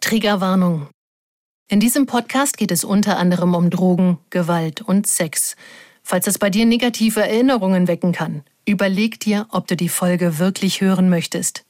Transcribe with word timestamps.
Triggerwarnung. 0.00 0.88
In 1.68 1.80
diesem 1.80 2.06
Podcast 2.06 2.56
geht 2.56 2.70
es 2.70 2.84
unter 2.84 3.18
anderem 3.18 3.54
um 3.54 3.68
Drogen, 3.68 4.18
Gewalt 4.30 4.80
und 4.80 5.06
Sex. 5.06 5.56
Falls 6.02 6.26
es 6.26 6.38
bei 6.38 6.50
dir 6.50 6.64
negative 6.66 7.20
Erinnerungen 7.20 7.88
wecken 7.88 8.12
kann, 8.12 8.42
überleg 8.64 9.20
dir, 9.20 9.46
ob 9.50 9.66
du 9.66 9.76
die 9.76 9.88
Folge 9.88 10.38
wirklich 10.38 10.80
hören 10.80 11.08
möchtest. 11.10 11.64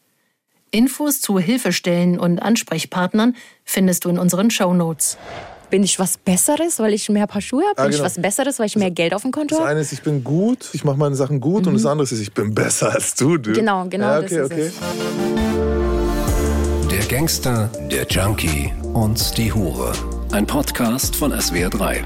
Infos 0.71 1.21
zu 1.21 1.39
Hilfestellen 1.39 2.21
und 2.21 2.39
Ansprechpartnern 2.41 3.35
findest 3.65 4.05
du 4.05 4.11
in 4.11 4.19
unseren 4.19 4.51
Show 4.51 4.75
Notes. 4.75 5.17
Bin 5.71 5.83
ich 5.83 5.99
was 5.99 6.19
Besseres, 6.19 6.79
weil 6.79 6.93
ich 6.95 7.09
mehr 7.09 7.27
Paar 7.27 7.41
Schuhe 7.41 7.65
habe? 7.65 7.83
Bin 7.83 7.91
ich 7.91 7.97
genau. 7.97 8.05
was 8.07 8.21
Besseres, 8.21 8.59
weil 8.59 8.67
ich 8.67 8.77
mehr 8.77 8.91
Geld 8.91 9.15
auf 9.15 9.23
dem 9.23 9.33
Konto 9.33 9.55
Das 9.55 9.61
habe? 9.61 9.71
eine 9.71 9.81
ist, 9.81 9.93
ich 9.93 10.03
bin 10.03 10.23
gut, 10.23 10.69
ich 10.75 10.85
mache 10.85 10.99
meine 10.99 11.15
Sachen 11.15 11.41
gut 11.41 11.67
und 11.67 11.75
das 11.75 11.87
andere 11.87 12.05
ist, 12.05 12.13
ich 12.21 12.33
bin 12.33 12.55
besser 12.55 12.93
als 12.93 13.15
du. 13.15 13.39
du. 13.39 13.53
Genau, 13.55 13.87
genau 13.89 14.07
Ja, 14.07 14.23
das 14.23 14.33
okay, 14.33 14.41
ist 14.43 14.53
okay. 14.53 14.67
es. 14.67 16.08
Der 16.99 17.07
Gangster, 17.07 17.71
der 17.93 18.09
Junkie 18.09 18.73
und 18.93 19.39
die 19.39 19.53
Hure. 19.53 19.93
Ein 20.33 20.45
Podcast 20.45 21.15
von 21.15 21.33
SWR3. 21.33 22.03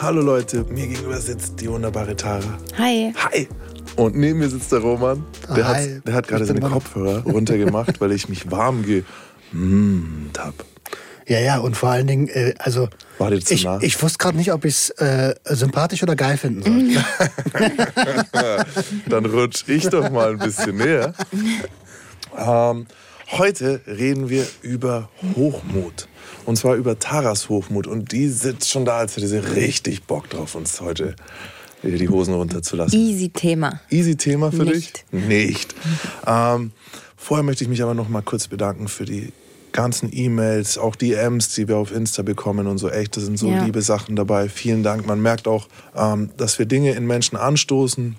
Hallo 0.00 0.22
Leute, 0.22 0.64
mir 0.70 0.86
gegenüber 0.86 1.20
sitzt 1.20 1.60
die 1.60 1.68
wunderbare 1.68 2.16
Tara. 2.16 2.56
Hi. 2.78 3.12
Hi. 3.22 3.46
Und 3.96 4.16
neben 4.16 4.38
mir 4.38 4.48
sitzt 4.48 4.72
der 4.72 4.78
Roman. 4.78 5.22
Der 5.54 5.68
Hi. 5.68 5.96
hat, 5.96 6.06
der 6.06 6.14
hat 6.14 6.28
gerade 6.28 6.46
seine. 6.46 6.60
Kopfhörer 6.60 7.22
runtergemacht, 7.24 8.00
weil 8.00 8.12
ich 8.12 8.30
mich 8.30 8.50
warm 8.50 8.82
gemmt 8.82 10.38
hab. 10.38 10.54
Ja, 11.26 11.40
ja, 11.40 11.58
und 11.58 11.76
vor 11.76 11.90
allen 11.90 12.06
Dingen, 12.06 12.28
äh, 12.28 12.54
also 12.58 12.88
War 13.18 13.30
dir 13.30 13.40
zu 13.40 13.52
ich, 13.52 13.64
nah? 13.64 13.78
ich 13.82 14.02
wusste 14.02 14.16
gerade 14.16 14.38
nicht, 14.38 14.54
ob 14.54 14.64
ich 14.64 14.72
es 14.72 14.90
äh, 14.92 15.34
sympathisch 15.44 16.02
oder 16.02 16.16
geil 16.16 16.38
finden 16.38 16.62
soll. 16.62 17.04
Dann 19.10 19.26
rutsch 19.26 19.64
ich 19.68 19.86
doch 19.86 20.10
mal 20.10 20.30
ein 20.30 20.38
bisschen 20.38 20.78
näher. 20.78 21.12
Ähm, 22.38 22.86
heute 23.32 23.80
reden 23.86 24.28
wir 24.28 24.46
über 24.62 25.08
Hochmut. 25.36 26.08
Und 26.46 26.56
zwar 26.56 26.74
über 26.76 26.98
Taras 26.98 27.48
Hochmut. 27.48 27.86
Und 27.86 28.12
die 28.12 28.28
sitzt 28.28 28.70
schon 28.70 28.84
da, 28.84 28.98
als 28.98 29.16
hätte 29.16 29.28
sie 29.28 29.38
richtig 29.38 30.04
Bock 30.04 30.28
drauf, 30.30 30.54
uns 30.54 30.80
heute 30.80 31.14
die 31.82 32.08
Hosen 32.08 32.34
runterzulassen. 32.34 32.98
Easy 32.98 33.30
Thema. 33.30 33.80
Easy 33.90 34.16
Thema 34.16 34.50
für 34.52 34.64
Nicht. 34.64 35.04
dich? 35.12 35.22
Nicht. 35.28 35.74
Ähm, 36.26 36.72
vorher 37.16 37.42
möchte 37.42 37.64
ich 37.64 37.70
mich 37.70 37.82
aber 37.82 37.94
noch 37.94 38.08
mal 38.08 38.22
kurz 38.22 38.48
bedanken 38.48 38.88
für 38.88 39.04
die 39.04 39.32
ganzen 39.72 40.10
E-Mails, 40.12 40.78
auch 40.78 40.96
DMs, 40.96 41.54
die 41.54 41.68
wir 41.68 41.76
auf 41.76 41.92
Insta 41.92 42.22
bekommen 42.22 42.66
und 42.66 42.78
so. 42.78 42.90
Echt, 42.90 43.16
da 43.16 43.20
sind 43.20 43.38
so 43.38 43.48
Ja. 43.50 43.64
liebe 43.64 43.82
Sachen 43.82 44.16
dabei. 44.16 44.48
Vielen 44.48 44.82
Dank. 44.82 45.06
Man 45.06 45.22
merkt 45.22 45.46
auch, 45.46 45.68
ähm, 45.96 46.30
dass 46.36 46.58
wir 46.58 46.66
Dinge 46.66 46.92
in 46.92 47.06
Menschen 47.06 47.36
anstoßen 47.36 48.16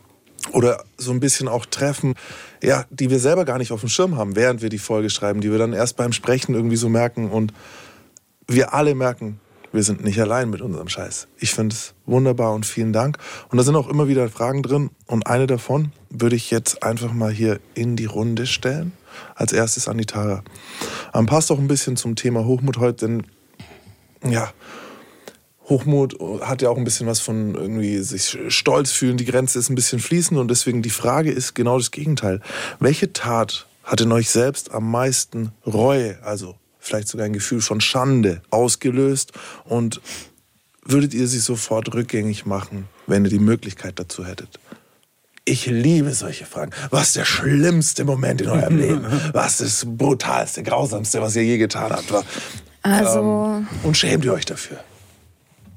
oder 0.52 0.84
so 0.98 1.12
ein 1.12 1.20
bisschen 1.20 1.48
auch 1.48 1.66
treffen, 1.66 2.16
ja, 2.64 2.86
die 2.90 3.10
wir 3.10 3.20
selber 3.20 3.46
gar 3.46 3.58
nicht 3.58 3.72
auf 3.72 3.82
dem 3.82 3.90
Schirm 3.90 4.18
haben, 4.18 4.36
während 4.36 4.62
wir 4.62 4.70
die 4.70 4.80
Folge 4.80 5.10
schreiben, 5.10 5.42
die 5.42 5.52
wir 5.52 5.58
dann 5.58 5.74
erst 5.74 5.98
beim 5.98 6.14
Sprechen 6.14 6.56
irgendwie 6.56 6.76
so 6.76 6.90
merken 6.90 7.30
und 7.30 7.54
wir 8.48 8.74
alle 8.74 8.96
merken, 8.96 9.40
wir 9.72 9.84
sind 9.84 10.04
nicht 10.04 10.20
allein 10.20 10.50
mit 10.50 10.62
unserem 10.62 10.90
Scheiß. 10.90 11.28
Ich 11.38 11.54
finde 11.54 11.74
es 11.74 11.94
wunderbar 12.06 12.54
und 12.54 12.66
vielen 12.66 12.92
Dank. 12.92 13.18
Und 13.50 13.58
da 13.58 13.64
sind 13.64 13.76
auch 13.76 13.88
immer 13.88 14.10
wieder 14.10 14.28
Fragen 14.28 14.64
drin. 14.64 14.90
Und 15.08 15.28
eine 15.28 15.48
davon 15.48 15.94
würde 16.10 16.36
ich 16.36 16.52
jetzt 16.52 16.84
einfach 16.84 17.14
mal 17.14 17.32
hier 17.32 17.60
in 17.74 17.96
die 17.96 18.06
Runde 18.06 18.48
stellen. 18.48 18.92
Als 19.36 19.54
erstes 19.54 19.88
an 19.88 19.98
die 19.98 20.06
Tara. 20.06 20.44
Ähm, 21.14 21.26
passt 21.26 21.52
auch 21.52 21.60
ein 21.60 21.68
bisschen 21.68 21.96
zum 21.96 22.16
Thema 22.16 22.46
Hochmut 22.46 22.78
heute, 22.78 23.08
denn 23.08 23.24
ja, 24.30 24.52
Hochmut 25.72 26.18
hat 26.42 26.62
ja 26.62 26.70
auch 26.70 26.78
ein 26.78 26.84
bisschen 26.84 27.08
was 27.08 27.22
von 27.22 27.56
irgendwie 27.56 28.00
sich 28.00 28.38
stolz 28.50 28.92
fühlen. 28.92 29.16
Die 29.16 29.26
Grenze 29.26 29.58
ist 29.58 29.70
ein 29.70 29.76
bisschen 29.76 30.00
fließend 30.00 30.38
und 30.38 30.50
deswegen 30.50 30.82
die 30.82 30.90
Frage 30.90 31.32
ist 31.32 31.56
genau 31.56 31.78
das 31.78 31.92
Gegenteil. 31.92 32.42
Welche 32.80 33.14
Tat 33.14 33.68
hat 33.84 34.02
in 34.02 34.12
euch 34.12 34.30
selbst 34.30 34.72
am 34.74 34.92
meisten 34.92 35.54
Reue, 35.66 36.22
also 36.24 36.56
vielleicht 36.78 37.08
sogar 37.08 37.26
ein 37.26 37.34
Gefühl 37.34 37.62
von 37.62 37.80
Schande 37.80 38.42
ausgelöst 38.50 39.32
und 39.64 40.02
würdet 40.84 41.14
ihr 41.14 41.28
sie 41.28 41.40
sofort 41.40 41.94
rückgängig 41.94 42.46
machen, 42.46 42.90
wenn 43.08 43.24
ihr 43.24 43.32
die 43.32 43.40
Möglichkeit 43.40 43.98
dazu 43.98 44.26
hättet? 44.26 44.60
Ich 45.46 45.68
liebe 45.68 46.12
solche 46.14 46.46
Fragen. 46.46 46.72
Was 46.90 47.08
ist 47.08 47.16
der 47.16 47.26
schlimmste 47.26 48.04
Moment 48.04 48.42
in 48.42 48.50
eurem 48.50 48.78
Leben? 48.86 49.06
Was 49.32 49.62
ist 49.62 49.84
das 49.84 49.98
brutalste, 49.98 50.64
grausamste, 50.64 51.22
was 51.22 51.36
ihr 51.36 51.46
je 51.46 51.58
getan 51.58 51.92
habt? 51.92 52.12
Also, 52.84 53.20
Ähm, 53.20 53.68
und 53.84 53.96
schämt 53.96 54.26
ihr 54.26 54.34
euch 54.34 54.46
dafür? 54.46 54.80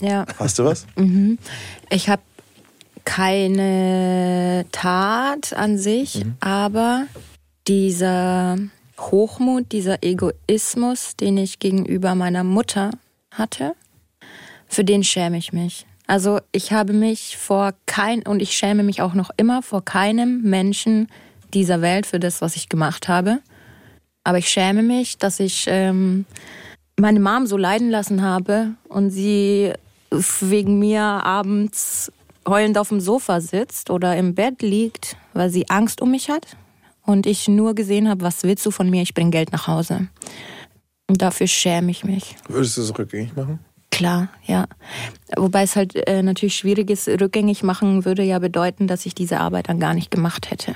Ja. 0.01 0.25
Hast 0.39 0.59
du 0.59 0.65
was? 0.65 0.87
Ich 1.91 2.09
habe 2.09 2.23
keine 3.05 4.65
Tat 4.73 5.53
an 5.53 5.79
sich, 5.79 6.25
aber 6.41 7.07
dieser 7.67 8.59
Hochmut, 8.99 9.73
dieser 9.73 10.03
Egoismus, 10.03 11.17
den 11.17 11.37
ich 11.37 11.59
gegenüber 11.59 12.15
meiner 12.15 12.45
Mutter 12.45 12.91
hatte, 13.31 13.75
für 14.67 14.85
den 14.85 15.05
schäme 15.05 15.39
ich 15.39 15.53
mich. 15.53 15.87
Also 16.07 16.41
ich 16.53 16.73
habe 16.73 16.93
mich 16.93 17.37
vor 17.37 17.73
kein 17.87 18.23
und 18.23 18.43
ich 18.43 18.57
schäme 18.57 18.83
mich 18.83 19.01
auch 19.01 19.15
noch 19.15 19.31
immer 19.37 19.63
vor 19.63 19.85
keinem 19.85 20.43
Menschen 20.43 21.09
dieser 21.55 21.81
Welt 21.81 22.07
für 22.07 22.21
das, 22.21 22.43
was 22.43 22.57
ich 22.57 22.69
gemacht 22.69 23.09
habe. 23.09 23.39
Aber 24.23 24.39
ich 24.39 24.49
schäme 24.49 24.83
mich, 24.83 25.19
dass 25.19 25.41
ich 25.41 25.65
ähm, 25.69 26.27
meine 26.99 27.21
Mom 27.21 27.47
so 27.47 27.57
leiden 27.57 27.91
lassen 27.91 28.23
habe 28.23 28.75
und 28.89 29.11
sie 29.11 29.73
wegen 30.11 30.79
mir 30.79 31.03
abends 31.03 32.13
heulend 32.47 32.79
auf 32.79 32.89
dem 32.91 33.01
Sofa 33.01 33.41
sitzt 33.41 33.91
oder 33.91 34.17
im 34.17 34.35
Bett 34.35 34.63
liegt, 34.63 35.17
weil 35.33 35.51
sie 35.51 35.69
Angst 35.71 36.01
um 36.01 36.11
mich 36.11 36.31
hat 36.31 36.57
und 37.05 37.27
ich 37.27 37.49
nur 37.49 37.75
gesehen 37.75 38.09
habe, 38.09 38.23
was 38.23 38.43
willst 38.43 38.65
du 38.67 38.71
von 38.71 38.91
mir? 38.91 39.03
Ich 39.03 39.15
bring 39.15 39.31
Geld 39.31 39.53
nach 39.53 39.67
Hause. 39.67 40.09
Und 41.07 41.21
dafür 41.21 41.47
schäme 41.47 41.91
ich 41.91 42.05
mich. 42.05 42.37
Würdest 42.49 42.77
du 42.77 42.83
es 42.83 42.99
rückgängig 42.99 43.37
machen? 43.37 43.59
Klar, 43.91 44.29
ja. 44.45 44.67
Wobei 45.37 45.63
es 45.63 45.77
halt 45.77 45.95
äh, 46.09 46.23
natürlich 46.23 46.57
schwierig 46.57 46.91
ist, 46.91 47.07
rückgängig 47.09 47.63
machen 47.63 48.05
würde 48.05 48.23
ja 48.23 48.39
bedeuten, 48.39 48.87
dass 48.87 49.07
ich 49.07 49.15
diese 49.15 49.39
Arbeit 49.39 49.69
dann 49.69 49.79
gar 49.79 49.95
nicht 49.95 50.11
gemacht 50.11 50.51
hätte. 50.51 50.75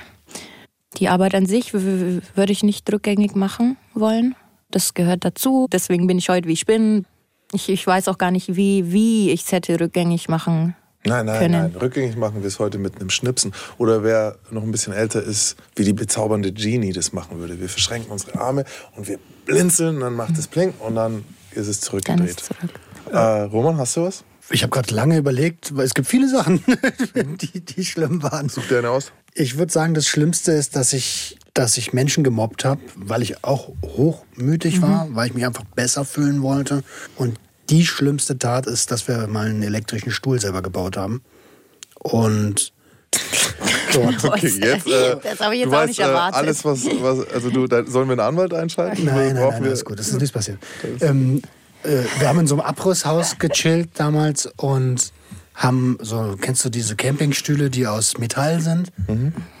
Die 0.97 1.09
Arbeit 1.09 1.35
an 1.35 1.45
sich 1.45 1.73
würde 1.73 2.51
ich 2.51 2.63
nicht 2.63 2.91
rückgängig 2.91 3.35
machen 3.35 3.77
wollen. 3.93 4.35
Das 4.71 4.93
gehört 4.93 5.25
dazu. 5.25 5.67
Deswegen 5.71 6.07
bin 6.07 6.17
ich 6.17 6.29
heute, 6.29 6.47
wie 6.47 6.53
ich 6.53 6.65
bin. 6.65 7.05
Ich, 7.51 7.69
ich 7.69 7.85
weiß 7.85 8.07
auch 8.07 8.17
gar 8.17 8.31
nicht, 8.31 8.55
wie, 8.55 8.91
wie 8.91 9.31
ich 9.31 9.43
es 9.45 9.51
hätte 9.51 9.79
rückgängig 9.79 10.29
machen 10.29 10.75
Nein, 11.05 11.25
nein, 11.25 11.39
können. 11.39 11.61
nein. 11.71 11.75
Rückgängig 11.81 12.17
machen 12.17 12.41
wir 12.41 12.47
es 12.47 12.59
heute 12.59 12.77
mit 12.77 12.97
einem 12.97 13.09
Schnipsen. 13.09 13.53
Oder 13.77 14.03
wer 14.03 14.37
noch 14.51 14.61
ein 14.63 14.71
bisschen 14.71 14.93
älter 14.93 15.23
ist, 15.23 15.55
wie 15.75 15.83
die 15.83 15.93
bezaubernde 15.93 16.51
Genie 16.51 16.91
das 16.93 17.13
machen 17.13 17.39
würde. 17.39 17.59
Wir 17.59 17.69
verschränken 17.69 18.11
unsere 18.11 18.39
Arme 18.39 18.65
und 18.95 19.07
wir 19.07 19.17
blinzeln, 19.45 19.99
dann 20.01 20.13
macht 20.13 20.37
es 20.37 20.47
Plink 20.47 20.75
und 20.79 20.95
dann 20.95 21.23
ist 21.51 21.67
es 21.67 21.79
Dann 21.79 21.89
zurückgedreht. 21.89 22.29
ist 22.29 22.41
es 22.41 22.47
zurück. 22.47 22.71
Äh, 23.11 23.17
Roman, 23.17 23.77
hast 23.77 23.97
du 23.97 24.03
was? 24.03 24.23
Ich 24.51 24.61
habe 24.63 24.71
gerade 24.71 24.93
lange 24.93 25.17
überlegt, 25.17 25.75
weil 25.75 25.85
es 25.85 25.93
gibt 25.95 26.07
viele 26.07 26.27
Sachen, 26.29 26.63
die, 27.41 27.61
die 27.61 27.85
schlimm 27.85 28.21
waren. 28.21 28.49
Such 28.49 28.67
dir 28.67 28.79
eine 28.79 28.89
aus. 28.91 29.11
Ich 29.33 29.57
würde 29.57 29.71
sagen, 29.71 29.93
das 29.93 30.07
Schlimmste 30.07 30.51
ist, 30.51 30.75
dass 30.75 30.91
ich, 30.93 31.37
dass 31.53 31.77
ich 31.77 31.93
Menschen 31.93 32.23
gemobbt 32.23 32.65
habe, 32.65 32.81
weil 32.95 33.21
ich 33.21 33.43
auch 33.43 33.69
hochmütig 33.83 34.81
war, 34.81 35.07
weil 35.11 35.27
ich 35.27 35.33
mich 35.33 35.45
einfach 35.45 35.63
besser 35.75 36.05
fühlen 36.05 36.41
wollte. 36.41 36.83
Und 37.15 37.37
die 37.69 37.85
schlimmste 37.85 38.37
Tat 38.37 38.65
ist, 38.65 38.91
dass 38.91 39.07
wir 39.07 39.27
mal 39.27 39.47
einen 39.47 39.63
elektrischen 39.63 40.11
Stuhl 40.11 40.39
selber 40.39 40.61
gebaut 40.61 40.97
haben. 40.97 41.21
Und 41.99 42.71
dort. 43.93 44.23
Okay, 44.23 44.47
jetzt. 44.47 44.87
Äh, 44.87 45.17
Das 45.21 45.39
habe 45.39 45.55
ich 45.55 45.61
jetzt 45.61 45.71
du 45.71 45.75
auch 45.75 45.79
weißt, 45.81 45.87
nicht 45.89 45.99
äh, 45.99 46.03
erwartet. 46.03 46.35
Alles, 46.35 46.65
was, 46.65 46.85
was 46.85 47.27
also 47.27 47.49
du, 47.49 47.67
da, 47.67 47.85
sollen 47.85 48.07
wir 48.07 48.13
einen 48.13 48.19
Anwalt 48.21 48.53
einschalten? 48.53 49.05
Nein, 49.05 49.33
nein, 49.33 49.35
nein, 49.35 49.63
alles 49.63 49.83
gut, 49.83 49.99
das 49.99 50.07
ist 50.07 50.15
nichts 50.15 50.31
passiert. 50.31 50.59
Ähm, 51.01 51.41
äh, 51.83 52.03
wir 52.19 52.27
haben 52.27 52.39
in 52.39 52.47
so 52.47 52.55
einem 52.55 52.61
Abrisshaus 52.61 53.37
gechillt 53.39 53.89
damals 53.95 54.49
und 54.57 55.11
haben 55.59 55.97
so, 56.01 56.37
kennst 56.39 56.63
du 56.63 56.69
diese 56.69 56.95
Campingstühle, 56.95 57.69
die 57.69 57.85
aus 57.85 58.17
Metall 58.17 58.61
sind? 58.61 58.91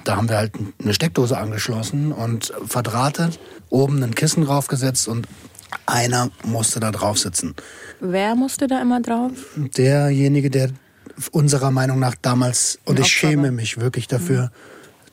Da 0.05 0.15
haben 0.15 0.29
wir 0.29 0.37
halt 0.37 0.53
eine 0.81 0.93
Steckdose 0.93 1.37
angeschlossen 1.37 2.13
und 2.13 2.53
verdrahtet, 2.65 3.39
oben 3.69 4.01
ein 4.01 4.15
Kissen 4.15 4.45
draufgesetzt 4.45 5.07
und 5.09 5.27
einer 5.85 6.31
musste 6.43 6.79
da 6.79 6.91
drauf 6.91 7.19
sitzen. 7.19 7.53
Wer 7.99 8.35
musste 8.35 8.67
da 8.67 8.81
immer 8.81 9.01
drauf? 9.01 9.31
Derjenige, 9.55 10.49
der 10.49 10.69
unserer 11.31 11.69
Meinung 11.69 11.99
nach 11.99 12.15
damals, 12.21 12.79
und 12.85 12.95
Ein 12.95 13.01
ich 13.01 13.07
Opfer 13.07 13.27
schäme 13.27 13.43
war. 13.43 13.51
mich 13.51 13.77
wirklich 13.79 14.07
dafür, 14.07 14.51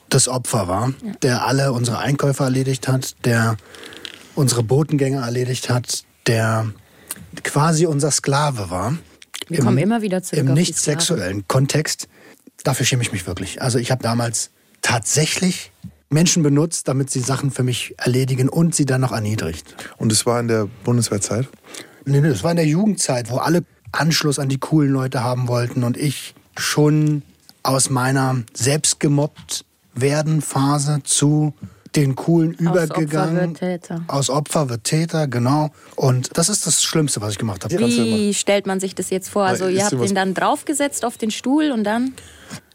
das 0.08 0.28
Opfer 0.28 0.68
war, 0.68 0.92
der 1.22 1.44
alle 1.46 1.72
unsere 1.72 1.98
Einkäufe 1.98 2.44
erledigt 2.44 2.86
hat, 2.86 3.16
der 3.24 3.56
unsere 4.36 4.62
Botengänge 4.62 5.18
erledigt 5.18 5.68
hat, 5.68 6.04
der 6.28 6.70
quasi 7.42 7.86
unser 7.86 8.12
Sklave 8.12 8.70
war. 8.70 8.96
Wir 9.48 9.60
kommen 9.60 9.78
immer 9.78 10.02
wieder 10.02 10.22
zurück 10.22 10.46
Im 10.46 10.54
nicht 10.54 10.76
sexuellen 10.76 11.46
Kontext. 11.46 12.08
Dafür 12.64 12.86
schäme 12.86 13.02
ich 13.02 13.12
mich 13.12 13.26
wirklich. 13.26 13.62
Also 13.62 13.78
ich 13.78 13.90
habe 13.90 14.02
damals 14.02 14.50
tatsächlich 14.82 15.70
Menschen 16.08 16.42
benutzt, 16.42 16.88
damit 16.88 17.10
sie 17.10 17.20
Sachen 17.20 17.50
für 17.50 17.62
mich 17.62 17.94
erledigen 17.98 18.48
und 18.48 18.74
sie 18.74 18.86
dann 18.86 19.00
noch 19.00 19.12
erniedrigt. 19.12 19.74
Und 19.96 20.12
es 20.12 20.26
war 20.26 20.40
in 20.40 20.48
der 20.48 20.68
Bundeswehrzeit. 20.84 21.48
Nee, 22.04 22.20
nee, 22.20 22.28
das 22.28 22.44
war 22.44 22.52
in 22.52 22.56
der 22.56 22.66
Jugendzeit, 22.66 23.30
wo 23.30 23.38
alle 23.38 23.64
Anschluss 23.92 24.38
an 24.38 24.48
die 24.48 24.58
coolen 24.58 24.92
Leute 24.92 25.24
haben 25.24 25.48
wollten 25.48 25.82
und 25.82 25.96
ich 25.96 26.34
schon 26.56 27.22
aus 27.62 27.90
meiner 27.90 28.42
selbst 28.54 29.00
gemobbt 29.00 29.64
werden 29.94 30.42
Phase 30.42 31.00
zu 31.02 31.54
den 31.96 32.14
coolen 32.14 32.54
Aus 32.60 32.66
Opfer 32.66 32.84
übergegangen. 32.84 33.36
wird 33.40 33.58
Täter. 33.58 34.04
Aus 34.08 34.30
Opfer 34.30 34.68
wird 34.68 34.84
Täter, 34.84 35.26
genau. 35.26 35.70
Und 35.96 36.36
das 36.36 36.48
ist 36.48 36.66
das 36.66 36.82
Schlimmste, 36.82 37.20
was 37.20 37.32
ich 37.32 37.38
gemacht 37.38 37.64
habe. 37.64 37.78
Wie 37.78 38.34
stellt 38.34 38.66
man 38.66 38.80
sich 38.80 38.94
das 38.94 39.10
jetzt 39.10 39.28
vor? 39.30 39.44
Also 39.44 39.68
ihr 39.68 39.84
habt 39.84 39.92
ihn 39.94 40.14
dann 40.14 40.34
draufgesetzt 40.34 41.04
auf 41.04 41.16
den 41.16 41.30
Stuhl 41.30 41.70
und 41.72 41.84
dann? 41.84 42.14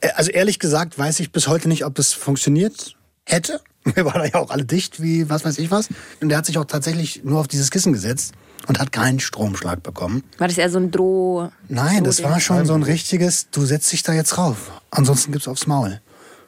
Äh, 0.02 0.10
Also 0.16 0.32
ehrlich 0.32 0.60
gesagt 0.60 0.98
weiß 0.98 1.20
ich 1.20 1.32
bis 1.32 1.48
heute 1.48 1.68
nicht, 1.68 1.86
ob 1.86 1.96
das 1.96 2.14
funktioniert 2.14 2.96
hätte. 3.26 3.62
Wir 3.96 4.06
waren 4.06 4.30
ja 4.32 4.40
auch 4.40 4.52
alle 4.52 4.66
dicht, 4.66 5.02
wie 5.02 5.30
was 5.30 5.44
weiß 5.46 5.58
ich 5.58 5.72
was. 5.72 5.90
Und 6.22 6.30
der 6.30 6.38
hat 6.38 6.46
sich 6.46 6.58
auch 6.58 6.66
tatsächlich 6.66 7.24
nur 7.24 7.40
auf 7.40 7.48
dieses 7.48 7.72
Kissen 7.72 7.94
gesetzt 7.94 8.34
und 8.68 8.80
hat 8.80 8.92
keinen 8.92 9.20
Stromschlag 9.20 9.82
bekommen. 9.82 10.24
War 10.38 10.48
das 10.48 10.58
eher 10.58 10.70
so 10.70 10.78
ein 10.78 10.92
Droh? 10.92 11.50
Nein, 11.68 12.04
das 12.04 12.22
war 12.22 12.40
schon 12.40 12.66
so 12.66 12.74
ein 12.74 12.84
richtiges, 12.84 13.50
du 13.50 13.66
setzt 13.66 13.92
dich 13.92 14.04
da 14.04 14.14
jetzt 14.14 14.38
rauf. 14.38 14.72
Ansonsten 14.92 15.32
gibt's 15.32 15.48
aufs 15.48 15.66
Maul. 15.66 16.00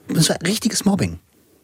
Das 0.09 0.29
war 0.29 0.37
richtiges 0.45 0.85
Mobbing. 0.85 1.19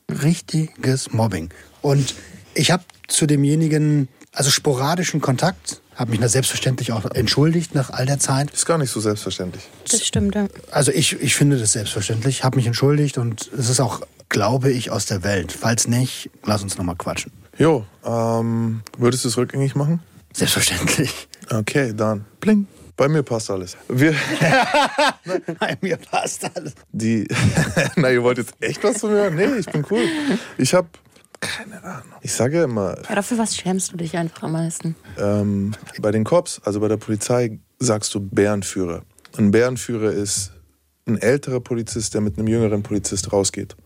Richtiges 0.09 1.11
Mobbing. 1.11 1.49
Und 1.81 2.15
ich 2.53 2.71
habe 2.71 2.83
zu 3.07 3.25
demjenigen, 3.25 4.07
also 4.33 4.49
sporadischen 4.49 5.21
Kontakt, 5.21 5.81
habe 5.95 6.11
mich 6.11 6.19
da 6.19 6.29
selbstverständlich 6.29 6.93
auch 6.93 7.05
entschuldigt 7.11 7.75
nach 7.75 7.89
all 7.89 8.05
der 8.05 8.19
Zeit. 8.19 8.51
Ist 8.51 8.65
gar 8.65 8.77
nicht 8.77 8.89
so 8.89 9.01
selbstverständlich. 9.01 9.63
Das 9.89 10.05
stimmt, 10.05 10.35
ja. 10.35 10.47
Also 10.71 10.91
ich, 10.91 11.19
ich 11.21 11.35
finde 11.35 11.59
das 11.59 11.73
selbstverständlich, 11.73 12.43
habe 12.43 12.55
mich 12.55 12.67
entschuldigt 12.67 13.17
und 13.17 13.49
es 13.57 13.69
ist 13.69 13.81
auch, 13.81 14.01
glaube 14.29 14.71
ich, 14.71 14.91
aus 14.91 15.05
der 15.05 15.23
Welt. 15.23 15.51
Falls 15.51 15.87
nicht, 15.87 16.29
lass 16.45 16.63
uns 16.63 16.77
nochmal 16.77 16.95
quatschen. 16.95 17.31
Jo, 17.57 17.85
ähm, 18.05 18.81
würdest 18.97 19.25
du 19.25 19.27
es 19.27 19.37
rückgängig 19.37 19.75
machen? 19.75 19.99
Selbstverständlich. 20.33 21.27
Okay, 21.51 21.93
dann. 21.95 22.25
Bling. 22.39 22.67
Bei 22.99 23.07
mir 23.07 23.23
passt 23.23 23.49
alles. 23.49 23.77
Wir, 23.87 24.13
Nein, 25.61 25.77
mir 25.79 25.95
passt 25.95 26.43
alles. 26.53 26.73
die, 26.91 27.25
na, 27.95 28.11
ihr 28.11 28.21
wollt 28.21 28.39
jetzt 28.39 28.53
echt 28.59 28.83
was 28.83 28.99
von 28.99 29.11
mir 29.11 29.19
hören? 29.21 29.35
Nee, 29.35 29.45
ich 29.57 29.67
bin 29.67 29.85
cool. 29.89 30.03
Ich 30.57 30.73
habe 30.73 30.89
keine 31.39 31.81
Ahnung. 31.81 32.03
Ich 32.19 32.33
sage 32.33 32.57
ja 32.57 32.65
immer, 32.65 32.97
ja. 33.09 33.21
Für 33.21 33.37
was 33.37 33.55
schämst 33.55 33.93
du 33.93 33.95
dich 33.95 34.17
einfach 34.17 34.43
am 34.43 34.51
meisten? 34.51 34.95
ähm, 35.17 35.71
bei 36.01 36.11
den 36.11 36.25
Cops, 36.25 36.59
also 36.65 36.81
bei 36.81 36.89
der 36.89 36.97
Polizei, 36.97 37.57
sagst 37.79 38.13
du 38.13 38.19
Bärenführer. 38.19 39.03
Ein 39.37 39.51
Bärenführer 39.51 40.11
ist 40.11 40.51
ein 41.07 41.17
älterer 41.17 41.61
Polizist, 41.61 42.13
der 42.15 42.19
mit 42.19 42.37
einem 42.37 42.49
jüngeren 42.49 42.83
Polizist 42.83 43.31
rausgeht. 43.31 43.77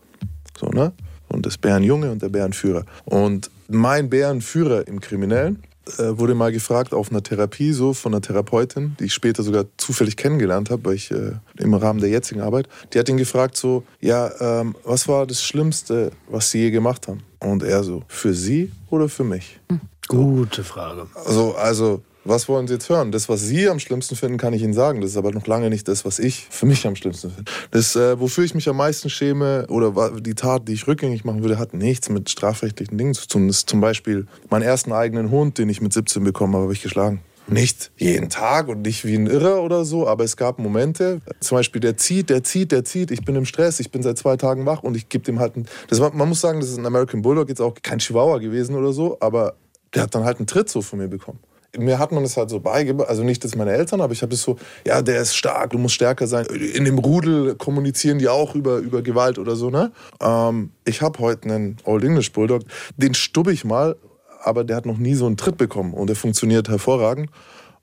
So, 0.58 0.66
ne? 0.70 0.92
Und 1.28 1.46
das 1.46 1.56
Bärenjunge 1.56 2.10
und 2.10 2.20
der 2.20 2.30
Bärenführer. 2.30 2.84
Und 3.04 3.48
mein 3.68 4.10
Bärenführer 4.10 4.88
im 4.88 5.00
Kriminellen 5.00 5.62
äh, 5.98 6.18
wurde 6.18 6.34
mal 6.34 6.52
gefragt 6.52 6.94
auf 6.94 7.10
einer 7.10 7.22
Therapie, 7.22 7.72
so 7.72 7.92
von 7.92 8.14
einer 8.14 8.22
Therapeutin, 8.22 8.96
die 8.98 9.04
ich 9.04 9.14
später 9.14 9.42
sogar 9.42 9.66
zufällig 9.76 10.16
kennengelernt 10.16 10.70
habe, 10.70 10.84
weil 10.84 10.94
ich 10.94 11.10
äh, 11.10 11.32
im 11.58 11.74
Rahmen 11.74 12.00
der 12.00 12.08
jetzigen 12.08 12.40
Arbeit. 12.40 12.68
Die 12.92 12.98
hat 12.98 13.08
ihn 13.08 13.16
gefragt 13.16 13.56
so, 13.56 13.84
ja, 14.00 14.30
ähm, 14.40 14.74
was 14.84 15.08
war 15.08 15.26
das 15.26 15.42
Schlimmste, 15.42 16.12
was 16.28 16.50
Sie 16.50 16.60
je 16.60 16.70
gemacht 16.70 17.08
haben? 17.08 17.22
Und 17.40 17.62
er 17.62 17.84
so, 17.84 18.02
für 18.08 18.34
Sie 18.34 18.72
oder 18.90 19.08
für 19.08 19.24
mich? 19.24 19.60
Gute 20.08 20.64
Frage. 20.64 21.06
Also, 21.14 21.54
also, 21.54 22.02
was 22.24 22.48
wollen 22.48 22.66
Sie 22.66 22.74
jetzt 22.74 22.88
hören? 22.88 23.12
Das, 23.12 23.28
was 23.28 23.42
Sie 23.42 23.68
am 23.68 23.78
schlimmsten 23.78 24.16
finden, 24.16 24.38
kann 24.38 24.52
ich 24.52 24.62
Ihnen 24.62 24.72
sagen. 24.72 25.00
Das 25.00 25.10
ist 25.10 25.16
aber 25.16 25.32
noch 25.32 25.46
lange 25.46 25.70
nicht 25.70 25.88
das, 25.88 26.04
was 26.04 26.18
ich 26.18 26.46
für 26.50 26.66
mich 26.66 26.86
am 26.86 26.96
schlimmsten 26.96 27.30
finde. 27.30 27.50
Das, 27.70 27.96
äh, 27.96 28.18
wofür 28.18 28.44
ich 28.44 28.54
mich 28.54 28.68
am 28.68 28.76
meisten 28.76 29.10
schäme 29.10 29.66
oder 29.68 30.10
die 30.20 30.34
Tat, 30.34 30.68
die 30.68 30.72
ich 30.72 30.86
rückgängig 30.86 31.24
machen 31.24 31.42
würde, 31.42 31.58
hat 31.58 31.74
nichts 31.74 32.08
mit 32.08 32.30
strafrechtlichen 32.30 32.96
Dingen 32.96 33.14
zu 33.14 33.28
tun. 33.28 33.48
Das 33.48 33.58
ist 33.58 33.68
zum 33.68 33.80
Beispiel 33.80 34.26
meinen 34.50 34.62
ersten 34.62 34.92
eigenen 34.92 35.30
Hund, 35.30 35.58
den 35.58 35.68
ich 35.68 35.80
mit 35.80 35.92
17 35.92 36.24
bekommen 36.24 36.54
habe, 36.54 36.64
habe 36.64 36.72
ich 36.72 36.82
geschlagen. 36.82 37.20
Nicht 37.46 37.92
jeden 37.98 38.30
Tag 38.30 38.68
und 38.68 38.80
nicht 38.82 39.04
wie 39.04 39.14
ein 39.14 39.26
Irrer 39.26 39.62
oder 39.62 39.84
so, 39.84 40.08
aber 40.08 40.24
es 40.24 40.38
gab 40.38 40.58
Momente, 40.58 41.20
zum 41.40 41.58
Beispiel 41.58 41.80
der 41.80 41.98
zieht, 41.98 42.30
der 42.30 42.42
zieht, 42.42 42.72
der 42.72 42.84
zieht, 42.84 43.10
ich 43.10 43.22
bin 43.22 43.36
im 43.36 43.44
Stress, 43.44 43.80
ich 43.80 43.90
bin 43.90 44.02
seit 44.02 44.16
zwei 44.16 44.38
Tagen 44.38 44.64
wach 44.64 44.82
und 44.82 44.96
ich 44.96 45.10
gebe 45.10 45.24
dem 45.24 45.40
halt 45.40 45.56
einen, 45.56 45.66
das 45.88 46.00
war, 46.00 46.14
man 46.14 46.26
muss 46.26 46.40
sagen, 46.40 46.60
das 46.60 46.70
ist 46.70 46.78
ein 46.78 46.86
American 46.86 47.20
Bulldog, 47.20 47.50
jetzt 47.50 47.60
auch 47.60 47.74
kein 47.82 47.98
Chihuahua 47.98 48.38
gewesen 48.38 48.74
oder 48.76 48.94
so, 48.94 49.18
aber 49.20 49.56
der 49.92 50.04
hat 50.04 50.14
dann 50.14 50.24
halt 50.24 50.38
einen 50.38 50.46
Tritt 50.46 50.70
so 50.70 50.80
von 50.80 50.98
mir 50.98 51.08
bekommen. 51.08 51.38
Mir 51.78 51.98
hat 51.98 52.12
man 52.12 52.22
das 52.22 52.36
halt 52.36 52.50
so 52.50 52.60
beigebracht, 52.60 53.08
also 53.08 53.22
nicht 53.24 53.44
das 53.44 53.56
meine 53.56 53.72
Eltern, 53.72 54.00
aber 54.00 54.12
ich 54.12 54.22
habe 54.22 54.30
das 54.30 54.42
so, 54.42 54.56
ja, 54.86 55.02
der 55.02 55.20
ist 55.22 55.34
stark, 55.34 55.70
du 55.70 55.78
musst 55.78 55.94
stärker 55.94 56.26
sein. 56.26 56.46
In 56.46 56.84
dem 56.84 56.98
Rudel 56.98 57.54
kommunizieren 57.56 58.18
die 58.18 58.28
auch 58.28 58.54
über, 58.54 58.78
über 58.78 59.02
Gewalt 59.02 59.38
oder 59.38 59.56
so, 59.56 59.70
ne? 59.70 59.92
Ähm, 60.20 60.70
ich 60.84 61.02
habe 61.02 61.18
heute 61.18 61.48
einen 61.48 61.76
Old 61.84 62.04
English 62.04 62.32
Bulldog, 62.32 62.62
den 62.96 63.14
stubbe 63.14 63.52
ich 63.52 63.64
mal, 63.64 63.96
aber 64.42 64.62
der 64.64 64.76
hat 64.76 64.86
noch 64.86 64.98
nie 64.98 65.14
so 65.14 65.26
einen 65.26 65.36
Tritt 65.36 65.56
bekommen 65.56 65.94
und 65.94 66.06
der 66.08 66.16
funktioniert 66.16 66.68
hervorragend. 66.68 67.30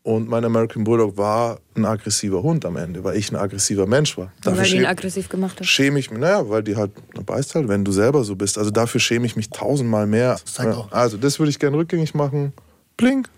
Und 0.03 0.27
mein 0.27 0.43
American 0.43 0.83
Bulldog 0.83 1.15
war 1.17 1.59
ein 1.75 1.85
aggressiver 1.85 2.41
Hund 2.41 2.65
am 2.65 2.75
Ende, 2.75 3.03
weil 3.03 3.17
ich 3.17 3.31
ein 3.31 3.35
aggressiver 3.35 3.85
Mensch 3.85 4.17
war. 4.17 4.31
Dafür 4.43 4.63
Weil 4.63 4.69
du 4.71 4.75
ihn 4.77 4.85
aggressiv 4.87 5.29
gemacht 5.29 5.57
hast. 5.59 5.67
schäme 5.67 5.99
ich 5.99 6.09
mich, 6.09 6.19
naja, 6.19 6.49
weil 6.49 6.63
die 6.63 6.75
halt, 6.75 6.89
da 7.13 7.21
beißt 7.21 7.53
halt, 7.53 7.67
wenn 7.67 7.85
du 7.85 7.91
selber 7.91 8.23
so 8.23 8.35
bist. 8.35 8.57
Also 8.57 8.71
dafür 8.71 8.99
schäme 8.99 9.27
ich 9.27 9.35
mich 9.35 9.51
tausendmal 9.51 10.07
mehr. 10.07 10.39
zeigt 10.43 10.73
auch- 10.75 10.91
Also 10.91 11.17
das 11.17 11.37
würde 11.37 11.51
ich 11.51 11.59
gerne 11.59 11.77
rückgängig 11.77 12.15
machen. 12.15 12.51
Blink. 12.97 13.29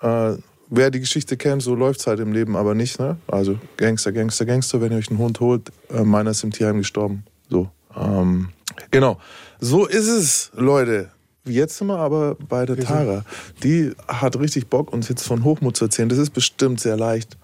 Äh, 0.00 0.36
wer 0.70 0.90
die 0.90 1.00
Geschichte 1.00 1.36
kennt, 1.36 1.62
so 1.62 1.74
läuft 1.74 2.00
es 2.00 2.06
halt 2.06 2.20
im 2.20 2.32
Leben 2.32 2.56
aber 2.56 2.74
nicht. 2.74 2.98
Ne? 2.98 3.16
Also 3.26 3.58
Gangster, 3.76 4.12
Gangster, 4.12 4.44
Gangster, 4.44 4.80
wenn 4.80 4.92
ihr 4.92 4.98
euch 4.98 5.10
einen 5.10 5.18
Hund 5.18 5.40
holt, 5.40 5.70
äh, 5.90 6.02
meiner 6.02 6.30
ist 6.30 6.44
im 6.44 6.50
Tierheim 6.50 6.78
gestorben. 6.78 7.24
So. 7.48 7.70
Ähm, 7.96 8.50
genau. 8.90 9.18
So 9.60 9.86
ist 9.86 10.08
es, 10.08 10.50
Leute. 10.54 11.10
Jetzt 11.44 11.78
sind 11.78 11.86
wir 11.86 11.98
aber 11.98 12.34
bei 12.34 12.66
der 12.66 12.76
Tara. 12.76 13.24
Die 13.62 13.92
hat 14.06 14.38
richtig 14.38 14.68
Bock, 14.68 14.92
uns 14.92 15.08
jetzt 15.08 15.22
von 15.22 15.44
Hochmut 15.44 15.76
zu 15.76 15.86
erzählen. 15.86 16.08
Das 16.08 16.18
ist 16.18 16.30
bestimmt 16.30 16.78
sehr 16.78 16.96
leicht. 16.96 17.38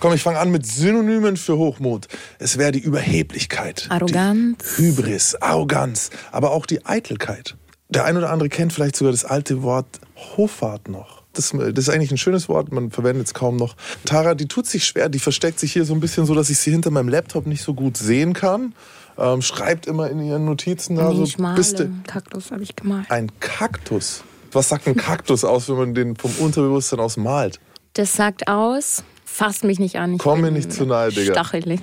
Komm, 0.00 0.12
ich 0.12 0.22
fange 0.22 0.38
an 0.38 0.50
mit 0.50 0.66
Synonymen 0.66 1.38
für 1.38 1.56
Hochmut. 1.56 2.08
Es 2.38 2.58
wäre 2.58 2.72
die 2.72 2.80
Überheblichkeit. 2.80 3.86
Arroganz. 3.88 4.58
Die 4.76 4.82
Hybris, 4.82 5.34
Arroganz, 5.36 6.10
aber 6.30 6.50
auch 6.50 6.66
die 6.66 6.84
Eitelkeit. 6.84 7.56
Der 7.88 8.04
ein 8.04 8.18
oder 8.18 8.30
andere 8.30 8.50
kennt 8.50 8.72
vielleicht 8.72 8.96
sogar 8.96 9.12
das 9.12 9.24
alte 9.24 9.62
Wort 9.62 9.98
Hoffart 10.36 10.88
noch. 10.88 11.17
Das, 11.38 11.50
das 11.56 11.78
ist 11.78 11.88
eigentlich 11.88 12.10
ein 12.10 12.18
schönes 12.18 12.48
Wort, 12.48 12.72
man 12.72 12.90
verwendet 12.90 13.28
es 13.28 13.34
kaum 13.34 13.56
noch. 13.56 13.76
Tara, 14.04 14.34
die 14.34 14.48
tut 14.48 14.66
sich 14.66 14.84
schwer, 14.84 15.08
die 15.08 15.20
versteckt 15.20 15.60
sich 15.60 15.72
hier 15.72 15.84
so 15.84 15.94
ein 15.94 16.00
bisschen 16.00 16.26
so, 16.26 16.34
dass 16.34 16.50
ich 16.50 16.58
sie 16.58 16.72
hinter 16.72 16.90
meinem 16.90 17.08
Laptop 17.08 17.46
nicht 17.46 17.62
so 17.62 17.74
gut 17.74 17.96
sehen 17.96 18.32
kann. 18.32 18.74
Ähm, 19.16 19.40
schreibt 19.42 19.86
immer 19.86 20.10
in 20.10 20.20
ihren 20.20 20.44
Notizen 20.44 20.96
da 20.96 21.10
Nee, 21.12 21.24
so. 21.26 21.42
bist 21.54 21.78
du 21.78 21.90
Kaktus 22.06 22.50
habe 22.50 22.62
ich 22.62 22.74
gemalt. 22.76 23.10
ein 23.10 23.30
Kaktus? 23.40 24.22
Was 24.52 24.68
sagt 24.68 24.86
ein 24.88 24.96
Kaktus 24.96 25.44
aus, 25.44 25.68
wenn 25.68 25.76
man 25.76 25.94
den 25.94 26.16
vom 26.16 26.30
Unterbewusstsein 26.38 27.00
aus 27.00 27.16
malt? 27.16 27.60
Das 27.94 28.12
sagt 28.14 28.48
aus, 28.48 29.02
fasst 29.24 29.62
mich 29.64 29.78
nicht 29.78 29.96
an. 29.96 30.14
Ich 30.14 30.18
Komm 30.20 30.40
mir 30.40 30.50
nicht 30.50 30.72
zu 30.72 30.86
nahe, 30.86 31.10
Digga. 31.12 31.32
Stachelig. 31.34 31.80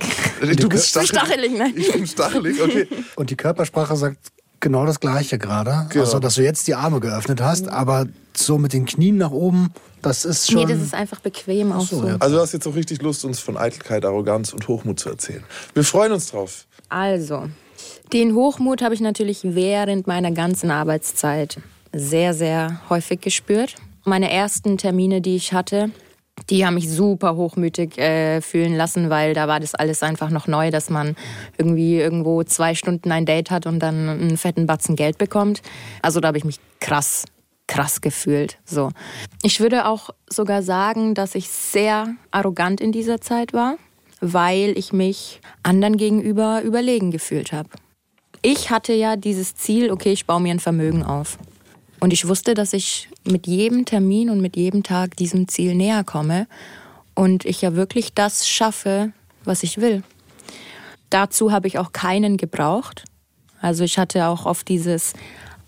Du 0.57 0.67
bist 0.69 0.87
Ich 0.87 0.93
bin 0.93 1.05
stachelig, 1.07 1.51
nein. 1.57 1.73
Ich 1.75 1.91
bin 1.91 2.07
stachelig, 2.07 2.61
okay. 2.61 2.87
Und 3.15 3.29
die 3.29 3.35
Körpersprache 3.37 3.95
sagt 3.95 4.17
genau 4.59 4.85
das 4.85 4.99
Gleiche 4.99 5.37
gerade. 5.37 5.87
Genau. 5.89 6.03
Also, 6.03 6.19
dass 6.19 6.35
du 6.35 6.43
jetzt 6.43 6.67
die 6.67 6.75
Arme 6.75 6.99
geöffnet 6.99 7.41
hast, 7.41 7.67
aber 7.69 8.07
so 8.35 8.57
mit 8.57 8.73
den 8.73 8.85
Knien 8.85 9.17
nach 9.17 9.31
oben, 9.31 9.71
das 10.01 10.25
ist 10.25 10.51
schon. 10.51 10.65
Nee, 10.65 10.73
das 10.73 10.81
ist 10.81 10.93
einfach 10.93 11.19
bequem 11.19 11.71
auch 11.71 11.81
so. 11.81 12.01
Also 12.19 12.35
du 12.35 12.41
hast 12.41 12.53
jetzt 12.53 12.67
auch 12.67 12.75
richtig 12.75 13.01
Lust, 13.01 13.25
uns 13.25 13.39
von 13.39 13.57
Eitelkeit, 13.57 14.05
Arroganz 14.05 14.53
und 14.53 14.67
Hochmut 14.67 14.99
zu 14.99 15.09
erzählen. 15.09 15.43
Wir 15.73 15.83
freuen 15.83 16.11
uns 16.11 16.31
drauf. 16.31 16.65
Also, 16.89 17.49
den 18.13 18.35
Hochmut 18.35 18.81
habe 18.81 18.93
ich 18.93 19.01
natürlich 19.01 19.39
während 19.43 20.05
meiner 20.07 20.31
ganzen 20.31 20.69
Arbeitszeit 20.69 21.57
sehr, 21.91 22.33
sehr 22.33 22.81
häufig 22.89 23.21
gespürt. 23.21 23.75
Meine 24.03 24.31
ersten 24.31 24.77
Termine, 24.77 25.21
die 25.21 25.35
ich 25.35 25.53
hatte, 25.53 25.89
die 26.49 26.65
haben 26.65 26.75
mich 26.75 26.89
super 26.89 27.35
hochmütig 27.35 27.97
äh, 27.97 28.41
fühlen 28.41 28.75
lassen, 28.75 29.09
weil 29.09 29.33
da 29.33 29.47
war 29.47 29.59
das 29.59 29.73
alles 29.73 30.03
einfach 30.03 30.29
noch 30.29 30.47
neu, 30.47 30.69
dass 30.69 30.89
man 30.89 31.15
irgendwie 31.57 31.97
irgendwo 31.97 32.43
zwei 32.43 32.75
Stunden 32.75 33.11
ein 33.11 33.25
Date 33.25 33.51
hat 33.51 33.65
und 33.65 33.79
dann 33.79 34.09
einen 34.09 34.37
fetten 34.37 34.67
Batzen 34.67 34.95
Geld 34.95 35.17
bekommt. 35.17 35.61
Also 36.01 36.19
da 36.19 36.27
habe 36.27 36.37
ich 36.37 36.45
mich 36.45 36.59
krass, 36.79 37.25
krass 37.67 38.01
gefühlt. 38.01 38.57
So. 38.65 38.91
Ich 39.43 39.59
würde 39.59 39.87
auch 39.87 40.09
sogar 40.29 40.61
sagen, 40.61 41.15
dass 41.15 41.35
ich 41.35 41.49
sehr 41.49 42.15
arrogant 42.31 42.81
in 42.81 42.91
dieser 42.91 43.21
Zeit 43.21 43.53
war, 43.53 43.77
weil 44.21 44.77
ich 44.77 44.93
mich 44.93 45.41
anderen 45.63 45.97
gegenüber 45.97 46.61
überlegen 46.63 47.11
gefühlt 47.11 47.53
habe. 47.53 47.69
Ich 48.41 48.69
hatte 48.69 48.93
ja 48.93 49.15
dieses 49.15 49.55
Ziel, 49.55 49.89
okay, 49.89 50.11
ich 50.11 50.27
baue 50.27 50.41
mir 50.41 50.51
ein 50.53 50.59
Vermögen 50.59 51.01
auf. 51.01 51.39
Und 51.99 52.13
ich 52.13 52.27
wusste, 52.27 52.53
dass 52.53 52.73
ich 52.73 53.09
mit 53.23 53.47
jedem 53.47 53.85
Termin 53.85 54.29
und 54.29 54.41
mit 54.41 54.55
jedem 54.55 54.83
Tag 54.83 55.15
diesem 55.17 55.47
Ziel 55.47 55.75
näher 55.75 56.03
komme 56.03 56.47
und 57.13 57.45
ich 57.45 57.61
ja 57.61 57.75
wirklich 57.75 58.13
das 58.13 58.47
schaffe, 58.47 59.11
was 59.43 59.63
ich 59.63 59.79
will. 59.79 60.03
Dazu 61.09 61.51
habe 61.51 61.67
ich 61.67 61.79
auch 61.79 61.91
keinen 61.93 62.37
gebraucht. 62.37 63.05
Also 63.61 63.83
ich 63.83 63.97
hatte 63.97 64.27
auch 64.27 64.45
oft 64.45 64.67
dieses 64.67 65.13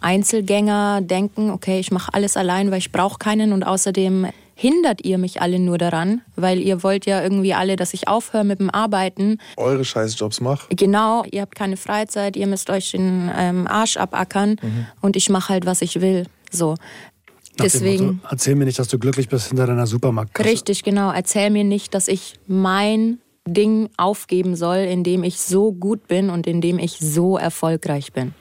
Einzelgänger-Denken, 0.01 1.50
okay, 1.50 1.79
ich 1.79 1.91
mache 1.91 2.13
alles 2.13 2.38
allein, 2.38 2.69
weil 2.69 2.79
ich 2.79 2.91
brauche 2.91 3.17
keinen 3.17 3.53
und 3.53 3.63
außerdem 3.63 4.27
hindert 4.60 5.06
ihr 5.06 5.20
mich 5.20 5.40
alle 5.40 5.60
nur 5.60 5.78
daran, 5.78 6.22
weil 6.36 6.60
ihr 6.60 6.82
wollt 6.82 7.06
ja 7.06 7.22
irgendwie 7.22 7.54
alle, 7.54 7.76
dass 7.76 7.94
ich 7.94 8.08
aufhöre 8.08 8.44
mit 8.44 8.60
dem 8.60 8.72
Arbeiten. 8.72 9.38
Eure 9.56 9.86
Scheißjobs 9.86 10.42
mach. 10.42 10.68
Genau, 10.70 11.24
ihr 11.32 11.42
habt 11.42 11.54
keine 11.56 11.78
Freizeit, 11.78 12.36
ihr 12.36 12.48
müsst 12.48 12.72
euch 12.72 12.92
den 12.92 13.30
ähm, 13.38 13.68
Arsch 13.68 13.98
abackern 13.98 14.56
und 15.00 15.16
ich 15.16 15.30
mache 15.30 15.50
halt, 15.54 15.66
was 15.68 15.84
ich 15.84 16.02
will. 16.02 16.26
So. 16.52 16.72
Nach 16.72 17.64
Deswegen. 17.66 18.06
Motto, 18.06 18.28
erzähl 18.32 18.56
mir 18.56 18.66
nicht, 18.66 18.80
dass 18.80 18.88
du 18.88 18.98
glücklich 18.98 19.30
bist 19.30 19.50
hinter 19.50 19.68
deiner 19.68 19.86
Supermarktkasse. 19.88 20.50
Richtig, 20.50 20.84
genau. 20.84 21.12
Erzähl 21.12 21.50
mir 21.52 21.64
nicht, 21.64 21.94
dass 21.94 22.08
ich 22.08 22.36
mein 22.48 23.20
Ding 23.48 23.90
aufgeben 23.98 24.56
soll, 24.56 24.78
in 24.78 25.04
dem 25.04 25.24
ich 25.24 25.40
so 25.40 25.72
gut 25.72 26.08
bin 26.08 26.30
und 26.32 26.48
in 26.48 26.62
dem 26.62 26.80
ich 26.80 26.98
so 27.00 27.38
erfolgreich 27.38 28.12
bin. 28.12 28.34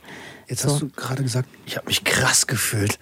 Jetzt 0.48 0.62
So. 0.62 0.70
hast 0.70 0.82
du 0.82 0.88
gerade 0.96 1.22
gesagt, 1.22 1.48
ich 1.66 1.76
habe 1.76 1.86
mich 1.88 2.04
krass 2.04 2.46
gefühlt. 2.46 2.98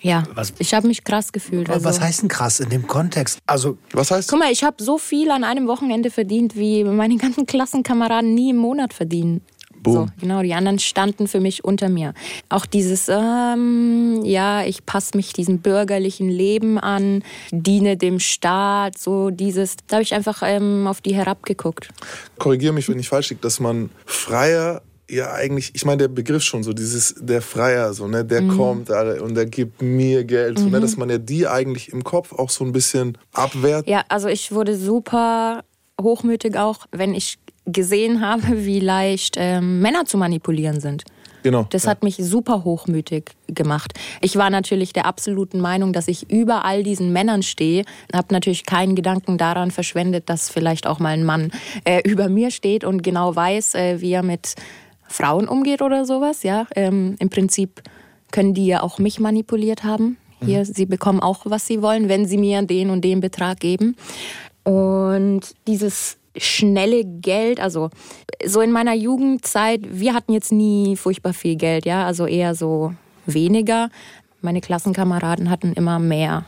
Ja, 0.00 0.22
Was- 0.34 0.52
ich 0.58 0.74
habe 0.74 0.86
mich 0.86 1.02
krass 1.04 1.32
gefühlt. 1.32 1.68
Also, 1.70 1.84
Was 1.84 2.00
heißt 2.00 2.22
denn 2.22 2.28
krass 2.28 2.60
in 2.60 2.68
dem 2.70 2.86
Kontext? 2.86 3.38
Also, 3.46 3.78
Was 3.92 4.10
heißt 4.10 4.30
Guck 4.30 4.38
mal, 4.38 4.52
ich 4.52 4.62
habe 4.64 4.82
so 4.82 4.98
viel 4.98 5.30
an 5.30 5.44
einem 5.44 5.66
Wochenende 5.66 6.10
verdient, 6.10 6.56
wie 6.56 6.84
meine 6.84 7.16
ganzen 7.16 7.46
Klassenkameraden 7.46 8.34
nie 8.34 8.50
im 8.50 8.56
Monat 8.56 8.92
verdienen. 8.92 9.40
Boom. 9.80 9.94
So, 9.94 10.06
genau, 10.20 10.42
die 10.42 10.54
anderen 10.54 10.80
standen 10.80 11.28
für 11.28 11.38
mich 11.38 11.62
unter 11.62 11.88
mir. 11.88 12.12
Auch 12.48 12.66
dieses, 12.66 13.08
ähm, 13.08 14.22
ja, 14.24 14.64
ich 14.64 14.84
passe 14.84 15.16
mich 15.16 15.32
diesem 15.32 15.60
bürgerlichen 15.60 16.28
Leben 16.28 16.78
an, 16.78 17.22
diene 17.52 17.96
dem 17.96 18.18
Staat, 18.18 18.98
so 18.98 19.30
dieses, 19.30 19.76
da 19.86 19.96
habe 19.96 20.02
ich 20.02 20.14
einfach 20.14 20.42
ähm, 20.44 20.86
auf 20.88 21.00
die 21.00 21.14
herabgeguckt. 21.14 21.90
korrigiere 22.38 22.72
mich, 22.72 22.88
wenn 22.88 22.98
ich 22.98 23.08
falsch 23.08 23.30
liege, 23.30 23.40
dass 23.40 23.60
man 23.60 23.90
freier 24.04 24.82
ja 25.10 25.32
eigentlich, 25.32 25.72
ich 25.74 25.84
meine 25.84 25.98
der 25.98 26.08
Begriff 26.08 26.42
schon 26.42 26.62
so, 26.62 26.72
dieses 26.72 27.14
der 27.18 27.42
Freier, 27.42 27.92
so 27.94 28.06
ne, 28.06 28.24
der 28.24 28.46
kommt 28.46 28.90
Alter, 28.90 29.22
und 29.22 29.34
der 29.34 29.46
gibt 29.46 29.82
mir 29.82 30.24
Geld, 30.24 30.58
so, 30.58 30.68
ne, 30.68 30.80
dass 30.80 30.96
man 30.96 31.10
ja 31.10 31.18
die 31.18 31.46
eigentlich 31.46 31.92
im 31.92 32.04
Kopf 32.04 32.32
auch 32.32 32.50
so 32.50 32.64
ein 32.64 32.72
bisschen 32.72 33.18
abwehrt. 33.32 33.86
Ja, 33.88 34.04
also 34.08 34.28
ich 34.28 34.52
wurde 34.52 34.76
super 34.76 35.64
hochmütig 36.00 36.56
auch, 36.56 36.86
wenn 36.92 37.14
ich 37.14 37.38
gesehen 37.66 38.20
habe, 38.20 38.64
wie 38.64 38.80
leicht 38.80 39.36
ähm, 39.38 39.80
Männer 39.80 40.04
zu 40.04 40.16
manipulieren 40.16 40.80
sind. 40.80 41.04
Genau. 41.42 41.66
Das 41.70 41.84
ja. 41.84 41.90
hat 41.90 42.02
mich 42.02 42.16
super 42.16 42.64
hochmütig 42.64 43.30
gemacht. 43.46 43.92
Ich 44.20 44.36
war 44.36 44.50
natürlich 44.50 44.92
der 44.92 45.06
absoluten 45.06 45.60
Meinung, 45.60 45.92
dass 45.92 46.08
ich 46.08 46.30
über 46.30 46.64
all 46.64 46.82
diesen 46.82 47.12
Männern 47.12 47.42
stehe. 47.42 47.84
Habe 48.12 48.28
natürlich 48.32 48.66
keinen 48.66 48.96
Gedanken 48.96 49.38
daran 49.38 49.70
verschwendet, 49.70 50.28
dass 50.28 50.50
vielleicht 50.50 50.86
auch 50.86 50.98
mal 50.98 51.10
ein 51.10 51.24
Mann 51.24 51.52
äh, 51.84 52.02
über 52.08 52.28
mir 52.28 52.50
steht 52.50 52.84
und 52.84 53.02
genau 53.02 53.34
weiß, 53.34 53.74
äh, 53.76 54.00
wie 54.00 54.12
er 54.12 54.22
mit 54.22 54.54
Frauen 55.08 55.48
umgeht 55.48 55.82
oder 55.82 56.04
sowas. 56.04 56.42
Ja, 56.42 56.66
ähm, 56.76 57.16
im 57.18 57.30
Prinzip 57.30 57.82
können 58.30 58.54
die 58.54 58.66
ja 58.66 58.82
auch 58.82 58.98
mich 58.98 59.20
manipuliert 59.20 59.84
haben. 59.84 60.18
Hier, 60.44 60.64
sie 60.64 60.86
bekommen 60.86 61.18
auch, 61.20 61.40
was 61.44 61.66
sie 61.66 61.82
wollen, 61.82 62.08
wenn 62.08 62.26
sie 62.26 62.38
mir 62.38 62.62
den 62.62 62.90
und 62.90 63.02
den 63.02 63.20
Betrag 63.20 63.58
geben. 63.58 63.96
Und 64.62 65.40
dieses 65.66 66.16
schnelle 66.36 67.04
Geld, 67.04 67.58
also 67.58 67.90
so 68.44 68.60
in 68.60 68.70
meiner 68.70 68.94
Jugendzeit, 68.94 69.80
wir 69.90 70.14
hatten 70.14 70.32
jetzt 70.32 70.52
nie 70.52 70.94
furchtbar 70.94 71.32
viel 71.32 71.56
Geld, 71.56 71.86
ja, 71.86 72.06
also 72.06 72.26
eher 72.26 72.54
so 72.54 72.94
weniger. 73.26 73.90
Meine 74.40 74.60
Klassenkameraden 74.60 75.50
hatten 75.50 75.72
immer 75.72 75.98
mehr. 75.98 76.44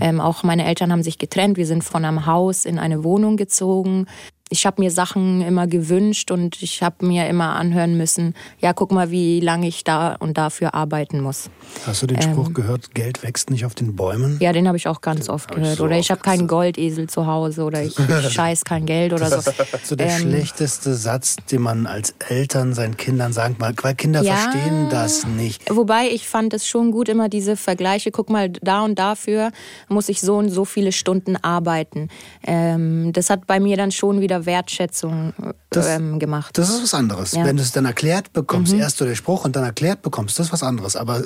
Ähm, 0.00 0.20
auch 0.20 0.42
meine 0.42 0.66
Eltern 0.66 0.90
haben 0.90 1.04
sich 1.04 1.18
getrennt. 1.18 1.56
Wir 1.56 1.66
sind 1.66 1.84
von 1.84 2.04
einem 2.04 2.26
Haus 2.26 2.64
in 2.64 2.80
eine 2.80 3.04
Wohnung 3.04 3.36
gezogen. 3.36 4.06
Ich 4.50 4.66
habe 4.66 4.80
mir 4.80 4.90
Sachen 4.90 5.42
immer 5.42 5.66
gewünscht 5.66 6.30
und 6.30 6.62
ich 6.62 6.82
habe 6.82 7.04
mir 7.06 7.28
immer 7.28 7.56
anhören 7.56 7.96
müssen, 7.96 8.34
ja, 8.60 8.72
guck 8.72 8.92
mal, 8.92 9.10
wie 9.10 9.40
lange 9.40 9.68
ich 9.68 9.84
da 9.84 10.14
und 10.14 10.38
dafür 10.38 10.74
arbeiten 10.74 11.20
muss. 11.20 11.50
hast 11.86 12.02
du 12.02 12.06
den 12.06 12.20
Spruch 12.22 12.54
gehört, 12.54 12.94
Geld 12.94 13.22
wächst 13.22 13.50
nicht 13.50 13.64
auf 13.64 13.74
den 13.74 13.94
Bäumen? 13.94 14.38
Ja, 14.40 14.52
den 14.52 14.66
habe 14.66 14.76
ich 14.76 14.88
auch 14.88 15.00
ganz 15.00 15.28
oft 15.28 15.50
hab 15.50 15.56
ich 15.56 15.62
gehört. 15.62 15.78
so 15.78 15.84
oder 15.84 15.98
ich 15.98 16.10
habe 16.10 16.20
oft 16.20 16.24
keinen 16.24 16.48
Goldesel 16.48 17.08
zu 17.08 17.26
Hause 17.26 17.62
oder 17.64 17.82
ich, 17.82 17.98
ich 17.98 18.32
scheiß 18.32 18.64
kein 18.64 18.86
Geld 18.86 19.12
oder 19.12 19.28
so. 19.30 19.52
So 19.82 19.96
der 19.96 20.06
Ähm, 20.08 20.20
schlechteste 20.22 20.94
Satz, 20.94 21.36
den 21.50 21.62
man 21.62 21.86
als 21.86 22.14
Eltern 22.28 22.72
seinen 22.74 22.96
Kindern 22.96 23.32
sagen 23.32 23.56
kann, 23.58 23.74
weil 23.82 23.94
Kinder 23.94 24.22
Ja. 24.22 24.34
verstehen 24.36 24.88
das 24.88 25.26
nicht. 25.26 25.62
Wobei 25.70 26.08
ich 26.08 26.26
fand 26.28 26.54
es 26.54 26.66
schon 26.66 26.90
gut, 26.90 27.08
immer 27.08 27.28
diese 27.28 27.56
Vergleiche. 27.56 28.10
Guck 28.10 28.30
mal, 28.30 28.48
da 28.50 28.82
und 28.82 28.98
dafür 28.98 29.50
muss 29.88 30.08
ich 30.08 30.20
so 30.20 30.36
und 30.36 30.48
so 30.48 30.64
viele 30.64 30.92
Stunden 30.92 31.36
arbeiten. 31.36 32.08
Ähm, 32.46 33.12
das 33.12 33.30
hat 33.30 33.46
bei 33.46 33.60
mir 33.60 33.76
dann 33.76 33.90
schon 33.92 34.20
wieder 34.20 34.37
Wertschätzung 34.46 35.32
Das- 35.70 35.86
ähm, 35.86 36.18
gemacht. 36.18 36.56
Das 36.58 36.68
ist 36.70 36.82
was 36.82 36.94
anderes. 36.94 37.32
Ja. 37.32 37.44
Wenn 37.44 37.56
du 37.56 37.62
es 37.62 37.72
dann 37.72 37.84
erklärt 37.84 38.32
bekommst, 38.32 38.72
erst 38.72 38.98
so 38.98 39.04
der 39.04 39.14
Spruch 39.14 39.44
und 39.44 39.56
dann 39.56 39.64
erklärt 39.64 40.02
bekommst, 40.02 40.38
das 40.38 40.46
ist 40.46 40.52
was 40.52 40.62
anderes. 40.62 40.96
Aber 40.96 41.24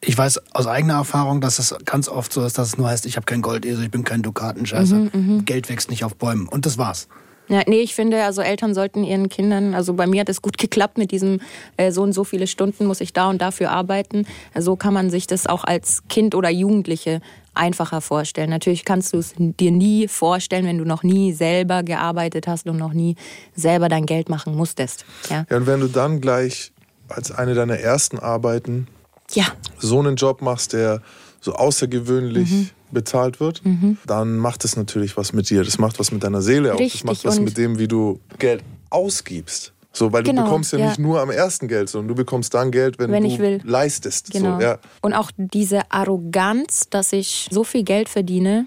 ich 0.00 0.16
weiß 0.16 0.40
aus 0.54 0.66
eigener 0.66 0.94
Erfahrung, 0.94 1.40
dass 1.40 1.58
es 1.58 1.74
ganz 1.84 2.08
oft 2.08 2.32
so 2.32 2.44
ist, 2.44 2.58
dass 2.58 2.68
es 2.68 2.78
nur 2.78 2.88
heißt, 2.88 3.06
ich 3.06 3.16
habe 3.16 3.24
kein 3.26 3.42
Goldesel, 3.42 3.84
ich 3.84 3.90
bin 3.90 4.04
kein 4.04 4.22
Dukatenscheißer. 4.22 5.08
Geld 5.44 5.68
wächst 5.68 5.90
nicht 5.90 6.04
auf 6.04 6.14
Bäumen. 6.16 6.48
Und 6.48 6.66
das 6.66 6.78
war's. 6.78 7.08
Ja, 7.48 7.62
nee, 7.66 7.80
ich 7.80 7.94
finde, 7.94 8.24
also 8.24 8.42
Eltern 8.42 8.74
sollten 8.74 9.04
ihren 9.04 9.28
Kindern, 9.28 9.74
also 9.74 9.94
bei 9.94 10.08
mir 10.08 10.20
hat 10.22 10.28
es 10.28 10.42
gut 10.42 10.58
geklappt 10.58 10.98
mit 10.98 11.12
diesem 11.12 11.40
äh, 11.76 11.92
so 11.92 12.02
und 12.02 12.12
so 12.12 12.24
viele 12.24 12.48
Stunden 12.48 12.86
muss 12.86 13.00
ich 13.00 13.12
da 13.12 13.30
und 13.30 13.40
dafür 13.40 13.70
arbeiten. 13.70 14.26
So 14.58 14.74
kann 14.76 14.92
man 14.92 15.10
sich 15.10 15.26
das 15.28 15.46
auch 15.46 15.62
als 15.62 16.02
Kind 16.08 16.34
oder 16.34 16.50
Jugendliche 16.50 17.20
einfacher 17.56 18.00
vorstellen. 18.00 18.50
Natürlich 18.50 18.84
kannst 18.84 19.12
du 19.12 19.18
es 19.18 19.34
dir 19.36 19.70
nie 19.70 20.08
vorstellen, 20.08 20.64
wenn 20.66 20.78
du 20.78 20.84
noch 20.84 21.02
nie 21.02 21.32
selber 21.32 21.82
gearbeitet 21.82 22.46
hast 22.46 22.66
und 22.66 22.76
noch 22.76 22.92
nie 22.92 23.16
selber 23.54 23.88
dein 23.88 24.06
Geld 24.06 24.28
machen 24.28 24.54
musstest. 24.54 25.04
Ja, 25.30 25.46
Ja, 25.50 25.56
und 25.56 25.66
wenn 25.66 25.80
du 25.80 25.88
dann 25.88 26.20
gleich 26.20 26.72
als 27.08 27.30
eine 27.32 27.54
deiner 27.54 27.78
ersten 27.78 28.18
Arbeiten 28.18 28.88
ja. 29.32 29.44
so 29.78 29.98
einen 30.00 30.16
Job 30.16 30.42
machst, 30.42 30.72
der 30.72 31.02
so 31.40 31.54
außergewöhnlich 31.54 32.50
Mhm. 32.50 32.70
bezahlt 32.90 33.40
wird, 33.40 33.62
dann 34.06 34.36
macht 34.36 34.64
es 34.64 34.76
natürlich 34.76 35.16
was 35.16 35.32
mit 35.32 35.48
dir. 35.50 35.62
Das 35.64 35.78
macht 35.78 35.98
was 35.98 36.10
mit 36.12 36.24
deiner 36.24 36.42
Seele 36.42 36.74
auch. 36.74 36.78
Richtig, 36.80 37.02
das 37.02 37.04
macht 37.04 37.24
was 37.24 37.38
mit 37.40 37.56
dem, 37.58 37.78
wie 37.78 37.88
du 37.88 38.18
Geld 38.38 38.62
ausgibst. 38.90 39.72
So, 39.96 40.12
weil 40.12 40.22
Genau, 40.24 40.42
du 40.42 40.44
bekommst 40.48 40.72
ja, 40.72 40.78
ja. 40.78 40.88
nicht 40.88 40.98
nur 40.98 41.20
am 41.20 41.30
ersten 41.30 41.68
Geld, 41.68 41.88
sondern 41.88 42.08
du 42.08 42.14
bekommst 42.14 42.52
dann 42.52 42.70
Geld, 42.70 42.98
wenn, 42.98 43.10
Wenn 43.10 43.22
du 43.24 43.30
ich 43.30 43.38
will. 43.38 43.60
leistest. 43.64 44.30
Genau. 44.30 44.56
So, 44.58 44.62
ja. 44.62 44.78
Und 45.00 45.14
auch 45.14 45.30
diese 45.36 45.90
Arroganz, 45.90 46.88
dass 46.90 47.12
ich 47.12 47.48
so 47.50 47.64
viel 47.64 47.82
Geld 47.82 48.08
verdiene, 48.10 48.66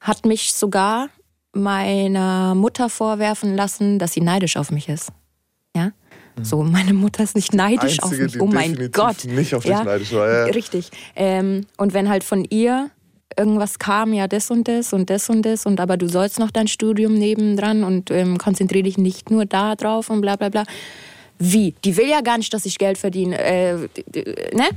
hat 0.00 0.24
mich 0.24 0.54
sogar 0.54 1.08
meiner 1.52 2.54
Mutter 2.54 2.88
vorwerfen 2.88 3.54
lassen, 3.56 3.98
dass 3.98 4.12
sie 4.12 4.20
neidisch 4.20 4.56
auf 4.56 4.70
mich 4.70 4.88
ist. 4.88 5.10
Ja? 5.76 5.90
So, 6.42 6.62
meine 6.62 6.94
Mutter 6.94 7.22
ist 7.24 7.34
nicht 7.36 7.52
neidisch 7.52 7.98
Mhm. 7.98 8.04
Einzige, 8.04 8.24
auf 8.24 8.32
mich. 8.32 8.40
Oh 8.40 8.46
mein 8.46 8.90
Gott. 8.92 9.24
nicht 9.26 9.54
auf 9.54 9.64
dich 9.64 9.72
neidisch 9.72 10.12
war, 10.12 10.28
ja, 10.28 10.46
ja. 10.46 10.52
Richtig. 10.52 10.90
Ähm, 11.14 11.66
und 11.76 11.92
wenn 11.92 12.08
halt 12.08 12.24
von 12.24 12.44
ihr 12.48 12.90
irgendwas 13.38 13.78
kam, 13.78 14.12
ja, 14.12 14.26
das 14.28 14.50
und 14.50 14.66
das 14.68 14.92
und 14.92 15.08
das 15.10 15.28
und 15.30 15.42
das, 15.42 15.66
und 15.66 15.80
aber 15.80 15.96
du 15.96 16.08
sollst 16.08 16.38
noch 16.38 16.50
dein 16.50 16.68
Studium 16.68 17.14
nebendran 17.14 17.84
und 17.84 18.10
ähm, 18.10 18.38
konzentriere 18.38 18.84
dich 18.84 18.98
nicht 18.98 19.30
nur 19.30 19.46
da 19.46 19.74
drauf 19.76 20.10
und 20.10 20.20
bla 20.20 20.36
bla 20.36 20.48
bla. 20.48 20.64
Wie? 21.42 21.74
Die 21.84 21.96
will 21.96 22.06
ja 22.08 22.20
gar 22.20 22.36
nicht, 22.36 22.52
dass 22.52 22.66
ich 22.66 22.76
Geld 22.76 22.98
verdiene. 22.98 23.38
Äh, 23.38 23.74
ne? 24.54 24.68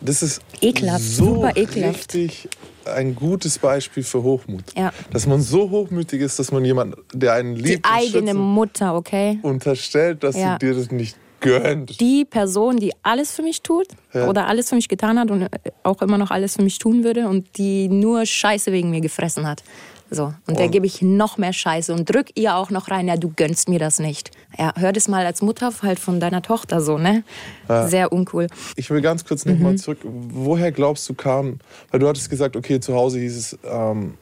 Das 0.00 0.22
ist 0.22 0.42
Ekelhaft, 0.60 1.02
so 1.04 1.24
super 1.24 1.56
ekelhaft. 1.56 2.14
richtig 2.14 2.48
ein 2.84 3.16
gutes 3.16 3.58
Beispiel 3.58 4.02
für 4.04 4.22
Hochmut. 4.22 4.62
Ja. 4.76 4.92
Dass 5.10 5.26
man 5.26 5.40
so 5.40 5.70
hochmütig 5.70 6.20
ist, 6.20 6.38
dass 6.38 6.52
man 6.52 6.64
jemanden, 6.64 6.94
der 7.14 7.32
einen 7.32 7.56
Die 7.56 7.62
liebt, 7.62 7.86
und 7.86 7.92
eigene 7.92 8.34
Mutter, 8.34 8.94
okay? 8.94 9.38
unterstellt, 9.42 10.22
dass 10.22 10.36
Ja. 10.36 10.52
sie 10.60 10.66
dir 10.66 10.74
das 10.74 10.90
nicht 10.90 11.16
gönnt. 11.44 12.00
Die 12.00 12.24
Person, 12.24 12.78
die 12.78 12.92
alles 13.02 13.30
für 13.32 13.42
mich 13.42 13.62
tut 13.62 13.86
Ja. 14.12 14.28
oder 14.28 14.46
alles 14.46 14.68
für 14.70 14.74
mich 14.74 14.88
getan 14.88 15.18
hat 15.18 15.30
und 15.30 15.42
äh, 15.42 15.48
auch 15.82 16.02
immer 16.02 16.18
noch 16.18 16.30
alles 16.30 16.56
für 16.56 16.62
mich 16.62 16.78
tun 16.78 17.04
würde 17.04 17.28
und 17.28 17.56
die 17.58 17.88
nur 17.88 18.26
Scheiße 18.26 18.72
wegen 18.72 18.90
mir 18.90 19.00
gefressen 19.00 19.46
hat. 19.46 19.62
So. 20.10 20.32
Und 20.46 20.58
der 20.58 20.66
Und- 20.66 20.70
gebe 20.72 20.86
ich 20.86 21.02
noch 21.02 21.38
mehr 21.38 21.52
Scheiße 21.52 21.92
und 21.92 22.08
drück 22.08 22.28
ihr 22.34 22.54
auch 22.56 22.70
noch 22.70 22.90
rein, 22.90 23.08
ja, 23.08 23.16
du 23.16 23.32
gönnst 23.34 23.68
mir 23.68 23.78
das 23.78 23.98
nicht. 23.98 24.30
Ja, 24.58 24.72
hör 24.76 24.92
das 24.92 25.08
mal 25.08 25.24
als 25.26 25.40
Mutter 25.42 25.72
halt 25.82 25.98
von 25.98 26.20
deiner 26.20 26.42
Tochter 26.42 26.80
so, 26.80 26.98
ne? 26.98 27.24
Sehr 27.88 28.12
uncool. 28.12 28.46
Ich 28.76 28.90
will 28.90 29.00
ganz 29.00 29.24
kurz 29.24 29.44
Mhm. 29.44 29.52
nochmal 29.54 29.76
zurück. 29.76 29.98
Woher 30.04 30.70
glaubst 30.72 31.08
du 31.08 31.14
kam, 31.14 31.58
weil 31.90 32.00
du 32.00 32.06
hattest 32.08 32.28
gesagt, 32.30 32.54
okay, 32.54 32.78
zu 32.80 32.94
Hause 32.94 33.18
hieß 33.18 33.36
es, 33.36 33.58
ähm, 33.64 34.14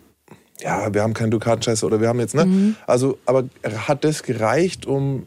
ja, 0.60 0.94
wir 0.94 1.02
haben 1.02 1.12
keinen 1.14 1.32
Dukatenscheiße 1.32 1.84
oder 1.84 2.00
wir 2.00 2.08
haben 2.08 2.20
jetzt, 2.20 2.36
ne? 2.36 2.46
Mhm. 2.46 2.76
Also, 2.86 3.18
aber 3.26 3.44
hat 3.86 4.04
das 4.04 4.22
gereicht, 4.22 4.86
um 4.86 5.24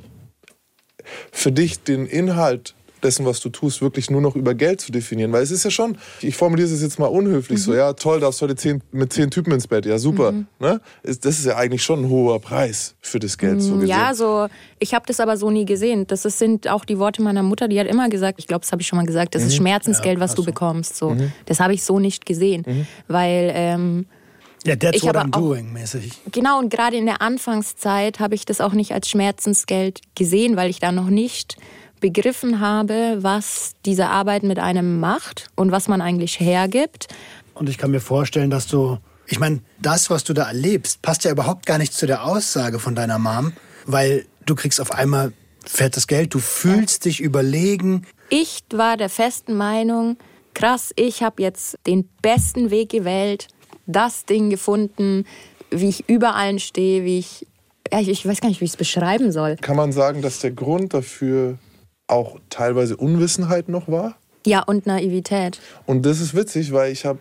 für 1.31 1.51
dich 1.51 1.81
den 1.83 2.05
Inhalt 2.05 2.75
dessen, 3.03 3.23
was 3.25 3.39
du 3.39 3.49
tust, 3.49 3.83
wirklich 3.83 4.09
nur 4.09 4.19
noch 4.21 4.35
über 4.35 4.55
Geld 4.55 4.81
zu 4.81 4.91
definieren? 4.91 5.31
Weil 5.31 5.43
es 5.43 5.51
ist 5.51 5.63
ja 5.63 5.69
schon, 5.69 5.95
ich 6.21 6.35
formuliere 6.35 6.67
es 6.67 6.81
jetzt 6.81 6.97
mal 6.97 7.05
unhöflich, 7.05 7.59
Mhm. 7.59 7.63
so, 7.63 7.73
ja, 7.75 7.93
toll, 7.93 8.19
darfst 8.19 8.41
heute 8.41 8.55
zehn, 8.55 8.81
mit 8.91 9.13
zehn 9.13 9.29
Typen 9.29 9.53
ins 9.53 9.67
Bett, 9.67 9.85
ja, 9.85 9.99
super. 9.99 10.33
Ne? 10.59 10.81
Ist- 11.03 11.23
Das 11.23 11.37
ist 11.37 11.45
ja 11.45 11.55
eigentlich 11.55 11.83
schon 11.83 12.03
ein 12.05 12.09
hoher 12.09 12.39
Preis 12.39 12.95
für 13.01 13.19
das 13.19 13.37
Geld. 13.37 13.61
So 13.61 13.75
gesehen. 13.75 13.89
Ja, 13.89 14.15
so, 14.15 14.47
ich 14.79 14.95
habe 14.95 15.05
das 15.05 15.19
aber 15.19 15.37
so 15.37 15.51
nie 15.51 15.65
gesehen. 15.65 16.07
Das 16.07 16.25
ist, 16.25 16.39
sind 16.39 16.67
auch 16.67 16.83
die 16.83 16.97
Worte 16.97 17.21
meiner 17.21 17.43
Mutter, 17.43 17.67
die 17.67 17.79
hat 17.79 17.85
immer 17.85 18.09
gesagt, 18.09 18.39
ich 18.39 18.47
glaube, 18.47 18.61
das 18.61 18.71
habe 18.71 18.81
ich 18.81 18.87
schon 18.87 18.97
mal 18.97 19.05
gesagt, 19.05 19.35
das 19.35 19.43
ist 19.43 19.55
Schmerzensgeld, 19.55 20.19
was 20.19 20.33
du 20.33 20.43
bekommst. 20.43 20.95
So. 20.97 21.15
Das 21.45 21.59
habe 21.59 21.73
ich 21.75 21.83
so 21.83 21.99
nicht 21.99 22.25
gesehen. 22.25 22.87
Weil 23.07 23.51
ähm, 23.53 24.05
Ja, 24.65 24.75
that's 24.75 24.97
Ich 24.97 25.03
what 25.03 25.15
I'm 25.15 25.33
auch- 25.33 25.39
doing, 25.39 25.71
mäßig. 25.73 26.11
Genau, 26.31 26.59
und 26.59 26.69
gerade 26.69 26.97
in 26.97 27.05
der 27.05 27.21
Anfangszeit 27.21 28.19
habe 28.19 28.35
ich 28.35 28.45
das 28.45 28.61
auch 28.61 28.73
nicht 28.73 28.91
als 28.93 29.09
Schmerzensgeld 29.09 30.01
gesehen, 30.15 30.55
weil 30.57 30.69
ich 30.69 30.79
da 30.79 30.91
noch 30.91 31.07
nicht 31.09 31.57
begriffen 32.01 32.59
habe, 32.59 33.17
was 33.21 33.73
diese 33.85 34.07
Arbeit 34.07 34.43
mit 34.43 34.59
einem 34.59 34.99
macht 34.99 35.47
und 35.55 35.71
was 35.71 35.87
man 35.87 36.01
eigentlich 36.01 36.39
hergibt. 36.39 37.07
Und 37.53 37.69
ich 37.69 37.77
kann 37.77 37.91
mir 37.91 38.01
vorstellen, 38.01 38.49
dass 38.49 38.67
du, 38.67 38.97
ich 39.27 39.39
meine, 39.39 39.61
das, 39.81 40.09
was 40.09 40.23
du 40.23 40.33
da 40.33 40.47
erlebst, 40.47 41.01
passt 41.01 41.23
ja 41.23 41.31
überhaupt 41.31 41.65
gar 41.65 41.77
nicht 41.77 41.93
zu 41.93 42.05
der 42.05 42.25
Aussage 42.25 42.79
von 42.79 42.95
deiner 42.95 43.17
Mom, 43.19 43.53
weil 43.85 44.25
du 44.45 44.55
kriegst 44.55 44.81
auf 44.81 44.91
einmal 44.91 45.31
fettes 45.63 46.07
Geld, 46.07 46.33
du 46.33 46.39
fühlst 46.39 47.05
dich 47.05 47.21
überlegen. 47.21 48.05
Ich 48.29 48.63
war 48.73 48.97
der 48.97 49.09
festen 49.09 49.55
Meinung, 49.55 50.17
krass, 50.53 50.91
ich 50.95 51.23
habe 51.23 51.41
jetzt 51.41 51.77
den 51.87 52.07
besten 52.21 52.69
Weg 52.71 52.89
gewählt, 52.89 53.47
das 53.85 54.25
Ding 54.25 54.49
gefunden, 54.49 55.25
wie 55.71 55.89
ich 55.89 56.09
über 56.09 56.35
allen 56.35 56.59
stehe, 56.59 57.03
wie 57.03 57.19
ich, 57.19 57.47
ja, 57.91 57.99
ich, 57.99 58.09
ich 58.09 58.27
weiß 58.27 58.41
gar 58.41 58.49
nicht, 58.49 58.61
wie 58.61 58.65
ich 58.65 58.71
es 58.71 58.77
beschreiben 58.77 59.31
soll. 59.31 59.55
Kann 59.57 59.75
man 59.75 59.91
sagen, 59.91 60.21
dass 60.21 60.39
der 60.39 60.51
Grund 60.51 60.93
dafür 60.93 61.57
auch 62.07 62.39
teilweise 62.49 62.97
Unwissenheit 62.97 63.69
noch 63.69 63.87
war. 63.87 64.15
Ja, 64.45 64.61
und 64.61 64.85
Naivität. 64.85 65.59
Und 65.85 66.05
das 66.05 66.19
ist 66.19 66.35
witzig, 66.35 66.71
weil 66.71 66.91
ich 66.91 67.05
habe, 67.05 67.19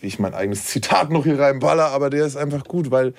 wie 0.00 0.08
ich 0.08 0.18
mein 0.18 0.34
eigenes 0.34 0.66
Zitat 0.66 1.10
noch 1.10 1.24
hier 1.24 1.38
reinballer, 1.38 1.86
aber 1.86 2.10
der 2.10 2.26
ist 2.26 2.36
einfach 2.36 2.64
gut, 2.64 2.90
weil 2.90 3.14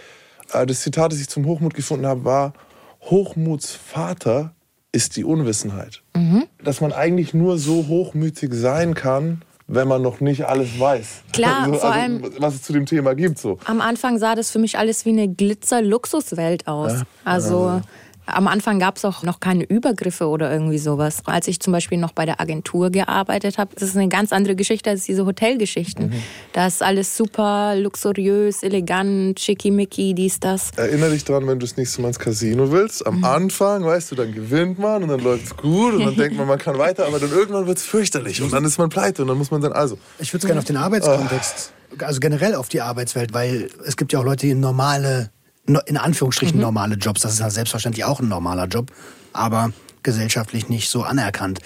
äh, 0.53 0.65
das 0.65 0.82
Zitat, 0.82 1.12
das 1.12 1.20
ich 1.20 1.29
zum 1.29 1.46
Hochmut 1.46 1.74
gefunden 1.74 2.06
habe, 2.06 2.25
war, 2.25 2.53
Hochmuts 3.01 3.72
Vater 3.72 4.53
ist 4.91 5.15
die 5.15 5.24
Unwissenheit. 5.24 6.01
Mhm. 6.15 6.46
Dass 6.63 6.82
man 6.82 6.91
eigentlich 6.91 7.34
nur 7.34 7.58
so 7.58 7.88
hochmütig 7.88 8.53
sein 8.53 8.96
kann, 8.96 9.44
wenn 9.67 9.88
man 9.88 10.01
noch 10.01 10.21
nicht 10.21 10.45
alles 10.45 10.79
weiß. 10.79 11.24
Klar, 11.33 11.59
also, 11.65 11.74
vor 11.75 11.91
also, 11.91 12.00
allem- 12.00 12.33
Was 12.39 12.55
es 12.55 12.63
zu 12.63 12.74
dem 12.74 12.86
Thema 12.86 13.15
gibt. 13.15 13.38
So. 13.38 13.57
Am 13.65 13.81
Anfang 13.81 14.17
sah 14.17 14.36
das 14.36 14.50
für 14.50 14.59
mich 14.59 14.77
alles 14.77 15.05
wie 15.05 15.09
eine 15.09 15.27
Glitzer-Luxuswelt 15.27 16.67
aus. 16.67 17.03
Also 17.25 17.81
am 18.27 18.48
Anfang 18.48 18.79
gab 18.79 18.98
es 18.98 19.05
auch 19.05 19.24
noch 19.24 19.39
keine 19.39 19.63
Übergriffe 19.63 20.27
oder 20.27 20.51
irgendwie 20.51 20.77
sowas. 20.77 21.17
Als 21.25 21.48
ich 21.48 21.60
zum 21.60 21.74
Beispiel 21.74 21.98
noch 21.98 22.12
bei 22.12 22.25
der 22.25 22.39
Agentur 22.39 22.89
gearbeitet 22.89 23.57
habe, 23.57 23.72
das 23.75 23.89
ist 23.89 23.96
eine 23.98 24.10
ganz 24.10 24.31
andere 24.31 24.55
Geschichte 24.55 24.89
als 24.89 25.05
diese 25.05 25.25
Hotelgeschichten. 25.25 26.13
Da 26.53 26.67
ist 26.67 26.84
alles 26.84 27.15
super 27.17 27.75
luxuriös, 27.75 28.63
elegant, 28.63 29.39
schickimicki, 29.39 30.13
dies, 30.13 30.39
das. 30.39 30.72
Erinnere 30.75 31.12
dich 31.12 31.24
dran, 31.25 31.48
wenn 31.48 31.60
du 31.60 31.65
das 31.65 31.77
nächste 31.77 32.01
Mal 32.01 32.10
ins 32.10 32.19
Casino 32.19 32.72
willst. 32.72 33.01
Mhm. 33.05 33.07
Am 33.07 33.24
Anfang, 33.24 33.84
weißt 33.86 34.12
du, 34.12 34.15
dann 34.15 34.34
gewinnt 34.34 34.77
man 34.79 35.03
und 35.03 35.10
dann 35.10 35.22
läuft 35.22 35.46
es 35.46 35.57
gut 35.57 35.93
und 35.93 36.05
dann 36.05 36.15
denkt 36.17 36.38
man, 36.38 36.48
man 36.48 36.60
kann 36.60 36.77
weiter, 36.77 37.05
aber 37.07 37.19
dann 37.19 37.31
irgendwann 37.31 37.67
wird 37.67 37.77
es 37.77 37.84
fürchterlich 37.86 38.41
und 38.41 38.51
dann 38.53 38.63
ist 38.65 38.77
man 38.77 38.89
pleite 38.89 39.22
und 39.22 39.27
dann 39.29 39.38
muss 39.38 39.51
man 39.51 39.62
dann 39.62 39.74
also. 39.74 39.98
Ich 40.19 40.34
würde 40.34 40.43
es 40.43 40.46
gerne 40.48 40.60
auf 40.60 40.65
den 40.65 40.77
Arbeitskontext, 40.77 41.72
also 42.00 42.19
generell 42.19 42.55
auf 42.55 42.69
die 42.69 42.81
Arbeitswelt, 42.81 43.34
weil 43.34 43.69
es 43.86 43.96
gibt 43.98 44.12
ja 44.13 44.19
auch 44.19 44.24
Leute, 44.25 44.48
die 44.48 44.53
normale, 44.53 45.24
no- 45.24 45.27
in 45.67 45.97
Anführungsstrichen 45.97 46.59
normale 46.59 46.95
Jobs, 46.95 47.21
das 47.21 47.33
ist 47.33 47.39
ja 47.39 47.50
selbstverständlich 47.50 48.05
auch 48.05 48.19
ein 48.19 48.27
normaler 48.27 48.65
Job, 48.67 48.91
aber 49.33 49.71
gesellschaftlich 50.03 50.69
nicht 50.69 50.89
so 50.89 51.03
anerkannt. 51.03 51.62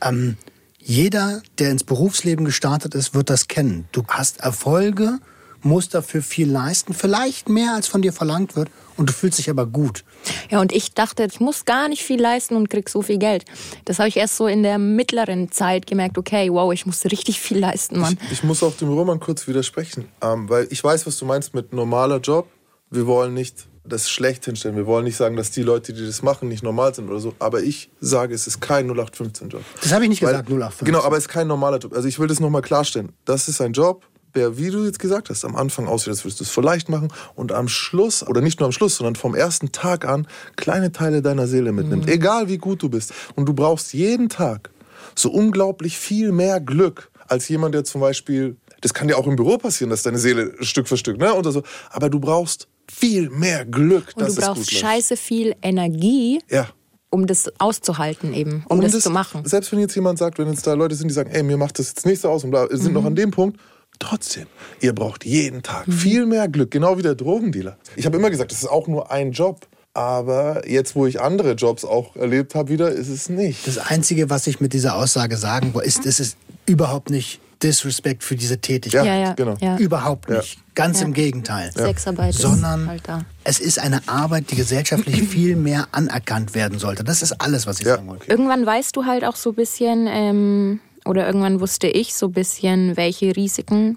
Ähm, 0.00 0.36
jeder, 0.78 1.42
der 1.58 1.70
ins 1.72 1.82
Berufsleben 1.82 2.44
gestartet 2.44 2.94
ist, 2.94 3.14
wird 3.14 3.28
das 3.28 3.48
kennen. 3.48 3.88
Du 3.90 4.04
hast 4.08 4.40
Erfolge, 4.40 5.18
musst 5.62 5.94
dafür 5.94 6.22
viel 6.22 6.48
leisten, 6.48 6.94
vielleicht 6.94 7.48
mehr 7.48 7.74
als 7.74 7.88
von 7.88 8.02
dir 8.02 8.12
verlangt 8.12 8.54
wird 8.54 8.70
und 8.96 9.08
du 9.08 9.12
fühlst 9.12 9.38
dich 9.38 9.50
aber 9.50 9.66
gut. 9.66 10.04
Ja, 10.48 10.60
und 10.60 10.72
ich 10.72 10.94
dachte, 10.94 11.24
ich 11.24 11.40
muss 11.40 11.64
gar 11.64 11.88
nicht 11.88 12.02
viel 12.02 12.20
leisten 12.20 12.54
und 12.54 12.70
krieg 12.70 12.88
so 12.88 13.02
viel 13.02 13.18
Geld. 13.18 13.44
Das 13.84 13.98
habe 13.98 14.08
ich 14.08 14.16
erst 14.16 14.36
so 14.36 14.46
in 14.46 14.62
der 14.62 14.78
mittleren 14.78 15.50
Zeit 15.50 15.86
gemerkt, 15.86 16.18
okay, 16.18 16.50
wow, 16.50 16.72
ich 16.72 16.86
muss 16.86 17.04
richtig 17.04 17.40
viel 17.40 17.58
leisten, 17.58 17.98
Mann. 17.98 18.16
Ich 18.30 18.44
muss 18.44 18.62
auch 18.62 18.76
dem 18.76 18.88
Roman 18.88 19.18
kurz 19.18 19.48
widersprechen, 19.48 20.06
ähm, 20.22 20.48
weil 20.48 20.68
ich 20.70 20.82
weiß, 20.82 21.06
was 21.06 21.18
du 21.18 21.24
meinst 21.24 21.54
mit 21.54 21.72
normaler 21.72 22.20
Job. 22.20 22.48
Wir 22.90 23.06
wollen 23.06 23.34
nicht 23.34 23.66
das 23.84 24.10
schlecht 24.10 24.44
hinstellen. 24.44 24.76
Wir 24.76 24.86
wollen 24.86 25.04
nicht 25.04 25.16
sagen, 25.16 25.36
dass 25.36 25.50
die 25.52 25.62
Leute, 25.62 25.92
die 25.92 26.04
das 26.04 26.22
machen, 26.22 26.48
nicht 26.48 26.62
normal 26.62 26.94
sind 26.94 27.08
oder 27.08 27.20
so. 27.20 27.34
Aber 27.38 27.62
ich 27.62 27.90
sage, 28.00 28.34
es 28.34 28.46
ist 28.46 28.60
kein 28.60 28.90
0815-Job. 28.90 29.62
Das 29.80 29.92
habe 29.92 30.04
ich 30.04 30.08
nicht 30.10 30.22
Weil- 30.22 30.32
gesagt, 30.32 30.48
0815. 30.48 30.86
Genau, 30.86 31.02
aber 31.02 31.16
es 31.16 31.24
ist 31.24 31.28
kein 31.28 31.46
normaler 31.46 31.78
Job. 31.78 31.94
Also 31.94 32.08
ich 32.08 32.18
will 32.18 32.26
das 32.26 32.40
nochmal 32.40 32.62
klarstellen. 32.62 33.12
Das 33.24 33.48
ist 33.48 33.60
ein 33.60 33.72
Job, 33.72 34.04
der, 34.34 34.58
wie 34.58 34.70
du 34.70 34.84
jetzt 34.84 34.98
gesagt 34.98 35.30
hast, 35.30 35.44
am 35.44 35.54
Anfang 35.56 35.86
aussieht, 35.86 36.08
als 36.10 36.24
würdest 36.24 36.40
du 36.40 36.44
es 36.44 36.50
voll 36.50 36.64
leicht 36.64 36.88
machen 36.88 37.08
und 37.36 37.52
am 37.52 37.68
Schluss, 37.68 38.26
oder 38.26 38.40
nicht 38.40 38.58
nur 38.60 38.66
am 38.66 38.72
Schluss, 38.72 38.96
sondern 38.96 39.14
vom 39.14 39.34
ersten 39.36 39.70
Tag 39.72 40.04
an, 40.04 40.26
kleine 40.56 40.90
Teile 40.92 41.22
deiner 41.22 41.46
Seele 41.46 41.70
mitnimmt. 41.72 42.08
Egal 42.08 42.48
wie 42.48 42.58
gut 42.58 42.82
du 42.82 42.88
bist. 42.88 43.12
Und 43.36 43.46
du 43.48 43.54
brauchst 43.54 43.94
jeden 43.94 44.28
Tag 44.28 44.70
so 45.14 45.30
unglaublich 45.30 45.96
viel 45.96 46.32
mehr 46.32 46.60
Glück 46.60 47.10
als 47.28 47.48
jemand, 47.48 47.74
der 47.74 47.84
zum 47.84 48.00
Beispiel, 48.00 48.56
das 48.80 48.92
kann 48.94 49.06
dir 49.08 49.16
auch 49.16 49.26
im 49.26 49.36
Büro 49.36 49.58
passieren, 49.58 49.90
dass 49.90 50.02
deine 50.02 50.18
Seele 50.18 50.52
Stück 50.60 50.86
für 50.88 50.96
Stück, 50.96 51.18
ne, 51.18 51.32
oder 51.34 51.50
so, 51.52 51.62
aber 51.90 52.10
du 52.10 52.20
brauchst 52.20 52.68
viel 52.92 53.30
mehr 53.30 53.64
Glück, 53.64 54.12
Und 54.16 54.22
dass 54.22 54.34
du 54.34 54.40
es 54.40 54.46
brauchst 54.46 54.70
scheiße 54.72 55.16
viel 55.16 55.54
Energie, 55.62 56.40
Ja. 56.50 56.68
um 57.10 57.26
das 57.26 57.50
auszuhalten 57.58 58.32
eben, 58.34 58.64
um 58.68 58.78
Und 58.78 58.84
das 58.84 58.94
es- 58.94 59.04
zu 59.04 59.10
machen. 59.10 59.42
Selbst 59.44 59.72
wenn 59.72 59.78
jetzt 59.80 59.94
jemand 59.94 60.18
sagt, 60.18 60.38
wenn 60.38 60.48
jetzt 60.48 60.66
da 60.66 60.74
Leute 60.74 60.94
sind, 60.94 61.08
die 61.08 61.14
sagen, 61.14 61.30
ey, 61.30 61.42
mir 61.42 61.56
macht 61.56 61.78
das 61.78 61.88
jetzt 61.88 62.06
nicht 62.06 62.20
so 62.20 62.28
aus 62.30 62.44
und 62.44 62.50
bla, 62.50 62.66
sind 62.70 62.92
noch 62.92 63.02
Mhm. 63.02 63.06
an 63.08 63.14
dem 63.16 63.30
Punkt, 63.30 63.60
trotzdem, 63.98 64.46
ihr 64.80 64.94
braucht 64.94 65.24
jeden 65.24 65.62
Tag 65.62 65.86
viel 65.90 66.26
mehr 66.26 66.48
Glück, 66.48 66.70
genau 66.70 66.98
wie 66.98 67.02
der 67.02 67.14
Drogendealer. 67.14 67.78
Ich 67.96 68.06
habe 68.06 68.16
immer 68.18 68.30
gesagt, 68.30 68.52
das 68.52 68.58
ist 68.62 68.68
auch 68.68 68.86
nur 68.88 69.10
ein 69.10 69.32
Job. 69.32 69.66
Aber 69.94 70.68
jetzt, 70.68 70.94
wo 70.94 71.06
ich 71.06 71.22
andere 71.22 71.52
Jobs 71.52 71.82
auch 71.86 72.16
erlebt 72.16 72.54
habe, 72.54 72.68
wieder, 72.68 72.90
ist 72.90 73.08
es 73.08 73.30
nicht. 73.30 73.66
Das 73.66 73.78
Einzige, 73.78 74.28
was 74.28 74.46
ich 74.46 74.60
mit 74.60 74.74
dieser 74.74 74.94
Aussage 74.94 75.38
sagen 75.38 75.72
wollte, 75.72 75.88
ist, 75.88 76.04
es 76.04 76.20
ist 76.20 76.36
überhaupt 76.66 77.08
nicht 77.08 77.40
Disrespect 77.62 78.22
für 78.22 78.36
diese 78.36 78.58
Tätigkeit. 78.58 79.04
Ja, 79.06 79.14
ja, 79.14 79.20
ja, 79.28 79.32
genau. 79.34 79.56
ja. 79.60 79.76
Überhaupt 79.78 80.28
Ja. 80.30 80.36
nicht. 80.38 80.58
Ganz 80.74 81.00
Ja. 81.00 81.06
im 81.06 81.14
Gegenteil. 81.14 81.70
Sexarbeit 81.72 82.34
Sondern 82.34 82.82
ist 82.82 82.88
halt 82.88 83.02
da. 83.08 83.24
es 83.44 83.60
ist 83.60 83.78
eine 83.78 84.06
Arbeit, 84.08 84.50
die 84.50 84.56
gesellschaftlich 84.56 85.22
viel 85.28 85.56
mehr 85.56 85.88
anerkannt 85.92 86.54
werden 86.54 86.78
sollte. 86.78 87.02
Das 87.02 87.22
ist 87.22 87.32
alles, 87.40 87.66
was 87.66 87.80
ich 87.80 87.86
Ja. 87.86 87.96
sagen 87.96 88.08
wollte. 88.08 88.26
Irgendwann 88.30 88.66
weißt 88.66 88.94
du 88.96 89.06
halt 89.06 89.24
auch 89.24 89.36
so 89.36 89.50
ein 89.50 89.54
bisschen, 89.56 90.06
ähm, 90.08 90.80
oder 91.06 91.26
irgendwann 91.26 91.60
wusste 91.60 91.86
ich 91.88 92.14
so 92.14 92.26
ein 92.26 92.32
bisschen, 92.32 92.96
welche 92.96 93.34
Risiken 93.34 93.96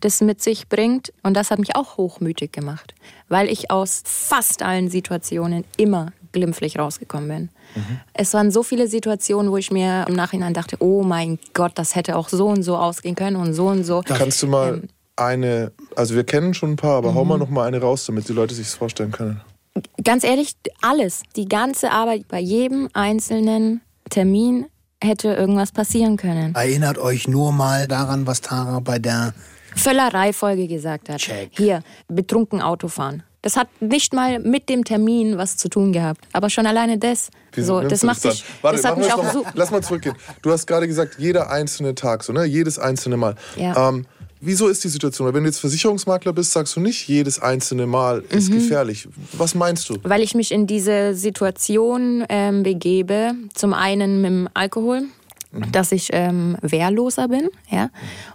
das 0.00 0.20
mit 0.20 0.42
sich 0.42 0.68
bringt. 0.68 1.12
Und 1.22 1.34
das 1.34 1.50
hat 1.50 1.58
mich 1.58 1.74
auch 1.76 1.96
hochmütig 1.96 2.52
gemacht, 2.52 2.94
weil 3.28 3.48
ich 3.48 3.70
aus 3.70 4.02
fast 4.04 4.62
allen 4.62 4.90
Situationen 4.90 5.64
immer 5.76 6.12
glimpflich 6.32 6.78
rausgekommen 6.78 7.28
bin. 7.28 7.48
Es 8.12 8.34
waren 8.34 8.50
so 8.50 8.62
viele 8.62 8.88
Situationen, 8.88 9.50
wo 9.52 9.56
ich 9.56 9.70
mir 9.70 10.04
im 10.08 10.14
Nachhinein 10.14 10.54
dachte, 10.54 10.76
oh 10.80 11.02
mein 11.02 11.38
Gott, 11.54 11.72
das 11.76 11.94
hätte 11.94 12.16
auch 12.16 12.28
so 12.28 12.46
und 12.48 12.62
so 12.62 12.76
ausgehen 12.76 13.14
können 13.14 13.36
und 13.36 13.54
so 13.54 13.68
und 13.68 13.84
so. 13.84 14.02
Kannst 14.04 14.42
du 14.42 14.46
mal 14.48 14.74
Ähm. 14.74 14.88
eine, 15.16 15.72
also 15.96 16.14
wir 16.14 16.24
kennen 16.24 16.54
schon 16.54 16.72
ein 16.72 16.76
paar, 16.76 16.96
aber 16.98 17.14
hau 17.14 17.22
Mhm. 17.24 17.28
mal 17.28 17.38
noch 17.38 17.50
mal 17.50 17.66
eine 17.66 17.80
raus, 17.80 18.04
damit 18.06 18.28
die 18.28 18.32
Leute 18.32 18.54
sich 18.54 18.66
das 18.66 18.74
vorstellen 18.74 19.10
können. 19.12 19.40
Ganz 20.02 20.24
ehrlich, 20.24 20.54
alles, 20.80 21.22
die 21.36 21.46
ganze 21.48 21.90
Arbeit 21.92 22.26
bei 22.28 22.40
jedem 22.40 22.88
einzelnen 22.94 23.80
Termin 24.10 24.66
hätte 25.02 25.28
irgendwas 25.34 25.70
passieren 25.70 26.16
können. 26.16 26.54
Erinnert 26.56 26.98
euch 26.98 27.28
nur 27.28 27.52
mal 27.52 27.86
daran, 27.86 28.26
was 28.26 28.40
Tara 28.40 28.80
bei 28.80 28.98
der 28.98 29.34
Völlerei-Folge 29.76 30.66
gesagt 30.66 31.08
hat. 31.08 31.18
Check. 31.18 31.50
Hier, 31.56 31.82
betrunken 32.08 32.60
Autofahren. 32.60 33.22
Das 33.42 33.56
hat 33.56 33.68
nicht 33.80 34.12
mal 34.12 34.40
mit 34.40 34.68
dem 34.68 34.84
Termin 34.84 35.38
was 35.38 35.56
zu 35.56 35.68
tun 35.68 35.92
gehabt. 35.92 36.26
Aber 36.32 36.50
schon 36.50 36.66
alleine 36.66 36.98
das. 36.98 37.30
So, 37.56 37.80
das 37.80 38.02
macht 38.02 38.24
mich, 38.24 38.44
Warte, 38.62 38.76
das 38.80 38.84
hat 38.84 38.98
mich 38.98 39.12
auch 39.12 39.32
so. 39.32 39.44
Lass 39.54 39.70
mal 39.70 39.82
zurückgehen. 39.82 40.16
Du 40.42 40.50
hast 40.50 40.66
gerade 40.66 40.86
gesagt, 40.88 41.16
jeder 41.18 41.50
einzelne 41.50 41.94
Tag, 41.94 42.24
so, 42.24 42.32
ne? 42.32 42.44
Jedes 42.44 42.78
einzelne 42.78 43.16
Mal. 43.16 43.36
Ja. 43.56 43.88
Ähm, 43.88 44.06
wieso 44.40 44.68
ist 44.68 44.82
die 44.84 44.88
Situation? 44.88 45.26
Weil 45.26 45.34
Wenn 45.34 45.44
du 45.44 45.48
jetzt 45.50 45.60
Versicherungsmakler 45.60 46.32
bist, 46.32 46.52
sagst 46.52 46.74
du 46.76 46.80
nicht, 46.80 47.06
jedes 47.08 47.40
einzelne 47.40 47.86
Mal 47.86 48.20
Mhm. 48.22 48.26
ist 48.38 48.52
gefährlich. 48.52 49.08
Was 49.32 49.54
meinst 49.54 49.88
du? 49.88 49.98
Weil 50.02 50.22
ich 50.22 50.34
mich 50.34 50.50
in 50.52 50.66
diese 50.66 51.14
Situation 51.14 52.24
ähm, 52.28 52.62
begebe, 52.64 53.32
zum 53.54 53.72
einen 53.72 54.20
mit 54.20 54.30
dem 54.30 54.48
Alkohol, 54.54 55.02
dass 55.72 55.92
ich 55.92 56.10
ähm, 56.12 56.56
wehrloser 56.60 57.28
bin, 57.28 57.48
ja, 57.70 57.90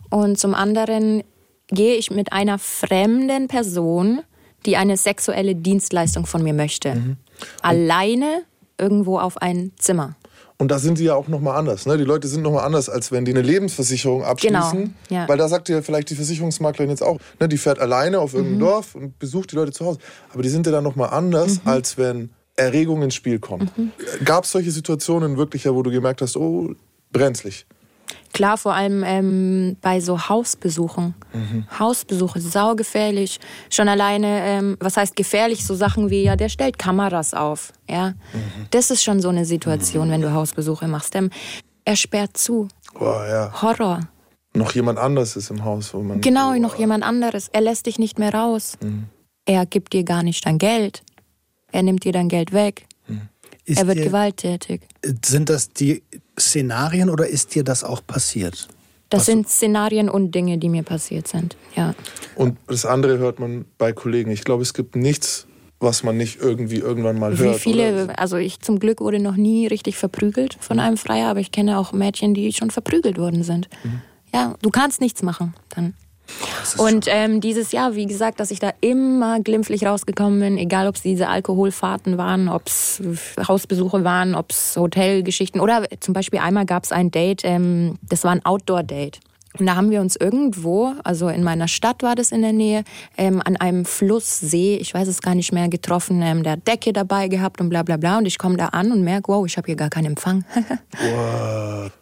und 0.10 0.40
zum 0.40 0.54
anderen 0.56 1.24
gehe 1.68 1.96
ich 1.96 2.10
mit 2.10 2.34
einer 2.34 2.58
fremden 2.58 3.48
Person, 3.48 4.22
die 4.66 4.78
eine 4.78 4.98
sexuelle 4.98 5.56
Dienstleistung 5.56 6.26
von 6.26 6.44
mir 6.44 6.54
möchte, 6.54 7.16
alleine 7.62 8.44
irgendwo 8.78 9.20
auf 9.20 9.38
ein 9.42 9.72
Zimmer. 9.78 10.16
Und 10.58 10.70
da 10.70 10.80
sind 10.80 10.98
die 11.00 11.06
ja 11.06 11.16
auch 11.16 11.28
nochmal 11.28 11.58
anders. 11.58 11.86
Ne? 11.86 11.98
Die 11.98 12.04
Leute 12.04 12.28
sind 12.28 12.42
nochmal 12.44 12.64
anders, 12.66 12.88
als 12.88 13.12
wenn 13.12 13.26
die 13.26 13.32
eine 13.32 13.42
Lebensversicherung 13.42 14.24
abschließen. 14.24 14.80
Genau, 14.80 14.92
ja. 15.10 15.28
Weil 15.28 15.38
da 15.38 15.48
sagt 15.50 15.68
ja 15.68 15.82
vielleicht 15.82 16.10
die 16.12 16.16
Versicherungsmaklerin 16.16 16.90
jetzt 16.90 17.02
auch, 17.04 17.20
ne, 17.40 17.50
die 17.50 17.58
fährt 17.58 17.80
alleine 17.80 18.20
auf 18.20 18.34
Mhm. 18.34 18.38
irgendein 18.40 18.60
Dorf 18.60 18.96
und 18.96 19.20
besucht 19.20 19.52
die 19.52 19.56
Leute 19.56 19.72
zu 19.72 19.86
Hause. 19.86 20.00
Aber 20.32 20.44
die 20.44 20.50
sind 20.50 20.66
ja 20.66 20.72
dann 20.72 20.84
nochmal 20.84 21.10
anders, 21.10 21.56
Mhm. 21.56 21.70
als 21.70 21.98
wenn 21.98 22.30
Erregung 22.56 23.02
ins 23.02 23.16
Spiel 23.16 23.40
kommt. 23.40 23.72
Gab 24.24 24.44
es 24.46 24.52
solche 24.52 24.72
Situationen 24.72 25.38
wirklich, 25.38 25.64
ja, 25.64 25.74
wo 25.74 25.82
du 25.82 25.90
gemerkt 25.92 26.22
hast, 26.22 26.38
oh, 26.38 26.74
brenzlig? 27.12 27.66
Klar, 28.34 28.58
vor 28.58 28.74
allem 28.74 29.04
ähm, 29.06 29.78
bei 29.82 30.00
so 30.00 30.28
Hausbesuchen. 30.28 31.14
Hausbesuche, 31.80 32.42
saugefährlich. 32.42 33.40
Schon 33.70 33.88
alleine, 33.88 34.42
ähm, 34.44 34.78
was 34.80 34.98
heißt 34.98 35.16
gefährlich? 35.16 35.66
So 35.66 35.76
Sachen 35.76 36.10
wie, 36.10 36.24
ja, 36.24 36.36
der 36.36 36.50
stellt 36.50 36.80
Kameras 36.80 37.34
auf. 37.34 37.74
Ja, 37.88 38.14
Das 38.72 38.92
ist 38.92 39.04
schon 39.04 39.22
so 39.22 39.30
eine 39.30 39.46
Situation, 39.46 40.10
wenn 40.10 40.22
du 40.22 40.34
Hausbesuche 40.34 40.88
machst. 40.88 41.16
Ähm, 41.16 41.30
er 41.86 41.96
sperrt 41.96 42.36
zu. 42.38 42.68
Boah, 42.94 43.28
ja. 43.28 43.62
Horror. 43.62 44.00
Noch 44.56 44.74
jemand 44.74 45.00
anders 45.00 45.36
ist 45.36 45.50
im 45.50 45.64
Haus, 45.64 45.94
wo 45.94 46.02
man. 46.02 46.22
Genau, 46.22 46.54
noch 46.56 46.78
jemand 46.78 47.04
anderes. 47.04 47.50
Er 47.54 47.62
lässt 47.62 47.86
dich 47.86 48.00
nicht 48.00 48.20
mehr 48.20 48.34
raus. 48.34 48.78
Er 49.46 49.66
gibt 49.66 49.94
dir 49.94 50.04
gar 50.04 50.24
nicht 50.24 50.46
dein 50.46 50.58
Geld. 50.58 51.04
Er 51.72 51.84
nimmt 51.84 52.04
dir 52.04 52.14
dein 52.14 52.30
Geld 52.30 52.54
weg. 52.54 52.88
Ist 53.66 53.80
er 53.80 53.88
wird 53.88 54.00
dir, 54.00 54.06
gewalttätig. 54.06 54.82
Sind 55.24 55.50
das 55.50 55.70
die 55.70 56.04
Szenarien 56.40 57.10
oder 57.10 57.28
ist 57.28 57.56
dir 57.56 57.64
das 57.64 57.84
auch 57.84 58.06
passiert? 58.06 58.68
Das 59.10 59.28
sind 59.28 59.48
Szenarien 59.48 60.10
und 60.10 60.34
Dinge, 60.34 60.58
die 60.58 60.70
mir 60.70 60.82
passiert 60.82 61.28
sind. 61.28 61.56
Ja. 61.76 61.94
Und 62.36 62.58
das 62.68 62.86
andere 62.86 63.20
hört 63.20 63.40
man 63.40 63.66
bei 63.78 63.94
Kollegen. 63.94 64.32
Ich 64.32 64.44
glaube, 64.44 64.64
es 64.64 64.74
gibt 64.74 64.96
nichts, 64.96 65.46
was 65.80 66.02
man 66.02 66.18
nicht 66.18 66.40
irgendwie 66.40 66.78
irgendwann 66.78 67.20
mal 67.20 67.38
hört. 67.38 67.56
Wie 67.56 67.60
viele, 67.60 68.06
oder? 68.06 68.20
also 68.20 68.38
ich 68.38 68.60
zum 68.62 68.80
Glück 68.80 69.02
wurde 69.02 69.20
noch 69.20 69.36
nie 69.36 69.68
richtig 69.68 69.98
verprügelt 69.98 70.58
von 70.60 70.80
einem 70.80 70.98
Freier, 70.98 71.28
aber 71.28 71.42
ich 71.42 71.52
kenne 71.52 71.78
auch 71.78 71.94
Mädchen, 71.94 72.34
die 72.34 72.52
schon 72.54 72.72
verprügelt 72.72 73.20
worden 73.20 73.44
sind. 73.44 73.70
Mhm. 73.84 74.02
Ja, 74.34 74.56
du 74.62 74.72
kannst 74.72 75.00
nichts 75.00 75.22
machen 75.22 75.54
dann. 75.76 75.94
Und 76.78 77.06
ähm, 77.08 77.42
dieses 77.42 77.72
Jahr, 77.72 77.96
wie 77.96 78.06
gesagt, 78.06 78.40
dass 78.40 78.52
ich 78.52 78.60
da 78.60 78.72
immer 78.82 79.40
glimpflich 79.40 79.86
rausgekommen 79.86 80.40
bin, 80.40 80.58
egal 80.58 80.88
ob 80.88 80.96
es 80.96 81.02
diese 81.02 81.28
Alkoholfahrten 81.28 82.18
waren, 82.18 82.50
ob 82.50 82.68
es 82.68 83.02
Hausbesuche 83.48 84.04
waren, 84.04 84.36
ob 84.36 84.52
es 84.52 84.76
Hotelgeschichten 84.76 85.60
oder 85.62 85.84
zum 86.00 86.14
Beispiel 86.14 86.40
einmal 86.40 86.66
gab 86.66 86.84
es 86.84 86.92
ein 86.92 87.12
Date, 87.12 87.42
ähm, 87.44 87.98
das 88.02 88.24
war 88.24 88.32
ein 88.32 88.46
Outdoor-Date. 88.46 89.20
Und 89.60 89.68
da 89.68 89.76
haben 89.76 89.92
wir 89.92 90.02
uns 90.02 90.16
irgendwo, 90.16 90.94
also 91.04 91.30
in 91.30 91.44
meiner 91.44 91.68
Stadt 91.68 92.02
war 92.02 92.16
das 92.16 92.32
in 92.32 92.42
der 92.42 92.54
Nähe, 92.54 92.84
ähm, 93.18 93.40
an 93.46 93.56
einem 93.58 93.86
Flusssee, 93.86 94.78
ich 94.78 94.94
weiß 94.94 95.08
es 95.08 95.22
gar 95.22 95.36
nicht 95.36 95.52
mehr, 95.52 95.70
getroffen, 95.70 96.22
ähm, 96.24 96.42
der 96.42 96.58
Decke 96.58 96.92
dabei 96.92 97.28
gehabt 97.28 97.62
und 97.62 97.70
bla 97.70 97.84
bla 97.84 97.98
bla. 97.98 98.18
Und 98.18 98.26
ich 98.26 98.40
komme 98.40 98.58
da 98.58 98.68
an 98.68 98.92
und 98.92 99.04
merke, 99.04 99.32
wow, 99.32 99.46
ich 99.46 99.58
habe 99.58 99.68
hier 99.68 99.76
gar 99.76 99.90
keinen 99.90 100.08
Empfang. 100.08 100.44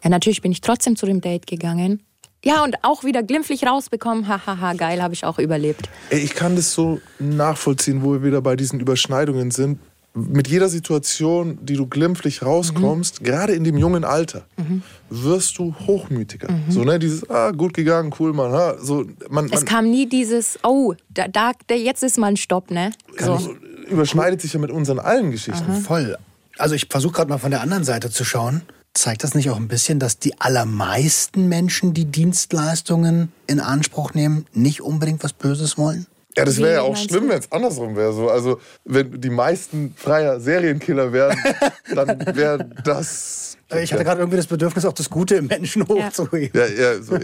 ja, 0.02 0.08
natürlich 0.08 0.40
bin 0.40 0.50
ich 0.50 0.62
trotzdem 0.62 0.96
zu 0.96 1.04
dem 1.04 1.20
Date 1.20 1.46
gegangen. 1.46 2.02
Ja, 2.44 2.64
und 2.64 2.76
auch 2.82 3.04
wieder 3.04 3.22
glimpflich 3.22 3.64
rausbekommen. 3.64 4.26
Hahaha, 4.26 4.72
geil, 4.74 5.02
habe 5.02 5.14
ich 5.14 5.24
auch 5.24 5.38
überlebt. 5.38 5.88
Ich 6.10 6.34
kann 6.34 6.56
das 6.56 6.72
so 6.72 7.00
nachvollziehen, 7.18 8.02
wo 8.02 8.14
wir 8.14 8.22
wieder 8.24 8.40
bei 8.42 8.56
diesen 8.56 8.80
Überschneidungen 8.80 9.50
sind. 9.50 9.78
Mit 10.14 10.48
jeder 10.48 10.68
Situation, 10.68 11.58
die 11.62 11.74
du 11.74 11.86
glimpflich 11.86 12.42
rauskommst, 12.42 13.20
mhm. 13.20 13.24
gerade 13.24 13.52
in 13.54 13.64
dem 13.64 13.78
jungen 13.78 14.04
Alter, 14.04 14.42
mhm. 14.58 14.82
wirst 15.08 15.56
du 15.56 15.74
hochmütiger. 15.86 16.50
Mhm. 16.50 16.64
So, 16.68 16.84
ne, 16.84 16.98
dieses, 16.98 17.30
ah, 17.30 17.50
gut 17.52 17.72
gegangen, 17.72 18.12
cool, 18.18 18.34
Mann. 18.34 18.52
Ha, 18.52 18.76
so, 18.78 19.04
man, 19.30 19.46
man 19.46 19.52
es 19.52 19.64
kam 19.64 19.90
nie 19.90 20.06
dieses, 20.06 20.58
oh, 20.64 20.94
da, 21.08 21.28
da, 21.28 21.52
jetzt 21.74 22.02
ist 22.02 22.18
mal 22.18 22.26
ein 22.26 22.36
Stopp, 22.36 22.70
ne? 22.70 22.92
So. 23.18 23.56
Überschneidet 23.88 24.42
sich 24.42 24.52
ja 24.52 24.60
mit 24.60 24.70
unseren 24.70 24.98
allen 24.98 25.30
Geschichten. 25.30 25.76
Voll. 25.76 26.18
Also 26.58 26.74
ich 26.74 26.86
versuche 26.90 27.14
gerade 27.14 27.30
mal 27.30 27.38
von 27.38 27.50
der 27.50 27.62
anderen 27.62 27.84
Seite 27.84 28.10
zu 28.10 28.24
schauen. 28.24 28.62
Zeigt 28.94 29.24
das 29.24 29.34
nicht 29.34 29.48
auch 29.48 29.56
ein 29.56 29.68
bisschen, 29.68 29.98
dass 29.98 30.18
die 30.18 30.38
allermeisten 30.40 31.48
Menschen, 31.48 31.94
die 31.94 32.04
Dienstleistungen 32.04 33.32
in 33.46 33.58
Anspruch 33.58 34.12
nehmen, 34.12 34.46
nicht 34.52 34.82
unbedingt 34.82 35.24
was 35.24 35.32
Böses 35.32 35.78
wollen? 35.78 36.06
Ja, 36.36 36.44
das 36.46 36.58
wäre 36.58 36.74
ja 36.74 36.82
auch 36.82 36.96
schlimm, 36.96 37.28
wenn 37.28 37.38
es 37.38 37.52
andersrum 37.52 37.94
wäre. 37.94 38.12
So. 38.12 38.30
Also, 38.30 38.58
wenn 38.84 39.20
die 39.20 39.30
meisten 39.30 39.94
freier 39.96 40.40
Serienkiller 40.40 41.12
wären, 41.12 41.36
dann 41.94 42.18
wäre 42.34 42.70
das. 42.84 43.58
Ich 43.80 43.92
hatte 43.92 44.04
gerade 44.04 44.20
irgendwie 44.20 44.36
das 44.36 44.46
Bedürfnis, 44.46 44.84
auch 44.84 44.92
das 44.92 45.08
Gute 45.08 45.36
im 45.36 45.46
Menschen 45.46 45.86
hochzuheben. 45.88 46.60
Ja, 46.60 46.66
ja, 46.66 47.02
so, 47.02 47.18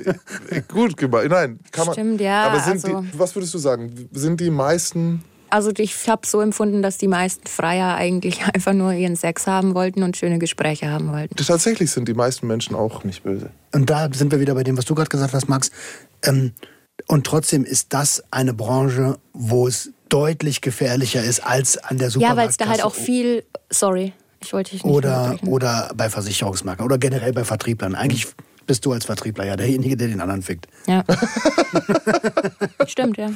gut 0.68 0.96
gemacht. 0.96 1.26
Nein, 1.28 1.60
kann 1.72 1.86
man. 1.86 1.94
Stimmt, 1.94 2.20
ja. 2.20 2.44
Aber 2.44 2.60
sind 2.60 2.84
also 2.84 3.02
die, 3.02 3.18
was 3.18 3.34
würdest 3.34 3.52
du 3.52 3.58
sagen? 3.58 4.08
Sind 4.12 4.40
die 4.40 4.50
meisten 4.50 5.22
also 5.50 5.70
ich 5.76 6.08
habe 6.08 6.26
so 6.26 6.40
empfunden, 6.40 6.82
dass 6.82 6.98
die 6.98 7.08
meisten 7.08 7.46
Freier 7.46 7.94
eigentlich 7.94 8.44
einfach 8.54 8.72
nur 8.72 8.92
ihren 8.92 9.16
Sex 9.16 9.46
haben 9.46 9.74
wollten 9.74 10.02
und 10.02 10.16
schöne 10.16 10.38
Gespräche 10.38 10.90
haben 10.90 11.12
wollten. 11.12 11.36
Tatsächlich 11.36 11.90
sind 11.90 12.08
die 12.08 12.14
meisten 12.14 12.46
Menschen 12.46 12.74
auch 12.74 13.04
nicht 13.04 13.22
böse. 13.22 13.50
Und 13.72 13.90
da 13.90 14.08
sind 14.12 14.32
wir 14.32 14.40
wieder 14.40 14.54
bei 14.54 14.64
dem, 14.64 14.76
was 14.76 14.84
du 14.84 14.94
gerade 14.94 15.08
gesagt 15.08 15.34
hast, 15.34 15.48
Max. 15.48 15.70
Ähm, 16.22 16.52
und 17.06 17.26
trotzdem 17.26 17.64
ist 17.64 17.92
das 17.92 18.22
eine 18.30 18.54
Branche, 18.54 19.18
wo 19.32 19.68
es 19.68 19.90
deutlich 20.08 20.60
gefährlicher 20.60 21.22
ist 21.22 21.40
als 21.40 21.78
an 21.78 21.98
der 21.98 22.10
Supermarktkasse. 22.10 22.20
Ja, 22.20 22.42
weil 22.42 22.48
es 22.48 22.56
da 22.56 22.66
halt 22.68 22.84
auch 22.84 22.94
viel, 22.94 23.44
sorry, 23.70 24.12
ich 24.40 24.52
wollte 24.52 24.70
dich 24.72 24.84
nicht 24.84 24.92
oder, 24.92 25.36
oder 25.46 25.90
bei 25.94 26.08
Versicherungsmarken 26.08 26.84
oder 26.84 26.98
generell 26.98 27.32
bei 27.32 27.44
Vertrieblern. 27.44 27.94
Eigentlich 27.94 28.28
bist 28.68 28.84
du 28.84 28.92
als 28.92 29.06
Vertriebler 29.06 29.46
ja 29.46 29.56
derjenige, 29.56 29.96
der 29.96 30.08
den 30.08 30.20
anderen 30.20 30.42
fickt. 30.42 30.68
Ja. 30.86 31.02
Stimmt, 32.86 33.16
ja. 33.16 33.30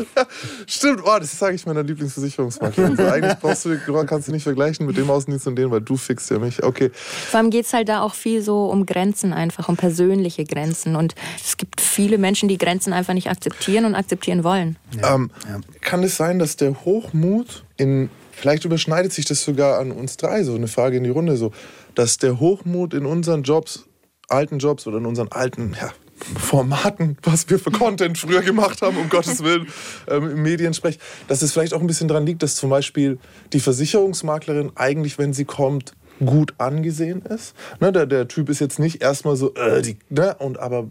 Stimmt, 0.66 1.00
oh, 1.04 1.18
das 1.18 1.36
sage 1.36 1.56
ich 1.56 1.66
meiner 1.66 1.82
Lieblingsversicherungsmaklerin. 1.82 2.98
Also 2.98 3.10
eigentlich 3.10 3.38
brauchst 3.40 3.64
du, 3.64 3.76
kannst 4.06 4.28
du 4.28 4.32
nicht 4.32 4.42
vergleichen 4.42 4.86
mit 4.86 4.96
dem 4.96 5.10
Außendienst 5.10 5.46
und 5.48 5.56
den, 5.56 5.70
weil 5.70 5.80
du 5.80 5.96
fickst 5.96 6.30
ja 6.30 6.38
mich. 6.38 6.62
Okay. 6.62 6.90
Vor 6.94 7.40
allem 7.40 7.50
geht 7.50 7.64
es 7.64 7.72
halt 7.72 7.88
da 7.88 8.02
auch 8.02 8.14
viel 8.14 8.42
so 8.42 8.66
um 8.66 8.84
Grenzen 8.84 9.32
einfach, 9.32 9.70
um 9.70 9.76
persönliche 9.76 10.44
Grenzen. 10.44 10.96
Und 10.96 11.14
es 11.42 11.56
gibt 11.56 11.80
viele 11.80 12.18
Menschen, 12.18 12.48
die 12.48 12.58
Grenzen 12.58 12.92
einfach 12.92 13.14
nicht 13.14 13.30
akzeptieren 13.30 13.86
und 13.86 13.94
akzeptieren 13.94 14.44
wollen. 14.44 14.76
Ja. 15.00 15.14
Ähm, 15.14 15.30
ja. 15.48 15.60
Kann 15.80 16.02
es 16.04 16.16
sein, 16.18 16.38
dass 16.38 16.56
der 16.56 16.84
Hochmut 16.84 17.64
in, 17.78 18.10
vielleicht 18.32 18.66
überschneidet 18.66 19.14
sich 19.14 19.24
das 19.24 19.42
sogar 19.42 19.80
an 19.80 19.92
uns 19.92 20.18
drei, 20.18 20.44
so 20.44 20.54
eine 20.54 20.68
Frage 20.68 20.98
in 20.98 21.04
die 21.04 21.10
Runde, 21.10 21.38
so, 21.38 21.52
dass 21.94 22.18
der 22.18 22.38
Hochmut 22.38 22.92
in 22.92 23.06
unseren 23.06 23.44
Jobs 23.44 23.86
alten 24.32 24.58
Jobs 24.58 24.86
oder 24.86 24.98
in 24.98 25.06
unseren 25.06 25.28
alten 25.28 25.76
ja, 25.80 25.90
Formaten, 26.38 27.16
was 27.22 27.48
wir 27.50 27.58
für 27.58 27.70
Content 27.70 28.18
früher 28.18 28.42
gemacht 28.42 28.82
haben, 28.82 28.96
um 28.96 29.08
Gottes 29.08 29.42
Willen, 29.42 29.66
ähm, 30.08 30.30
im 30.30 30.42
Mediensprech, 30.42 30.98
dass 31.28 31.42
es 31.42 31.52
vielleicht 31.52 31.74
auch 31.74 31.80
ein 31.80 31.86
bisschen 31.86 32.08
daran 32.08 32.26
liegt, 32.26 32.42
dass 32.42 32.56
zum 32.56 32.70
Beispiel 32.70 33.18
die 33.52 33.60
Versicherungsmaklerin 33.60 34.72
eigentlich, 34.74 35.18
wenn 35.18 35.32
sie 35.32 35.44
kommt, 35.44 35.94
gut 36.24 36.54
angesehen 36.58 37.22
ist. 37.22 37.54
Ne, 37.80 37.92
der, 37.92 38.06
der 38.06 38.28
Typ 38.28 38.48
ist 38.48 38.60
jetzt 38.60 38.78
nicht 38.78 39.02
erstmal 39.02 39.36
so, 39.36 39.54
äh, 39.54 39.82
die, 39.82 39.96
ne, 40.08 40.36
und 40.38 40.58
aber 40.58 40.88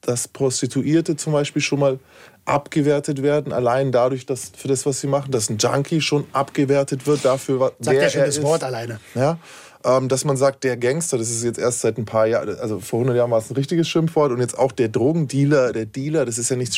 dass 0.00 0.28
Prostituierte 0.28 1.16
zum 1.16 1.32
Beispiel 1.32 1.62
schon 1.62 1.80
mal 1.80 1.98
abgewertet 2.44 3.22
werden, 3.22 3.52
allein 3.52 3.92
dadurch, 3.92 4.26
dass 4.26 4.52
für 4.56 4.68
das, 4.68 4.86
was 4.86 5.00
sie 5.00 5.06
machen, 5.06 5.30
dass 5.30 5.50
ein 5.50 5.58
Junkie 5.58 6.00
schon 6.00 6.26
abgewertet 6.32 7.06
wird 7.06 7.24
dafür, 7.24 7.60
was 7.60 7.72
Sagt 7.80 7.96
ja 7.96 8.10
schon 8.10 8.22
das 8.22 8.42
Wort 8.42 8.64
alleine. 8.64 8.98
Ja, 9.14 9.38
ähm, 9.84 10.08
dass 10.08 10.24
man 10.24 10.36
sagt, 10.36 10.64
der 10.64 10.76
Gangster, 10.76 11.18
das 11.18 11.30
ist 11.30 11.44
jetzt 11.44 11.58
erst 11.58 11.80
seit 11.80 11.98
ein 11.98 12.04
paar 12.04 12.26
Jahren, 12.26 12.58
also 12.58 12.80
vor 12.80 12.98
100 12.98 13.16
Jahren 13.16 13.30
war 13.30 13.38
es 13.38 13.50
ein 13.50 13.54
richtiges 13.54 13.88
Schimpfwort 13.88 14.32
und 14.32 14.40
jetzt 14.40 14.58
auch 14.58 14.72
der 14.72 14.88
Drogendealer, 14.88 15.72
der 15.72 15.86
Dealer, 15.86 16.24
das 16.24 16.38
ist 16.38 16.50
ja 16.50 16.56
nichts, 16.56 16.76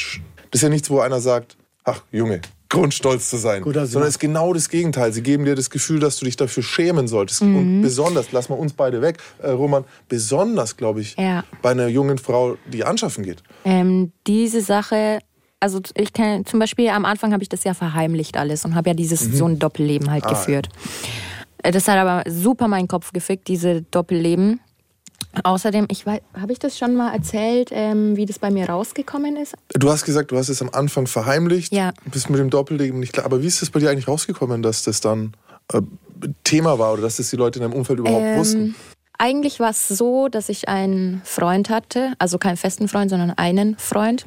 das 0.51 0.59
ist 0.59 0.63
ja 0.63 0.69
nichts, 0.69 0.91
wo 0.91 1.01
einer 1.01 1.21
sagt, 1.21 1.57
ach 1.85 2.03
Junge, 2.13 2.41
Grundstolz 2.73 3.29
zu 3.29 3.37
sein, 3.37 3.63
Gut, 3.63 3.75
sondern 3.75 4.05
es 4.05 4.15
ist 4.15 4.19
genau 4.19 4.53
das 4.55 4.69
Gegenteil. 4.71 5.13
Sie 5.13 5.23
geben 5.23 5.45
dir 5.45 5.55
das 5.55 5.69
Gefühl, 5.69 6.01
dass 6.01 6.19
du 6.19 6.25
dich 6.25 6.37
dafür 6.37 6.63
schämen 6.63 7.07
solltest. 7.07 7.43
Mhm. 7.43 7.57
Und 7.57 7.83
besonders, 7.83 8.33
lass 8.33 8.49
mal 8.49 8.57
uns 8.57 8.73
beide 8.73 9.03
weg, 9.03 9.19
äh, 9.43 9.51
Roman, 9.51 9.85
besonders, 10.09 10.77
glaube 10.77 11.03
ich, 11.03 11.15
ja. 11.17 11.45
bei 11.61 11.73
einer 11.73 11.89
jungen 11.89 12.17
Frau, 12.17 12.57
die 12.67 12.85
anschaffen 12.85 13.25
geht. 13.25 13.43
Ähm, 13.65 14.13
diese 14.27 14.63
Sache 14.63 15.21
also 15.61 15.81
ich 15.95 16.13
kann 16.13 16.45
zum 16.45 16.59
Beispiel 16.59 16.89
am 16.89 17.05
Anfang 17.05 17.33
habe 17.33 17.45
ich 17.45 17.49
das 17.49 17.63
ja 17.63 17.73
verheimlicht 17.73 18.37
alles 18.37 18.65
und 18.65 18.75
habe 18.75 18.91
ja 18.91 18.95
dieses 18.95 19.29
mhm. 19.29 19.37
so 19.37 19.47
ein 19.47 19.59
Doppelleben 19.61 20.11
halt 20.11 20.27
ah, 20.27 20.31
geführt. 20.31 20.69
Ja. 21.63 21.69
Äh, 21.69 21.71
das 21.71 21.87
hat 21.87 21.99
aber 21.99 22.29
super 22.29 22.67
meinen 22.67 22.89
Kopf 22.89 23.13
gefickt, 23.13 23.47
diese 23.47 23.83
Doppelleben. 23.83 24.61
Außerdem, 25.45 25.87
ich 25.91 26.05
habe 26.07 26.53
ich 26.53 26.59
das 26.59 26.79
schon 26.79 26.95
mal 26.95 27.13
erzählt, 27.13 27.71
ähm, 27.73 28.17
wie 28.17 28.27
das 28.27 28.39
bei 28.39 28.51
mir 28.51 28.69
rausgekommen 28.69 29.37
ist? 29.37 29.55
Du 29.71 29.91
hast 29.91 30.05
gesagt, 30.05 30.31
du 30.31 30.37
hast 30.37 30.49
es 30.49 30.61
am 30.61 30.71
Anfang 30.71 31.07
verheimlicht, 31.07 31.73
ja. 31.73 31.93
bist 32.11 32.29
mit 32.29 32.39
dem 32.39 32.51
Doppelleben 32.51 33.01
nicht 33.01 33.15
klar. 33.15 33.25
Aber 33.25 33.43
wie 33.43 33.47
ist 33.47 33.63
das 33.63 33.71
bei 33.71 33.81
dir 33.81 33.91
eigentlich 33.91 34.09
rausgekommen, 34.09 34.63
dass 34.63 34.83
das 34.83 35.01
dann 35.01 35.33
äh, 35.73 35.81
Thema 36.45 36.79
war 36.79 36.93
oder 36.93 37.03
dass 37.03 37.17
das 37.17 37.31
die 37.31 37.37
Leute 37.37 37.59
in 37.59 37.63
deinem 37.63 37.73
Umfeld 37.73 37.99
überhaupt 37.99 38.23
ähm, 38.23 38.39
wussten? 38.39 38.75
Eigentlich 39.19 39.61
war 39.61 39.71
es 39.71 39.89
so, 39.89 40.29
dass 40.29 40.49
ich 40.49 40.69
einen 40.69 41.23
Freund 41.25 41.71
hatte, 41.71 42.13
also 42.19 42.39
keinen 42.39 42.57
festen 42.57 42.89
Freund, 42.89 43.09
sondern 43.09 43.31
einen 43.31 43.77
Freund. 43.79 44.27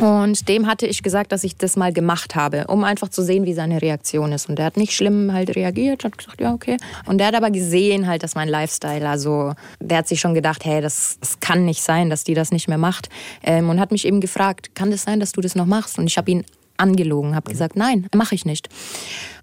Und 0.00 0.48
dem 0.48 0.66
hatte 0.66 0.86
ich 0.86 1.02
gesagt, 1.02 1.30
dass 1.30 1.44
ich 1.44 1.56
das 1.56 1.76
mal 1.76 1.92
gemacht 1.92 2.34
habe, 2.34 2.66
um 2.66 2.82
einfach 2.82 3.08
zu 3.08 3.22
sehen, 3.22 3.46
wie 3.46 3.54
seine 3.54 3.80
Reaktion 3.80 4.32
ist. 4.32 4.48
Und 4.48 4.58
der 4.58 4.66
hat 4.66 4.76
nicht 4.76 4.92
schlimm 4.92 5.32
halt 5.32 5.54
reagiert, 5.54 6.04
hat 6.04 6.18
gesagt, 6.18 6.40
ja, 6.40 6.52
okay. 6.52 6.78
Und 7.06 7.18
der 7.18 7.28
hat 7.28 7.34
aber 7.34 7.50
gesehen 7.50 8.08
halt, 8.08 8.22
dass 8.24 8.34
mein 8.34 8.48
Lifestyle, 8.48 9.08
also 9.08 9.52
der 9.78 9.98
hat 9.98 10.08
sich 10.08 10.20
schon 10.20 10.34
gedacht, 10.34 10.64
hey, 10.64 10.80
das, 10.80 11.18
das 11.20 11.38
kann 11.38 11.64
nicht 11.64 11.82
sein, 11.82 12.10
dass 12.10 12.24
die 12.24 12.34
das 12.34 12.50
nicht 12.50 12.66
mehr 12.66 12.78
macht. 12.78 13.08
Ähm, 13.42 13.70
und 13.70 13.78
hat 13.78 13.92
mich 13.92 14.04
eben 14.04 14.20
gefragt, 14.20 14.74
kann 14.74 14.90
das 14.90 15.04
sein, 15.04 15.20
dass 15.20 15.32
du 15.32 15.40
das 15.40 15.54
noch 15.54 15.66
machst? 15.66 15.98
Und 15.98 16.06
ich 16.06 16.18
habe 16.18 16.30
ihn 16.30 16.44
angelogen, 16.76 17.36
habe 17.36 17.50
gesagt, 17.50 17.76
nein, 17.76 18.08
mache 18.14 18.34
ich 18.34 18.44
nicht. 18.44 18.68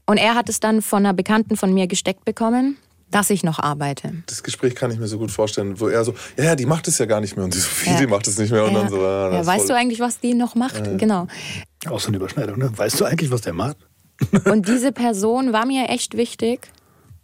Und 0.06 0.18
er 0.18 0.36
hat 0.36 0.50
es 0.50 0.60
dann 0.60 0.82
von 0.82 1.06
einer 1.06 1.14
Bekannten 1.14 1.56
von 1.56 1.74
mir 1.74 1.88
gesteckt 1.88 2.26
bekommen 2.26 2.76
dass 3.12 3.30
ich 3.30 3.44
noch 3.44 3.60
arbeite. 3.60 4.14
Das 4.26 4.42
Gespräch 4.42 4.74
kann 4.76 4.90
ich 4.92 4.98
mir 4.98 5.08
so 5.08 5.18
gut 5.18 5.32
vorstellen, 5.32 5.80
wo 5.80 5.88
er 5.88 6.04
so, 6.04 6.14
ja, 6.38 6.46
ja 6.46 6.56
die 6.56 6.66
macht 6.66 6.88
es 6.88 6.98
ja 6.98 7.06
gar 7.06 7.22
nicht 7.22 7.36
mehr 7.36 7.46
und 7.46 7.54
sie 7.54 7.60
so, 7.60 7.70
wie, 7.84 7.90
ja. 7.90 7.98
die 7.98 8.08
macht 8.08 8.28
es 8.28 8.38
nicht 8.38 8.52
mehr 8.52 8.64
und 8.64 8.74
ja. 8.74 8.80
dann 8.80 8.90
so, 8.90 9.02
ja, 9.02 9.34
ja 9.34 9.46
weißt 9.46 9.70
du 9.70 9.76
eigentlich, 9.76 10.00
was 10.00 10.20
die 10.20 10.34
noch 10.34 10.56
macht? 10.56 10.98
Genau. 10.98 11.28
Auch 11.88 12.00
so 12.00 12.08
eine 12.08 12.18
Überschneidung, 12.18 12.58
ne? 12.58 12.72
Weißt 12.76 13.00
du 13.00 13.06
eigentlich, 13.06 13.32
was 13.32 13.42
der 13.42 13.54
macht? 13.54 13.78
und 14.46 14.68
diese 14.68 14.92
Person 14.92 15.52
war 15.52 15.66
mir 15.66 15.90
echt 15.90 16.16
wichtig 16.16 16.72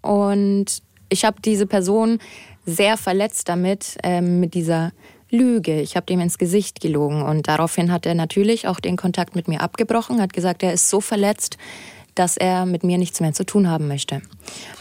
und 0.01 0.81
ich 1.09 1.25
habe 1.25 1.41
diese 1.41 1.65
Person 1.65 2.19
sehr 2.65 2.97
verletzt 2.97 3.47
damit, 3.47 3.97
ähm, 4.03 4.39
mit 4.39 4.53
dieser 4.53 4.91
Lüge. 5.29 5.81
Ich 5.81 5.95
habe 5.95 6.05
dem 6.05 6.19
ins 6.19 6.37
Gesicht 6.37 6.79
gelogen 6.79 7.21
und 7.21 7.47
daraufhin 7.47 7.91
hat 7.91 8.05
er 8.05 8.15
natürlich 8.15 8.67
auch 8.67 8.79
den 8.79 8.97
Kontakt 8.97 9.35
mit 9.35 9.47
mir 9.47 9.61
abgebrochen, 9.61 10.21
hat 10.21 10.33
gesagt, 10.33 10.63
er 10.63 10.73
ist 10.73 10.89
so 10.89 11.01
verletzt, 11.01 11.57
dass 12.19 12.37
er 12.37 12.65
mit 12.65 12.83
mir 12.83 12.97
nichts 12.97 13.19
mehr 13.19 13.33
zu 13.33 13.45
tun 13.45 13.69
haben 13.69 13.87
möchte. 13.87 14.21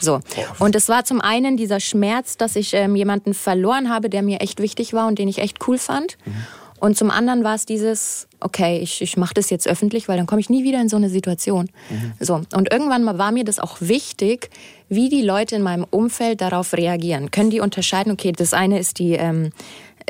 So. 0.00 0.20
Und 0.58 0.76
es 0.76 0.88
war 0.88 1.04
zum 1.04 1.20
einen 1.20 1.56
dieser 1.56 1.80
Schmerz, 1.80 2.36
dass 2.36 2.56
ich 2.56 2.72
ähm, 2.74 2.96
jemanden 2.96 3.34
verloren 3.34 3.90
habe, 3.90 4.08
der 4.10 4.22
mir 4.22 4.40
echt 4.40 4.60
wichtig 4.60 4.92
war 4.92 5.06
und 5.06 5.18
den 5.18 5.28
ich 5.28 5.38
echt 5.38 5.66
cool 5.68 5.78
fand. 5.78 6.16
Mhm. 6.24 6.34
Und 6.78 6.96
zum 6.96 7.10
anderen 7.10 7.42
war 7.42 7.54
es 7.54 7.64
dieses, 7.64 8.28
okay, 8.40 8.78
ich, 8.78 9.00
ich 9.00 9.16
mache 9.16 9.34
das 9.34 9.48
jetzt 9.48 9.66
öffentlich, 9.66 10.08
weil 10.08 10.18
dann 10.18 10.26
komme 10.26 10.40
ich 10.40 10.50
nie 10.50 10.62
wieder 10.62 10.80
in 10.80 10.88
so 10.88 10.96
eine 10.96 11.08
Situation. 11.08 11.70
Mhm. 11.88 12.12
So. 12.20 12.34
Und 12.54 12.70
irgendwann 12.70 13.18
war 13.18 13.32
mir 13.32 13.44
das 13.44 13.58
auch 13.58 13.78
wichtig, 13.80 14.50
wie 14.88 15.08
die 15.08 15.22
Leute 15.22 15.56
in 15.56 15.62
meinem 15.62 15.84
Umfeld 15.88 16.40
darauf 16.40 16.74
reagieren. 16.74 17.30
Können 17.30 17.50
die 17.50 17.60
unterscheiden, 17.60 18.12
okay, 18.12 18.32
das 18.32 18.52
eine 18.52 18.78
ist 18.78 18.98
die 18.98 19.12
ähm, 19.12 19.52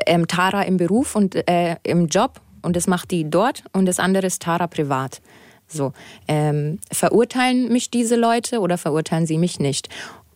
ähm, 0.06 0.26
Tara 0.26 0.62
im 0.62 0.76
Beruf 0.76 1.14
und 1.14 1.36
äh, 1.48 1.76
im 1.84 2.08
Job 2.08 2.40
und 2.62 2.74
das 2.74 2.88
macht 2.88 3.12
die 3.12 3.30
dort 3.30 3.62
und 3.72 3.86
das 3.86 4.00
andere 4.00 4.26
ist 4.26 4.42
Tara 4.42 4.66
privat. 4.66 5.20
So, 5.68 5.92
ähm, 6.28 6.78
verurteilen 6.92 7.72
mich 7.72 7.90
diese 7.90 8.16
Leute 8.16 8.60
oder 8.60 8.78
verurteilen 8.78 9.26
sie 9.26 9.38
mich 9.38 9.58
nicht? 9.58 9.88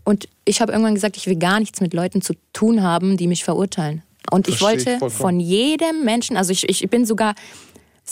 Und 0.04 0.28
ich 0.44 0.60
habe 0.60 0.72
irgendwann 0.72 0.94
gesagt, 0.94 1.16
ich 1.16 1.26
will 1.26 1.36
gar 1.36 1.60
nichts 1.60 1.80
mit 1.80 1.94
Leuten 1.94 2.20
zu 2.22 2.34
tun 2.52 2.82
haben, 2.82 3.16
die 3.16 3.28
mich 3.28 3.44
verurteilen. 3.44 4.02
Und 4.30 4.48
ich 4.48 4.60
wollte 4.60 4.98
ich 5.00 5.12
von 5.12 5.40
jedem 5.40 6.04
Menschen, 6.04 6.36
also 6.36 6.52
ich, 6.52 6.68
ich 6.68 6.88
bin 6.90 7.04
sogar 7.04 7.34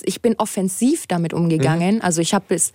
ich 0.04 0.22
bin 0.22 0.35
offensiv 0.38 1.07
damit 1.07 1.33
umgegangen. 1.33 1.96
Mhm. 1.96 2.02
Also 2.02 2.20
ich 2.20 2.35
habe 2.35 2.54
es, 2.54 2.72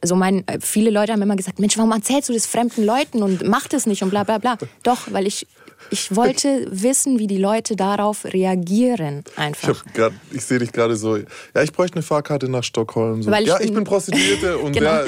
also 0.00 0.14
mein, 0.14 0.46
äh, 0.48 0.58
viele 0.60 0.90
Leute 0.90 1.12
haben 1.12 1.22
immer 1.22 1.36
gesagt, 1.36 1.58
Mensch, 1.58 1.76
warum 1.76 1.92
erzählst 1.92 2.28
du 2.28 2.32
das 2.32 2.46
fremden 2.46 2.84
Leuten 2.84 3.22
und 3.22 3.46
mach 3.46 3.68
das 3.68 3.86
nicht 3.86 4.02
und 4.02 4.10
bla 4.10 4.24
bla 4.24 4.38
bla. 4.38 4.58
Doch, 4.82 5.12
weil 5.12 5.26
ich, 5.26 5.46
ich 5.90 6.14
wollte 6.16 6.66
wissen, 6.70 7.18
wie 7.18 7.26
die 7.26 7.38
Leute 7.38 7.76
darauf 7.76 8.24
reagieren 8.24 9.24
Ich, 9.32 9.38
einfach. 9.38 9.84
grad, 9.92 10.12
ich 10.32 10.44
sehe 10.44 10.58
dich 10.58 10.72
gerade 10.72 10.96
so. 10.96 11.16
Ja, 11.16 11.62
ich 11.62 11.72
bräuchte 11.72 11.96
eine 11.96 12.02
Fahrkarte 12.02 12.48
nach 12.48 12.64
Stockholm. 12.64 13.22
So. 13.22 13.30
Weil 13.30 13.42
ich 13.42 13.48
ja, 13.48 13.58
bin- 13.58 13.68
ich 13.68 13.74
bin 13.74 13.84
Prostituierte 13.84 14.58
und 14.64 14.72
Genau. 14.72 14.90
ja, 14.90 15.04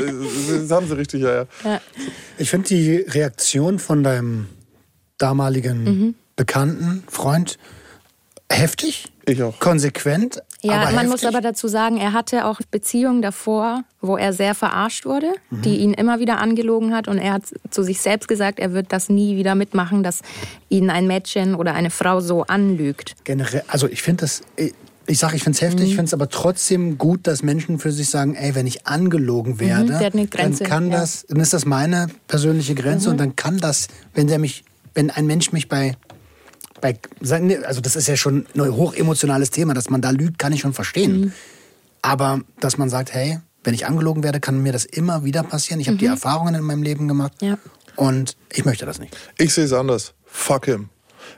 das 0.61 0.71
haben 0.71 0.87
sie 0.89 0.97
richtig, 0.97 1.23
ja, 1.23 1.35
ja. 1.35 1.47
Ja. 1.65 1.81
Ich 2.39 2.51
finde 2.51 2.69
die 2.69 2.97
Reaktion 2.97 3.79
von 3.79 4.03
deinem 4.03 4.49
damaligen 5.19 5.85
Mhm. 5.85 6.15
Bekannten, 6.37 7.05
Freund, 7.09 7.59
heftig, 8.51 9.07
Ich 9.27 9.43
auch. 9.43 9.59
konsequent. 9.61 10.43
Ja, 10.63 10.73
aber 10.75 10.85
man 10.87 10.93
heftig. 11.07 11.11
muss 11.11 11.25
aber 11.25 11.41
dazu 11.41 11.69
sagen, 11.69 11.97
er 11.99 12.13
hatte 12.13 12.47
auch 12.47 12.61
Beziehungen 12.71 13.23
davor, 13.23 13.83
wo 14.01 14.17
er 14.17 14.33
sehr 14.33 14.55
verarscht 14.55 15.05
wurde, 15.07 15.33
Mhm. 15.51 15.63
die 15.63 15.77
ihn 15.79 15.93
immer 15.95 16.21
wieder 16.21 16.39
angelogen 16.39 16.95
hat. 16.95 17.09
Und 17.09 17.19
er 17.19 17.35
hat 17.35 17.43
zu 17.71 17.83
sich 17.83 18.01
selbst 18.01 18.29
gesagt, 18.29 18.59
er 18.59 18.73
wird 18.73 18.93
das 18.93 19.09
nie 19.09 19.37
wieder 19.37 19.55
mitmachen, 19.55 20.03
dass 20.03 20.21
ihn 20.69 20.91
ein 20.91 21.07
Mädchen 21.07 21.55
oder 21.55 21.75
eine 21.75 21.91
Frau 21.91 22.21
so 22.21 22.43
anlügt. 22.45 23.15
generell, 23.25 23.63
also 23.69 23.87
ich 23.89 24.03
finde 24.03 24.23
das, 24.23 24.43
ich 25.07 25.19
sage, 25.19 25.37
ich 25.37 25.43
finde 25.43 25.57
es 25.57 25.63
heftig, 25.63 25.81
Mhm. 25.81 25.87
ich 25.89 25.95
finde 25.97 26.07
es 26.07 26.15
aber 26.15 26.29
trotzdem 26.31 26.97
gut, 26.97 27.27
dass 27.27 27.43
Menschen 27.43 27.79
für 27.79 27.93
sich 27.93 28.09
sagen, 28.09 28.35
ey, 28.37 28.55
wenn 28.55 28.67
ich 28.67 28.87
angelogen 28.87 29.61
werde, 29.61 29.93
Mhm, 29.93 29.99
hat 30.01 30.15
eine 30.15 30.27
Grenze, 30.27 30.65
dann 30.65 30.71
kann 30.71 30.83
ja. 30.85 30.97
Mhm. 30.97 31.01
das, 31.01 31.27
dann 31.29 31.41
ist 31.41 31.53
das 31.53 31.67
meine 31.67 32.07
persönliche 32.27 32.75
Grenze 32.75 33.11
und 33.11 33.19
dann 33.19 33.37
kann 33.37 33.59
das, 33.59 33.89
wenn 34.15 34.27
der 34.29 34.39
mich, 34.39 34.65
wenn 34.95 35.11
ein 35.11 35.27
Mensch 35.27 35.53
mich 35.53 35.69
bei 35.69 35.95
bei, 36.85 36.99
also 37.65 37.81
das 37.81 37.97
ist 37.97 38.09
ja 38.09 38.17
schon 38.17 38.47
ein 38.55 38.61
hochemotionales 38.77 39.51
Thema, 39.51 39.73
dass 39.73 39.89
man 39.89 40.03
da 40.03 40.11
lügt, 40.11 40.39
kann 40.39 40.53
ich 40.53 40.61
schon 40.61 40.75
verstehen. 40.75 41.21
Mhm. 41.21 41.33
Aber 42.03 42.41
dass 42.61 42.77
man 42.77 42.91
sagt, 42.91 43.15
hey, 43.15 43.39
wenn 43.63 43.73
ich 43.73 43.87
angelogen 43.87 44.23
werde, 44.23 44.39
kann 44.39 44.63
mir 44.63 44.73
das 44.73 44.85
immer 44.85 45.25
wieder 45.25 45.43
passieren. 45.43 45.81
Ich 45.81 45.89
habe 45.89 45.97
die 45.97 46.05
Erfahrungen 46.05 46.55
in 46.55 46.63
meinem 46.63 46.83
Leben 46.83 47.09
gemacht 47.09 47.41
Mhm. 47.41 47.49
Ja. 47.49 47.59
und 47.97 48.37
ich 48.53 48.67
möchte 48.67 48.85
das 48.85 48.99
nicht. 48.99 49.17
Ich 49.39 49.55
sehe 49.55 49.65
es 49.65 49.73
anders. 49.73 50.13
Fuck 50.27 50.67
him. 50.67 50.91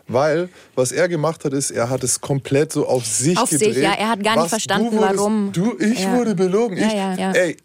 Weil, 0.09 0.49
was 0.75 0.91
er 0.91 1.09
gemacht 1.09 1.45
hat, 1.45 1.53
ist, 1.53 1.71
er 1.71 1.89
hat 1.91 2.03
es 2.03 2.21
komplett 2.21 2.73
so 2.73 2.87
auf 2.89 3.07
sich 3.07 3.39
Auf 3.39 3.51
sich, 3.51 3.61
gedreht. 3.61 3.85
ja, 3.85 3.93
er 3.93 4.09
hat 4.09 4.23
gar 4.25 4.37
nicht 4.37 4.49
verstanden, 4.49 4.91
du 4.91 4.97
wurdest, 4.99 5.19
warum. 5.19 5.53
Du, 5.53 5.77
ich 5.79 6.01
Ja. 6.03 6.17
wurde 6.17 6.35
belogen. 6.35 6.77
Ja, 6.77 6.87
ich, 6.89 6.95
ja, 6.95 7.15
ja. 7.15 7.33
Ey, 7.33 7.57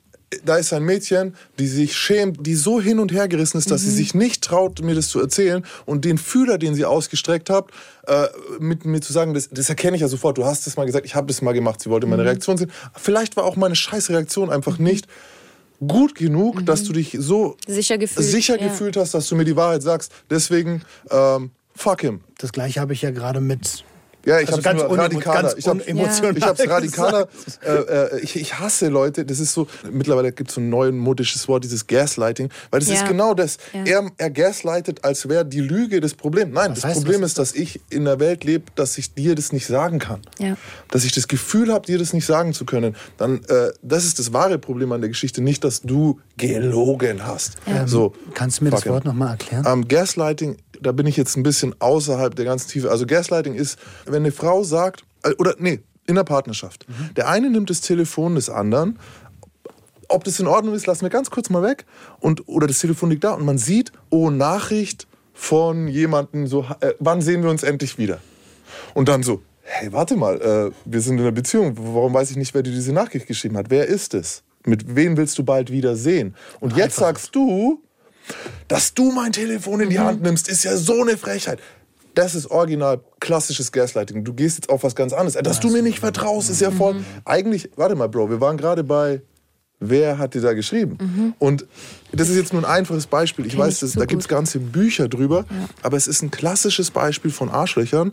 da 0.46 0.56
ist 0.58 0.72
ein 0.74 0.84
Mädchen, 0.84 1.36
die 1.60 1.68
sich 1.68 1.96
schämt, 1.96 2.46
die 2.46 2.56
so 2.56 2.80
hin 2.80 3.00
und 3.00 3.12
her 3.12 3.28
gerissen 3.28 3.58
ist, 3.58 3.70
dass 3.70 3.82
Mhm. 3.84 3.86
sie 3.88 3.96
sich 3.96 4.14
nicht 4.16 4.44
traut, 4.44 4.82
mir 4.82 4.96
das 4.96 5.10
zu 5.10 5.20
erzählen. 5.20 5.66
Und 5.86 6.06
den 6.06 6.18
Fühler, 6.18 6.58
den 6.58 6.74
sie 6.76 6.86
ausgestreckt 6.86 7.50
hat, 7.50 7.66
äh, 8.08 8.28
mit 8.60 8.86
mir 8.86 9.02
zu 9.02 9.12
sagen, 9.14 9.34
das, 9.34 9.50
das 9.50 9.70
erkenne 9.70 9.96
ich 9.98 10.02
ja 10.02 10.08
sofort. 10.08 10.38
Du 10.38 10.46
hast 10.46 10.66
es 10.68 10.78
mal 10.78 10.86
gesagt, 10.86 11.06
ich 11.06 11.16
habe 11.16 11.28
das 11.28 11.42
mal 11.42 11.52
gemacht. 11.52 11.82
Sie 11.82 11.90
wollte 11.90 12.06
Mhm. 12.08 12.12
meine 12.12 12.26
Reaktion 12.26 12.58
sehen. 12.58 12.72
Vielleicht 12.96 13.36
war 13.36 13.44
auch 13.44 13.56
meine 13.58 13.76
scheiß 13.76 14.10
Reaktion 14.10 14.50
einfach 14.50 14.78
nicht 14.80 15.08
gut 15.86 16.16
genug, 16.16 16.66
dass 16.66 16.84
du 16.84 16.94
dich 16.94 17.16
so 17.20 17.58
Sicher 17.68 17.98
gefühlt, 17.98 18.26
sicher 18.28 18.60
ja. 18.60 18.68
gefühlt 18.68 18.96
hast, 18.98 19.14
dass 19.14 19.28
du 19.28 19.36
mir 19.36 19.46
die 19.46 19.56
Wahrheit 19.56 19.82
sagst. 19.82 20.12
Deswegen, 20.30 20.84
ähm, 21.10 21.52
fuck 21.76 22.02
him. 22.02 22.22
Das 22.38 22.52
gleiche 22.52 22.80
habe 22.80 22.94
ich 22.94 23.02
ja 23.02 23.12
gerade 23.12 23.42
mit 23.42 23.84
Ja, 24.26 24.40
ich 24.40 24.52
Also 24.54 24.62
unemo- 24.70 24.96
radikaler. 24.98 25.58
ich 25.58 25.68
hab, 25.68 25.76
unemotional 25.88 26.38
ich 26.38 26.44
hab's 26.44 26.68
radikaler. 26.68 27.28
Äh, 27.66 27.72
äh, 27.72 28.20
ich, 28.22 28.36
ich 28.36 28.60
hasse 28.60 28.88
Leute. 28.90 29.26
Das 29.26 29.40
ist 29.40 29.54
so. 29.54 29.68
Mittlerweile 29.92 30.32
gibt 30.32 30.50
es 30.52 30.56
so 30.56 30.62
ein 30.62 30.70
neumodisches 30.70 31.48
Wort, 31.48 31.64
dieses 31.64 31.88
Gaslighting, 31.88 32.50
weil 32.70 32.80
das 32.82 32.90
Ja. 32.90 32.96
ist 32.96 33.08
genau 33.08 33.34
das. 33.34 33.58
Ja. 33.74 33.84
Er, 34.02 34.12
er 34.18 34.30
gaslightet, 34.30 35.04
als 35.04 35.28
wäre 35.28 35.46
die 35.46 35.60
Lüge 35.62 36.02
das 36.02 36.14
Problem. 36.14 36.52
Nein, 36.52 36.74
das 36.76 36.84
heißt, 36.84 36.98
Problem 36.98 37.24
ist, 37.24 37.38
dass 37.40 37.54
ich 37.54 37.82
in 37.90 38.08
einer 38.08 38.20
Welt 38.20 38.44
lebe, 38.44 38.66
dass 38.76 38.98
ich 38.98 39.14
dir 39.14 39.34
das 39.36 39.52
nicht 39.54 39.66
sagen 39.68 40.00
kann. 40.00 40.22
Ja. 40.40 40.56
Dass 40.90 41.04
ich 41.04 41.12
das 41.14 41.28
Gefühl 41.28 41.74
habe, 41.74 41.86
dir 41.88 41.98
das 41.98 42.14
nicht 42.14 42.26
sagen 42.26 42.54
zu 42.54 42.66
können. 42.66 42.96
Dann, 43.18 43.44
äh, 43.46 43.72
das 43.82 44.06
ist 44.06 44.20
das 44.20 44.34
wahre 44.34 44.60
Problem 44.60 44.92
an 44.92 45.02
der 45.02 45.10
Geschichte, 45.10 45.42
nicht, 45.42 45.64
dass 45.64 45.82
du 45.82 46.20
gelogen 46.38 47.26
hast. 47.26 47.58
So, 47.86 48.14
Kannst 48.34 48.60
du 48.60 48.66
mir 48.66 48.70
das 48.72 48.84
fuck. 48.84 48.92
Wort 48.94 49.06
nochmal 49.06 49.30
erklären? 49.32 49.66
Ähm, 49.68 49.88
Gaslighting, 49.88 50.58
da 50.82 50.92
bin 50.92 51.08
ich 51.08 51.16
jetzt 51.16 51.38
ein 51.38 51.44
bisschen 51.44 51.76
außerhalb 51.80 52.36
der 52.36 52.46
ganzen 52.46 52.70
Tiefe. 52.70 52.92
Also 52.92 53.06
Gaslighting 53.06 53.54
ist, 53.54 53.80
wenn 54.06 54.16
eine 54.16 54.32
Frau 54.32 54.64
sagt, 54.64 55.04
äh, 55.24 55.34
oder 55.38 55.56
nee, 55.60 55.82
in 56.08 56.16
der 56.16 56.24
Partnerschaft. 56.24 56.86
Der 57.16 57.30
eine 57.30 57.50
nimmt 57.50 57.70
das 57.70 57.82
Telefon 57.82 58.36
des 58.36 58.50
anderen. 58.50 59.00
Ob 60.10 60.24
das 60.24 60.40
in 60.40 60.48
Ordnung 60.48 60.74
ist, 60.74 60.88
lassen 60.88 61.04
wir 61.04 61.10
ganz 61.10 61.30
kurz 61.30 61.50
mal 61.50 61.64
weg. 61.64 61.86
Und, 62.20 62.48
oder 62.48 62.68
das 62.68 62.80
Telefon 62.80 63.12
liegt 63.12 63.24
da 63.24 63.34
und 63.34 63.46
man 63.46 63.58
sieht, 63.58 63.92
oh, 64.10 64.30
Nachricht 64.30 65.08
von 65.34 65.88
jemandem, 65.88 66.48
so, 66.48 66.66
äh, 66.82 66.94
wann 67.00 67.22
sehen 67.22 67.44
wir 67.44 67.50
uns 67.50 67.64
endlich 67.64 67.98
wieder? 67.98 68.20
Und 68.94 69.08
dann 69.08 69.24
so, 69.24 69.42
hey, 69.62 69.94
warte 69.94 70.16
mal, 70.18 70.42
äh, 70.42 70.72
wir 70.86 71.02
sind 71.02 71.16
in 71.16 71.22
einer 71.22 71.32
Beziehung. 71.32 71.76
Warum 71.78 72.14
weiß 72.14 72.32
ich 72.32 72.38
nicht, 72.38 72.54
wer 72.54 72.64
dir 72.64 72.74
diese 72.74 72.92
Nachricht 72.92 73.28
geschrieben 73.28 73.58
hat? 73.58 73.70
Wer 73.70 73.88
ist 73.88 74.14
es? 74.14 74.44
Mit 74.66 74.96
wem 74.96 75.18
willst 75.18 75.38
du 75.38 75.44
bald 75.44 75.72
wieder 75.72 75.96
sehen? 75.96 76.36
Und 76.60 76.76
jetzt 76.76 76.98
sagst 76.98 77.36
du, 77.36 77.82
dass 78.68 78.94
du 78.94 79.12
mein 79.12 79.32
Telefon 79.32 79.82
in 79.82 79.90
die 79.90 80.00
Hand 80.00 80.22
nimmst, 80.22 80.48
ist 80.48 80.64
ja 80.64 80.78
so 80.78 81.02
eine 81.02 81.18
Frechheit. 81.18 81.60
Das 82.14 82.36
ist 82.36 82.52
original 82.52 83.00
klassisches 83.20 83.72
Gaslighting. 83.72 84.24
Du 84.24 84.34
gehst 84.34 84.58
jetzt 84.58 84.70
auf 84.70 84.84
was 84.84 84.96
ganz 84.96 85.14
anderes. 85.14 85.42
Dass 85.42 85.60
du 85.60 85.70
mir 85.70 85.82
nicht 85.82 86.00
vertraust, 86.00 86.50
ist 86.50 86.60
ja 86.60 86.72
voll. 86.72 86.98
Eigentlich, 87.24 87.70
warte 87.78 87.96
mal, 87.96 88.10
Bro, 88.10 88.30
wir 88.30 88.42
waren 88.42 88.58
gerade 88.58 88.84
bei 88.84 89.22
Wer 89.84 90.20
hat 90.20 90.36
dir 90.36 90.42
da 90.42 90.54
geschrieben? 90.54 91.34
Und 91.40 91.66
das 92.12 92.30
ist 92.30 92.36
jetzt 92.36 92.54
nur 92.54 92.62
ein 92.62 92.70
einfaches 92.70 93.08
Beispiel. 93.08 93.48
Ich 93.48 93.54
Kenn 93.54 93.62
weiß, 93.62 93.74
ich 93.74 93.80
das, 93.80 93.94
so 93.94 94.00
da 94.00 94.06
gibt 94.06 94.22
es 94.22 94.28
ganze 94.28 94.60
Bücher 94.60 95.08
drüber, 95.08 95.44
aber 95.82 95.98
es 95.98 96.06
ist 96.06 96.22
ein 96.22 96.30
klassisches 96.30 96.92
Beispiel 96.92 97.32
von 97.32 97.50
Arschlöchern, 97.50 98.12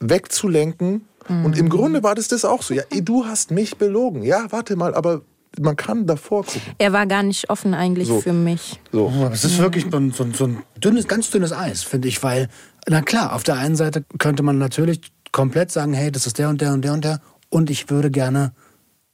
wegzulenken. 0.00 1.06
Und 1.28 1.56
im 1.56 1.68
Grunde 1.68 2.02
war 2.02 2.16
das 2.16 2.26
das 2.26 2.44
auch 2.44 2.62
so. 2.62 2.74
Ja, 2.74 2.82
du 3.00 3.26
hast 3.26 3.52
mich 3.52 3.76
belogen. 3.76 4.24
Ja, 4.24 4.46
warte 4.50 4.74
mal, 4.74 4.92
aber 4.92 5.22
man 5.60 5.76
kann 5.76 6.06
davor 6.06 6.44
gucken. 6.44 6.62
Er 6.78 6.92
war 6.92 7.06
gar 7.06 7.22
nicht 7.22 7.50
offen 7.50 7.74
eigentlich 7.74 8.08
So. 8.08 8.20
für 8.20 8.32
mich. 8.32 8.80
So. 8.92 9.12
Es 9.32 9.44
ist 9.44 9.58
wirklich 9.58 9.86
so 9.90 9.96
ein, 9.96 10.12
so, 10.12 10.24
ein, 10.24 10.34
so 10.34 10.46
ein 10.46 10.62
dünnes, 10.82 11.08
ganz 11.08 11.30
dünnes 11.30 11.52
Eis, 11.52 11.82
finde 11.82 12.08
ich, 12.08 12.22
weil, 12.22 12.48
na 12.88 13.02
klar, 13.02 13.34
auf 13.34 13.42
der 13.42 13.56
einen 13.56 13.76
Seite 13.76 14.04
könnte 14.18 14.42
man 14.42 14.58
natürlich 14.58 15.00
komplett 15.32 15.70
sagen, 15.70 15.92
hey, 15.92 16.10
das 16.10 16.26
ist 16.26 16.38
der 16.38 16.48
und 16.48 16.60
der 16.60 16.72
und 16.72 16.82
der 16.82 16.92
und 16.92 17.04
der 17.04 17.20
und 17.50 17.70
ich 17.70 17.90
würde 17.90 18.10
gerne 18.10 18.52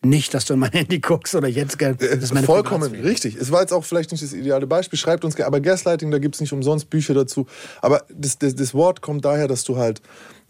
nicht, 0.02 0.34
dass 0.34 0.44
du 0.44 0.54
in 0.54 0.60
mein 0.60 0.70
Handy 0.72 1.00
guckst 1.00 1.34
oder 1.34 1.48
jetzt 1.48 1.78
gerne. 1.78 1.96
Das 1.96 2.08
ist 2.10 2.34
meine 2.34 2.46
Vollkommen 2.46 2.92
richtig. 2.92 3.36
Es 3.36 3.50
war 3.50 3.60
jetzt 3.62 3.72
auch 3.72 3.84
vielleicht 3.84 4.12
nicht 4.12 4.22
das 4.22 4.32
ideale 4.32 4.66
Beispiel. 4.66 4.98
Schreibt 4.98 5.24
uns 5.24 5.34
gerne. 5.34 5.46
Aber 5.46 5.60
Gaslighting, 5.60 6.10
da 6.10 6.18
gibt 6.18 6.34
es 6.34 6.40
nicht 6.40 6.52
umsonst 6.52 6.90
Bücher 6.90 7.14
dazu. 7.14 7.46
Aber 7.80 8.04
das, 8.12 8.38
das, 8.38 8.54
das 8.54 8.74
Wort 8.74 9.00
kommt 9.00 9.24
daher, 9.24 9.48
dass 9.48 9.64
du 9.64 9.76
halt, 9.76 10.02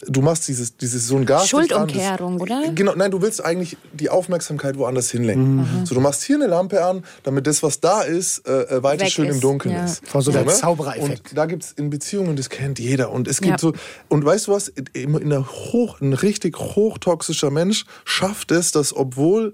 du 0.09 0.23
machst 0.23 0.49
dieses, 0.49 0.77
dieses 0.77 1.07
so 1.07 1.17
ein 1.17 1.27
Gas. 1.27 1.49
Schuldumkehrung, 1.49 2.41
oder? 2.41 2.71
Genau, 2.75 2.95
nein, 2.95 3.11
du 3.11 3.23
willst 3.23 3.45
eigentlich 3.45 3.77
die 3.93 4.11
Aufmerksamkeit 4.11 4.77
woanders 4.77 5.11
hinlenken. 5.11 5.57
Mhm. 5.57 5.87
So, 5.87 5.95
du 5.95 6.01
machst 6.01 6.23
hier 6.23 6.37
eine 6.37 6.47
Lampe 6.47 6.85
an, 6.85 7.05
damit 7.23 7.47
das, 7.47 7.63
was 7.63 7.81
da 7.81 8.03
ist, 8.03 8.47
äh, 8.47 8.63
äh, 8.63 8.83
weiter 8.83 9.05
Weg 9.05 9.13
schön 9.13 9.27
im 9.27 9.33
ist, 9.33 9.45
Dunkeln 9.45 9.75
ja. 9.75 9.85
ist. 9.85 10.07
Vor 10.07 10.23
so 10.23 10.33
der 10.33 10.45
ne? 10.45 10.53
Zauberereffekt. 10.53 11.31
Und 11.31 11.39
da 11.39 11.47
gibt 11.47 11.65
es 11.65 11.73
in 11.73 11.91
Beziehungen, 11.91 12.37
das 12.37 12.49
kennt 12.49 12.79
jeder. 12.79 13.11
Und 13.11 13.29
es 13.29 13.41
gibt 13.41 13.53
Ja. 13.53 13.59
so, 13.59 13.73
und 14.09 14.25
weißt 14.25 14.47
du 14.49 14.53
was, 14.53 14.69
in 14.69 15.15
in 15.15 15.33
einer 15.33 15.47
hoch, 15.47 16.01
ein 16.01 16.13
richtig 16.13 16.59
hochtoxischer 16.59 17.51
Mensch 17.51 17.85
schafft 18.05 18.51
es, 18.51 18.73
dass 18.73 18.95
obwohl 18.95 19.53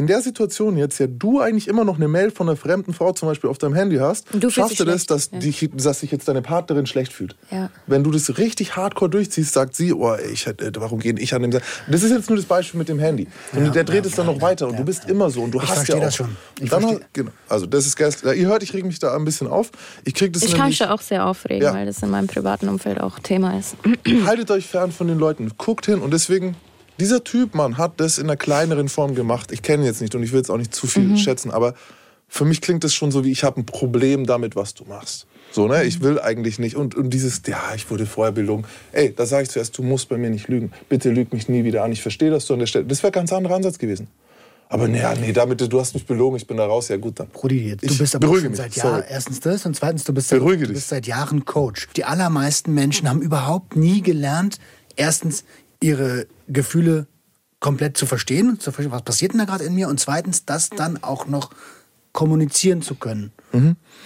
in 0.00 0.06
der 0.06 0.22
Situation 0.22 0.78
jetzt 0.78 0.98
ja 0.98 1.06
du 1.06 1.40
eigentlich 1.40 1.68
immer 1.68 1.84
noch 1.84 1.96
eine 1.96 2.08
Mail 2.08 2.30
von 2.30 2.48
einer 2.48 2.56
fremden 2.56 2.94
Frau 2.94 3.12
zum 3.12 3.28
Beispiel 3.28 3.50
auf 3.50 3.58
deinem 3.58 3.74
Handy 3.74 3.96
hast, 3.98 4.32
Und 4.32 4.42
du 4.42 4.48
das, 4.48 5.04
dass, 5.06 5.30
ja. 5.30 5.38
dich, 5.38 5.68
dass 5.74 6.00
sich 6.00 6.10
jetzt 6.10 6.26
deine 6.26 6.40
Partnerin 6.40 6.86
schlecht 6.86 7.12
fühlt. 7.12 7.36
Ja. 7.50 7.68
Wenn 7.86 8.02
du 8.02 8.10
das 8.10 8.38
richtig 8.38 8.76
hardcore 8.76 9.10
durchziehst, 9.10 9.52
sagt 9.52 9.76
sie, 9.76 9.92
oh, 9.92 10.16
ich, 10.32 10.46
hätte- 10.46 10.72
warum 10.78 11.00
gehe 11.00 11.12
ich 11.18 11.34
an 11.34 11.42
dem... 11.42 11.52
Sa- 11.52 11.60
Das 11.86 12.02
ist 12.02 12.12
jetzt 12.12 12.30
nur 12.30 12.36
das 12.38 12.46
Beispiel 12.46 12.78
mit 12.78 12.88
dem 12.88 12.98
Handy. 12.98 13.28
Und 13.52 13.66
Ja, 13.66 13.70
der 13.70 13.84
dreht 13.84 14.04
ja, 14.04 14.10
es 14.10 14.16
dann 14.16 14.26
ja, 14.26 14.32
noch 14.32 14.40
weiter 14.40 14.68
und 14.68 14.78
du 14.78 14.84
bist 14.84 15.04
ja. 15.04 15.10
immer 15.10 15.28
so 15.28 15.42
und 15.42 15.50
du 15.52 15.60
Ich 15.60 15.68
hast 15.68 15.86
ja 15.86 15.96
auch... 15.96 16.00
das 16.00 16.16
schon. 16.16 16.34
Ich 16.60 16.70
dann, 16.70 16.80
verstehe. 16.80 17.06
genau, 17.12 17.30
also 17.50 17.66
das 17.66 17.84
ist 17.86 17.96
Gas. 17.96 18.22
Ihr 18.22 18.46
hört, 18.48 18.62
ich 18.62 18.72
reg 18.72 18.86
mich 18.86 18.98
da 19.00 19.14
ein 19.14 19.26
bisschen 19.26 19.48
auf. 19.48 19.70
Ich 20.04 20.14
krieg 20.14 20.32
das 20.32 20.42
Ich 20.42 20.52
kann 20.52 20.60
nämlich... 20.60 20.80
mich 20.80 20.88
da 20.88 20.94
auch 20.94 21.02
sehr 21.02 21.26
aufregen, 21.26 21.62
Ja. 21.62 21.74
weil 21.74 21.84
das 21.84 22.02
in 22.02 22.08
meinem 22.08 22.26
privaten 22.26 22.68
Umfeld 22.70 23.00
auch 23.02 23.18
Thema 23.18 23.58
ist. 23.58 23.76
haltet 24.24 24.50
euch 24.50 24.66
fern 24.66 24.92
von 24.92 25.08
den 25.08 25.18
Leuten, 25.18 25.50
guckt 25.58 25.84
hin 25.84 26.00
und 26.00 26.12
deswegen, 26.14 26.56
dieser 27.00 27.24
Typ, 27.24 27.54
Mann, 27.54 27.78
hat 27.78 27.94
das 27.98 28.18
in 28.18 28.24
einer 28.24 28.36
kleineren 28.36 28.88
Form 28.88 29.14
gemacht. 29.14 29.52
Ich 29.52 29.62
kenne 29.62 29.82
ihn 29.82 29.86
jetzt 29.86 30.00
nicht 30.00 30.14
und 30.14 30.22
ich 30.22 30.32
will 30.32 30.38
jetzt 30.38 30.50
auch 30.50 30.58
nicht 30.58 30.74
zu 30.74 30.86
viel 30.86 31.16
schätzen, 31.16 31.50
aber 31.50 31.74
für 32.28 32.44
mich 32.44 32.60
klingt 32.60 32.84
das 32.84 32.94
schon 32.94 33.10
so 33.10 33.24
wie, 33.24 33.32
ich 33.32 33.42
habe 33.42 33.60
ein 33.60 33.66
Problem 33.66 34.24
damit, 34.24 34.54
was 34.54 34.74
du 34.74 34.84
machst. 34.84 35.26
So, 35.50 35.66
ne? 35.66 35.82
Ich 35.82 36.00
will 36.00 36.20
eigentlich 36.20 36.60
nicht. 36.60 36.76
Und, 36.76 36.94
und 36.94 37.10
dieses, 37.10 37.42
ja, 37.46 37.60
ich 37.74 37.90
wurde 37.90 38.06
vorher 38.06 38.32
belogen. 38.32 38.64
Ey, 38.92 39.12
da 39.12 39.26
sage 39.26 39.42
ich 39.42 39.50
zuerst, 39.50 39.76
du 39.76 39.82
musst 39.82 40.08
bei 40.08 40.16
mir 40.16 40.30
nicht 40.30 40.46
lügen. 40.46 40.70
Bitte 40.88 41.10
lüg 41.10 41.32
mich 41.32 41.48
nie 41.48 41.64
wieder 41.64 41.82
an. 41.82 41.90
Ich 41.90 42.02
verstehe, 42.02 42.30
dass 42.30 42.46
du 42.46 42.52
an 42.52 42.60
der 42.60 42.66
Stelle. 42.66 42.84
Das 42.84 43.02
wäre 43.02 43.10
ein 43.10 43.14
ganz 43.14 43.32
anderer 43.32 43.56
Ansatz 43.56 43.78
gewesen. 43.78 44.06
Aber 44.68 44.86
naja, 44.86 45.14
nee, 45.20 45.32
damit, 45.32 45.60
du 45.60 45.80
hast 45.80 45.94
mich 45.94 46.06
belogen, 46.06 46.36
ich 46.36 46.46
bin 46.46 46.56
da 46.56 46.64
raus, 46.64 46.86
ja 46.86 46.96
gut 46.96 47.18
dann. 47.18 47.26
Brudi, 47.26 47.76
du 47.76 47.84
Ich 47.84 47.98
bist 47.98 48.14
aber 48.14 48.28
schon 48.28 48.50
mich, 48.50 48.56
seit. 48.56 48.76
Jahren, 48.76 49.02
erstens 49.08 49.40
das 49.40 49.66
und 49.66 49.74
zweitens, 49.74 50.04
du 50.04 50.14
bist, 50.14 50.28
seit, 50.28 50.40
du 50.40 50.56
bist 50.68 50.88
seit 50.88 51.08
Jahren 51.08 51.44
Coach. 51.44 51.88
Die 51.96 52.04
allermeisten 52.04 52.72
Menschen 52.72 53.08
haben 53.08 53.20
überhaupt 53.20 53.74
nie 53.74 54.00
gelernt, 54.00 54.60
erstens 54.94 55.42
ihre 55.82 56.26
Gefühle 56.48 57.06
komplett 57.58 57.96
zu 57.96 58.06
verstehen, 58.06 58.58
zu 58.58 58.72
verstehen, 58.72 58.92
was 58.92 59.02
passiert 59.02 59.32
denn 59.32 59.38
da 59.38 59.44
gerade 59.44 59.64
in 59.64 59.74
mir 59.74 59.88
und 59.88 60.00
zweitens, 60.00 60.44
das 60.44 60.70
dann 60.70 61.02
auch 61.02 61.26
noch 61.26 61.50
kommunizieren 62.12 62.82
zu 62.82 62.96
können. 62.96 63.32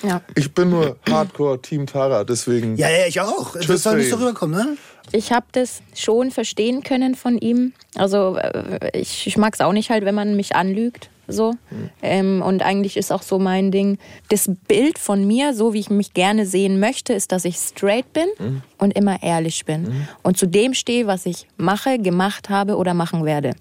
Ja. 0.02 0.20
Ich 0.34 0.52
bin 0.52 0.70
nur 0.70 0.98
Hardcore 1.08 1.60
Team 1.60 1.86
Tara, 1.86 2.24
deswegen. 2.24 2.76
Ja, 2.76 2.90
ja, 2.90 3.06
ich 3.06 3.20
auch. 3.20 3.54
Tschüss, 3.54 3.66
das 3.66 3.82
soll 3.82 3.98
nicht 3.98 4.10
so 4.10 4.16
rüberkommen, 4.16 4.56
ne? 4.56 4.76
Ich 5.12 5.32
habe 5.32 5.46
das 5.52 5.82
schon 5.94 6.30
verstehen 6.30 6.82
können 6.82 7.14
von 7.14 7.38
ihm. 7.38 7.72
Also 7.94 8.36
äh, 8.36 8.98
ich, 8.98 9.26
ich 9.26 9.36
mag 9.36 9.54
es 9.54 9.60
auch 9.60 9.72
nicht 9.72 9.90
halt, 9.90 10.04
wenn 10.04 10.14
man 10.14 10.36
mich 10.36 10.56
anlügt. 10.56 11.10
So. 11.28 11.52
Mhm. 11.52 11.90
Ähm, 12.02 12.42
und 12.42 12.62
eigentlich 12.62 12.96
ist 12.96 13.12
auch 13.12 13.22
so 13.22 13.38
mein 13.38 13.70
Ding, 13.70 13.98
das 14.28 14.50
Bild 14.68 14.98
von 14.98 15.26
mir, 15.26 15.54
so 15.54 15.72
wie 15.72 15.80
ich 15.80 15.90
mich 15.90 16.14
gerne 16.14 16.46
sehen 16.46 16.80
möchte, 16.80 17.12
ist, 17.12 17.32
dass 17.32 17.44
ich 17.44 17.56
straight 17.56 18.12
bin 18.12 18.26
mhm. 18.38 18.62
und 18.78 18.96
immer 18.96 19.22
ehrlich 19.22 19.64
bin. 19.64 19.82
Mhm. 19.82 20.08
Und 20.22 20.36
zu 20.36 20.46
dem 20.46 20.74
stehe, 20.74 21.06
was 21.06 21.26
ich 21.26 21.46
mache, 21.56 21.98
gemacht 21.98 22.50
habe 22.50 22.76
oder 22.76 22.94
machen 22.94 23.24
werde. 23.24 23.52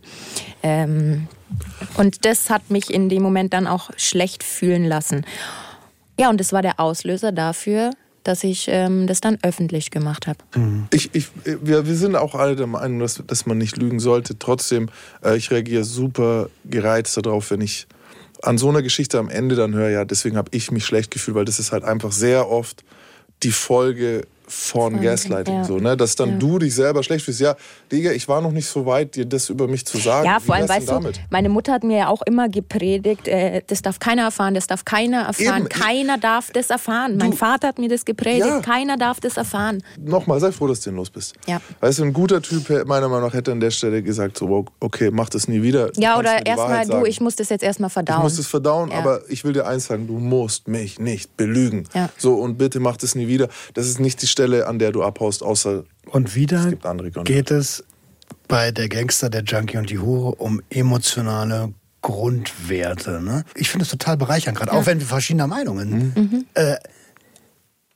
Ähm, 0.62 1.28
und 1.97 2.26
das 2.26 2.49
hat 2.49 2.69
mich 2.69 2.93
in 2.93 3.10
dem 3.10 3.21
Moment 3.21 3.54
dann 3.54 3.67
auch 3.67 3.89
schlecht 3.97 4.43
fühlen 4.43 4.86
lassen. 4.86 5.26
Ja, 6.19 6.30
und 6.30 6.39
das 6.39 6.54
war 6.54 6.62
der 6.62 6.80
Auslöser 6.80 7.32
dafür, 7.32 7.91
dass 8.23 8.43
ich 8.43 8.67
ähm, 8.69 9.07
das 9.07 9.21
dann 9.21 9.38
öffentlich 9.41 9.91
gemacht 9.91 10.27
habe. 10.27 10.39
Mhm. 10.55 10.88
Ich, 10.91 11.09
ich, 11.13 11.27
wir, 11.43 11.86
wir 11.86 11.95
sind 11.95 12.15
auch 12.15 12.36
alle 12.36 12.55
der 12.55 12.67
Meinung, 12.67 12.99
dass, 12.99 13.21
dass 13.25 13.45
man 13.45 13.57
nicht 13.57 13.77
lügen 13.77 13.99
sollte. 13.99 14.38
Trotzdem, 14.39 14.89
äh, 15.23 15.38
ich 15.38 15.51
reagiere 15.51 15.83
super 15.83 16.49
gereizt 16.65 17.17
darauf, 17.17 17.51
wenn 17.51 17.62
ich 17.62 17.88
an 18.41 18.57
so 18.57 18.69
einer 18.69 18.81
Geschichte 18.81 19.19
am 19.19 19.29
Ende 19.29 19.55
dann 19.55 19.73
höre, 19.73 19.89
ja, 19.89 20.05
deswegen 20.05 20.36
habe 20.36 20.49
ich 20.51 20.71
mich 20.71 20.86
schlecht 20.86 21.12
gefühlt, 21.12 21.36
weil 21.36 21.45
das 21.45 21.59
ist 21.59 21.71
halt 21.71 21.83
einfach 21.83 22.12
sehr 22.12 22.49
oft 22.49 22.83
die 23.41 23.51
Folge 23.51 24.27
von 24.47 25.01
Gaslighting, 25.01 25.55
ja. 25.55 25.63
so, 25.63 25.77
ne? 25.77 25.97
dass 25.97 26.15
dann 26.15 26.31
ja. 26.31 26.38
du 26.38 26.59
dich 26.59 26.75
selber 26.75 27.03
schlecht 27.03 27.25
fühlst. 27.25 27.39
Ja, 27.39 27.55
Digga, 27.93 28.12
ich 28.12 28.27
war 28.27 28.41
noch 28.41 28.51
nicht 28.51 28.67
so 28.67 28.88
weit, 28.88 29.15
dir 29.15 29.25
das 29.25 29.49
über 29.49 29.67
mich 29.67 29.86
zu 29.86 29.99
sagen. 29.99 30.25
Ja, 30.25 30.39
vor 30.39 30.56
allem, 30.56 30.67
weißt 30.67 30.89
du, 30.89 31.12
meine 31.29 31.47
Mutter 31.47 31.73
hat 31.73 31.84
mir 31.84 31.97
ja 31.97 32.08
auch 32.08 32.23
immer 32.23 32.49
gepredigt, 32.49 33.27
äh, 33.27 33.62
das 33.67 33.84
darf 33.84 33.99
keiner 33.99 34.23
erfahren, 34.23 34.56
das 34.56 34.65
darf 34.65 34.84
keiner 34.84 35.21
erfahren, 35.21 35.67
Eben. 35.67 35.69
keiner 35.69 36.17
darf 36.17 36.49
das 36.51 36.71
erfahren. 36.71 37.19
Du, 37.19 37.25
mein 37.25 37.34
Vater 37.34 37.67
hat 37.67 37.77
mir 37.77 37.89
das 37.89 38.03
gepredigt, 38.03 38.47
ja. 38.47 38.60
keiner 38.62 38.97
darf 38.97 39.19
das 39.19 39.38
erfahren. 39.38 39.84
Nochmal, 39.99 40.39
sei 40.39 40.51
froh, 40.51 40.65
dass 40.65 40.82
du 40.82 40.89
denn 40.89 40.97
los 40.97 41.12
bist. 41.12 41.36
Ja. 41.45 41.62
Weißt 41.82 41.99
du, 41.99 42.03
ein 42.03 42.13
guter 42.13 42.41
Typ, 42.41 42.67
meiner 42.88 43.08
Meinung 43.08 43.27
nach, 43.27 43.34
hätte 43.36 43.51
an 43.51 43.60
der 43.60 43.69
Stelle 43.69 44.01
gesagt, 44.01 44.39
so, 44.39 44.65
okay, 44.79 45.12
mach 45.12 45.29
das 45.29 45.47
nie 45.47 45.62
wieder. 45.62 45.91
Ja, 45.95 46.17
oder 46.17 46.43
erstmal, 46.43 46.88
du, 46.88 47.06
ich 47.06 47.21
muss 47.21 47.36
das 47.36 47.49
jetzt 47.49 47.63
erstmal 47.63 47.91
verdauen. 47.91 48.17
Ich 48.17 48.23
muss 48.23 48.38
das 48.38 48.47
verdauen, 48.47 48.91
aber 48.91 49.21
ich 49.29 49.43
will 49.43 49.53
dir 49.53 49.67
eins 49.67 49.86
sagen, 49.86 50.08
du 50.08 50.17
musst 50.17 50.67
mich 50.67 50.99
nicht 50.99 51.38
belügen. 51.38 51.88
So, 52.17 52.36
und 52.36 52.58
bitte 52.58 52.79
mach 52.79 52.97
das 52.97 53.13
nie 53.13 53.27
wieder. 53.27 53.49
Das 53.75 53.88
ist 53.88 53.99
nicht 53.99 54.19
die 54.23 54.27
Stelle, 54.27 54.65
an 54.65 54.79
der 54.79 54.91
du 54.91 55.03
abhaust, 55.03 55.43
außer 55.43 55.84
und 56.08 56.36
wieder 56.36 56.74
es 56.74 57.24
geht 57.24 57.52
es 57.52 57.84
bei 58.48 58.72
der 58.72 58.89
Gangster, 58.89 59.30
der 59.30 59.44
Junkie 59.44 59.78
und 59.78 59.89
die 59.89 60.00
Hure 60.00 60.36
um 60.36 60.62
emotionale 60.70 61.74
Grundwerte. 62.02 63.22
Ne? 63.22 63.46
Ich 63.56 63.70
finde 63.70 63.84
es 63.84 63.89
total 63.89 64.18
bereichernd, 64.18 64.58
gerade 64.58 64.72
ja. 64.72 64.78
auch 64.78 64.86
wenn 64.86 65.00
wir 65.00 65.08
verschiedener 65.08 65.48
Meinungen 65.48 66.13
mhm. 66.16 66.22
mhm. 66.22 66.46
äh, 66.54 66.76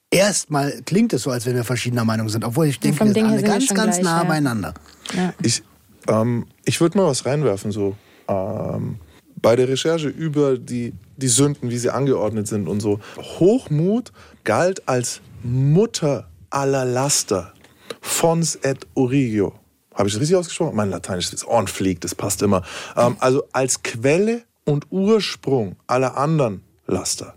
Erstmal 0.10 0.82
klingt 0.86 1.12
es 1.12 1.24
so, 1.24 1.32
als 1.32 1.46
wenn 1.46 1.56
wir 1.56 1.66
verschiedener 1.66 2.06
Meinung 2.06 2.30
sind, 2.30 2.46
obwohl 2.46 2.68
ich 2.68 2.80
denke, 2.80 3.06
wir 3.06 3.14
sind 3.14 3.26
alle 3.26 3.44
ganz, 3.44 3.68
ganz 3.74 3.96
gleich, 3.96 4.04
nah 4.04 4.24
ja. 4.24 4.24
beieinander. 4.24 4.74
Ja. 5.14 5.34
Ich, 5.44 5.64
ähm, 6.08 6.46
ich 6.64 6.80
würde 6.80 6.98
mal 6.98 7.08
was 7.08 7.26
reinwerfen, 7.26 7.74
so 7.74 7.98
ähm, 8.30 9.00
bei 9.42 9.58
der 9.58 9.68
Recherche 9.68 10.08
über 10.08 10.58
die, 10.58 10.94
die 11.18 11.28
Sünden, 11.28 11.70
wie 11.70 11.78
sie 11.78 11.90
angeordnet 11.90 12.48
sind 12.48 12.70
und 12.70 12.80
so. 12.80 13.02
Hochmut 13.18 14.14
galt 14.46 14.88
als 14.88 15.20
Mutter 15.44 16.30
aller 16.50 16.86
Laster. 16.86 17.54
Fons 18.02 18.56
et 18.62 18.86
origio. 18.96 19.54
Habe 19.94 20.08
ich 20.08 20.14
das 20.14 20.22
richtig 20.22 20.38
ausgesprochen? 20.38 20.76
Mein 20.76 20.92
Lateinisch 20.92 21.34
ist 21.34 21.48
on 21.48 21.68
fleek, 21.68 22.02
das 22.02 22.14
passt 22.14 22.42
immer. 22.42 22.64
Ähm, 22.96 23.16
also 23.20 23.44
als 23.52 23.82
Quelle 23.82 24.44
und 24.64 24.86
Ursprung 24.92 25.76
aller 25.88 26.18
anderen 26.18 26.62
Laster. 26.86 27.36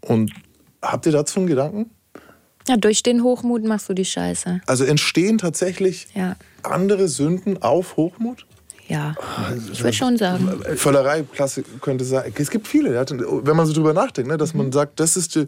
Und 0.00 0.32
habt 0.80 1.06
ihr 1.06 1.12
dazu 1.12 1.40
einen 1.40 1.48
Gedanken? 1.48 1.90
Ja, 2.66 2.76
durch 2.76 3.02
den 3.02 3.22
Hochmut 3.22 3.64
machst 3.64 3.88
du 3.88 3.94
die 3.94 4.04
Scheiße. 4.04 4.60
Also 4.66 4.84
entstehen 4.84 5.38
tatsächlich 5.38 6.06
ja. 6.14 6.36
andere 6.62 7.08
Sünden 7.08 7.62
auf 7.62 7.96
Hochmut? 7.96 8.46
Ja, 8.88 9.14
ich 9.70 9.82
würde 9.82 9.92
schon 9.92 10.16
sagen. 10.16 10.62
Völlerei, 10.76 11.22
Klasse 11.22 11.62
könnte 11.82 12.06
sein. 12.06 12.32
Es 12.34 12.50
gibt 12.50 12.66
viele, 12.66 12.94
wenn 12.94 13.56
man 13.56 13.66
so 13.66 13.74
drüber 13.74 13.92
nachdenkt, 13.92 14.30
ne, 14.30 14.38
dass 14.38 14.54
man 14.54 14.72
sagt, 14.72 14.98
das 14.98 15.16
ist 15.18 15.34
die, 15.34 15.46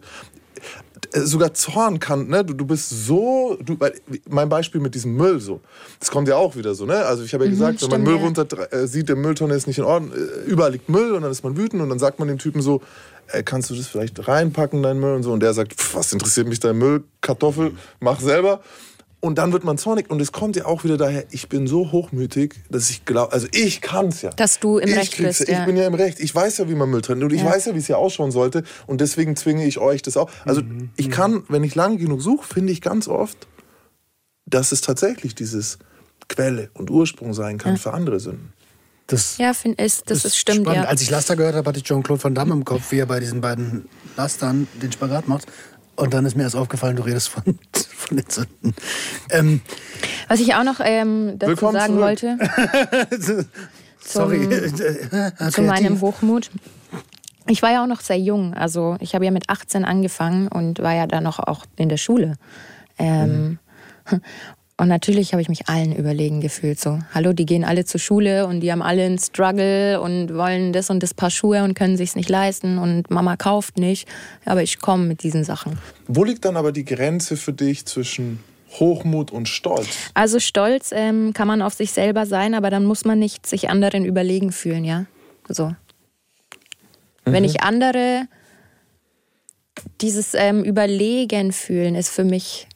sogar 1.13 1.53
Zorn 1.53 1.99
kann, 1.99 2.27
ne? 2.27 2.43
Du, 2.43 2.53
du 2.53 2.65
bist 2.65 2.89
so, 2.89 3.57
du, 3.63 3.77
mein 4.29 4.49
Beispiel 4.49 4.81
mit 4.81 4.95
diesem 4.95 5.15
Müll 5.15 5.39
so, 5.39 5.59
das 5.99 6.11
kommt 6.11 6.27
ja 6.27 6.35
auch 6.35 6.55
wieder 6.55 6.75
so, 6.75 6.85
ne? 6.85 7.05
Also 7.05 7.23
ich 7.23 7.33
habe 7.33 7.45
ja 7.45 7.49
mhm, 7.49 7.53
gesagt, 7.55 7.77
stimmt, 7.77 7.91
wenn 7.91 8.03
man 8.03 8.11
Müll 8.11 8.19
ja. 8.21 8.25
runter 8.25 8.73
äh, 8.73 8.87
sieht, 8.87 9.09
der 9.09 9.15
Mülltonne 9.15 9.53
ist 9.53 9.67
nicht 9.67 9.79
in 9.79 9.83
Ordnung, 9.83 10.13
äh, 10.13 10.49
überall 10.49 10.71
liegt 10.71 10.89
Müll 10.89 11.11
und 11.13 11.23
dann 11.23 11.31
ist 11.31 11.43
man 11.43 11.57
wütend 11.57 11.81
und 11.81 11.89
dann 11.89 11.99
sagt 11.99 12.19
man 12.19 12.27
dem 12.27 12.37
Typen 12.37 12.61
so, 12.61 12.81
äh, 13.27 13.43
kannst 13.43 13.69
du 13.69 13.75
das 13.75 13.87
vielleicht 13.87 14.27
reinpacken, 14.27 14.83
dein 14.83 14.99
Müll 14.99 15.15
und 15.15 15.23
so 15.23 15.31
und 15.31 15.41
der 15.41 15.53
sagt, 15.53 15.75
was 15.95 16.13
interessiert 16.13 16.47
mich 16.47 16.59
dein 16.59 16.77
Müll, 16.77 17.03
Kartoffel, 17.21 17.73
mach 17.99 18.19
selber. 18.19 18.61
Und 19.21 19.37
dann 19.37 19.53
wird 19.53 19.63
man 19.63 19.77
zornig. 19.77 20.09
Und 20.09 20.19
es 20.19 20.31
kommt 20.31 20.55
ja 20.55 20.65
auch 20.65 20.83
wieder 20.83 20.97
daher, 20.97 21.25
ich 21.29 21.47
bin 21.47 21.67
so 21.67 21.91
hochmütig, 21.91 22.55
dass 22.69 22.89
ich 22.89 23.05
glaube, 23.05 23.31
also 23.31 23.47
ich 23.51 23.79
kann 23.79 24.07
es 24.07 24.23
ja. 24.23 24.31
Dass 24.31 24.59
du 24.59 24.79
im 24.79 24.89
ich 24.89 24.97
Recht 24.97 25.17
bist. 25.17 25.47
Ja. 25.47 25.59
Ich 25.59 25.65
bin 25.65 25.77
ja 25.77 25.85
im 25.85 25.93
Recht. 25.93 26.19
Ich 26.19 26.33
weiß 26.33 26.57
ja, 26.57 26.67
wie 26.67 26.73
man 26.73 26.89
Müll 26.89 27.01
trennt. 27.01 27.23
Und 27.23 27.31
ich 27.31 27.41
ja. 27.41 27.49
weiß 27.49 27.65
ja, 27.65 27.75
wie 27.75 27.79
es 27.79 27.85
hier 27.85 27.99
ausschauen 27.99 28.31
sollte. 28.31 28.63
Und 28.87 28.99
deswegen 28.99 29.35
zwinge 29.35 29.65
ich 29.65 29.77
euch 29.77 30.01
das 30.01 30.17
auch. 30.17 30.29
Also 30.43 30.63
mhm. 30.63 30.89
ich 30.95 31.07
mhm. 31.07 31.11
kann, 31.11 31.43
wenn 31.49 31.63
ich 31.63 31.75
lange 31.75 31.97
genug 31.97 32.21
suche, 32.21 32.51
finde 32.51 32.73
ich 32.73 32.81
ganz 32.81 33.07
oft, 33.07 33.47
dass 34.47 34.71
es 34.71 34.81
tatsächlich 34.81 35.35
dieses 35.35 35.77
Quelle 36.27 36.71
und 36.73 36.89
Ursprung 36.89 37.35
sein 37.35 37.59
kann 37.59 37.73
ja. 37.73 37.77
für 37.79 37.93
andere 37.93 38.19
Sünden. 38.19 38.53
Das 39.05 39.37
ja, 39.37 39.53
find, 39.53 39.79
ist, 39.79 40.09
das 40.09 40.25
ist 40.25 40.37
stimmt. 40.37 40.65
Ja. 40.67 40.83
Als 40.83 41.01
ich 41.01 41.09
Laster 41.09 41.35
gehört 41.35 41.55
habe, 41.55 41.67
hatte 41.67 41.79
ich 41.79 41.83
Jean-Claude 41.83 42.23
Van 42.23 42.33
Damme 42.33 42.53
im 42.53 42.65
Kopf, 42.65 42.91
wie 42.91 42.99
er 42.99 43.05
bei 43.05 43.19
diesen 43.19 43.41
beiden 43.41 43.87
Lastern 44.15 44.67
den 44.81 44.91
Spagat 44.91 45.27
macht. 45.27 45.47
Und 45.95 46.13
dann 46.13 46.25
ist 46.25 46.35
mir 46.35 46.43
erst 46.43 46.55
aufgefallen, 46.55 46.95
du 46.95 47.03
redest 47.03 47.29
von, 47.29 47.43
von 47.73 48.17
den 48.17 48.29
Sünden. 48.29 48.75
Ähm, 49.29 49.61
Was 50.27 50.39
ich 50.39 50.55
auch 50.55 50.63
noch 50.63 50.79
ähm, 50.83 51.35
dazu 51.37 51.49
Willkommen 51.49 51.73
sagen 51.73 51.93
zurück. 51.93 52.05
wollte. 52.05 53.45
Sorry. 53.99 54.71
Zum, 55.39 55.51
zu 55.51 55.61
meinem 55.61 56.01
Hochmut. 56.01 56.49
Ich 57.47 57.61
war 57.61 57.71
ja 57.71 57.83
auch 57.83 57.87
noch 57.87 58.01
sehr 58.01 58.19
jung. 58.19 58.53
Also 58.53 58.97
ich 58.99 59.15
habe 59.15 59.25
ja 59.25 59.31
mit 59.31 59.49
18 59.49 59.85
angefangen 59.85 60.47
und 60.47 60.79
war 60.79 60.93
ja 60.93 61.07
dann 61.07 61.23
noch 61.23 61.39
auch 61.39 61.65
in 61.75 61.89
der 61.89 61.97
Schule. 61.97 62.35
Ähm, 62.97 63.59
mhm. 64.09 64.21
Und 64.81 64.87
natürlich 64.87 65.31
habe 65.33 65.43
ich 65.43 65.47
mich 65.47 65.69
allen 65.69 65.95
überlegen 65.95 66.41
gefühlt. 66.41 66.79
So, 66.79 66.97
hallo, 67.13 67.33
die 67.33 67.45
gehen 67.45 67.63
alle 67.63 67.85
zur 67.85 67.99
Schule 67.99 68.47
und 68.47 68.61
die 68.61 68.71
haben 68.71 68.81
alle 68.81 69.03
einen 69.03 69.19
Struggle 69.19 70.01
und 70.01 70.33
wollen 70.33 70.73
das 70.73 70.89
und 70.89 71.03
das 71.03 71.13
Paar 71.13 71.29
Schuhe 71.29 71.63
und 71.63 71.75
können 71.75 71.97
sich 71.97 72.15
nicht 72.15 72.29
leisten 72.29 72.79
und 72.79 73.11
Mama 73.11 73.37
kauft 73.37 73.77
nicht. 73.77 74.07
Aber 74.43 74.63
ich 74.63 74.79
komme 74.79 75.05
mit 75.05 75.21
diesen 75.21 75.43
Sachen. 75.43 75.77
Wo 76.07 76.23
liegt 76.23 76.45
dann 76.45 76.57
aber 76.57 76.71
die 76.71 76.83
Grenze 76.83 77.37
für 77.37 77.53
dich 77.53 77.85
zwischen 77.85 78.39
Hochmut 78.79 79.29
und 79.29 79.47
Stolz? 79.47 79.87
Also 80.15 80.39
Stolz 80.39 80.89
ähm, 80.91 81.33
kann 81.33 81.47
man 81.47 81.61
auf 81.61 81.75
sich 81.75 81.91
selber 81.91 82.25
sein, 82.25 82.55
aber 82.55 82.71
dann 82.71 82.83
muss 82.83 83.05
man 83.05 83.19
nicht 83.19 83.45
sich 83.45 83.69
anderen 83.69 84.03
überlegen 84.03 84.51
fühlen, 84.51 84.83
ja. 84.83 85.05
So. 85.47 85.67
Mhm. 85.67 85.75
Wenn 87.25 87.43
ich 87.43 87.61
andere 87.61 88.23
dieses 90.01 90.33
ähm, 90.33 90.63
Überlegen 90.63 91.51
fühlen, 91.51 91.93
ist 91.93 92.09
für 92.09 92.23
mich 92.23 92.67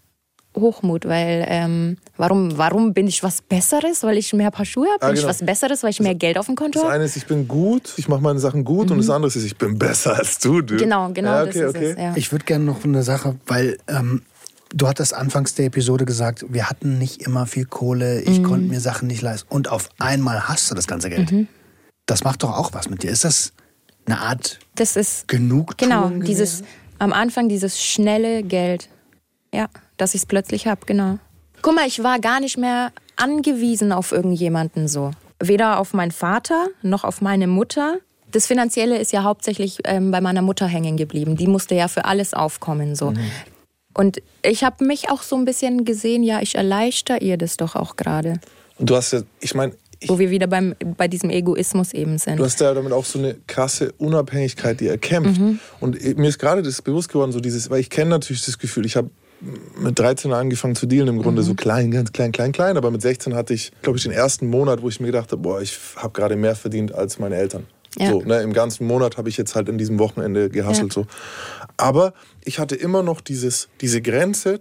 Hochmut, 0.56 1.06
weil 1.06 1.46
ähm, 1.48 1.98
warum, 2.18 2.58
warum 2.58 2.94
bin 2.94 3.08
ich 3.08 3.24
was 3.24 3.42
Besseres, 3.42 4.04
weil 4.04 4.18
ich 4.18 4.34
mehr 4.34 4.52
Paar 4.52 4.66
Schuhe 4.66 4.88
habe? 4.88 5.00
Bin 5.00 5.08
ja, 5.08 5.14
genau. 5.14 5.22
ich 5.22 5.28
was 5.28 5.46
Besseres, 5.46 5.84
weil 5.84 5.92
ich 5.92 6.00
mehr 6.00 6.16
Geld 6.16 6.38
auf 6.38 6.46
dem 6.46 6.56
Konto 6.56 6.80
habe? 6.80 6.90
Das 6.90 6.96
eine 6.96 7.06
ist, 7.06 7.18
ich 7.18 7.26
bin 7.26 7.48
gut, 7.48 7.94
ich 7.98 8.08
mache 8.08 8.22
meine 8.22 8.40
Sachen 8.40 8.64
gut 8.64 8.88
mhm. 8.88 8.94
und 8.94 8.98
das 9.00 9.10
andere 9.10 9.28
ist, 9.28 9.36
ich 9.36 9.58
bin 9.58 9.78
besser 9.78 10.16
als 10.16 10.40
du. 10.40 10.62
du. 10.62 10.78
Genau, 10.78 11.10
genau. 11.14 11.32
Ja, 11.32 11.44
okay, 11.44 11.62
das 11.62 11.76
okay. 11.76 11.92
Es, 11.92 11.98
ja. 11.98 12.14
Ich 12.16 12.32
würde 12.32 12.46
gerne 12.46 12.66
noch 12.66 12.84
eine 12.84 13.04
Sache, 13.04 13.36
weil 13.46 13.78
ähm, 13.88 14.22
du 14.74 14.88
hattest 14.88 15.14
anfangs 15.14 15.56
der 15.56 15.66
Episode 15.66 16.06
gesagt, 16.06 16.46
wir 16.50 16.70
hatten 16.70 16.98
nicht 16.98 17.22
immer 17.22 17.46
viel 17.46 17.66
Kohle, 17.66 18.22
ich 18.22 18.40
mhm. 18.40 18.44
konnte 18.44 18.68
mir 18.68 18.80
Sachen 18.80 19.08
nicht 19.08 19.22
leisten 19.22 19.48
und 19.50 19.70
auf 19.70 19.90
einmal 20.00 20.48
hast 20.48 20.70
du 20.72 20.76
das 20.76 20.88
ganze 20.88 21.10
Geld. 21.10 21.32
Mhm. 21.32 21.48
Das 22.06 22.24
macht 22.24 22.44
doch 22.44 22.56
auch 22.56 22.74
was 22.74 22.90
mit 22.90 23.04
dir. 23.04 23.10
Ist 23.10 23.24
das 23.24 23.54
eine 24.06 24.20
Art 24.20 24.60
das 24.76 24.96
ist, 24.96 25.28
Genugtuung? 25.28 25.90
Genau, 25.90 26.10
dieses 26.26 26.64
am 27.00 27.14
Anfang 27.14 27.50
dieses 27.50 27.82
schnelle 27.82 28.44
Geld. 28.44 28.90
Ja 29.56 29.70
dass 29.98 30.14
ich 30.14 30.22
es 30.22 30.26
plötzlich 30.26 30.68
habe, 30.68 30.82
genau. 30.86 31.20
Guck 31.62 31.76
mal, 31.76 31.88
ich 31.88 32.04
war 32.04 32.20
gar 32.20 32.40
nicht 32.40 32.58
mehr 32.58 32.92
angewiesen 33.16 33.92
auf 33.92 34.12
irgendjemanden 34.12 34.88
so. 34.88 35.12
Weder 35.40 35.80
auf 35.80 35.94
meinen 35.94 36.12
Vater 36.12 36.68
noch 36.82 37.04
auf 37.04 37.22
meine 37.22 37.48
Mutter. 37.48 37.98
Das 38.32 38.46
Finanzielle 38.46 38.98
ist 38.98 39.14
ja 39.14 39.24
hauptsächlich 39.24 39.80
ähm, 39.86 40.12
bei 40.12 40.22
meiner 40.22 40.42
Mutter 40.42 40.68
hängen 40.68 40.98
geblieben. 40.98 41.38
Die 41.38 41.48
musste 41.48 41.76
ja 41.76 41.88
für 41.88 42.06
alles 42.06 42.34
aufkommen 42.34 42.96
so. 42.96 43.12
Mhm. 43.12 43.20
Und 43.94 44.22
ich 44.44 44.64
habe 44.64 44.84
mich 44.84 45.10
auch 45.10 45.22
so 45.22 45.38
ein 45.38 45.46
bisschen 45.46 45.86
gesehen, 45.86 46.24
ja, 46.24 46.42
ich 46.42 46.56
erleichter 46.56 47.22
ihr 47.22 47.38
das 47.38 47.56
doch 47.56 47.76
auch 47.76 47.96
gerade. 47.96 48.40
Und 48.78 48.90
du 48.90 48.96
hast 48.96 49.14
ja, 49.14 49.22
ich 49.40 49.56
meine, 49.56 49.74
wo 50.08 50.20
wir 50.20 50.30
wieder 50.30 50.48
beim, 50.48 50.76
bei 50.98 51.08
diesem 51.08 51.30
Egoismus 51.30 51.94
eben 51.94 52.18
sind. 52.18 52.38
Du 52.38 52.44
hast 52.44 52.60
ja 52.60 52.74
damit 52.74 52.92
auch 52.92 53.06
so 53.06 53.18
eine 53.18 53.36
krasse 53.48 53.94
Unabhängigkeit, 53.98 54.82
die 54.82 54.88
er 54.88 54.98
kämpft. 54.98 55.40
Mhm. 55.40 55.60
Und 55.80 56.18
mir 56.18 56.28
ist 56.28 56.40
gerade 56.40 56.62
das 56.62 56.82
bewusst 56.82 57.08
geworden, 57.08 57.32
so 57.32 57.40
dieses, 57.40 57.70
weil 57.70 57.80
ich 57.80 57.90
kenne 57.90 58.10
natürlich 58.10 58.44
das 58.44 58.60
Gefühl, 58.60 58.86
ich 58.86 58.98
habe 58.98 59.10
mit 59.78 60.00
13 60.00 60.34
angefangen 60.34 60.76
zu 60.76 60.86
dealen, 60.86 61.08
im 61.08 61.22
Grunde 61.22 61.42
mhm. 61.42 61.46
so 61.46 61.54
klein, 61.54 61.92
ganz 61.92 62.12
klein, 62.12 62.32
klein, 62.32 62.52
klein. 62.52 62.78
Aber 62.78 62.92
mit 62.92 63.02
16 63.02 63.36
hatte 63.36 63.54
ich, 63.54 63.72
glaube 63.82 63.98
ich, 63.98 64.04
den 64.04 64.12
ersten 64.12 64.48
Monat, 64.48 64.82
wo 64.82 64.90
ich 64.90 65.00
mir 65.00 65.08
gedacht 65.08 65.32
habe, 65.32 65.42
boah, 65.42 65.62
ich 65.62 65.78
habe 65.96 66.14
gerade 66.14 66.36
mehr 66.36 66.56
verdient 66.56 66.94
als 66.94 67.20
meine 67.20 67.36
Eltern. 67.36 67.66
Ja. 67.98 68.12
So, 68.12 68.22
ne, 68.22 68.42
Im 68.42 68.54
ganzen 68.54 68.88
Monat 68.88 69.18
habe 69.18 69.30
ich 69.30 69.38
jetzt 69.38 69.56
halt 69.56 69.70
in 69.70 69.78
diesem 69.78 70.00
Wochenende 70.00 70.50
gehasselt. 70.50 70.96
Ja. 70.96 71.04
So. 71.04 71.08
Aber 71.78 72.14
ich 72.44 72.60
hatte 72.60 72.76
immer 72.76 73.04
noch 73.04 73.22
dieses, 73.22 73.70
diese 73.82 74.02
Grenze, 74.02 74.60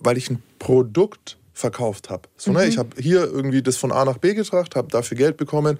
weil 0.00 0.16
ich 0.16 0.30
ein 0.30 0.42
Produkt 0.58 1.38
verkauft 1.54 2.10
habe. 2.10 2.28
So, 2.36 2.52
ne? 2.52 2.66
Ich 2.66 2.76
habe 2.78 2.90
hier 3.00 3.22
irgendwie 3.22 3.62
das 3.62 3.76
von 3.76 3.92
A 3.92 4.04
nach 4.04 4.18
B 4.18 4.34
getragen, 4.34 4.68
habe 4.74 4.88
dafür 4.88 5.16
Geld 5.16 5.36
bekommen, 5.36 5.78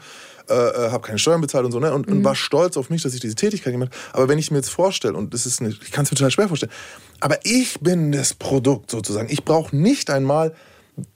äh, 0.48 0.54
äh 0.54 0.90
habe 0.90 1.06
keine 1.06 1.18
Steuern 1.18 1.40
bezahlt 1.40 1.64
und 1.66 1.72
so, 1.72 1.80
ne? 1.80 1.92
Und, 1.92 2.06
und, 2.06 2.24
war 2.24 2.36
stolz 2.36 2.76
auf 2.76 2.90
mich, 2.90 3.02
dass 3.02 3.12
ich 3.12 3.20
diese 3.20 3.34
Tätigkeit 3.34 3.72
gemacht 3.72 3.90
habe. 3.92 4.18
Aber 4.18 4.28
wenn 4.28 4.38
ich 4.38 4.50
mir 4.52 4.58
jetzt 4.58 4.70
vorstelle, 4.70 5.14
und 5.14 5.34
das 5.34 5.46
ist 5.46 5.60
nicht, 5.60 5.82
ich 5.82 5.90
kann 5.90 6.04
es 6.04 6.12
mir 6.12 6.16
total 6.16 6.30
schwer 6.30 6.48
vorstellen, 6.48 6.72
aber 7.20 7.38
ich 7.42 7.80
bin 7.80 8.12
das 8.12 8.34
Produkt 8.34 8.90
sozusagen. 8.90 9.28
Ich 9.30 9.44
brauche 9.44 9.76
nicht 9.76 10.10
einmal 10.10 10.54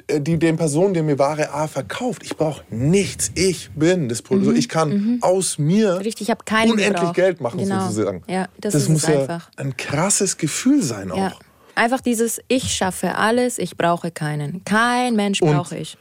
äh, 0.09 0.20
die 0.20 0.38
den 0.38 0.56
Personen, 0.56 0.92
die 0.92 1.02
mir 1.02 1.18
Ware 1.18 1.52
A 1.52 1.68
verkauft. 1.68 2.22
Ich 2.24 2.36
brauche 2.36 2.62
nichts. 2.70 3.30
Ich 3.36 3.70
bin 3.76 4.09
das 4.09 4.22
Produkt. 4.22 4.59
Ich 4.59 4.68
kann 4.68 5.18
aus 5.20 5.59
mir 5.59 6.00
Richtig, 6.00 6.28
unendlich. 6.28 7.12
Geld 7.12 7.40
machen 7.40 7.61
Genau. 7.61 7.82
sozusagen. 7.82 8.22
Ja, 8.26 8.48
das 8.59 8.74
es 8.74 8.88
muss 8.88 9.06
ja 9.06 9.20
einfach. 9.20 9.50
ein 9.56 9.76
krasses 9.76 10.36
Gefühl 10.36 10.82
sein 10.82 11.12
auch. 11.12 11.16
Ja. 11.16 11.32
Einfach 11.79 12.01
dieses 12.01 12.41
Ich 12.49 12.72
schaffe 12.74 13.14
alles, 13.14 13.59
ich 13.59 13.76
brauche 13.76 14.11
keinen. 14.11 14.64
Kein 14.64 15.14
Mensch 15.14 15.41
Und- 15.41 15.53
brauche 15.55 15.76
ich. 15.79 15.97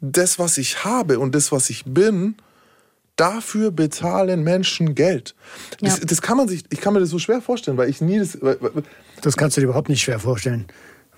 das, 0.00 0.38
was 0.38 0.58
ich 0.58 0.84
habe 0.84 1.18
und 1.18 1.34
das, 1.34 1.52
was 1.52 1.70
ich 1.70 1.84
bin, 1.86 2.34
dafür 3.16 3.70
bezahlen 3.70 4.42
Menschen 4.42 4.94
Geld. 4.94 5.34
Das, 5.80 5.98
Ja. 6.00 6.04
das 6.04 6.20
kann 6.22 6.36
man 6.36 6.48
sich, 6.48 6.64
ich 6.70 6.80
kann 6.80 6.92
mir 6.92 7.00
das 7.00 7.10
so 7.10 7.18
schwer 7.18 7.40
vorstellen, 7.40 7.76
weil 7.76 7.88
ich 7.88 8.00
nie 8.00 8.18
das. 8.18 8.36
weil- 8.42 8.58
weil- 8.60 8.82
Das 9.22 9.36
kannst 9.36 9.56
du 9.56 9.60
dir 9.60 9.66
überhaupt 9.66 9.88
nicht 9.88 10.02
schwer 10.02 10.18
vorstellen. 10.18 10.66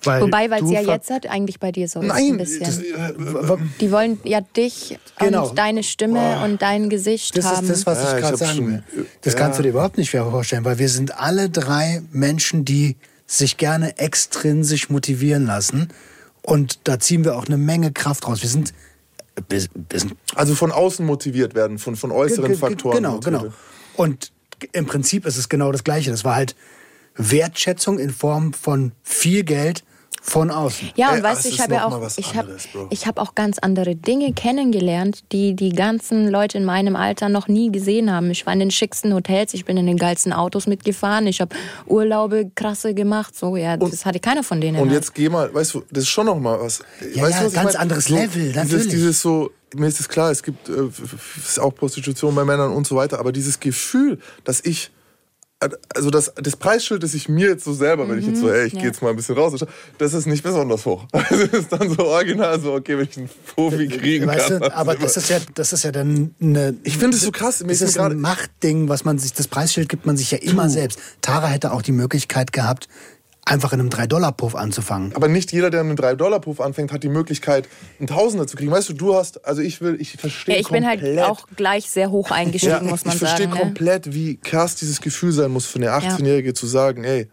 Weil 0.02 0.20
Wobei, 0.22 0.50
weil 0.50 0.62
es 0.62 0.70
ja 0.70 0.82
jetzt 0.82 1.08
halt 1.10 1.26
eigentlich 1.30 1.58
bei 1.58 1.72
dir 1.72 1.88
so 1.88 2.00
ist. 2.00 2.10
Ein 2.10 2.28
Nein, 2.28 2.36
bisschen. 2.36 2.60
das, 2.60 2.78
äh, 2.78 3.56
Die 3.80 3.90
wollen 3.90 4.20
ja 4.24 4.42
dich 4.42 4.98
Genau. 5.18 5.48
und 5.48 5.58
deine 5.58 5.82
Stimme 5.82 6.44
und 6.44 6.60
dein 6.60 6.90
Gesicht 6.90 7.36
Das 7.38 7.46
haben. 7.46 7.64
ist 7.64 7.70
das, 7.70 7.86
was 7.86 8.02
Ja, 8.04 8.14
ich 8.16 8.20
gerade 8.22 8.36
sagen 8.36 8.66
will. 8.68 8.82
Das 9.22 9.32
ja. 9.32 9.38
kannst 9.40 9.58
du 9.58 9.62
dir 9.62 9.70
überhaupt 9.70 9.96
nicht 9.96 10.10
schwer 10.10 10.24
vorstellen, 10.30 10.64
weil 10.66 10.78
wir 10.78 10.90
sind 10.90 11.18
alle 11.18 11.48
drei 11.48 12.02
Menschen, 12.12 12.66
die 12.66 12.96
sich 13.38 13.56
gerne 13.56 13.98
extrinsisch 13.98 14.90
motivieren 14.90 15.46
lassen. 15.46 15.88
Und 16.42 16.80
da 16.84 16.98
ziehen 17.00 17.24
wir 17.24 17.36
auch 17.36 17.46
eine 17.46 17.56
Menge 17.56 17.92
Kraft 17.92 18.26
raus. 18.26 18.42
Wir 18.42 18.48
sind, 18.48 18.74
also 20.34 20.54
von 20.54 20.70
außen 20.72 21.04
motiviert 21.04 21.54
werden, 21.54 21.78
von, 21.78 21.96
von 21.96 22.12
äußeren 22.12 22.48
Ge- 22.52 22.56
ge- 22.56 22.58
Faktoren. 22.58 22.96
Genau, 22.96 23.12
motiviert. 23.14 23.42
genau. 23.42 23.54
Und 23.96 24.32
im 24.72 24.86
Prinzip 24.86 25.26
ist 25.26 25.36
es 25.36 25.48
genau 25.48 25.72
das 25.72 25.84
Gleiche. 25.84 26.10
Das 26.10 26.24
war 26.24 26.34
halt 26.36 26.54
Wertschätzung 27.16 27.98
in 27.98 28.10
Form 28.10 28.52
von 28.52 28.92
viel 29.02 29.44
Geld 29.44 29.84
von 30.26 30.50
außen. 30.50 30.90
Ja, 30.96 31.10
und 31.10 31.18
Ey, 31.18 31.22
weißt 31.22 31.44
du, 31.44 31.50
ich 31.50 31.60
habe 31.60 31.74
ja 31.74 31.84
auch, 31.84 32.10
ich 32.16 32.34
habe 32.34 32.56
ich 32.88 33.06
habe 33.06 33.20
auch 33.20 33.34
ganz 33.34 33.58
andere 33.58 33.94
Dinge 33.94 34.32
kennengelernt, 34.32 35.22
die 35.32 35.54
die 35.54 35.68
ganzen 35.68 36.28
Leute 36.28 36.56
in 36.56 36.64
meinem 36.64 36.96
Alter 36.96 37.28
noch 37.28 37.46
nie 37.46 37.70
gesehen 37.70 38.10
haben. 38.10 38.30
Ich 38.30 38.46
war 38.46 38.54
in 38.54 38.58
den 38.58 38.70
schicksten 38.70 39.12
Hotels, 39.12 39.52
ich 39.52 39.66
bin 39.66 39.76
in 39.76 39.86
den 39.86 39.98
geilsten 39.98 40.32
Autos 40.32 40.66
mitgefahren, 40.66 41.26
ich 41.26 41.42
habe 41.42 41.54
Urlaube 41.86 42.50
krasse 42.54 42.94
gemacht, 42.94 43.36
so 43.36 43.54
ja, 43.56 43.76
das 43.76 44.06
hatte 44.06 44.18
keiner 44.18 44.42
von 44.42 44.62
denen. 44.62 44.78
Und 44.78 44.88
halt. 44.88 44.92
jetzt 44.92 45.14
geh 45.14 45.28
mal, 45.28 45.52
weißt 45.52 45.74
du, 45.74 45.84
das 45.90 46.04
ist 46.04 46.08
schon 46.08 46.24
noch 46.24 46.40
mal 46.40 46.58
was. 46.58 46.80
Ja, 47.14 47.24
weißt 47.24 47.34
ja, 47.34 47.40
du, 47.40 47.44
was 47.44 47.52
ich 47.52 47.58
ganz 47.58 47.72
mein? 47.74 47.82
anderes 47.82 48.04
so, 48.06 48.14
Level, 48.14 48.42
Dieses, 48.42 48.54
natürlich. 48.54 48.88
dieses 48.88 49.20
so, 49.20 49.50
mir 49.74 49.88
ist 49.88 50.00
es 50.00 50.08
klar, 50.08 50.30
es 50.30 50.42
gibt 50.42 50.70
äh, 50.70 51.60
auch 51.60 51.74
Prostitution 51.74 52.34
bei 52.34 52.46
Männern 52.46 52.72
und 52.72 52.86
so 52.86 52.96
weiter, 52.96 53.18
aber 53.18 53.30
dieses 53.30 53.60
Gefühl, 53.60 54.18
dass 54.44 54.62
ich 54.64 54.90
also 55.94 56.10
das, 56.10 56.32
das 56.36 56.56
Preisschild, 56.56 57.02
das 57.02 57.14
ich 57.14 57.28
mir 57.28 57.48
jetzt 57.48 57.64
so 57.64 57.72
selber, 57.72 58.08
wenn 58.08 58.18
ich 58.18 58.26
jetzt 58.26 58.40
so, 58.40 58.50
ey, 58.50 58.66
ich 58.66 58.72
Mhm, 58.72 58.78
ja. 58.78 58.82
gehe 58.82 58.90
jetzt 58.90 59.02
mal 59.02 59.10
ein 59.10 59.16
bisschen 59.16 59.36
raus, 59.36 59.64
das 59.98 60.14
ist 60.14 60.26
nicht 60.26 60.42
besonders 60.42 60.84
hoch. 60.86 61.04
Also 61.12 61.46
das 61.46 61.60
ist 61.60 61.72
dann 61.72 61.88
so 61.94 62.04
original, 62.06 62.60
so, 62.60 62.72
okay, 62.74 62.96
wenn 62.98 63.04
ich 63.10 63.16
einen 63.16 63.30
Profi 63.54 63.88
kriegen 63.88 64.26
Weißt 64.26 64.48
kann. 64.48 64.60
du, 64.60 64.74
aber 64.74 64.94
das 64.96 65.16
ist 65.16 65.28
ja, 65.30 65.38
das 65.54 65.72
ist 65.72 65.84
ja 65.84 65.92
dann 65.92 66.34
eine. 66.40 66.74
Ich 66.82 66.98
finde 66.98 67.16
es 67.16 67.22
so 67.22 67.30
krass, 67.30 67.64
Das 67.66 67.80
ist 67.80 67.98
ein 67.98 68.20
Machtding, 68.20 68.88
was 68.88 69.04
man 69.04 69.18
sich, 69.18 69.32
das 69.32 69.48
Preisschild 69.48 69.88
gibt 69.88 70.06
man 70.06 70.16
sich 70.16 70.30
ja 70.30 70.38
immer 70.38 70.68
selbst. 70.70 70.98
Tara 71.20 71.46
hätte 71.48 71.72
auch 71.72 71.82
die 71.82 71.92
Möglichkeit 71.92 72.52
gehabt, 72.52 72.88
einfach 73.46 73.72
in 73.72 73.80
einem 73.80 73.88
3-Dollar-Puff 73.90 74.54
anzufangen. 74.54 75.14
Aber 75.14 75.28
nicht 75.28 75.52
jeder, 75.52 75.70
der 75.70 75.80
einen 75.80 75.96
3-Dollar-Puff 75.96 76.60
anfängt, 76.60 76.92
hat 76.92 77.02
die 77.02 77.08
Möglichkeit, 77.08 77.68
einen 77.98 78.06
Tausender 78.08 78.46
zu 78.46 78.56
kriegen. 78.56 78.70
Weißt 78.70 78.88
du, 78.88 78.92
du 78.94 79.14
hast, 79.14 79.44
also 79.46 79.60
ich 79.60 79.80
will, 79.80 80.00
ich 80.00 80.12
verstehe 80.12 80.54
ja, 80.54 80.60
ich 80.60 80.68
bin 80.68 80.86
halt 80.86 81.00
komplett- 81.00 81.24
auch 81.24 81.46
gleich 81.54 81.90
sehr 81.90 82.10
hoch 82.10 82.30
eingestiegen, 82.30 82.86
muss 82.88 83.04
man 83.04 83.14
ich 83.14 83.18
verstehe 83.20 83.46
sagen. 83.46 83.58
Ne? 83.58 83.60
komplett, 83.60 84.14
wie 84.14 84.36
krass 84.36 84.76
dieses 84.76 85.00
Gefühl 85.00 85.32
sein 85.32 85.50
muss 85.50 85.66
für 85.66 85.78
eine 85.78 85.90
18-Jährige 85.90 86.54
zu 86.54 86.66
sagen, 86.66 87.04
ey, 87.04 87.28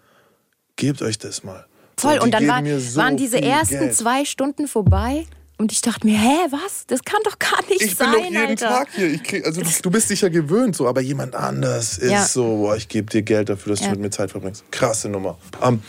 gebt 0.76 1.01
euch 1.01 1.18
das 1.18 1.43
mal. 1.43 1.66
Voll, 1.97 2.16
die 2.16 2.20
und 2.22 2.32
dann 2.34 2.64
mir 2.64 2.80
so 2.80 2.99
waren 2.99 3.16
diese 3.16 3.41
ersten 3.41 3.80
Geld. 3.80 3.95
zwei 3.95 4.26
Stunden 4.26 4.68
vorbei 4.68 5.26
und 5.62 5.72
ich 5.72 5.82
dachte 5.82 6.05
mir, 6.07 6.18
hä, 6.18 6.38
was? 6.49 6.86
Das 6.88 7.03
kann 7.03 7.20
doch 7.24 7.38
gar 7.39 7.62
nicht 7.70 7.82
Ich 7.82 7.95
bin 7.97 8.07
sein, 8.07 8.12
doch 8.14 8.24
jeden 8.24 8.38
Alter. 8.47 8.68
Tag 8.68 8.88
hier. 8.95 9.07
Ich 9.07 9.24
krieg, 9.24 9.45
also 9.45 9.62
du, 9.82 9.91
bist 9.91 10.09
dich 10.09 10.22
ja 10.22 10.30
gewöhnt, 10.30 10.76
so, 10.76 10.88
aber 10.88 11.01
jemand 11.01 11.36
anders 11.36 11.97
ist 11.97 12.12
Ja. 12.12 12.26
so, 12.26 12.57
boah, 12.57 12.76
ich 12.76 12.88
gebe 12.89 13.09
dir 13.09 13.22
Geld 13.22 13.49
dafür, 13.49 13.72
dass 13.74 13.80
Ja. 13.82 13.88
du 13.88 13.91
mit 13.93 14.01
mir 14.01 14.09
Zeit 14.09 14.32
verbringst. 14.32 14.64
Krasse 14.72 15.07
Nummer. 15.09 15.38
Ähm, 15.62 15.82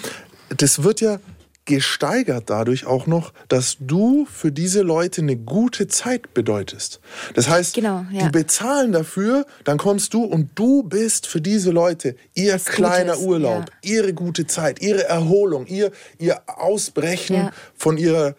das 0.57 0.83
wird 0.83 1.01
ja 1.01 1.19
gesteigert 1.65 2.51
dadurch 2.51 2.87
auch 2.87 3.07
noch, 3.07 3.33
dass 3.49 3.77
du 3.79 4.27
für 4.31 4.51
diese 4.51 4.83
Leute 4.83 5.21
eine 5.23 5.37
gute 5.37 5.87
Zeit 5.87 6.35
bedeutest. 6.35 7.01
Das 7.35 7.49
heißt, 7.49 7.75
Genau, 7.75 8.05
ja. 8.11 8.25
die 8.25 8.31
bezahlen 8.31 8.91
dafür, 8.91 9.47
dann 9.63 9.79
kommst 9.79 10.13
du 10.13 10.25
und 10.25 10.51
du 10.57 10.83
bist 10.83 11.29
für 11.29 11.41
diese 11.41 11.71
Leute 11.71 12.17
ihr 12.35 12.59
kleiner 12.59 13.13
Gutes, 13.13 13.27
Urlaub, 13.27 13.65
ihre 13.83 14.13
gute 14.13 14.49
Zeit, 14.49 14.83
ihre 14.83 15.05
Erholung, 15.05 15.67
ihr, 15.67 15.93
ihr 16.19 16.43
Ausbrechen 16.49 17.51
von 17.77 17.97
ihrer 17.97 18.35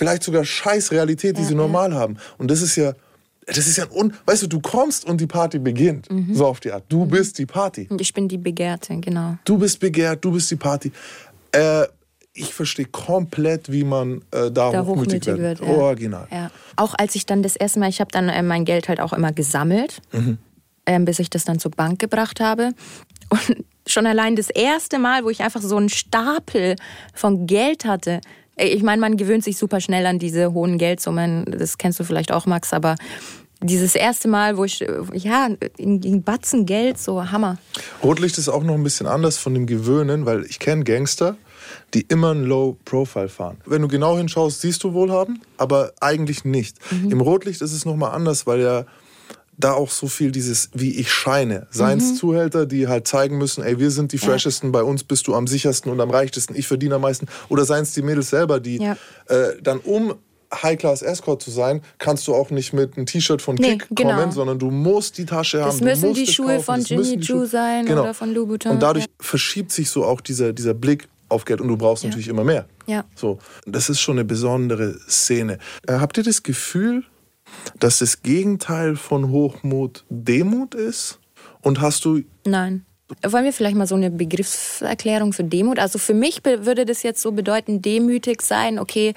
vielleicht 0.00 0.22
sogar 0.22 0.44
scheiß 0.44 0.92
Realität, 0.92 1.36
die 1.36 1.42
Ja, 1.42 1.48
sie 1.48 1.52
ja. 1.54 1.58
normal 1.60 1.94
haben. 1.94 2.16
Und 2.38 2.50
das 2.50 2.62
ist 2.62 2.74
ja, 2.76 2.94
das 3.46 3.66
ist 3.66 3.76
ja 3.76 3.84
ein 3.84 3.92
Un 3.92 4.14
weißt 4.26 4.42
du, 4.44 4.46
du 4.46 4.60
kommst 4.60 5.04
und 5.04 5.20
die 5.20 5.26
Party 5.26 5.58
beginnt. 5.58 6.10
Mhm. 6.10 6.34
So 6.34 6.46
auf 6.46 6.60
die 6.60 6.72
Art. 6.72 6.84
Du 6.88 7.04
bist 7.04 7.38
die 7.38 7.46
Party. 7.46 7.86
Ich 7.98 8.14
bin 8.14 8.26
die 8.28 8.38
Begehrte, 8.38 8.96
genau. 8.98 9.36
Du 9.44 9.58
bist 9.58 9.78
begehrt, 9.78 10.24
du 10.24 10.32
bist 10.32 10.50
die 10.50 10.56
Party. 10.56 10.90
Äh, 11.52 11.84
ich 12.32 12.54
verstehe 12.54 12.86
komplett, 12.86 13.70
wie 13.70 13.84
man 13.84 14.22
äh, 14.30 14.50
da, 14.50 14.70
Da 14.70 14.84
hochmütig, 14.86 14.86
hochmütig 14.86 15.26
wird. 15.26 15.60
wird. 15.60 15.60
Ja. 15.60 15.66
Original. 15.76 16.28
Ja. 16.30 16.50
Auch 16.76 16.94
als 16.96 17.14
ich 17.14 17.26
dann 17.26 17.42
das 17.42 17.56
erste 17.56 17.78
Mal, 17.80 17.88
ich 17.90 18.00
habe 18.00 18.10
dann 18.10 18.28
äh, 18.28 18.42
mein 18.42 18.64
Geld 18.64 18.88
halt 18.88 19.00
auch 19.00 19.12
immer 19.12 19.32
gesammelt, 19.32 20.00
Mhm. 20.12 20.38
ähm, 20.86 21.04
bis 21.04 21.18
ich 21.18 21.28
das 21.28 21.44
dann 21.44 21.58
zur 21.58 21.72
Bank 21.72 21.98
gebracht 21.98 22.40
habe. 22.40 22.70
Und 23.30 23.64
schon 23.86 24.06
allein 24.06 24.36
das 24.36 24.48
erste 24.48 24.98
Mal, 25.00 25.24
wo 25.24 25.30
ich 25.30 25.40
einfach 25.42 25.60
so 25.60 25.76
einen 25.76 25.88
Stapel 25.88 26.76
von 27.14 27.46
Geld 27.46 27.84
hatte. 27.84 28.20
Ich 28.62 28.82
meine, 28.82 29.00
man 29.00 29.16
gewöhnt 29.16 29.44
sich 29.44 29.56
super 29.56 29.80
schnell 29.80 30.06
an 30.06 30.18
diese 30.18 30.52
hohen 30.52 30.78
Geldsummen. 30.78 31.46
Das 31.46 31.78
kennst 31.78 31.98
du 31.98 32.04
vielleicht 32.04 32.32
auch, 32.32 32.46
Max, 32.46 32.72
aber 32.72 32.96
dieses 33.62 33.94
erste 33.94 34.28
Mal, 34.28 34.56
wo 34.56 34.64
ich, 34.64 34.84
ja, 35.12 35.48
in, 35.76 36.02
in 36.02 36.22
Batzen 36.22 36.66
Geld, 36.66 36.98
so 36.98 37.30
Hammer. 37.30 37.58
Rotlicht 38.02 38.38
ist 38.38 38.48
auch 38.48 38.62
noch 38.62 38.74
ein 38.74 38.82
bisschen 38.82 39.06
anders 39.06 39.36
von 39.36 39.54
dem 39.54 39.66
Gewöhnen, 39.66 40.24
weil 40.26 40.44
ich 40.44 40.58
kenne 40.58 40.84
Gangster, 40.84 41.36
die 41.94 42.02
immer 42.02 42.32
ein 42.32 42.44
Low 42.44 42.76
Profile 42.84 43.28
fahren. 43.28 43.58
Wenn 43.66 43.82
du 43.82 43.88
genau 43.88 44.16
hinschaust, 44.16 44.60
siehst 44.60 44.82
du 44.82 44.94
Wohlhaben, 44.94 45.42
aber 45.58 45.92
eigentlich 46.00 46.44
nicht. 46.44 46.78
Mhm. 46.90 47.12
Im 47.12 47.20
Rotlicht 47.20 47.60
ist 47.60 47.72
es 47.72 47.84
nochmal 47.84 48.12
anders, 48.12 48.46
weil 48.46 48.60
ja 48.60 48.84
da 49.60 49.72
auch 49.74 49.90
so 49.90 50.08
viel 50.08 50.32
dieses, 50.32 50.70
wie 50.74 50.96
ich 50.98 51.12
scheine. 51.12 51.66
Seien 51.70 51.98
Mhm. 51.98 52.04
es 52.04 52.16
Zuhälter, 52.16 52.66
die 52.66 52.88
halt 52.88 53.06
zeigen 53.06 53.38
müssen, 53.38 53.62
ey, 53.62 53.78
wir 53.78 53.90
sind 53.90 54.12
die 54.12 54.18
freshesten, 54.18 54.72
bei 54.72 54.82
uns 54.82 55.04
bist 55.04 55.26
du 55.26 55.34
am 55.34 55.46
sichersten 55.46 55.90
und 55.92 56.00
am 56.00 56.10
reichtesten, 56.10 56.54
ich 56.56 56.66
verdiene 56.66 56.96
am 56.96 57.02
meisten. 57.02 57.26
Oder 57.48 57.64
seien 57.64 57.82
es 57.82 57.92
die 57.92 58.02
Mädels 58.02 58.30
selber, 58.30 58.60
die 58.60 58.78
Ja. 58.78 58.96
äh, 59.28 59.60
dann 59.62 59.78
um 59.78 60.14
High-Class 60.52 61.02
Escort 61.02 61.40
zu 61.42 61.52
sein, 61.52 61.80
kannst 61.98 62.26
du 62.26 62.34
auch 62.34 62.50
nicht 62.50 62.72
mit 62.72 62.96
einem 62.96 63.06
T-Shirt 63.06 63.40
von 63.40 63.54
Nee, 63.54 63.76
Kick 63.78 63.86
genau. 63.90 64.16
kommen, 64.16 64.32
sondern 64.32 64.58
du 64.58 64.70
musst 64.72 65.16
die 65.18 65.24
Tasche 65.24 65.60
haben. 65.60 65.68
Das 65.68 65.78
du 65.78 65.84
müssen 65.84 66.08
musst 66.08 66.20
die 66.20 66.26
Schuhe 66.26 66.46
kaufen, 66.56 66.64
von 66.64 66.80
das 66.80 66.88
Jimmy 66.88 67.20
Choo 67.20 67.44
sein 67.46 67.86
genau. 67.86 68.02
oder 68.02 68.14
von 68.14 68.34
Louboutin. 68.34 68.72
Und 68.72 68.82
dadurch 68.82 69.04
Ja. 69.04 69.10
verschiebt 69.20 69.70
sich 69.70 69.88
so 69.90 70.04
auch 70.04 70.20
dieser, 70.20 70.52
dieser 70.52 70.74
Blick 70.74 71.06
auf 71.28 71.44
Geld 71.44 71.60
und 71.60 71.68
du 71.68 71.76
brauchst 71.76 72.02
natürlich 72.02 72.26
immer 72.26 72.42
mehr. 72.42 72.66
Ja. 72.88 73.04
So, 73.14 73.38
das 73.64 73.88
ist 73.88 74.00
schon 74.00 74.16
eine 74.16 74.24
besondere 74.24 74.96
Szene. 75.08 75.58
Äh, 75.86 75.92
habt 76.00 76.16
ihr 76.18 76.24
das 76.24 76.42
Gefühl, 76.42 77.04
dass 77.78 77.98
das 77.98 78.22
Gegenteil 78.22 78.96
von 78.96 79.30
Hochmut 79.30 80.04
Demut 80.08 80.74
ist? 80.74 81.18
Und 81.62 81.80
hast 81.80 82.04
du 82.04 82.22
Nein. 82.44 82.84
Wollen 83.26 83.44
wir 83.44 83.52
vielleicht 83.52 83.74
mal 83.74 83.88
so 83.88 83.96
eine 83.96 84.10
Begriffserklärung 84.10 85.32
für 85.32 85.42
Demut? 85.42 85.80
Also 85.80 85.98
für 85.98 86.14
mich 86.14 86.44
würde 86.44 86.86
das 86.86 87.02
jetzt 87.02 87.20
so 87.20 87.32
bedeuten, 87.32 87.82
demütig 87.82 88.40
sein, 88.40 88.78
okay, 88.78 89.14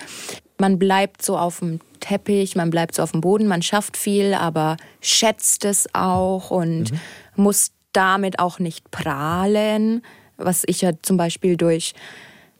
man 0.57 0.79
bleibt 0.79 1.21
so 1.21 1.37
auf 1.37 1.59
dem 1.59 1.79
Teppich, 1.99 2.55
man 2.55 2.69
bleibt 2.69 2.95
so 2.95 3.03
auf 3.03 3.11
dem 3.11 3.21
Boden, 3.21 3.47
man 3.47 3.61
schafft 3.61 3.97
viel, 3.97 4.33
aber 4.33 4.77
schätzt 4.99 5.63
es 5.63 5.87
auch 5.93 6.49
und 6.49 6.91
muss 7.35 7.71
damit 7.91 8.39
auch 8.39 8.59
nicht 8.59 8.89
prahlen, 8.89 10.01
was 10.37 10.63
ich 10.65 10.81
ja 10.81 10.91
zum 11.01 11.17
Beispiel 11.17 11.55
durch 11.55 11.93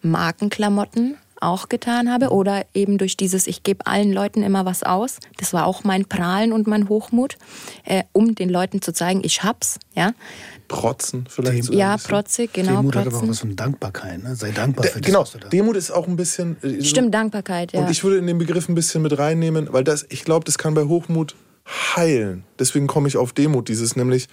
Markenklamotten 0.02 1.18
auch 1.44 1.70
getan 1.70 2.12
habe 2.12 2.30
oder 2.30 2.66
eben 2.74 2.98
durch 2.98 3.18
dieses, 3.18 3.48
ich 3.48 3.64
gebe 3.64 3.86
allen 3.86 4.12
Leuten 4.12 4.42
immer 4.44 4.66
was 4.66 4.84
aus. 4.84 5.18
Das 5.38 5.54
war 5.54 5.66
auch 5.66 5.84
mein 5.84 6.06
Prahlen 6.06 6.52
und 6.54 6.68
mein 6.68 6.90
Hochmut, 6.90 7.38
äh, 7.86 8.04
um 8.14 8.36
den 8.36 8.50
Leuten 8.50 8.82
zu 8.82 8.94
zeigen, 8.94 9.22
ich 9.24 9.44
hab's. 9.44 9.78
Ja, 9.96 10.14
protzen 10.68 11.26
vielleicht? 11.30 11.66
sogar 11.66 11.80
ja 11.80 11.92
ein 11.92 11.96
bisschen? 11.98 12.10
protzig, 12.10 12.54
genau. 12.54 12.78
Demut 12.78 12.96
hat 12.96 13.02
aber 13.08 13.16
auch 13.16 13.20
protzen. 13.20 13.30
was 13.30 13.40
von 13.40 13.56
Dankbarkeit. 13.56 14.24
Ne? 14.24 14.36
Sei 14.36 14.52
dankbar 14.52 14.86
für 14.86 15.00
das, 15.00 15.06
genau, 15.08 15.22
was 15.22 15.32
du 15.34 15.38
da 15.40 15.50
Demut 15.50 15.76
ist 15.76 15.92
auch 15.92 16.08
ein 16.08 16.16
bisschen. 16.16 16.58
äh, 16.64 16.80
so- 16.80 16.86
Stimmt, 16.86 17.14
Dankbarkeit, 17.14 17.74
ja. 17.74 17.82
Und 17.82 17.92
ich 17.92 18.04
würde 18.04 18.18
in 18.18 18.28
den 18.28 18.38
Begriff 18.38 18.70
ein 18.70 18.76
bisschen 18.76 19.02
mit 19.04 19.18
reinnehmen, 19.18 19.68
weil 19.72 19.84
das, 19.84 20.06
ich 20.10 20.24
glaube, 20.26 20.46
das 20.46 20.58
kann 20.58 20.74
bei 20.74 20.84
Hochmut 20.86 21.36
heilen. 21.96 22.44
Deswegen 22.60 22.88
komme 22.88 23.08
ich 23.08 23.16
auf 23.18 23.32
Demut, 23.34 23.70
dieses 23.70 23.96
nämlich, 23.96 24.28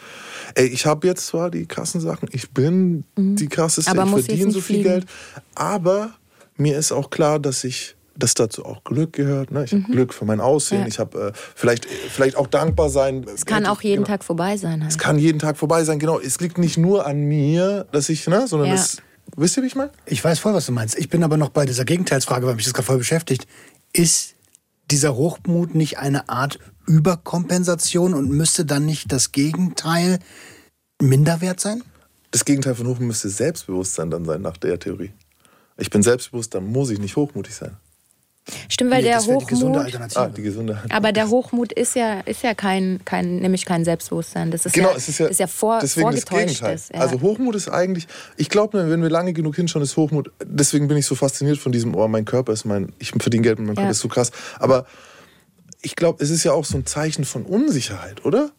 ey, 0.57 0.67
ich 0.67 0.85
habe 0.87 1.07
jetzt 1.07 1.27
zwar 1.29 1.51
die 1.51 1.67
krassen 1.67 2.01
Sachen, 2.01 2.29
ich 2.33 2.51
bin 2.51 3.05
die 3.17 3.49
krasseste, 3.49 3.93
Mhm. 3.93 3.99
Aber 4.01 4.19
ich 4.19 4.25
verdiene 4.25 4.47
nicht 4.47 4.55
so 4.55 4.61
viel 4.61 4.77
fliegen. 4.77 4.89
Geld, 4.91 5.07
aber 5.55 6.15
mir 6.61 6.79
ist 6.79 6.93
auch 6.93 7.11
klar, 7.11 7.39
dass 7.39 7.65
ich 7.65 7.97
dass 8.17 8.35
dazu 8.35 8.67
auch 8.67 8.85
Glück 8.85 9.15
gehört. 9.15 9.51
Ne? 9.51 9.65
Ich 9.65 9.73
habe 9.73 9.83
Glück 9.85 10.13
für 10.13 10.27
mein 10.27 10.41
Aussehen. 10.41 10.83
Ja. 10.83 10.87
Ich 10.89 10.99
habe 10.99 11.29
äh, 11.29 11.33
vielleicht, 11.55 11.87
vielleicht 11.87 12.37
auch 12.37 12.49
dankbar 12.49 12.91
sein. 12.91 13.25
Es 13.35 13.47
kann 13.47 13.65
auch 13.65 13.81
jeden 13.81 14.05
Tag 14.05 14.25
vorbei 14.25 14.59
sein. 14.59 14.83
Halt. 14.83 14.93
Es 14.93 14.99
kann 14.99 15.19
jeden 15.19 15.39
Tag 15.39 15.57
vorbei 15.57 15.85
sein, 15.85 15.99
genau. 15.99 16.21
Es 16.21 16.39
liegt 16.39 16.59
nicht 16.59 16.77
nur 16.77 17.07
an 17.07 17.23
mir, 17.23 17.87
dass 17.93 18.11
ich, 18.11 18.27
ne, 18.27 18.47
sondern 18.47 18.69
Ja. 18.69 18.75
es. 18.75 18.99
Wisst 19.37 19.57
ihr, 19.57 19.63
wie 19.63 19.69
ich 19.69 19.77
meine? 19.77 19.93
Ich 20.07 20.23
weiß 20.23 20.39
voll, 20.41 20.53
was 20.53 20.67
du 20.67 20.73
meinst. 20.73 20.99
Ich 20.99 21.09
bin 21.09 21.23
aber 21.23 21.37
noch 21.37 21.49
bei 21.51 21.65
dieser 21.65 21.85
Gegenteilsfrage, 21.85 22.47
weil 22.47 22.57
mich 22.57 22.65
das 22.65 22.75
gerade 22.75 22.87
voll 22.87 22.99
beschäftigt. 22.99 23.47
Ist 23.93 24.35
dieser 24.91 25.15
Hochmut 25.15 25.75
nicht 25.75 25.99
eine 25.99 26.29
Art 26.29 26.59
Überkompensation 26.87 28.13
und 28.13 28.29
müsste 28.31 28.65
dann 28.65 28.85
nicht 28.85 29.13
das 29.13 29.33
Gegenteil 29.33 30.19
Minderwert 31.01 31.61
sein? 31.61 31.83
Das 32.33 32.45
Gegenteil 32.45 32.75
von 32.75 32.87
Hochmut 32.87 33.07
müsste 33.09 33.29
Selbstbewusstsein 33.29 34.11
dann 34.11 34.25
sein, 34.25 34.43
nach 34.43 34.57
der 34.57 34.79
Theorie. 34.79 35.13
Ich 35.81 35.91
bin 35.91 36.03
selbstbewusst, 36.03 36.55
dann 36.55 36.64
muss 36.66 36.91
ich 36.91 36.99
nicht 36.99 37.16
hochmutig 37.16 37.55
sein. 37.55 37.76
Stimmt, 38.68 38.91
weil 38.91 39.03
Nee, 39.03 39.09
der 39.09 39.16
das 39.18 39.28
wäre 39.28 39.39
die 39.39 39.45
gesunde 39.47 39.78
Hochmut. 39.81 39.87
Alternative. 39.87 40.20
Ah, 40.20 40.28
die 40.28 40.43
gesunde 40.43 40.83
Aber 40.89 41.12
der 41.12 41.28
Hochmut 41.28 41.72
ist 41.72 41.95
ja, 41.95 42.20
ist 42.20 42.43
ja 42.43 42.55
kein, 42.55 43.01
kein, 43.05 43.37
nämlich 43.37 43.64
kein 43.64 43.85
Selbstbewusstsein. 43.85 44.51
Das 44.51 44.66
ist 44.66 44.72
Genau, 44.72 44.91
ja, 44.91 44.97
es 44.97 45.09
ist 45.09 45.18
ja, 45.18 45.26
ist 45.26 45.39
ja 45.41 45.47
vor, 45.47 45.78
deswegen 45.81 46.11
das 46.11 46.24
Gegenteil. 46.26 46.49
vorgetäuschtes. 46.49 46.89
Ja. 46.93 47.01
Also 47.01 47.20
Hochmut 47.20 47.55
ist 47.55 47.68
eigentlich, 47.68 48.09
ich 48.37 48.49
glaube, 48.49 48.89
wenn 48.91 49.03
wir 49.03 49.11
lange 49.11 49.33
genug 49.35 49.57
hinschauen, 49.57 49.83
ist 49.85 49.97
Hochmut, 49.97 50.33
deswegen 50.45 50.89
bin 50.89 50.97
ich 50.97 51.07
so 51.07 51.14
fasziniert 51.14 51.59
von 51.59 51.70
diesem, 51.70 51.95
oh, 51.95 52.09
mein 52.09 52.24
Körper 52.24 52.53
ist 52.53 52.64
mein, 52.64 52.93
ich 52.99 53.11
verdiene 53.11 53.43
Geld 53.43 53.59
mit 53.59 53.66
meinem 53.68 53.76
Ja. 53.76 53.83
Körper, 53.83 53.91
ist 53.93 54.01
so 54.01 54.09
krass. 54.09 54.33
Aber 54.59 54.87
ich 55.83 55.95
glaube, 55.95 56.22
es 56.24 56.31
ist 56.31 56.43
ja 56.43 56.53
auch 56.53 56.64
so 56.64 56.76
ein 56.76 56.87
Zeichen 56.87 57.24
von 57.24 57.45
Unsicherheit, 57.45 58.24
oder? 58.24 58.51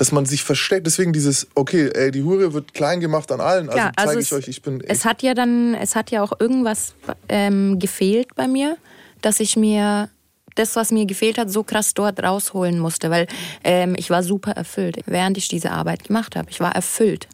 Dass 0.00 0.12
man 0.12 0.24
sich 0.24 0.42
versteckt, 0.44 0.86
deswegen 0.86 1.12
dieses, 1.12 1.46
okay, 1.54 1.90
ey, 1.92 2.10
die 2.10 2.22
Hure 2.22 2.54
wird 2.54 2.72
klein 2.72 3.00
gemacht 3.00 3.30
an 3.32 3.42
allen, 3.42 3.68
also 3.68 3.78
zeige 3.78 3.98
also 3.98 4.18
ich 4.18 4.26
es- 4.26 4.32
euch, 4.32 4.48
ich 4.48 4.62
bin 4.62 4.80
Es 4.80 5.04
hat 5.04 5.22
ja 5.22 5.34
dann, 5.34 5.74
es 5.74 5.94
hat 5.94 6.10
ja 6.10 6.22
auch 6.22 6.32
irgendwas 6.40 6.94
ähm, 7.28 7.78
gefehlt 7.78 8.34
bei 8.34 8.48
mir, 8.48 8.78
dass 9.20 9.40
ich 9.40 9.56
mir 9.56 10.08
das, 10.54 10.74
was 10.74 10.90
mir 10.90 11.04
gefehlt 11.04 11.36
hat, 11.36 11.50
so 11.50 11.64
krass 11.64 11.92
dort 11.92 12.22
rausholen 12.22 12.78
musste, 12.78 13.10
weil 13.10 13.26
ähm, 13.62 13.94
ich 13.98 14.08
war 14.08 14.22
super 14.22 14.52
erfüllt, 14.52 15.00
während 15.04 15.36
ich 15.36 15.48
diese 15.48 15.70
Arbeit 15.70 16.04
gemacht 16.04 16.34
habe. 16.34 16.48
Ich 16.48 16.60
war 16.60 16.74
erfüllt. 16.74 17.28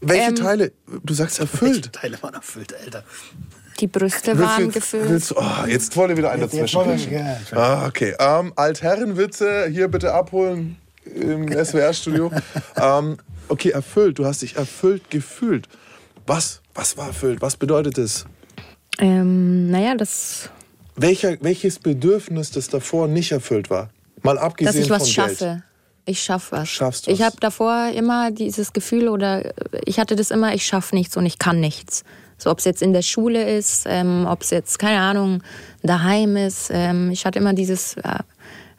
Welche 0.00 0.30
ähm, 0.30 0.34
Teile, 0.34 0.72
du 1.04 1.14
sagst 1.14 1.38
erfüllt. 1.38 1.92
Teile 1.92 2.20
waren 2.20 2.34
erfüllt, 2.34 2.74
Alter. 2.84 3.04
Die 3.78 3.86
Brüste 3.86 4.36
Willst 4.36 4.42
waren 4.42 4.64
jetzt, 4.64 4.74
gefüllt. 4.74 5.08
Willst 5.08 5.36
oh, 5.36 5.66
jetzt 5.68 5.96
wollen 5.96 6.08
wir 6.08 6.16
wieder 6.16 6.32
einen 6.32 6.42
dazwischen. 6.42 7.12
ja, 7.12 7.38
ich 7.40 7.56
ah, 7.56 7.86
okay. 7.86 8.12
Ähm, 8.18 8.52
Altherrenwitze 8.56 9.68
hier 9.68 9.86
bitte 9.86 10.12
abholen 10.12 10.78
im 11.14 11.48
SWR-Studio. 11.48 12.30
ähm, 12.76 13.18
okay, 13.48 13.70
erfüllt. 13.70 14.18
Du 14.18 14.26
hast 14.26 14.42
dich 14.42 14.56
erfüllt 14.56 15.10
gefühlt. 15.10 15.68
Was? 16.26 16.60
Was 16.74 16.96
war 16.96 17.08
erfüllt? 17.08 17.40
Was 17.40 17.56
bedeutet 17.56 17.98
das? 17.98 18.26
Ähm, 19.00 19.70
naja, 19.70 19.94
das, 19.94 20.50
Welcher, 21.00 21.36
welches 21.42 21.78
Bedürfnis, 21.78 22.50
das 22.50 22.68
davor 22.68 23.06
nicht 23.06 23.30
erfüllt 23.30 23.70
war? 23.70 23.90
Mal 24.22 24.34
dass 24.34 24.42
abgesehen 24.42 24.82
ich 24.82 24.90
was 24.90 25.04
von 25.04 25.12
schaffe. 25.12 25.44
Geld. 25.44 25.62
Ich 26.06 26.22
schaffe 26.22 26.56
was. 26.56 26.68
Schaffst 26.68 27.06
Ich 27.06 27.20
was. 27.20 27.26
habe 27.26 27.36
davor 27.38 27.90
immer 27.94 28.32
dieses 28.32 28.72
Gefühl 28.72 29.08
oder 29.08 29.54
ich 29.84 30.00
hatte 30.00 30.16
das 30.16 30.32
immer, 30.32 30.54
ich 30.54 30.66
schaffe 30.66 30.96
nichts 30.96 31.16
und 31.16 31.24
ich 31.24 31.38
kann 31.38 31.60
nichts. 31.60 32.02
So 32.36 32.50
ob 32.50 32.58
es 32.58 32.64
jetzt 32.64 32.82
in 32.82 32.92
der 32.92 33.02
Schule 33.02 33.56
ist, 33.56 33.84
ähm, 33.86 34.26
ob 34.26 34.42
es 34.42 34.50
jetzt 34.50 34.78
keine 34.78 35.00
Ahnung 35.00 35.42
daheim 35.82 36.36
ist. 36.36 36.70
Ähm, 36.72 37.10
ich 37.12 37.26
hatte 37.26 37.38
immer 37.38 37.52
dieses, 37.52 37.96
äh, 37.98 38.18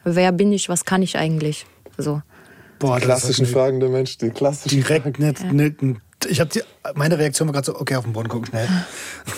wer 0.04 0.32
bin 0.32 0.52
ich, 0.52 0.68
was 0.68 0.84
kann 0.84 1.00
ich 1.02 1.16
eigentlich? 1.16 1.64
So. 2.02 2.22
Boah, 2.78 2.96
das 2.96 3.04
Klassischen 3.04 3.46
Fragen 3.46 3.80
der 3.80 3.90
Mensch, 3.90 4.16
die 4.18 4.30
klassischen 4.30 4.76
Direkt 4.76 5.18
nicht, 5.18 5.52
nicht, 5.52 5.82
nicht 5.82 6.00
ich 6.28 6.40
habe 6.40 6.50
meine 6.94 7.18
Reaktion 7.18 7.48
war 7.48 7.52
gerade 7.54 7.66
so, 7.66 7.80
okay, 7.80 7.96
auf 7.96 8.04
den 8.04 8.12
Boden 8.12 8.28
gucken, 8.28 8.48
schnell. 8.48 8.68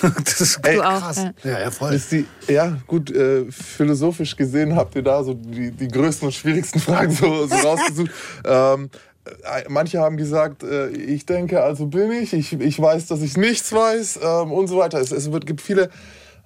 Das 0.24 0.40
ist 0.40 0.60
Ey, 0.66 0.80
auch, 0.80 1.00
krass. 1.00 1.16
ja. 1.16 1.32
Ja, 1.44 1.60
ja, 1.60 1.70
voll. 1.70 1.94
Ist 1.94 2.10
die, 2.12 2.26
ja, 2.48 2.76
gut, 2.86 3.10
äh, 3.10 3.44
philosophisch 3.50 4.36
gesehen 4.36 4.74
habt 4.74 4.94
ihr 4.96 5.02
da 5.02 5.22
so 5.22 5.34
die, 5.34 5.70
die 5.70 5.88
größten 5.88 6.26
und 6.26 6.32
schwierigsten 6.32 6.80
Fragen 6.80 7.12
so, 7.12 7.46
so 7.46 7.54
rausgesucht. 7.68 8.10
ähm, 8.44 8.90
äh, 9.24 9.64
manche 9.68 10.00
haben 10.00 10.16
gesagt, 10.16 10.64
äh, 10.64 10.88
ich 10.88 11.26
denke, 11.26 11.62
also 11.62 11.86
bin 11.86 12.10
ich, 12.10 12.32
ich, 12.32 12.52
ich 12.54 12.80
weiß, 12.80 13.06
dass 13.06 13.22
ich 13.22 13.36
nichts 13.36 13.72
weiß 13.72 14.20
ähm, 14.22 14.52
und 14.52 14.66
so 14.66 14.78
weiter. 14.78 14.98
Es, 14.98 15.12
es 15.12 15.30
wird, 15.30 15.46
gibt 15.46 15.60
viele. 15.60 15.90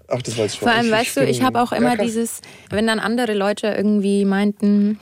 Ach, 0.09 0.23
das 0.23 0.37
jetzt 0.37 0.57
schon. 0.57 0.69
Vor 0.69 0.77
allem, 0.77 0.87
ich, 0.87 0.93
weißt 0.93 1.17
du, 1.17 1.21
bin- 1.21 1.29
ich 1.31 1.43
habe 1.43 1.61
auch 1.61 1.73
immer 1.73 1.97
dieses, 1.97 2.41
wenn 2.71 2.87
dann 2.87 2.99
andere 3.01 3.35
Leute 3.35 3.69
irgendwie 3.69 4.25
meinten, 4.25 4.99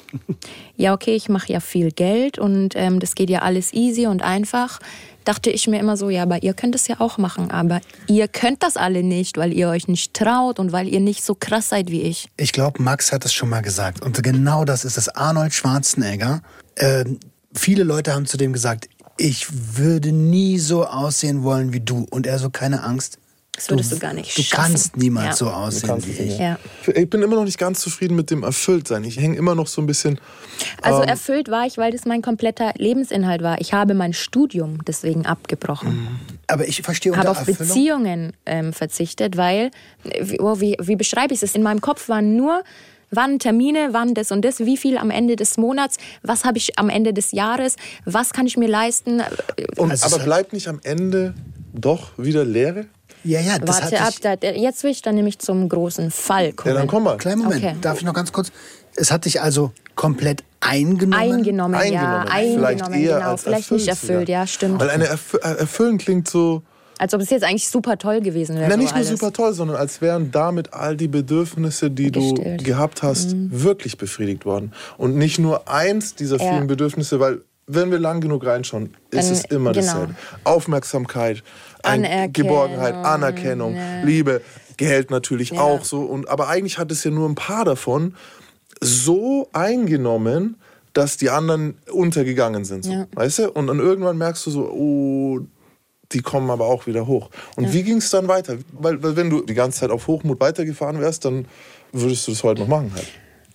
ja, 0.77 0.95
okay, 0.95 1.15
ich 1.15 1.29
mache 1.29 1.53
ja 1.53 1.61
viel 1.61 1.91
Geld 1.93 2.39
und 2.39 2.75
ähm, 2.77 3.01
das 3.01 3.15
geht 3.15 3.31
ja 3.31 3.41
alles 3.43 3.73
easy 3.75 4.07
und 4.07 4.23
einfach, 4.23 4.79
dachte 5.25 5.51
ich 5.51 5.67
mir 5.69 5.79
immer 5.81 5.97
so, 5.97 6.11
ja, 6.11 6.23
aber 6.23 6.43
ihr 6.43 6.55
könnt 6.55 6.75
es 6.75 6.87
ja 6.89 6.97
auch 7.01 7.19
machen, 7.19 7.51
aber 7.51 7.81
ihr 8.07 8.29
könnt 8.29 8.63
das 8.63 8.77
alle 8.77 9.03
nicht, 9.03 9.37
weil 9.39 9.53
ihr 9.53 9.69
euch 9.69 9.89
nicht 9.89 10.15
traut 10.15 10.59
und 10.59 10.73
weil 10.73 10.89
ihr 10.89 11.01
nicht 11.01 11.25
so 11.25 11.35
krass 11.35 11.69
seid 11.71 11.91
wie 11.91 12.03
ich. 12.03 12.29
Ich 12.37 12.53
glaube, 12.53 12.83
Max 12.83 13.13
hat 13.13 13.25
es 13.25 13.33
schon 13.33 13.49
mal 13.49 13.61
gesagt. 13.63 14.03
Und 14.03 14.23
genau 14.23 14.65
das 14.65 14.85
ist 14.85 14.97
es. 14.99 15.09
Arnold 15.09 15.53
Schwarzenegger. 15.55 16.43
Ähm, 16.77 17.19
viele 17.55 17.85
Leute 17.85 18.13
haben 18.15 18.27
zu 18.27 18.37
dem 18.37 18.53
gesagt, 18.53 18.89
ich 19.17 19.47
würde 19.79 20.13
nie 20.13 20.59
so 20.59 20.85
aussehen 20.87 21.43
wollen 21.43 21.73
wie 21.73 21.81
du. 21.81 22.07
Und 22.11 22.27
er 22.27 22.39
so, 22.39 22.51
keine 22.51 22.83
Angst. 22.83 23.19
Das 23.57 23.71
würdest 23.71 23.93
du 23.93 23.99
gar 23.99 24.13
nicht 24.13 24.37
Du 24.37 24.43
schaffen. 24.43 24.65
kannst 24.73 24.97
niemals 24.97 25.27
Ja. 25.27 25.33
so 25.37 25.45
Du 25.47 25.51
aussehen 25.53 26.05
wie 26.07 26.11
ich. 26.23 26.39
Ja. 26.39 26.59
Ich 26.93 27.09
bin 27.09 27.23
immer 27.23 27.37
noch 27.37 27.45
nicht 27.45 27.57
ganz 27.59 27.81
zufrieden 27.81 28.17
mit 28.17 28.31
dem 28.31 28.43
Erfülltsein. 28.43 29.05
Ich 29.05 29.17
hänge 29.17 29.37
immer 29.37 29.55
noch 29.55 29.69
so 29.69 29.81
ein 29.81 29.87
bisschen. 29.87 30.19
Also 30.83 31.03
ähm, 31.03 31.09
erfüllt 31.09 31.49
war 31.51 31.65
ich, 31.65 31.79
weil 31.79 31.93
das 31.93 32.05
mein 32.05 32.21
kompletter 32.21 32.73
Lebensinhalt 32.77 33.43
war. 33.43 33.61
Ich 33.61 33.73
habe 33.73 33.95
mein 33.95 34.13
Studium 34.13 34.85
deswegen 34.85 35.25
abgebrochen. 35.25 36.09
Aber 36.49 36.67
ich 36.67 36.83
verstehe 36.83 37.13
unter 37.13 37.29
habe 37.29 37.31
auf 37.31 37.39
Erfüllung. 37.47 37.69
Beziehungen 37.69 38.33
ähm, 38.45 38.73
verzichtet, 38.73 39.37
weil, 39.37 39.71
wie, 40.21 40.41
oh, 40.41 40.59
wie, 40.61 40.77
wie 40.81 40.97
beschreibe 40.97 41.33
ich 41.33 41.43
es? 41.43 41.55
In 41.55 41.63
meinem 41.63 41.81
Kopf 41.81 42.09
waren 42.09 42.37
nur, 42.37 42.65
wann 43.11 43.39
Termine, 43.39 43.91
wann 43.93 44.15
das 44.15 44.33
und 44.33 44.45
das, 44.45 44.59
wie 44.61 44.77
viel 44.77 44.99
am 44.99 45.11
Ende 45.13 45.37
des 45.37 45.57
Monats, 45.59 45.99
was 46.23 46.45
habe 46.45 46.59
ich 46.59 46.77
am 46.79 46.89
Ende 46.89 47.15
des 47.15 47.31
Jahres, 47.31 47.77
was 48.05 48.33
kann 48.33 48.47
ich 48.47 48.57
mir 48.57 48.69
leisten. 48.69 49.23
und, 49.77 49.91
Also 49.93 50.07
aber 50.17 50.25
bleibt 50.25 50.53
nicht 50.53 50.67
am 50.67 50.81
Ende 50.83 51.35
doch 51.73 52.11
wieder 52.19 52.45
Leere? 52.45 52.87
Ja, 53.25 53.41
ja, 53.41 53.59
das 53.59 53.83
Warte 53.83 54.01
ab, 54.01 54.13
da, 54.21 54.35
jetzt 54.51 54.85
will 54.85 54.91
ich 54.91 55.03
dann 55.03 55.15
nämlich 55.15 55.39
zum 55.39 55.69
großen 55.69 56.11
Fall 56.11 56.53
kommen. 56.53 56.75
Ja, 56.75 56.79
dann 56.81 56.89
komm 56.89 57.05
mal. 57.05 57.17
Kleinen 57.17 57.43
Moment, 57.43 57.65
Okay. 57.65 57.77
darf 57.81 57.99
ich 57.99 58.05
noch 58.05 58.15
ganz 58.15 58.33
kurz? 58.33 58.53
Es 58.97 59.11
hat 59.11 59.25
dich 59.25 59.41
also 59.41 59.73
komplett 59.95 60.45
eingenommen. 60.61 61.15
Eingenommen, 61.15 61.75
ja, 61.75 61.81
Eingenommen. 61.81 62.27
Vielleicht 62.29 62.83
eingenommen, 62.83 62.95
eher 63.05 63.17
genau. 63.19 63.31
als 63.31 63.43
Vielleicht 63.43 63.71
nicht 63.73 63.89
erfüllt 63.89 64.29
sogar. 64.29 64.41
ja, 64.41 64.47
stimmt. 64.47 64.81
Weil 64.81 64.91
eine 64.91 65.07
Erfü 65.07 65.39
äh, 65.39 65.41
Erfüllen 65.59 65.99
klingt 65.99 66.29
so. 66.29 66.63
Als 66.99 67.13
ob 67.13 67.21
es 67.21 67.31
jetzt 67.31 67.43
eigentlich 67.43 67.69
super 67.69 67.99
toll 67.99 68.21
gewesen 68.21 68.57
wäre. 68.57 68.69
Na, 68.69 68.77
nicht 68.77 68.91
nur 68.91 68.97
alles. 68.99 69.09
super 69.09 69.33
toll, 69.33 69.53
sondern 69.53 69.77
als 69.77 70.01
wären 70.01 70.31
damit 70.31 70.73
all 70.75 70.97
die 70.97 71.09
Bedürfnisse, 71.09 71.91
die 71.91 72.13
du 72.13 72.35
Gestillt. 72.35 72.61
Mhm. 72.61 72.65
gehabt 72.65 73.03
hast, 73.03 73.35
wirklich 73.37 73.99
befriedigt 73.99 74.45
worden. 74.45 74.73
Und 74.97 75.17
nicht 75.17 75.39
nur 75.41 75.69
eins 75.69 76.15
dieser 76.15 76.37
Ja. 76.41 76.51
vielen 76.53 76.67
Bedürfnisse, 76.69 77.19
weil 77.19 77.41
wenn 77.67 77.91
wir 77.91 77.99
lang 77.99 78.21
genug 78.21 78.47
reinschauen, 78.47 78.95
ist 79.11 79.29
Dann- 79.29 79.33
es 79.37 79.45
immer 79.47 79.73
genau. 79.73 79.87
dasselbe. 79.87 80.15
Aufmerksamkeit, 80.45 81.43
Anerkennung, 81.85 82.33
Geborgenheit, 82.33 82.95
Anerkennung, 82.95 83.77
ja. 83.77 84.03
Liebe, 84.03 84.43
Geld 84.77 85.11
natürlich 85.11 85.51
Ja. 85.51 85.61
auch 85.61 85.85
so. 85.85 86.01
Und, 86.03 86.29
aber 86.29 86.49
eigentlich 86.49 86.79
hat 86.79 86.91
es 86.91 87.05
ja 87.05 87.11
nur 87.11 87.29
ein 87.29 87.35
paar 87.35 87.65
davon 87.65 88.15
so 88.81 89.49
eingenommen, 89.53 90.57
dass 90.93 91.17
die 91.17 91.31
anderen 91.31 91.77
untergegangen 91.91 92.65
sind. 92.65 92.85
So, 92.85 92.93
Ja. 92.93 93.07
Weißt 93.15 93.39
du? 93.41 93.51
Und 93.51 93.67
dann 93.67 93.79
irgendwann 93.79 94.17
merkst 94.19 94.47
du 94.47 94.51
so, 94.51 94.69
oh, 94.71 95.41
die 96.13 96.21
kommen 96.23 96.51
aber 96.51 96.67
auch 96.67 96.87
wieder 96.87 97.07
hoch. 97.07 97.31
Und 97.57 97.73
wie 97.73 97.83
ging 97.83 97.97
es 97.99 98.11
dann 98.11 98.29
weiter? 98.29 98.57
Weil, 98.73 99.03
weil 99.03 99.17
wenn 99.17 99.31
du 99.31 99.43
die 99.43 99.55
ganze 99.55 99.81
Zeit 99.81 99.91
auf 99.91 100.07
Hochmut 100.07 100.41
weitergefahren 100.41 101.01
wärst, 101.01 101.25
dann 101.25 101.47
würdest 101.93 102.27
du 102.29 102.33
das 102.33 102.45
heute 102.45 102.61
noch 102.61 102.69
machen 102.69 102.93
halt. 102.95 103.07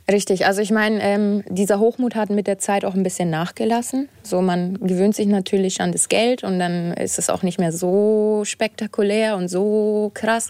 Richtig, 0.10 0.48
also 0.48 0.62
ich 0.62 0.72
meine, 0.72 1.02
ähm, 1.04 1.44
dieser 1.48 1.80
Hochmut 1.80 2.16
hat 2.16 2.32
mit 2.32 2.48
der 2.48 2.58
Zeit 2.58 2.84
auch 2.84 2.96
ein 2.96 3.04
bisschen 3.04 3.30
nachgelassen. 3.30 4.10
So, 4.24 4.42
man 4.42 4.80
gewöhnt 4.80 5.16
sich 5.16 5.28
natürlich 5.28 5.82
an 5.82 5.92
das 5.92 6.10
Geld 6.10 6.44
und 6.44 6.58
dann 6.58 6.94
ist 6.94 7.20
es 7.20 7.30
auch 7.30 7.44
nicht 7.44 7.60
mehr 7.60 7.72
so 7.72 8.42
spektakulär 8.44 9.38
und 9.38 9.50
so 9.50 10.10
krass. 10.16 10.50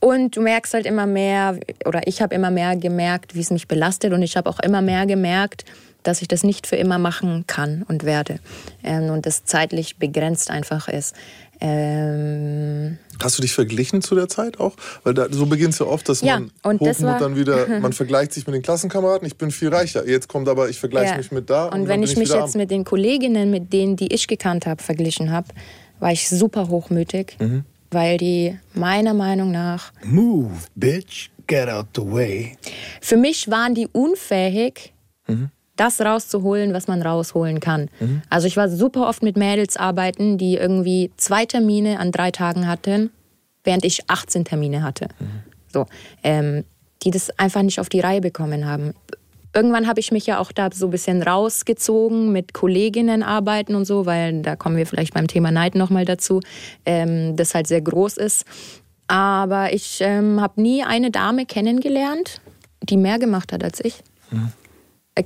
Und 0.00 0.36
du 0.36 0.40
merkst 0.40 0.72
halt 0.72 0.86
immer 0.86 1.06
mehr, 1.06 1.58
oder 1.84 2.06
ich 2.06 2.22
habe 2.22 2.34
immer 2.34 2.50
mehr 2.50 2.76
gemerkt, 2.76 3.34
wie 3.34 3.40
es 3.40 3.50
mich 3.50 3.68
belastet 3.68 4.14
und 4.14 4.22
ich 4.22 4.36
habe 4.36 4.48
auch 4.48 4.60
immer 4.60 4.80
mehr 4.80 5.04
gemerkt, 5.04 5.64
dass 6.02 6.22
ich 6.22 6.28
das 6.28 6.44
nicht 6.44 6.66
für 6.66 6.76
immer 6.76 6.98
machen 6.98 7.44
kann 7.46 7.84
und 7.88 8.04
werde. 8.04 8.38
Ähm, 8.84 9.10
und 9.10 9.26
das 9.26 9.44
zeitlich 9.44 9.96
begrenzt 9.96 10.50
einfach 10.50 10.88
ist. 10.88 11.14
Ähm, 11.60 12.98
Hast 13.22 13.38
du 13.38 13.42
dich 13.42 13.52
verglichen 13.54 14.02
zu 14.02 14.14
der 14.14 14.28
Zeit 14.28 14.60
auch? 14.60 14.74
Weil 15.02 15.14
da, 15.14 15.26
so 15.30 15.46
beginnt 15.46 15.72
es 15.72 15.78
ja 15.80 15.86
oft, 15.86 16.08
dass 16.08 16.20
Ja, 16.20 16.34
man 16.38 16.50
und 16.62 16.80
Hochmut 16.80 16.88
das 16.88 17.02
war- 17.02 17.18
dann 17.18 17.36
wieder, 17.36 17.66
man 17.80 17.92
vergleicht 17.92 18.32
sich 18.34 18.46
mit 18.46 18.54
den 18.54 18.62
Klassenkameraden, 18.62 19.26
ich 19.26 19.36
bin 19.36 19.50
viel 19.50 19.68
reicher. 19.68 20.06
Jetzt 20.06 20.28
kommt 20.28 20.48
aber, 20.48 20.68
ich 20.68 20.78
vergleiche 20.78 21.12
Ja. 21.12 21.16
mich 21.16 21.32
mit 21.32 21.48
da. 21.50 21.66
Und, 21.66 21.80
Und 21.82 21.88
wenn 21.88 22.00
bin 22.00 22.10
ich 22.10 22.16
mich 22.16 22.28
jetzt 22.28 22.36
arm. 22.38 22.50
mit 22.56 22.70
den 22.70 22.84
Kolleginnen, 22.84 23.50
mit 23.50 23.72
denen, 23.72 23.96
die 23.96 24.12
ich 24.12 24.26
gekannt 24.28 24.66
habe, 24.66 24.82
verglichen 24.82 25.30
habe, 25.30 25.48
war 25.98 26.12
ich 26.12 26.28
super 26.28 26.68
hochmütig, 26.68 27.36
Mhm. 27.40 27.64
weil 27.90 28.18
die 28.18 28.58
meiner 28.74 29.14
Meinung 29.14 29.50
nach, 29.50 29.92
Move, 30.04 30.52
bitch, 30.74 31.30
get 31.46 31.68
out 31.68 31.86
the 31.96 32.02
way. 32.02 32.56
für 33.00 33.16
mich 33.16 33.50
waren 33.50 33.74
die 33.74 33.88
unfähig, 33.90 34.92
Mhm. 35.26 35.50
Das 35.76 36.00
rauszuholen, 36.00 36.72
was 36.72 36.88
man 36.88 37.02
rausholen 37.02 37.60
kann. 37.60 37.88
Also 38.30 38.46
ich 38.46 38.56
war 38.56 38.68
super 38.68 39.08
oft 39.08 39.22
mit 39.22 39.36
Mädels 39.36 39.76
arbeiten, 39.76 40.38
die 40.38 40.56
irgendwie 40.56 41.10
zwei 41.16 41.46
Termine 41.46 41.98
an 41.98 42.12
drei 42.12 42.30
Tagen 42.30 42.66
hatten, 42.66 43.10
während 43.64 43.84
ich 43.84 44.08
18 44.08 44.44
Termine 44.44 44.82
hatte. 44.82 45.08
Mhm. 45.18 45.26
So, 45.72 45.86
ähm, 46.22 46.64
die 47.02 47.10
das 47.10 47.30
einfach 47.38 47.62
nicht 47.62 47.80
auf 47.80 47.88
die 47.88 48.00
Reihe 48.00 48.20
bekommen 48.20 48.66
haben. 48.66 48.94
Irgendwann 49.54 49.86
habe 49.86 50.00
ich 50.00 50.12
mich 50.12 50.26
ja 50.26 50.38
auch 50.38 50.52
da 50.52 50.68
so 50.72 50.86
ein 50.86 50.90
bisschen 50.90 51.22
rausgezogen 51.22 52.30
mit 52.30 52.52
Kolleginnen 52.52 53.22
arbeiten 53.22 53.74
und 53.74 53.86
so, 53.86 54.04
weil 54.04 54.42
da 54.42 54.54
kommen 54.54 54.76
wir 54.76 54.86
vielleicht 54.86 55.14
beim 55.14 55.28
Thema 55.28 55.50
Neid 55.50 55.74
nochmal 55.74 56.04
dazu, 56.04 56.40
ähm, 56.84 57.36
das 57.36 57.54
halt 57.54 57.66
sehr 57.66 57.80
groß 57.80 58.18
ist. 58.18 58.44
Aber 59.08 59.72
ich 59.72 59.98
ähm, 60.00 60.40
habe 60.40 60.60
nie 60.60 60.82
eine 60.82 61.10
Dame 61.10 61.46
kennengelernt, 61.46 62.40
die 62.82 62.96
mehr 62.96 63.18
gemacht 63.18 63.52
hat 63.52 63.62
als 63.62 63.82
ich. 63.82 64.02
Mhm. 64.30 64.52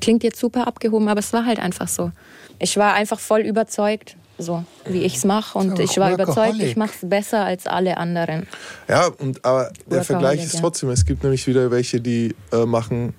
Klingt 0.01 0.23
jetzt 0.23 0.39
super 0.39 0.67
abgehoben, 0.67 1.09
aber 1.09 1.21
es 1.21 1.33
war 1.33 1.45
halt 1.45 1.59
einfach 1.59 1.89
so. 1.89 2.13
Ich 2.59 2.77
war 2.77 2.95
einfach 2.95 3.19
voll 3.19 3.41
überzeugt, 3.41 4.17
so 4.39 4.65
wie 4.85 5.03
ich 5.03 5.17
es 5.17 5.25
mache. 5.25 5.59
Und 5.59 5.79
ich 5.79 5.97
war 5.99 6.13
überzeugt, 6.13 6.61
ich 6.61 6.77
mache 6.77 6.93
es 7.01 7.09
besser 7.09 7.45
als 7.45 7.67
alle 7.67 7.97
anderen. 7.97 8.47
Ja, 8.89 9.09
und 9.19 9.45
aber 9.45 9.73
der 9.87 10.05
Vergleich 10.05 10.45
ist 10.45 10.59
trotzdem, 10.61 10.91
es 10.91 11.05
gibt 11.05 11.23
nämlich 11.23 11.47
wieder 11.47 11.71
welche, 11.71 12.01
die 12.01 12.35
äh, 12.53 12.65
machen 12.67 13.15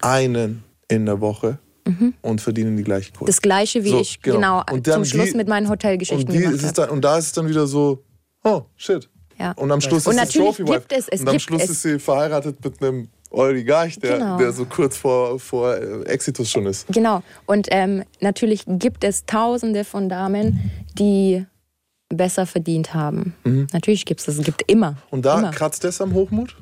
einen 0.00 0.64
in 0.88 1.06
der 1.06 1.20
Woche 1.20 1.58
mhm. 1.86 2.14
und 2.22 2.40
verdienen 2.40 2.76
die 2.76 2.84
gleiche 2.84 3.12
Quote. 3.12 3.30
Das 3.30 3.40
gleiche 3.40 3.84
wie 3.84 3.90
so, 3.90 4.00
ich, 4.00 4.20
genau, 4.20 4.62
genau 4.66 4.94
zum 4.94 5.04
Schluss 5.04 5.30
die, 5.30 5.36
mit 5.36 5.48
meinen 5.48 5.68
Hotelgeschichten 5.68 6.28
und, 6.28 6.40
gemacht 6.40 6.62
ist 6.62 6.78
dann, 6.78 6.90
und 6.90 7.02
da 7.02 7.18
ist 7.18 7.26
es 7.26 7.32
dann 7.32 7.48
wieder 7.48 7.66
so, 7.66 8.04
oh, 8.44 8.62
shit. 8.76 9.08
Ja. 9.38 9.52
Und 9.52 9.72
am 9.72 9.80
Schluss 9.80 10.06
und 10.06 10.16
ist 10.16 10.22
es 10.22 10.30
Trophy 10.30 10.66
Wife. 10.66 10.84
Es, 10.90 11.08
es 11.08 11.20
und 11.20 11.28
am 11.28 11.38
Schluss 11.38 11.64
ist 11.64 11.82
sie 11.82 11.98
verheiratet 11.98 12.64
mit 12.64 12.80
einem 12.80 13.08
Oligarch, 13.34 13.98
der, 13.98 14.18
genau. 14.18 14.38
der 14.38 14.52
so 14.52 14.64
kurz 14.64 14.96
vor, 14.96 15.38
vor 15.38 15.74
äh, 15.74 16.04
Exitus 16.04 16.50
schon 16.50 16.66
ist. 16.66 16.86
Genau. 16.88 17.22
Und 17.46 17.68
ähm, 17.70 18.04
natürlich 18.20 18.64
gibt 18.66 19.04
es 19.04 19.26
tausende 19.26 19.84
von 19.84 20.08
Damen, 20.08 20.70
die 20.98 21.44
besser 22.08 22.46
verdient 22.46 22.94
haben. 22.94 23.34
Mhm. 23.44 23.66
Natürlich 23.72 24.04
gibt 24.04 24.20
es 24.20 24.26
das. 24.26 24.38
Es 24.38 24.44
gibt 24.44 24.62
immer. 24.70 24.96
Und 25.10 25.24
da 25.24 25.38
immer. 25.38 25.50
kratzt 25.50 25.84
das 25.84 26.00
am 26.00 26.14
Hochmut? 26.14 26.56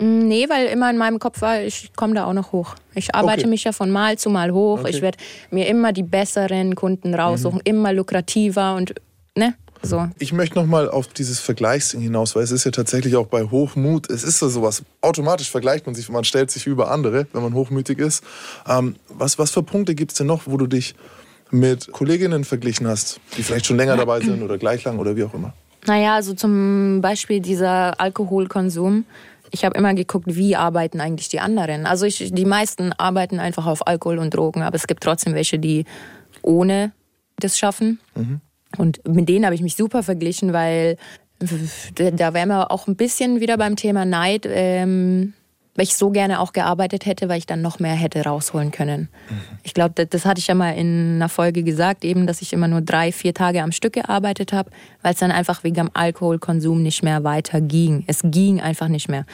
Mm, 0.00 0.28
nee, 0.28 0.48
weil 0.48 0.66
immer 0.66 0.90
in 0.90 0.98
meinem 0.98 1.18
Kopf 1.18 1.40
war, 1.40 1.60
ich 1.60 1.90
komme 1.96 2.14
da 2.14 2.26
auch 2.26 2.32
noch 2.32 2.52
hoch. 2.52 2.74
Ich 2.94 3.14
arbeite 3.14 3.42
okay. 3.42 3.50
mich 3.50 3.64
ja 3.64 3.72
von 3.72 3.90
Mal 3.90 4.18
zu 4.18 4.30
Mal 4.30 4.52
hoch. 4.52 4.80
Okay. 4.80 4.90
Ich 4.90 5.02
werde 5.02 5.18
mir 5.50 5.66
immer 5.68 5.92
die 5.92 6.02
besseren 6.02 6.74
Kunden 6.74 7.14
raussuchen, 7.14 7.58
mhm. 7.58 7.70
immer 7.70 7.92
lukrativer 7.92 8.74
und 8.74 8.94
ne? 9.36 9.54
So. 9.86 10.08
Ich 10.18 10.32
möchte 10.32 10.56
noch 10.56 10.66
mal 10.66 10.88
auf 10.88 11.08
dieses 11.08 11.40
Vergleichsding 11.40 12.00
hinaus, 12.00 12.34
weil 12.36 12.42
es 12.42 12.50
ist 12.50 12.64
ja 12.64 12.70
tatsächlich 12.70 13.16
auch 13.16 13.26
bei 13.26 13.44
Hochmut, 13.44 14.10
es 14.10 14.24
ist 14.24 14.38
so 14.38 14.48
sowas, 14.48 14.82
automatisch 15.00 15.50
vergleicht 15.50 15.86
man 15.86 15.94
sich, 15.94 16.08
man 16.08 16.24
stellt 16.24 16.50
sich 16.50 16.66
über 16.66 16.90
andere, 16.90 17.26
wenn 17.32 17.42
man 17.42 17.54
hochmütig 17.54 17.98
ist. 17.98 18.24
Ähm, 18.68 18.96
was, 19.08 19.38
was 19.38 19.50
für 19.50 19.62
Punkte 19.62 19.94
gibt 19.94 20.12
es 20.12 20.18
denn 20.18 20.26
noch, 20.26 20.42
wo 20.46 20.56
du 20.56 20.66
dich 20.66 20.94
mit 21.50 21.92
Kolleginnen 21.92 22.44
verglichen 22.44 22.86
hast, 22.86 23.20
die 23.36 23.42
vielleicht 23.42 23.66
schon 23.66 23.76
länger 23.76 23.96
dabei 23.96 24.20
sind 24.20 24.42
oder 24.42 24.58
gleich 24.58 24.84
lang 24.84 24.98
oder 24.98 25.16
wie 25.16 25.24
auch 25.24 25.34
immer? 25.34 25.54
Naja, 25.86 26.16
also 26.16 26.34
zum 26.34 27.00
Beispiel 27.00 27.40
dieser 27.40 28.00
Alkoholkonsum 28.00 29.04
ich 29.50 29.64
habe 29.64 29.76
immer 29.78 29.94
geguckt, 29.94 30.26
wie 30.28 30.56
arbeiten 30.56 31.00
eigentlich 31.00 31.28
die 31.28 31.40
anderen. 31.40 31.86
Also 31.86 32.06
ich, 32.06 32.32
die 32.32 32.44
meisten 32.44 32.92
arbeiten 32.92 33.38
einfach 33.38 33.66
auf 33.66 33.86
Alkohol 33.86 34.18
und 34.18 34.34
Drogen, 34.34 34.62
aber 34.62 34.76
es 34.76 34.86
gibt 34.86 35.02
trotzdem 35.02 35.34
welche, 35.34 35.58
die 35.58 35.84
ohne 36.42 36.92
das 37.38 37.58
schaffen. 37.58 38.00
Mhm. 38.14 38.40
Und 38.78 39.06
mit 39.06 39.28
denen 39.28 39.44
habe 39.44 39.54
ich 39.54 39.62
mich 39.62 39.76
super 39.76 40.02
verglichen, 40.02 40.52
weil 40.52 40.96
da 41.38 42.32
wären 42.32 42.48
wir 42.48 42.70
auch 42.70 42.86
ein 42.86 42.96
bisschen 42.96 43.40
wieder 43.40 43.58
beim 43.58 43.76
Thema 43.76 44.04
Neid. 44.04 44.46
Ähm, 44.48 45.34
weil 45.76 45.84
ich 45.84 45.94
so 45.94 46.10
gerne 46.10 46.40
auch 46.40 46.52
gearbeitet 46.52 47.06
hätte, 47.06 47.28
weil 47.28 47.38
ich 47.38 47.46
dann 47.46 47.62
noch 47.62 47.78
mehr 47.78 47.94
hätte 47.94 48.24
rausholen 48.24 48.70
können. 48.70 49.08
Mhm. 49.28 49.40
Ich 49.62 49.74
glaube, 49.74 49.92
das, 49.94 50.08
das, 50.08 50.24
hatte 50.24 50.40
ich 50.40 50.46
ja 50.46 50.54
mal 50.54 50.70
in 50.70 51.16
einer 51.16 51.28
Folge 51.28 51.62
gesagt, 51.62 52.04
eben, 52.04 52.26
dass 52.26 52.42
ich 52.42 52.52
immer 52.52 52.68
nur 52.68 52.80
drei, 52.80 53.12
vier 53.12 53.34
Tage 53.34 53.62
am 53.62 53.72
Stück 53.72 53.92
gearbeitet 53.92 54.52
habe, 54.52 54.70
weil 55.02 55.12
es 55.12 55.20
dann 55.20 55.30
einfach 55.30 55.64
wegen 55.64 55.76
dem 55.76 55.90
Alkoholkonsum 55.92 56.82
nicht 56.82 57.02
mehr 57.02 57.24
weiter 57.24 57.60
ging. 57.60 58.04
Es 58.06 58.20
ging 58.24 58.60
einfach 58.60 58.88
nicht 58.88 59.08
mehr. 59.08 59.26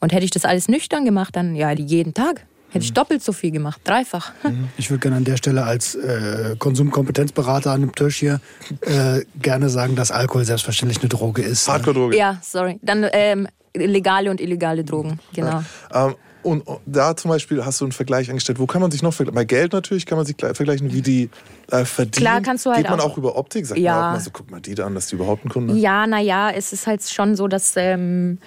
Und 0.00 0.12
hätte 0.12 0.24
ich 0.24 0.30
das 0.30 0.44
alles 0.44 0.68
nüchtern 0.68 1.04
gemacht, 1.04 1.34
dann 1.34 1.56
ja 1.56 1.72
jeden 1.72 2.14
Tag. 2.14 2.46
Hätte 2.70 2.84
ich 2.84 2.90
mhm. 2.90 2.94
doppelt 2.94 3.22
so 3.22 3.32
viel 3.32 3.50
gemacht, 3.50 3.80
dreifach. 3.84 4.32
Mhm. 4.42 4.68
Ich 4.76 4.90
würde 4.90 5.00
gerne 5.00 5.16
an 5.16 5.24
der 5.24 5.36
Stelle 5.38 5.64
als 5.64 5.94
äh, 5.94 6.54
Konsumkompetenzberater 6.58 7.70
an 7.70 7.80
dem 7.80 7.94
Tisch 7.94 8.18
hier 8.18 8.40
äh, 8.82 9.22
gerne 9.40 9.70
sagen, 9.70 9.96
dass 9.96 10.10
Alkohol 10.10 10.44
selbstverständlich 10.44 11.00
eine 11.00 11.08
Droge 11.08 11.42
ist. 11.42 11.66
Hardcore-Droge. 11.66 12.16
Ja, 12.16 12.38
sorry. 12.42 12.78
Dann 12.82 13.06
ähm, 13.12 13.48
legale 13.74 14.30
und 14.30 14.40
illegale 14.40 14.84
Drogen, 14.84 15.18
genau. 15.32 15.62
Ja. 15.92 16.08
Ähm, 16.08 16.14
und 16.42 16.64
da 16.86 17.16
zum 17.16 17.30
Beispiel 17.30 17.64
hast 17.64 17.80
du 17.80 17.84
einen 17.84 17.92
Vergleich 17.92 18.30
angestellt. 18.30 18.58
Wo 18.58 18.66
kann 18.66 18.80
man 18.80 18.90
sich 18.90 19.02
noch 19.02 19.12
vergleichen? 19.12 19.34
Bei 19.34 19.44
Geld 19.44 19.72
natürlich 19.72 20.06
kann 20.06 20.16
man 20.16 20.26
sich 20.26 20.36
vergleichen, 20.38 20.92
wie 20.92 21.02
die 21.02 21.30
äh, 21.70 21.84
verdienen. 21.84 22.24
Klar, 22.24 22.40
kannst 22.42 22.64
du 22.64 22.70
halt 22.70 22.82
Geht 22.82 22.90
man 22.90 23.00
auch, 23.00 23.12
auch 23.12 23.18
über 23.18 23.36
Optik? 23.36 23.66
Sagt 23.66 23.80
ja. 23.80 23.94
man 23.94 24.04
auch 24.04 24.12
mal 24.12 24.20
so, 24.20 24.30
guck 24.32 24.50
mal 24.50 24.60
die 24.60 24.74
da 24.74 24.86
an, 24.86 24.94
dass 24.94 25.08
die 25.08 25.16
überhaupt 25.16 25.42
einen 25.42 25.50
Kunden 25.50 25.70
hat? 25.70 25.78
Ja, 25.78 26.06
naja, 26.06 26.50
es 26.50 26.72
ist 26.72 26.86
halt 26.86 27.02
schon 27.02 27.34
so, 27.34 27.48
dass 27.48 27.74
ähm, 27.76 28.38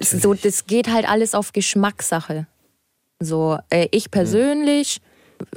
so, 0.00 0.34
das 0.34 0.66
geht 0.66 0.88
halt 0.90 1.08
alles 1.08 1.34
auf 1.34 1.52
Geschmackssache. 1.52 2.46
So, 3.20 3.58
äh, 3.70 3.88
ich 3.92 4.10
persönlich 4.10 5.00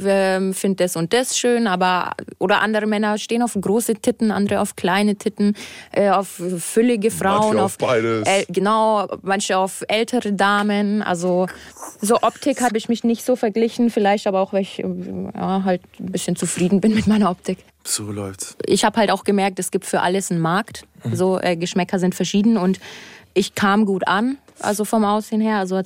ähm, 0.03 0.53
finde 0.53 0.83
das 0.83 0.95
und 0.95 1.13
das 1.13 1.37
schön, 1.37 1.67
aber 1.67 2.11
oder 2.37 2.61
andere 2.61 2.85
Männer 2.85 3.17
stehen 3.17 3.41
auf 3.41 3.57
große 3.59 3.95
Titten, 3.95 4.31
andere 4.31 4.59
auf 4.61 4.75
kleine 4.75 5.15
Titten, 5.15 5.55
äh, 5.91 6.09
auf 6.09 6.41
füllige 6.57 7.11
Frauen, 7.11 7.55
manche 7.55 7.63
auf, 7.63 7.73
auf 7.73 7.77
beides. 7.77 8.27
Äh, 8.27 8.45
genau, 8.49 9.07
manche 9.21 9.57
auf 9.57 9.83
ältere 9.87 10.33
Damen. 10.33 11.01
Also 11.01 11.47
so 12.01 12.17
Optik 12.21 12.61
habe 12.61 12.77
ich 12.77 12.89
mich 12.89 13.03
nicht 13.03 13.25
so 13.25 13.35
verglichen, 13.35 13.89
vielleicht 13.89 14.27
aber 14.27 14.41
auch, 14.41 14.53
weil 14.53 14.61
ich 14.61 14.77
ja, 14.77 15.63
halt 15.63 15.81
ein 15.99 16.11
bisschen 16.11 16.35
zufrieden 16.35 16.81
bin 16.81 16.93
mit 16.95 17.07
meiner 17.07 17.29
Optik. 17.29 17.59
So 17.83 18.11
läuft's. 18.11 18.55
Ich 18.65 18.83
habe 18.83 18.97
halt 18.97 19.11
auch 19.11 19.23
gemerkt, 19.23 19.59
es 19.59 19.71
gibt 19.71 19.85
für 19.85 20.01
alles 20.01 20.31
einen 20.31 20.41
Markt. 20.41 20.85
Mhm. 21.03 21.15
So 21.15 21.39
äh, 21.39 21.55
Geschmäcker 21.55 21.99
sind 21.99 22.15
verschieden 22.15 22.57
und 22.57 22.79
ich 23.33 23.55
kam 23.55 23.85
gut 23.85 24.07
an, 24.07 24.37
also 24.61 24.85
vom 24.85 25.05
Aussehen 25.05 25.41
her. 25.41 25.57
Also 25.57 25.79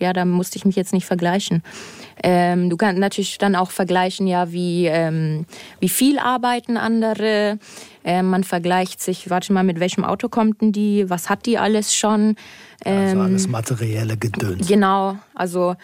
ja, 0.00 0.12
da 0.12 0.24
musste 0.24 0.56
ich 0.56 0.64
mich 0.64 0.76
jetzt 0.76 0.92
nicht 0.92 1.06
vergleichen. 1.06 1.62
Ähm, 2.22 2.70
du 2.70 2.76
kannst 2.76 2.98
natürlich 2.98 3.38
dann 3.38 3.54
auch 3.54 3.70
vergleichen, 3.70 4.26
ja, 4.26 4.52
wie, 4.52 4.86
ähm, 4.86 5.46
wie 5.80 5.88
viel 5.88 6.18
arbeiten 6.18 6.76
andere. 6.76 7.58
Ähm, 8.04 8.30
man 8.30 8.44
vergleicht 8.44 9.00
sich, 9.00 9.30
warte 9.30 9.52
mal, 9.52 9.64
mit 9.64 9.80
welchem 9.80 10.04
Auto 10.04 10.28
kommt 10.28 10.60
denn 10.60 10.72
die, 10.72 11.10
was 11.10 11.28
hat 11.28 11.46
die 11.46 11.58
alles 11.58 11.94
schon. 11.94 12.36
also 12.84 13.20
alles 13.20 13.48
materielle 13.48 14.16
Gedöns. 14.16 14.66
Genau, 14.66 15.18
also 15.34 15.74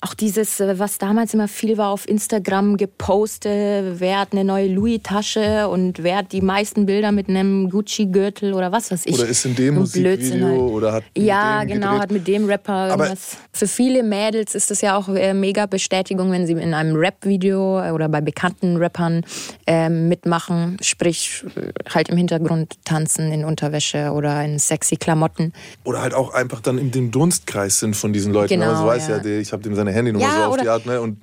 auch 0.00 0.14
dieses, 0.14 0.60
äh, 0.60 0.78
was 0.78 0.98
damals 0.98 1.34
immer 1.34 1.48
viel 1.48 1.76
war 1.76 1.88
auf 1.90 2.08
Instagram 2.08 2.76
gepostet, 2.76 3.98
wer 3.98 4.20
hat 4.20 4.32
eine 4.32 4.44
neue 4.44 4.68
Louis-Tasche 4.68 5.68
und 5.68 6.02
wer 6.02 6.18
hat 6.18 6.32
die 6.32 6.40
meisten 6.40 6.86
Bilder 6.86 7.10
mit 7.10 7.28
einem 7.28 7.68
Gucci-Gürtel 7.68 8.54
oder 8.54 8.70
was 8.70 8.92
weiß 8.92 9.06
ich. 9.06 9.14
Oder 9.14 9.26
ist 9.26 9.44
in 9.44 9.56
dem 9.56 9.74
Musikvideo 9.74 10.46
halt. 10.46 10.60
oder 10.60 10.92
hat 10.92 11.04
Ja, 11.16 11.64
genau, 11.64 11.86
gedreht. 11.86 12.02
hat 12.02 12.10
mit 12.12 12.28
dem 12.28 12.44
Rapper 12.46 12.90
irgendwas. 12.90 13.38
Für 13.52 13.66
viele 13.66 14.04
Mädels 14.04 14.54
ist 14.54 14.70
das 14.70 14.82
ja 14.82 14.96
auch 14.96 15.08
äh, 15.08 15.34
mega 15.34 15.66
Bestätigung, 15.66 16.30
wenn 16.30 16.46
sie 16.46 16.52
in 16.52 16.74
einem 16.74 16.94
Rap-Video 16.94 17.92
oder 17.92 18.08
bei 18.08 18.20
bekannten 18.20 18.76
Rappern 18.76 19.24
äh, 19.66 19.88
mitmachen, 19.88 20.76
sprich 20.80 21.44
halt 21.92 22.08
im 22.08 22.16
Hintergrund 22.16 22.74
tanzen 22.84 23.32
in 23.32 23.44
Unterwäsche 23.44 24.12
oder 24.12 24.44
in 24.44 24.60
sexy 24.60 24.96
Klamotten. 24.96 25.52
Oder 25.82 26.02
halt 26.02 26.14
auch 26.14 26.32
einfach 26.34 26.60
dann 26.60 26.78
in 26.78 26.92
dem 26.92 27.10
Dunstkreis 27.10 27.80
sind 27.80 27.96
von 27.96 28.12
diesen 28.12 28.32
Leuten. 28.32 28.54
Genau, 28.54 28.70
also 28.70 28.86
weiß 28.86 29.08
ja, 29.08 29.16
ja 29.18 29.40
ich 29.40 29.52
habe 29.52 29.62
dem 29.64 29.74
seine 29.74 29.87
seine 29.88 29.96
Handynummer 29.96 30.24
ja, 30.24 30.44
so 30.44 30.50
auf 30.50 30.56
die 30.56 30.68
Art. 30.68 30.86
Ne? 30.86 31.00
Und 31.00 31.18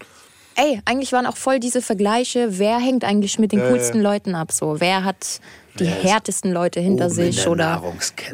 ey, 0.55 0.81
eigentlich 0.85 1.11
waren 1.13 1.25
auch 1.25 1.37
voll 1.37 1.59
diese 1.59 1.81
Vergleiche, 1.81 2.59
wer 2.59 2.77
hängt 2.77 3.03
eigentlich 3.03 3.39
mit 3.39 3.51
den 3.51 3.59
ja, 3.59 3.69
coolsten. 3.69 4.01
Leuten 4.01 4.35
ab? 4.35 4.51
So, 4.51 4.79
wer 4.79 5.03
hat 5.03 5.39
die 5.79 5.85
härtesten 5.85 6.51
Leute 6.51 6.79
hinter 6.79 7.09
sich? 7.09 7.47
oder 7.47 7.81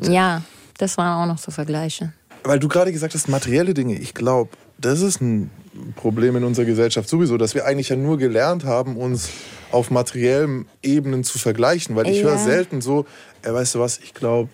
Ja, 0.01 0.43
das 0.77 0.97
waren 0.97 1.21
auch 1.21 1.31
noch 1.31 1.39
so 1.39 1.51
Vergleiche. 1.51 2.13
Weil 2.43 2.59
du 2.59 2.67
gerade 2.67 2.91
gesagt 2.91 3.13
hast, 3.13 3.27
materielle 3.27 3.73
Dinge, 3.73 3.95
ich 3.95 4.13
glaube, 4.13 4.51
das 4.79 5.01
ist 5.01 5.21
ein 5.21 5.51
Problem 5.95 6.35
in 6.35 6.43
unserer 6.43 6.65
Gesellschaft 6.65 7.07
sowieso, 7.07 7.37
dass 7.37 7.53
wir 7.53 7.65
eigentlich 7.65 7.89
ja 7.89 7.95
nur 7.95 8.17
gelernt 8.17 8.65
haben, 8.65 8.97
uns 8.97 9.29
auf 9.71 9.91
materiellen 9.91 10.65
Ebenen 10.81 11.23
zu 11.23 11.39
vergleichen. 11.39 11.95
Weil 11.95 12.07
ich 12.09 12.17
ja. 12.17 12.23
höre 12.23 12.37
selten 12.37 12.81
so, 12.81 13.05
ey, 13.43 13.53
weißt 13.53 13.75
du 13.75 13.79
was, 13.79 13.99
ich 13.99 14.13
glaube, 14.13 14.49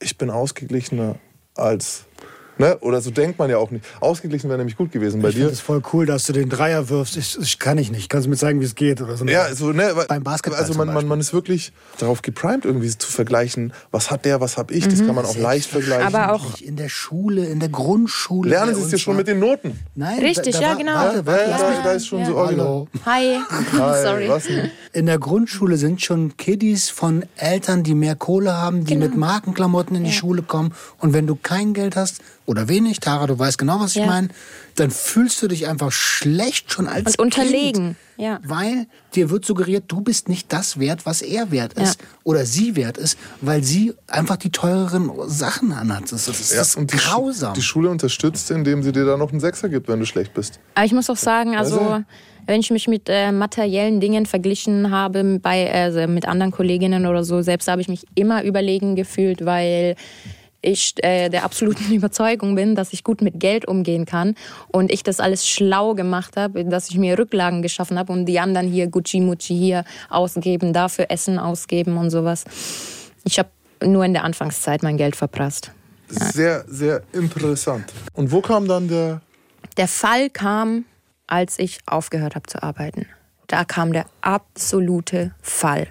ich 0.00 0.18
bin 0.18 0.28
ausgeglichener 0.28 1.16
als 1.54 2.04
Ne? 2.58 2.78
Oder 2.80 3.00
so 3.00 3.10
denkt 3.10 3.38
man 3.38 3.50
ja 3.50 3.58
auch 3.58 3.70
nicht. 3.70 3.84
Ausgeglichen 4.00 4.48
wäre 4.48 4.58
nämlich 4.58 4.76
gut 4.76 4.92
gewesen 4.92 5.20
bei 5.22 5.30
ich 5.30 5.34
dir. 5.34 5.44
Das 5.44 5.54
ist 5.54 5.60
voll 5.60 5.82
cool, 5.92 6.06
dass 6.06 6.24
du 6.26 6.32
den 6.32 6.48
Dreier 6.48 6.88
wirfst. 6.88 7.16
Ich, 7.16 7.38
ich 7.40 7.58
kann 7.58 7.78
ich 7.78 7.90
nicht. 7.90 8.08
Kannst 8.08 8.26
du 8.26 8.30
mir 8.30 8.36
zeigen, 8.36 8.60
wie 8.60 8.64
es 8.64 8.74
geht 8.74 9.00
oder 9.00 9.16
so? 9.16 9.24
Ja, 9.24 9.52
so, 9.54 9.72
ne, 9.72 9.92
beim 10.08 10.22
Basketball. 10.22 10.60
Also 10.60 10.74
man, 10.74 10.92
man, 10.92 11.06
man 11.06 11.20
ist 11.20 11.32
wirklich 11.32 11.72
darauf 11.98 12.22
geprimed, 12.22 12.64
irgendwie 12.64 12.88
zu 12.96 13.10
vergleichen, 13.10 13.72
was 13.90 14.10
hat 14.10 14.24
der, 14.24 14.40
was 14.40 14.56
hab 14.56 14.70
ich. 14.70 14.86
Das 14.86 15.00
mhm. 15.00 15.06
kann 15.06 15.14
man 15.16 15.26
auch 15.26 15.36
leicht 15.36 15.68
vergleichen. 15.68 16.14
Aber 16.14 16.32
auch 16.32 16.60
in 16.60 16.76
der 16.76 16.88
Schule, 16.88 17.44
in 17.46 17.58
der 17.58 17.70
Grundschule. 17.70 18.50
Lernen 18.50 18.74
Sie 18.74 18.82
es 18.82 18.92
ja 18.92 18.98
schon 18.98 19.16
mit 19.16 19.26
den 19.26 19.40
Noten. 19.40 19.78
Nein, 19.96 20.20
richtig, 20.20 20.54
da, 20.54 20.60
da 20.60 20.66
ja, 20.66 20.74
genau. 20.74 20.94
Warte, 20.94 21.26
warte, 21.26 21.50
ja, 21.50 21.58
da, 21.58 21.82
da, 21.82 21.92
ist 21.92 22.06
schon 22.06 22.20
ja. 22.20 22.26
so 22.26 22.36
original. 22.36 22.86
Hi. 23.04 23.38
Hi. 23.72 24.02
Sorry. 24.02 24.28
Was 24.28 24.44
denn? 24.44 24.70
In 24.92 25.06
der 25.06 25.18
Grundschule 25.18 25.76
sind 25.76 26.02
schon 26.02 26.36
Kiddies 26.36 26.88
von 26.88 27.24
Eltern, 27.36 27.82
die 27.82 27.94
mehr 27.94 28.14
Kohle 28.14 28.56
haben, 28.56 28.84
die 28.84 28.94
genau. 28.94 29.06
mit 29.06 29.16
Markenklamotten 29.16 29.96
in 29.96 30.04
die 30.04 30.12
Schule 30.12 30.42
kommen. 30.42 30.72
Und 30.98 31.12
wenn 31.12 31.26
du 31.26 31.34
kein 31.34 31.74
Geld 31.74 31.96
hast, 31.96 32.20
oder 32.46 32.68
wenig, 32.68 33.00
Tara, 33.00 33.26
du 33.26 33.38
weißt 33.38 33.56
genau, 33.58 33.80
was 33.80 33.92
ich 33.96 34.02
Ja. 34.02 34.06
meine, 34.06 34.28
dann 34.76 34.90
fühlst 34.90 35.40
du 35.42 35.48
dich 35.48 35.66
einfach 35.66 35.90
schlecht 35.92 36.72
schon 36.72 36.86
als 36.88 37.16
Und 37.16 37.24
unterlegen, 37.36 37.72
Kind, 37.84 37.96
ja. 38.16 38.38
Weil 38.44 38.86
dir 39.14 39.30
wird 39.30 39.44
suggeriert, 39.44 39.84
du 39.88 40.00
bist 40.00 40.28
nicht 40.28 40.52
das 40.52 40.78
wert, 40.78 41.06
was 41.06 41.22
er 41.22 41.50
wert 41.50 41.72
ist 41.74 42.00
Ja. 42.00 42.06
oder 42.24 42.44
sie 42.44 42.76
wert 42.76 42.98
ist, 42.98 43.18
weil 43.40 43.62
sie 43.64 43.94
einfach 44.06 44.36
die 44.36 44.50
teureren 44.50 45.10
Sachen 45.26 45.72
anhat. 45.72 46.04
Das 46.12 46.28
ist, 46.28 46.40
das 46.40 46.52
Ja, 46.54 46.60
ist 46.62 46.76
und 46.76 46.92
die, 46.92 46.98
Schu- 46.98 47.10
grausam. 47.22 47.54
die 47.54 47.62
Schule 47.62 47.88
unterstützt, 47.88 48.50
indem 48.50 48.82
sie 48.82 48.92
dir 48.92 49.04
da 49.04 49.16
noch 49.16 49.30
einen 49.30 49.40
Sechser 49.40 49.68
gibt, 49.68 49.88
wenn 49.88 50.00
du 50.00 50.06
schlecht 50.06 50.34
bist. 50.34 50.60
Aber 50.74 50.84
ich 50.86 50.92
muss 50.92 51.08
auch 51.10 51.16
sagen, 51.16 51.56
also 51.56 51.78
Also- 51.80 52.04
wenn 52.46 52.60
ich 52.60 52.70
mich 52.70 52.88
mit 52.88 53.04
äh, 53.08 53.32
materiellen 53.32 54.00
Dingen 54.00 54.26
verglichen 54.26 54.90
habe 54.90 55.38
bei 55.40 55.72
also 55.72 56.06
mit 56.06 56.26
anderen 56.28 56.52
Kolleginnen 56.52 57.06
oder 57.06 57.24
so, 57.24 57.40
selbst 57.40 57.68
habe 57.68 57.80
ich 57.80 57.88
mich 57.88 58.04
immer 58.14 58.44
überlegen 58.44 58.96
gefühlt, 58.96 59.46
weil 59.46 59.96
ich 60.64 60.94
äh, 61.04 61.28
der 61.28 61.44
absoluten 61.44 61.92
Überzeugung 61.92 62.54
bin, 62.54 62.74
dass 62.74 62.92
ich 62.92 63.04
gut 63.04 63.22
mit 63.22 63.38
Geld 63.38 63.66
umgehen 63.66 64.06
kann 64.06 64.34
und 64.68 64.90
ich 64.90 65.02
das 65.02 65.20
alles 65.20 65.46
schlau 65.46 65.94
gemacht 65.94 66.36
habe, 66.36 66.64
dass 66.64 66.90
ich 66.90 66.96
mir 66.96 67.18
Rücklagen 67.18 67.62
geschaffen 67.62 67.98
habe 67.98 68.12
und 68.12 68.26
die 68.26 68.40
anderen 68.40 68.68
hier 68.68 68.88
Gucci 68.88 69.20
Mucci 69.20 69.56
hier 69.56 69.84
ausgeben, 70.08 70.72
dafür 70.72 71.06
Essen 71.10 71.38
ausgeben 71.38 71.96
und 71.96 72.10
sowas. 72.10 72.44
Ich 73.24 73.38
habe 73.38 73.50
nur 73.84 74.04
in 74.04 74.12
der 74.12 74.24
Anfangszeit 74.24 74.82
mein 74.82 74.96
Geld 74.96 75.16
verprasst. 75.16 75.72
Sehr, 76.08 76.64
sehr 76.68 77.02
interessant. 77.12 77.92
Und 78.12 78.30
wo 78.30 78.40
kam 78.40 78.68
dann 78.68 78.88
der. 78.88 79.20
Der 79.76 79.88
Fall 79.88 80.30
kam, 80.30 80.84
als 81.26 81.58
ich 81.58 81.78
aufgehört 81.86 82.34
habe 82.34 82.46
zu 82.46 82.62
arbeiten. 82.62 83.06
Da 83.46 83.64
kam 83.64 83.92
der 83.92 84.06
absolute 84.20 85.34
Fall. 85.42 85.88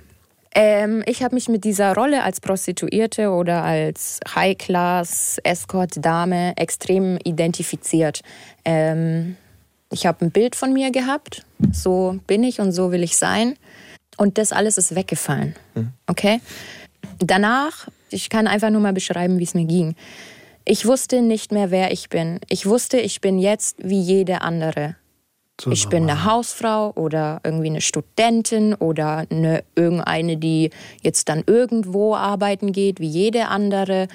Ähm, 0.56 1.02
ich 1.08 1.24
habe 1.24 1.34
mich 1.36 1.50
mit 1.50 1.64
dieser 1.64 1.96
Rolle 1.96 2.22
als 2.24 2.40
Prostituierte 2.40 3.32
oder 3.32 3.64
als 3.64 4.20
High-Class-Escort-Dame 4.36 6.56
extrem 6.58 7.18
identifiziert. 7.24 8.22
Ähm, 8.64 9.36
ich 9.92 10.06
habe 10.06 10.26
ein 10.26 10.32
Bild 10.32 10.56
von 10.56 10.72
mir 10.74 10.92
gehabt, 10.92 11.44
so 11.72 12.20
bin 12.28 12.44
ich 12.44 12.60
und 12.60 12.72
so 12.72 12.92
will 12.92 13.02
ich 13.04 13.18
sein. 13.18 13.56
Und 14.18 14.38
das 14.38 14.52
alles 14.52 14.78
ist 14.78 14.94
weggefallen. 14.96 15.56
Okay? 16.08 16.40
Danach, 17.20 17.88
ich 18.10 18.30
kann 18.30 18.48
einfach 18.48 18.70
nur 18.70 18.82
mal 18.82 18.94
beschreiben, 18.94 19.40
wie 19.40 19.44
es 19.44 19.56
mir 19.56 19.66
ging. 19.66 19.96
Ich 20.66 20.86
wusste 20.86 21.22
nicht 21.22 21.52
mehr, 21.52 21.72
wer 21.72 21.92
ich 21.92 22.10
bin. 22.10 22.40
Ich 22.50 22.66
wusste, 22.66 22.98
ich 22.98 23.22
bin 23.22 23.40
jetzt 23.40 23.78
wie 23.84 24.00
jede 24.00 24.42
andere. 24.42 24.96
So 25.62 25.72
ich 25.72 25.88
bin 25.88 26.04
eine 26.10 26.26
Hausfrau 26.26 26.92
oder 26.96 27.40
irgendwie 27.44 27.68
eine 27.70 27.82
Studentin 27.82 28.74
oder 28.74 29.26
eine, 29.30 29.64
irgendeine, 29.76 30.38
die 30.38 30.72
jetzt 31.02 31.30
dann 31.30 31.44
irgendwo 31.46 32.16
arbeiten 32.16 32.72
geht, 32.72 33.00
wie 33.00 33.08
jede 33.08 33.48
andere. 33.50 34.08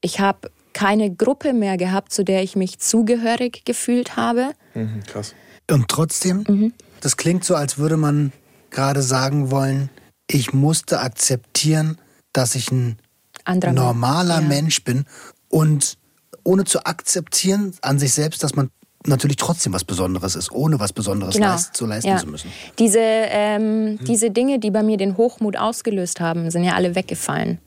Ich 0.00 0.20
habe 0.20 0.50
keine 0.72 1.14
Gruppe 1.14 1.52
mehr 1.52 1.76
gehabt, 1.76 2.12
zu 2.12 2.24
der 2.24 2.42
ich 2.42 2.56
mich 2.56 2.78
zugehörig 2.78 3.64
gefühlt 3.64 4.16
habe. 4.16 4.52
Mhm, 4.74 5.02
krass. 5.04 5.34
Und 5.70 5.88
trotzdem, 5.88 6.44
Mhm. 6.46 6.72
das 7.00 7.16
klingt 7.16 7.44
so, 7.44 7.54
als 7.54 7.78
würde 7.78 7.96
man 7.96 8.32
gerade 8.70 9.02
sagen 9.02 9.50
wollen, 9.50 9.90
ich 10.26 10.52
musste 10.52 11.00
akzeptieren, 11.00 11.98
dass 12.32 12.54
ich 12.54 12.70
ein 12.70 12.98
Anderer 13.44 13.72
normaler 13.72 14.40
ja. 14.40 14.46
Mensch 14.46 14.82
bin 14.84 15.04
und 15.48 15.96
ohne 16.44 16.64
zu 16.64 16.84
akzeptieren 16.84 17.74
an 17.82 17.98
sich 17.98 18.12
selbst, 18.12 18.42
dass 18.42 18.54
man 18.54 18.70
natürlich 19.06 19.36
trotzdem 19.36 19.72
was 19.72 19.84
Besonderes 19.84 20.36
ist, 20.36 20.50
ohne 20.52 20.80
was 20.80 20.92
Besonderes 20.92 21.36
leist, 21.38 21.76
zu 21.76 21.86
leisten 21.86 22.08
Genau. 22.08 22.16
ja. 22.20 22.24
zu 22.24 22.30
müssen. 22.30 22.52
Diese, 22.78 23.00
ähm, 23.00 23.98
diese 24.04 24.30
Dinge, 24.30 24.58
die 24.58 24.70
bei 24.70 24.82
mir 24.82 24.96
den 24.96 25.16
Hochmut 25.16 25.56
ausgelöst 25.56 26.20
haben, 26.20 26.50
sind 26.50 26.64
ja 26.64 26.74
alle 26.74 26.94
weggefallen. 26.94 27.58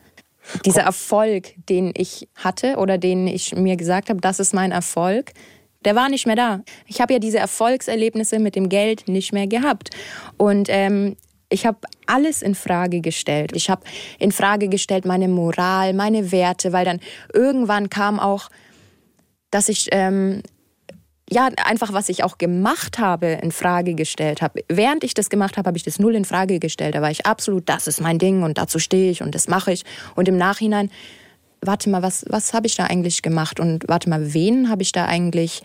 Dieser 0.65 0.81
Erfolg, 0.83 1.53
den 1.69 1.91
ich 1.95 2.29
hatte 2.35 2.77
oder 2.77 2.97
den 2.97 3.27
ich 3.27 3.53
mir 3.55 3.75
gesagt 3.75 4.09
habe, 4.09 4.21
das 4.21 4.39
ist 4.39 4.53
mein 4.53 4.71
Erfolg, 4.71 5.33
der 5.85 5.95
war 5.95 6.09
nicht 6.09 6.25
mehr 6.25 6.35
da. 6.35 6.61
Ich 6.88 7.01
habe 7.01 7.13
ja 7.13 7.19
diese 7.19 7.38
Erfolgserlebnisse 7.38 8.39
mit 8.39 8.55
dem 8.55 8.69
Geld 8.69 9.07
nicht 9.07 9.33
mehr 9.33 9.47
gehabt. 9.47 9.89
Und 10.38 10.67
ähm, 10.69 11.15
ich 11.49 11.65
habe 11.65 11.77
alles 12.07 12.41
in 12.41 12.55
Frage 12.55 13.01
gestellt. 13.01 13.51
Ich 13.53 13.69
habe 13.69 13.83
in 14.19 14.31
Frage 14.31 14.69
gestellt 14.69 15.05
meine 15.05 15.27
Moral, 15.27 15.93
meine 15.93 16.31
Werte, 16.31 16.73
weil 16.73 16.85
dann 16.85 16.99
irgendwann 17.33 17.89
kam 17.89 18.19
auch, 18.19 18.49
dass 19.51 19.69
ich 19.69 19.88
ähm, 19.91 20.41
ja, 21.30 21.49
einfach 21.65 21.91
was 21.91 22.09
ich 22.09 22.23
auch 22.23 22.38
gemacht 22.38 22.99
habe, 22.99 23.28
in 23.41 23.51
Frage 23.51 23.95
gestellt 23.95 24.41
habe. 24.41 24.63
Während 24.69 25.03
ich 25.03 25.13
das 25.13 25.30
gemacht 25.30 25.57
habe, 25.57 25.67
habe 25.67 25.78
ich 25.78 25.84
das 25.84 25.99
null 25.99 26.15
in 26.15 26.25
Frage 26.25 26.59
gestellt. 26.59 26.95
Da 26.95 27.01
war 27.01 27.11
ich 27.11 27.25
absolut, 27.25 27.67
das 27.67 27.88
ist 27.88 27.99
mein 27.99 28.17
Ding 28.17 28.43
und 28.43 28.57
dazu 28.57 28.80
stehe 28.80 29.11
ich 29.11 29.21
und 29.21 29.36
das 29.36 29.47
mache 29.47 29.73
ich. 29.73 29.84
Und 30.15 30.30
im 30.30 30.38
Nachhinein, 30.38 30.89
warte 31.61 31.89
mal, 31.89 32.01
was, 32.01 32.25
was 32.30 32.53
habe 32.53 32.67
ich 32.67 32.75
da 32.75 32.86
eigentlich 32.86 33.21
gemacht? 33.21 33.59
Und 33.59 33.89
warte 33.89 34.09
mal, 34.09 34.34
wen 34.34 34.69
habe 34.69 34.84
ich 34.84 34.93
da 34.93 35.05
eigentlich 35.05 35.63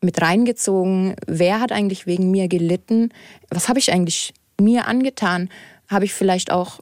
mit 0.00 0.20
reingezogen? 0.22 1.16
Wer 1.26 1.60
hat 1.60 1.72
eigentlich 1.72 2.06
wegen 2.06 2.30
mir 2.30 2.46
gelitten? 2.46 3.10
Was 3.50 3.68
habe 3.68 3.80
ich 3.80 3.92
eigentlich 3.92 4.32
mir 4.60 4.86
angetan? 4.86 5.48
Habe 5.88 6.04
ich 6.04 6.14
vielleicht 6.14 6.52
auch 6.52 6.78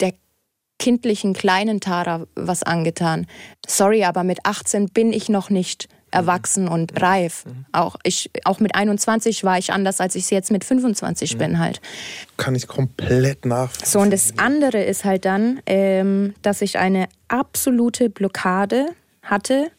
der 0.00 0.14
kindlichen 0.78 1.34
kleinen 1.34 1.80
Tara 1.80 2.26
was 2.36 2.62
angetan? 2.62 3.26
Sorry, 3.66 4.04
aber 4.04 4.24
mit 4.24 4.46
18 4.46 4.88
bin 4.88 5.12
ich 5.12 5.28
noch 5.28 5.50
nicht 5.50 5.88
erwachsen 6.10 6.68
und 6.68 7.00
reif. 7.00 7.44
Auch, 7.72 7.96
ich, 8.02 8.30
auch 8.44 8.60
mit 8.60 8.74
21 8.74 9.44
war 9.44 9.58
ich 9.58 9.72
anders, 9.72 10.00
als 10.00 10.14
ich 10.14 10.24
es 10.24 10.30
jetzt 10.30 10.50
mit 10.50 10.64
25 10.64 11.38
bin 11.38 11.58
halt. 11.58 11.80
Kann 12.36 12.54
ich 12.54 12.66
komplett 12.66 13.44
nachvollziehen. 13.46 13.90
So, 13.90 14.00
und 14.00 14.12
das 14.12 14.38
andere 14.38 14.82
ist 14.82 15.04
halt 15.04 15.24
dann, 15.24 15.60
ähm, 15.66 16.34
dass 16.42 16.62
ich 16.62 16.78
eine 16.78 17.08
absolute 17.28 18.10
Blockade 18.10 18.86
hatte, 19.22 19.70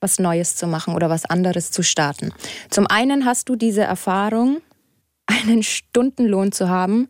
was 0.00 0.18
Neues 0.18 0.56
zu 0.56 0.66
machen 0.66 0.94
oder 0.94 1.08
was 1.08 1.24
anderes 1.24 1.70
zu 1.70 1.82
starten. 1.82 2.32
Zum 2.70 2.86
einen 2.86 3.24
hast 3.24 3.48
du 3.48 3.56
diese 3.56 3.82
Erfahrung, 3.82 4.60
einen 5.26 5.62
Stundenlohn 5.62 6.52
zu 6.52 6.68
haben, 6.68 7.08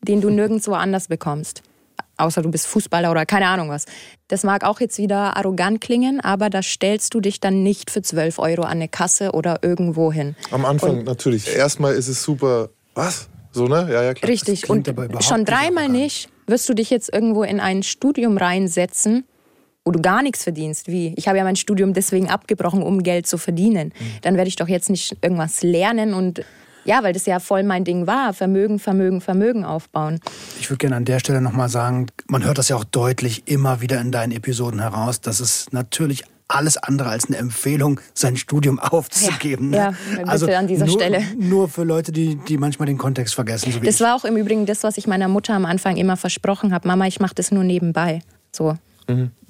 den 0.00 0.20
du 0.20 0.30
nirgendwo 0.30 0.72
anders 0.74 1.08
bekommst. 1.08 1.62
Außer 2.16 2.42
du 2.42 2.50
bist 2.50 2.66
Fußballer 2.66 3.10
oder 3.10 3.26
keine 3.26 3.46
Ahnung 3.46 3.68
was. 3.68 3.86
Das 4.26 4.42
mag 4.42 4.64
auch 4.64 4.80
jetzt 4.80 4.98
wieder 4.98 5.36
arrogant 5.36 5.80
klingen, 5.80 6.20
aber 6.20 6.50
da 6.50 6.62
stellst 6.62 7.14
du 7.14 7.20
dich 7.20 7.40
dann 7.40 7.62
nicht 7.62 7.90
für 7.90 8.02
12 8.02 8.38
Euro 8.38 8.62
an 8.62 8.72
eine 8.72 8.88
Kasse 8.88 9.32
oder 9.32 9.60
irgendwo 9.62 10.12
hin. 10.12 10.34
Am 10.50 10.64
Anfang 10.64 11.04
natürlich. 11.04 11.54
Erstmal 11.54 11.94
ist 11.94 12.08
es 12.08 12.22
super. 12.22 12.70
Was? 12.94 13.28
So, 13.52 13.66
ne? 13.66 13.88
Ja, 13.90 14.02
ja, 14.02 14.14
klar. 14.14 14.30
Richtig. 14.30 14.68
Und 14.68 14.88
schon 15.20 15.44
dreimal 15.44 15.88
nicht 15.88 16.28
wirst 16.46 16.68
du 16.68 16.74
dich 16.74 16.90
jetzt 16.90 17.12
irgendwo 17.12 17.42
in 17.42 17.60
ein 17.60 17.82
Studium 17.82 18.36
reinsetzen, 18.36 19.24
wo 19.84 19.90
du 19.90 20.00
gar 20.00 20.22
nichts 20.22 20.42
verdienst. 20.42 20.88
Wie? 20.88 21.14
Ich 21.16 21.28
habe 21.28 21.38
ja 21.38 21.44
mein 21.44 21.56
Studium 21.56 21.94
deswegen 21.94 22.28
abgebrochen, 22.28 22.82
um 22.82 23.02
Geld 23.02 23.26
zu 23.26 23.38
verdienen. 23.38 23.88
Mhm. 23.88 24.04
Dann 24.22 24.36
werde 24.36 24.48
ich 24.48 24.56
doch 24.56 24.68
jetzt 24.68 24.90
nicht 24.90 25.16
irgendwas 25.22 25.62
lernen 25.62 26.14
und 26.14 26.44
ja, 26.88 27.02
weil 27.02 27.12
das 27.12 27.26
ja 27.26 27.38
voll 27.38 27.62
mein 27.64 27.84
Ding 27.84 28.06
war. 28.06 28.32
Vermögen, 28.32 28.78
Vermögen, 28.78 29.20
Vermögen 29.20 29.64
aufbauen. 29.64 30.20
Ich 30.58 30.70
würde 30.70 30.78
gerne 30.78 30.96
an 30.96 31.04
der 31.04 31.18
Stelle 31.18 31.42
nochmal 31.42 31.68
sagen, 31.68 32.06
man 32.28 32.44
hört 32.44 32.56
das 32.56 32.70
ja 32.70 32.76
auch 32.76 32.84
deutlich 32.84 33.46
immer 33.46 33.82
wieder 33.82 34.00
in 34.00 34.10
deinen 34.10 34.32
Episoden 34.32 34.80
heraus, 34.80 35.20
dass 35.20 35.40
es 35.40 35.70
natürlich 35.70 36.24
alles 36.48 36.78
andere 36.78 37.10
als 37.10 37.26
eine 37.26 37.36
Empfehlung, 37.36 38.00
sein 38.14 38.38
Studium 38.38 38.78
aufzugeben. 38.78 39.74
Ja, 39.74 39.90
ne? 39.90 39.96
ja, 40.26 40.32
bitte 40.32 40.56
an 40.56 40.66
dieser 40.66 40.86
nur, 40.86 40.94
Stelle. 40.94 41.22
Nur 41.36 41.68
für 41.68 41.84
Leute, 41.84 42.10
die, 42.10 42.36
die 42.36 42.56
manchmal 42.56 42.86
den 42.86 42.96
Kontext 42.96 43.34
vergessen. 43.34 43.70
So 43.70 43.82
wie 43.82 43.86
Das 43.86 43.96
ich. 43.96 44.00
war 44.00 44.16
auch 44.16 44.24
im 44.24 44.38
Übrigen 44.38 44.64
das, 44.64 44.82
was 44.82 44.96
ich 44.96 45.06
meiner 45.06 45.28
Mutter 45.28 45.52
am 45.52 45.66
Anfang 45.66 45.98
immer 45.98 46.16
versprochen 46.16 46.72
habe. 46.72 46.88
Mama, 46.88 47.06
ich 47.06 47.20
mache 47.20 47.34
das 47.34 47.50
nur 47.50 47.64
nebenbei. 47.64 48.20
So. 48.50 48.78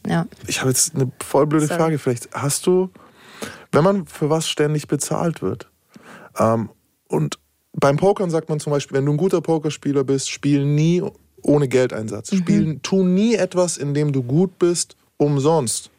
Ja. 0.08 0.26
Ich 0.48 0.60
habe 0.60 0.70
jetzt 0.70 0.96
eine 0.96 1.12
voll 1.24 1.46
blöde 1.46 1.66
Sorry. 1.66 1.78
Frage. 1.78 1.98
Vielleicht 1.98 2.30
hast 2.32 2.66
du, 2.66 2.90
wenn 3.70 3.84
man 3.84 4.06
für 4.06 4.28
was 4.28 4.48
ständig 4.48 4.88
bezahlt 4.88 5.40
wird, 5.40 5.70
ähm, 6.36 6.70
und 7.08 7.38
beim 7.72 7.96
Pokern 7.96 8.30
sagt 8.30 8.48
man 8.48 8.60
zum 8.60 8.72
Beispiel, 8.72 8.96
wenn 8.96 9.06
du 9.06 9.12
ein 9.12 9.18
guter 9.18 9.40
Pokerspieler 9.40 10.04
bist, 10.04 10.30
spiel 10.30 10.64
nie 10.64 11.02
ohne 11.42 11.68
Geldeinsatz. 11.68 12.32
Mhm. 12.32 12.36
Spiel, 12.36 12.80
tu 12.82 13.04
nie 13.04 13.34
etwas, 13.34 13.76
in 13.76 13.94
dem 13.94 14.12
du 14.12 14.22
gut 14.22 14.58
bist, 14.58 14.96
umsonst. 15.16 15.90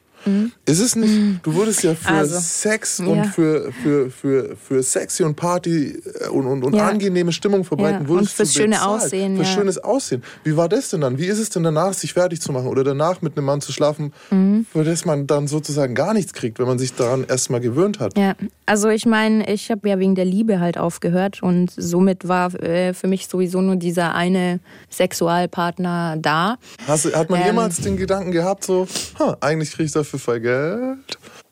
Ist 0.65 0.79
es 0.79 0.95
nicht, 0.95 1.39
du 1.43 1.53
würdest 1.55 1.83
ja 1.83 1.95
für 1.95 2.11
Mhm. 2.11 2.17
Also, 2.19 2.39
Sex 2.39 2.99
ja. 2.99 3.05
und 3.05 3.25
für, 3.27 3.71
für, 3.83 4.09
für, 4.11 4.55
für 4.55 4.83
sexy 4.83 5.23
und 5.23 5.35
Party 5.35 6.01
äh, 6.21 6.27
und, 6.29 6.45
und, 6.45 6.63
und 6.63 6.75
Ja. 6.75 6.87
angenehme 6.87 7.31
Stimmung 7.31 7.63
verbreiten, 7.63 8.03
Ja, 8.03 8.07
wurdest 8.09 8.31
und 8.31 8.35
fürs 8.35 8.53
schöne 8.53 8.75
bezahlt. 8.75 9.03
Aussehen, 9.03 9.35
Für 9.37 9.43
ja. 9.43 9.49
schönes 9.49 9.77
Aussehen. 9.79 10.23
Wie 10.43 10.55
war 10.57 10.67
das 10.69 10.89
denn 10.89 11.01
dann? 11.01 11.17
Wie 11.17 11.25
ist 11.27 11.39
es 11.39 11.49
denn 11.49 11.63
danach, 11.63 11.93
sich 11.93 12.13
fertig 12.13 12.41
zu 12.41 12.51
machen 12.51 12.67
oder 12.67 12.83
danach 12.83 13.21
mit 13.21 13.37
einem 13.37 13.45
Mann 13.45 13.61
zu 13.61 13.71
schlafen, 13.71 14.13
Mhm. 14.31 14.65
für 14.71 14.83
das 14.83 15.05
man 15.05 15.27
dann 15.27 15.47
sozusagen 15.47 15.95
gar 15.95 16.13
nichts 16.13 16.33
kriegt, 16.33 16.59
wenn 16.59 16.67
man 16.67 16.79
sich 16.79 16.93
daran 16.93 17.25
erstmal 17.27 17.59
gewöhnt 17.59 17.99
hat? 17.99 18.17
Ja, 18.17 18.33
also 18.65 18.89
ich 18.89 19.05
meine, 19.05 19.51
ich 19.51 19.69
habe 19.71 19.87
ja 19.89 19.99
wegen 19.99 20.15
der 20.15 20.25
Liebe 20.25 20.59
halt 20.59 20.77
aufgehört 20.77 21.41
und 21.43 21.71
somit 21.75 22.27
war 22.27 22.53
äh, 22.61 22.93
für 22.93 23.07
mich 23.07 23.27
sowieso 23.27 23.61
nur 23.61 23.75
dieser 23.77 24.15
eine 24.15 24.59
Sexualpartner 24.89 26.17
da. 26.19 26.57
Hast, 26.87 27.13
hat 27.15 27.29
man 27.29 27.39
Ähm. 27.41 27.45
jemals 27.47 27.77
den 27.81 27.97
Gedanken 27.97 28.31
gehabt, 28.31 28.63
so, 28.63 28.87
ha, 29.19 29.37
eigentlich 29.41 29.71
kriege 29.71 29.83
ich 29.85 29.91
dafür 29.91 30.08
voll 30.17 30.39
Geld? 30.39 30.97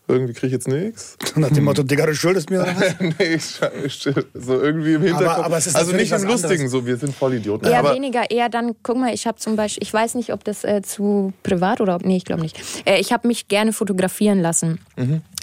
irgendwie 0.09 0.31
kriege 0.31 0.47
ich 0.47 0.53
jetzt 0.53 0.69
nichts. 0.69 1.17
Nach 1.35 1.49
dem 1.49 1.65
Motto, 1.65 1.83
Digga, 1.83 2.05
du 2.05 2.15
schuldest 2.15 2.49
mir 2.49 2.61
oder 2.61 2.73
was? 2.77 2.95
nee, 2.99 3.35
ich, 3.35 3.59
ich, 3.83 4.09
so 4.33 4.61
irgendwie 4.61 4.93
im 4.93 5.01
Hinterkopf. 5.01 5.35
Aber- 5.35 5.45
aber 5.45 5.57
es 5.57 5.67
ist 5.67 5.75
also 5.75 5.91
nicht 5.91 6.11
im 6.13 6.23
Lustigen, 6.23 6.53
anderes. 6.53 6.71
so 6.71 6.85
wir 6.85 6.95
sind 6.95 7.13
Vollidioten. 7.13 7.67
Eher 7.69 7.79
aber 7.79 7.93
weniger, 7.93 8.31
eher 8.31 8.47
dann, 8.47 8.71
guck 8.83 8.95
mal, 8.97 9.13
ich 9.13 9.27
habe 9.27 9.37
zum 9.37 9.57
Beispiel, 9.57 9.83
ich 9.83 9.93
weiß 9.93 10.15
nicht, 10.15 10.31
ob 10.31 10.45
das 10.45 10.63
äh, 10.63 10.81
zu 10.81 11.33
privat 11.43 11.81
oder 11.81 11.95
ob, 11.95 12.05
nee, 12.05 12.15
ich 12.15 12.23
glaube 12.23 12.41
nicht. 12.41 12.57
Äh, 12.85 13.01
ich 13.01 13.11
habe 13.11 13.27
mich 13.27 13.49
gerne 13.49 13.73
fotografieren 13.73 14.39
lassen, 14.39 14.79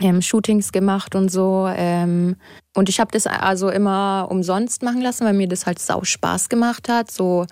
ähm, 0.01 0.23
Shootings 0.23 0.73
gemacht 0.73 1.15
und 1.15 1.31
so. 1.31 1.69
Ähm, 1.77 2.37
und 2.75 2.89
ich 2.89 3.01
habe 3.01 3.11
das 3.12 3.27
also 3.27 3.69
immer 3.69 4.29
umsonst 4.31 4.83
machen 4.83 5.03
lassen, 5.03 5.27
weil 5.27 5.35
mir 5.35 5.47
das 5.47 5.67
halt 5.67 5.79
sau 5.79 6.05
Spaß 6.05 6.49
gemacht 6.49 6.89
hat, 6.89 7.11
so 7.11 7.45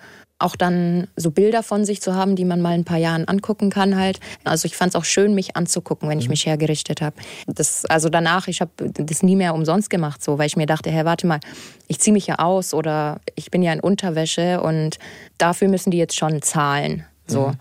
auch 0.43 0.55
dann 0.55 1.07
so 1.15 1.31
Bilder 1.31 1.63
von 1.63 1.85
sich 1.85 2.01
zu 2.01 2.15
haben, 2.15 2.35
die 2.35 2.45
man 2.45 2.61
mal 2.61 2.73
in 2.73 2.81
ein 2.81 2.85
paar 2.85 2.97
Jahren 2.97 3.27
angucken 3.27 3.69
kann 3.69 3.97
halt. 3.97 4.19
Also 4.43 4.65
ich 4.65 4.75
fand 4.75 4.89
es 4.89 4.95
auch 4.95 5.05
schön, 5.05 5.33
mich 5.33 5.55
anzugucken, 5.55 6.09
wenn 6.09 6.19
ich 6.19 6.29
mich 6.29 6.45
hergerichtet 6.45 7.01
habe. 7.01 7.15
Das, 7.47 7.85
also 7.85 8.09
danach, 8.09 8.47
ich 8.47 8.61
habe 8.61 8.71
das 8.77 9.23
nie 9.23 9.35
mehr 9.35 9.55
umsonst 9.55 9.89
gemacht, 9.89 10.23
so, 10.23 10.37
weil 10.37 10.47
ich 10.47 10.57
mir 10.57 10.65
dachte, 10.65 10.91
hey, 10.91 11.05
warte 11.05 11.27
mal, 11.27 11.39
ich 11.87 11.99
ziehe 11.99 12.13
mich 12.13 12.27
ja 12.27 12.39
aus 12.39 12.73
oder 12.73 13.19
ich 13.35 13.51
bin 13.51 13.63
ja 13.63 13.73
in 13.73 13.79
Unterwäsche 13.79 14.61
und 14.61 14.97
dafür 15.37 15.67
müssen 15.67 15.91
die 15.91 15.97
jetzt 15.97 16.17
schon 16.17 16.41
zahlen. 16.41 17.05
So. 17.27 17.53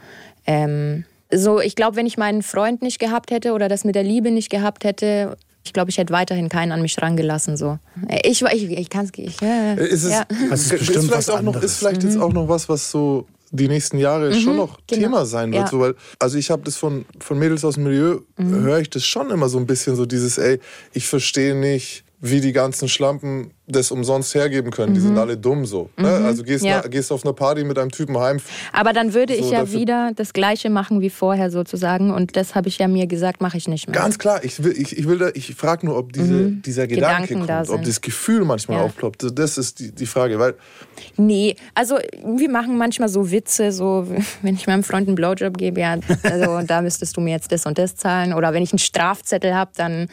Ähm, 0.46 1.04
so, 1.30 1.60
ich 1.60 1.76
glaube, 1.76 1.96
wenn 1.96 2.06
ich 2.06 2.18
meinen 2.18 2.42
Freund 2.42 2.82
nicht 2.82 2.98
gehabt 2.98 3.30
hätte 3.30 3.52
oder 3.52 3.68
das 3.68 3.84
mit 3.84 3.94
der 3.94 4.02
Liebe 4.02 4.30
nicht 4.30 4.50
gehabt 4.50 4.84
hätte, 4.84 5.36
ich 5.64 5.72
glaube, 5.72 5.90
ich 5.90 5.98
hätte 5.98 6.12
weiterhin 6.12 6.48
keinen 6.48 6.72
an 6.72 6.82
mich 6.82 7.00
rangelassen. 7.00 7.56
So. 7.56 7.78
Ich, 8.24 8.42
ich, 8.42 8.70
ich 8.70 8.90
kann 8.90 9.06
es 9.06 9.12
nicht. 9.16 9.40
Ja, 9.40 9.74
ist 9.74 10.04
es 10.04 10.10
ja. 10.10 10.24
Das 10.50 10.62
ist 10.62 10.72
ist 10.72 10.90
vielleicht 10.90 11.10
was 11.10 11.30
auch 11.30 11.42
noch, 11.42 11.62
ist 11.62 11.78
vielleicht 11.78 12.02
jetzt 12.02 12.18
auch 12.18 12.32
noch 12.32 12.48
was, 12.48 12.68
was 12.68 12.90
so 12.90 13.26
die 13.50 13.68
nächsten 13.68 13.98
Jahre 13.98 14.32
schon 14.34 14.56
noch 14.56 14.78
genau. 14.86 15.02
Thema 15.02 15.26
sein 15.26 15.52
wird. 15.52 15.64
Ja. 15.64 15.68
So, 15.68 15.80
weil, 15.80 15.94
also 16.18 16.38
ich 16.38 16.50
habe 16.50 16.62
das 16.62 16.76
von, 16.76 17.04
von 17.20 17.38
Mädels 17.38 17.64
aus 17.64 17.74
dem 17.74 17.84
Milieu, 17.84 18.20
höre 18.38 18.78
ich 18.78 18.90
das 18.90 19.04
schon 19.04 19.30
immer 19.30 19.48
so 19.48 19.58
ein 19.58 19.66
bisschen 19.66 19.94
so 19.94 20.06
dieses, 20.06 20.38
ey, 20.38 20.58
ich 20.94 21.06
verstehe 21.06 21.54
nicht, 21.54 22.04
wie 22.20 22.40
die 22.40 22.52
ganzen 22.52 22.88
Schlampen 22.88 23.50
das 23.72 23.90
umsonst 23.90 24.34
hergeben 24.34 24.70
können. 24.70 24.94
Die 24.94 25.00
sind 25.00 25.18
alle 25.18 25.36
dumm 25.36 25.66
so. 25.66 25.90
Ne? 25.96 26.08
Also 26.08 26.42
gehst, 26.44 26.64
Ja. 26.64 26.80
na, 26.82 26.88
gehst 26.88 27.10
auf 27.10 27.24
eine 27.24 27.32
Party 27.34 27.64
mit 27.64 27.78
einem 27.78 27.90
Typen 27.90 28.16
heim. 28.18 28.38
Aber 28.72 28.92
dann 28.92 29.14
würde 29.14 29.34
ich 29.34 29.46
So, 29.46 29.52
ja 29.52 29.72
wieder 29.72 30.12
das 30.14 30.32
Gleiche 30.32 30.70
machen 30.70 31.00
wie 31.00 31.10
vorher 31.10 31.50
sozusagen. 31.50 32.10
Und 32.10 32.36
das 32.36 32.54
habe 32.54 32.68
ich 32.68 32.78
ja 32.78 32.88
mir 32.88 33.06
gesagt, 33.06 33.40
mache 33.40 33.56
ich 33.56 33.68
nicht 33.68 33.88
mehr. 33.88 33.94
Ganz 33.98 34.18
klar, 34.18 34.44
ich 34.44 34.62
will, 34.62 34.72
ich, 34.76 34.96
ich 34.96 35.08
will 35.08 35.18
da, 35.18 35.30
ich 35.34 35.54
frage 35.54 35.86
nur, 35.86 35.96
ob 35.98 36.12
diese, 36.12 36.50
dieser 36.50 36.86
Gedanke 36.86 37.34
Mhm. 37.36 37.40
Gedanken 37.42 37.46
da 37.46 37.56
kommt, 37.58 37.68
ob 37.70 37.76
sind. 37.76 37.86
das 37.88 38.00
Gefühl 38.00 38.44
manchmal 38.44 38.78
Ja. 38.78 38.84
aufploppt. 38.84 39.26
Das 39.38 39.58
ist 39.58 39.78
die, 39.80 39.92
die 39.92 40.06
Frage, 40.06 40.38
weil 40.38 40.54
Nee, 41.16 41.56
also 41.74 41.98
wir 42.24 42.50
machen 42.50 42.76
manchmal 42.78 43.08
so 43.08 43.30
Witze, 43.30 43.72
so 43.72 44.06
wenn 44.42 44.54
ich 44.54 44.66
meinem 44.66 44.82
Freund 44.84 45.08
einen 45.08 45.14
Blowjob 45.16 45.56
gebe, 45.58 45.80
ja, 45.80 45.96
also 46.22 46.60
da 46.66 46.80
müsstest 46.82 47.16
du 47.16 47.20
mir 47.20 47.30
jetzt 47.32 47.50
das 47.52 47.66
und 47.66 47.78
das 47.78 47.96
zahlen. 47.96 48.32
Oder 48.32 48.52
wenn 48.52 48.62
ich 48.62 48.72
einen 48.72 48.78
Strafzettel 48.78 49.54
habe, 49.54 49.70
dann, 49.76 50.08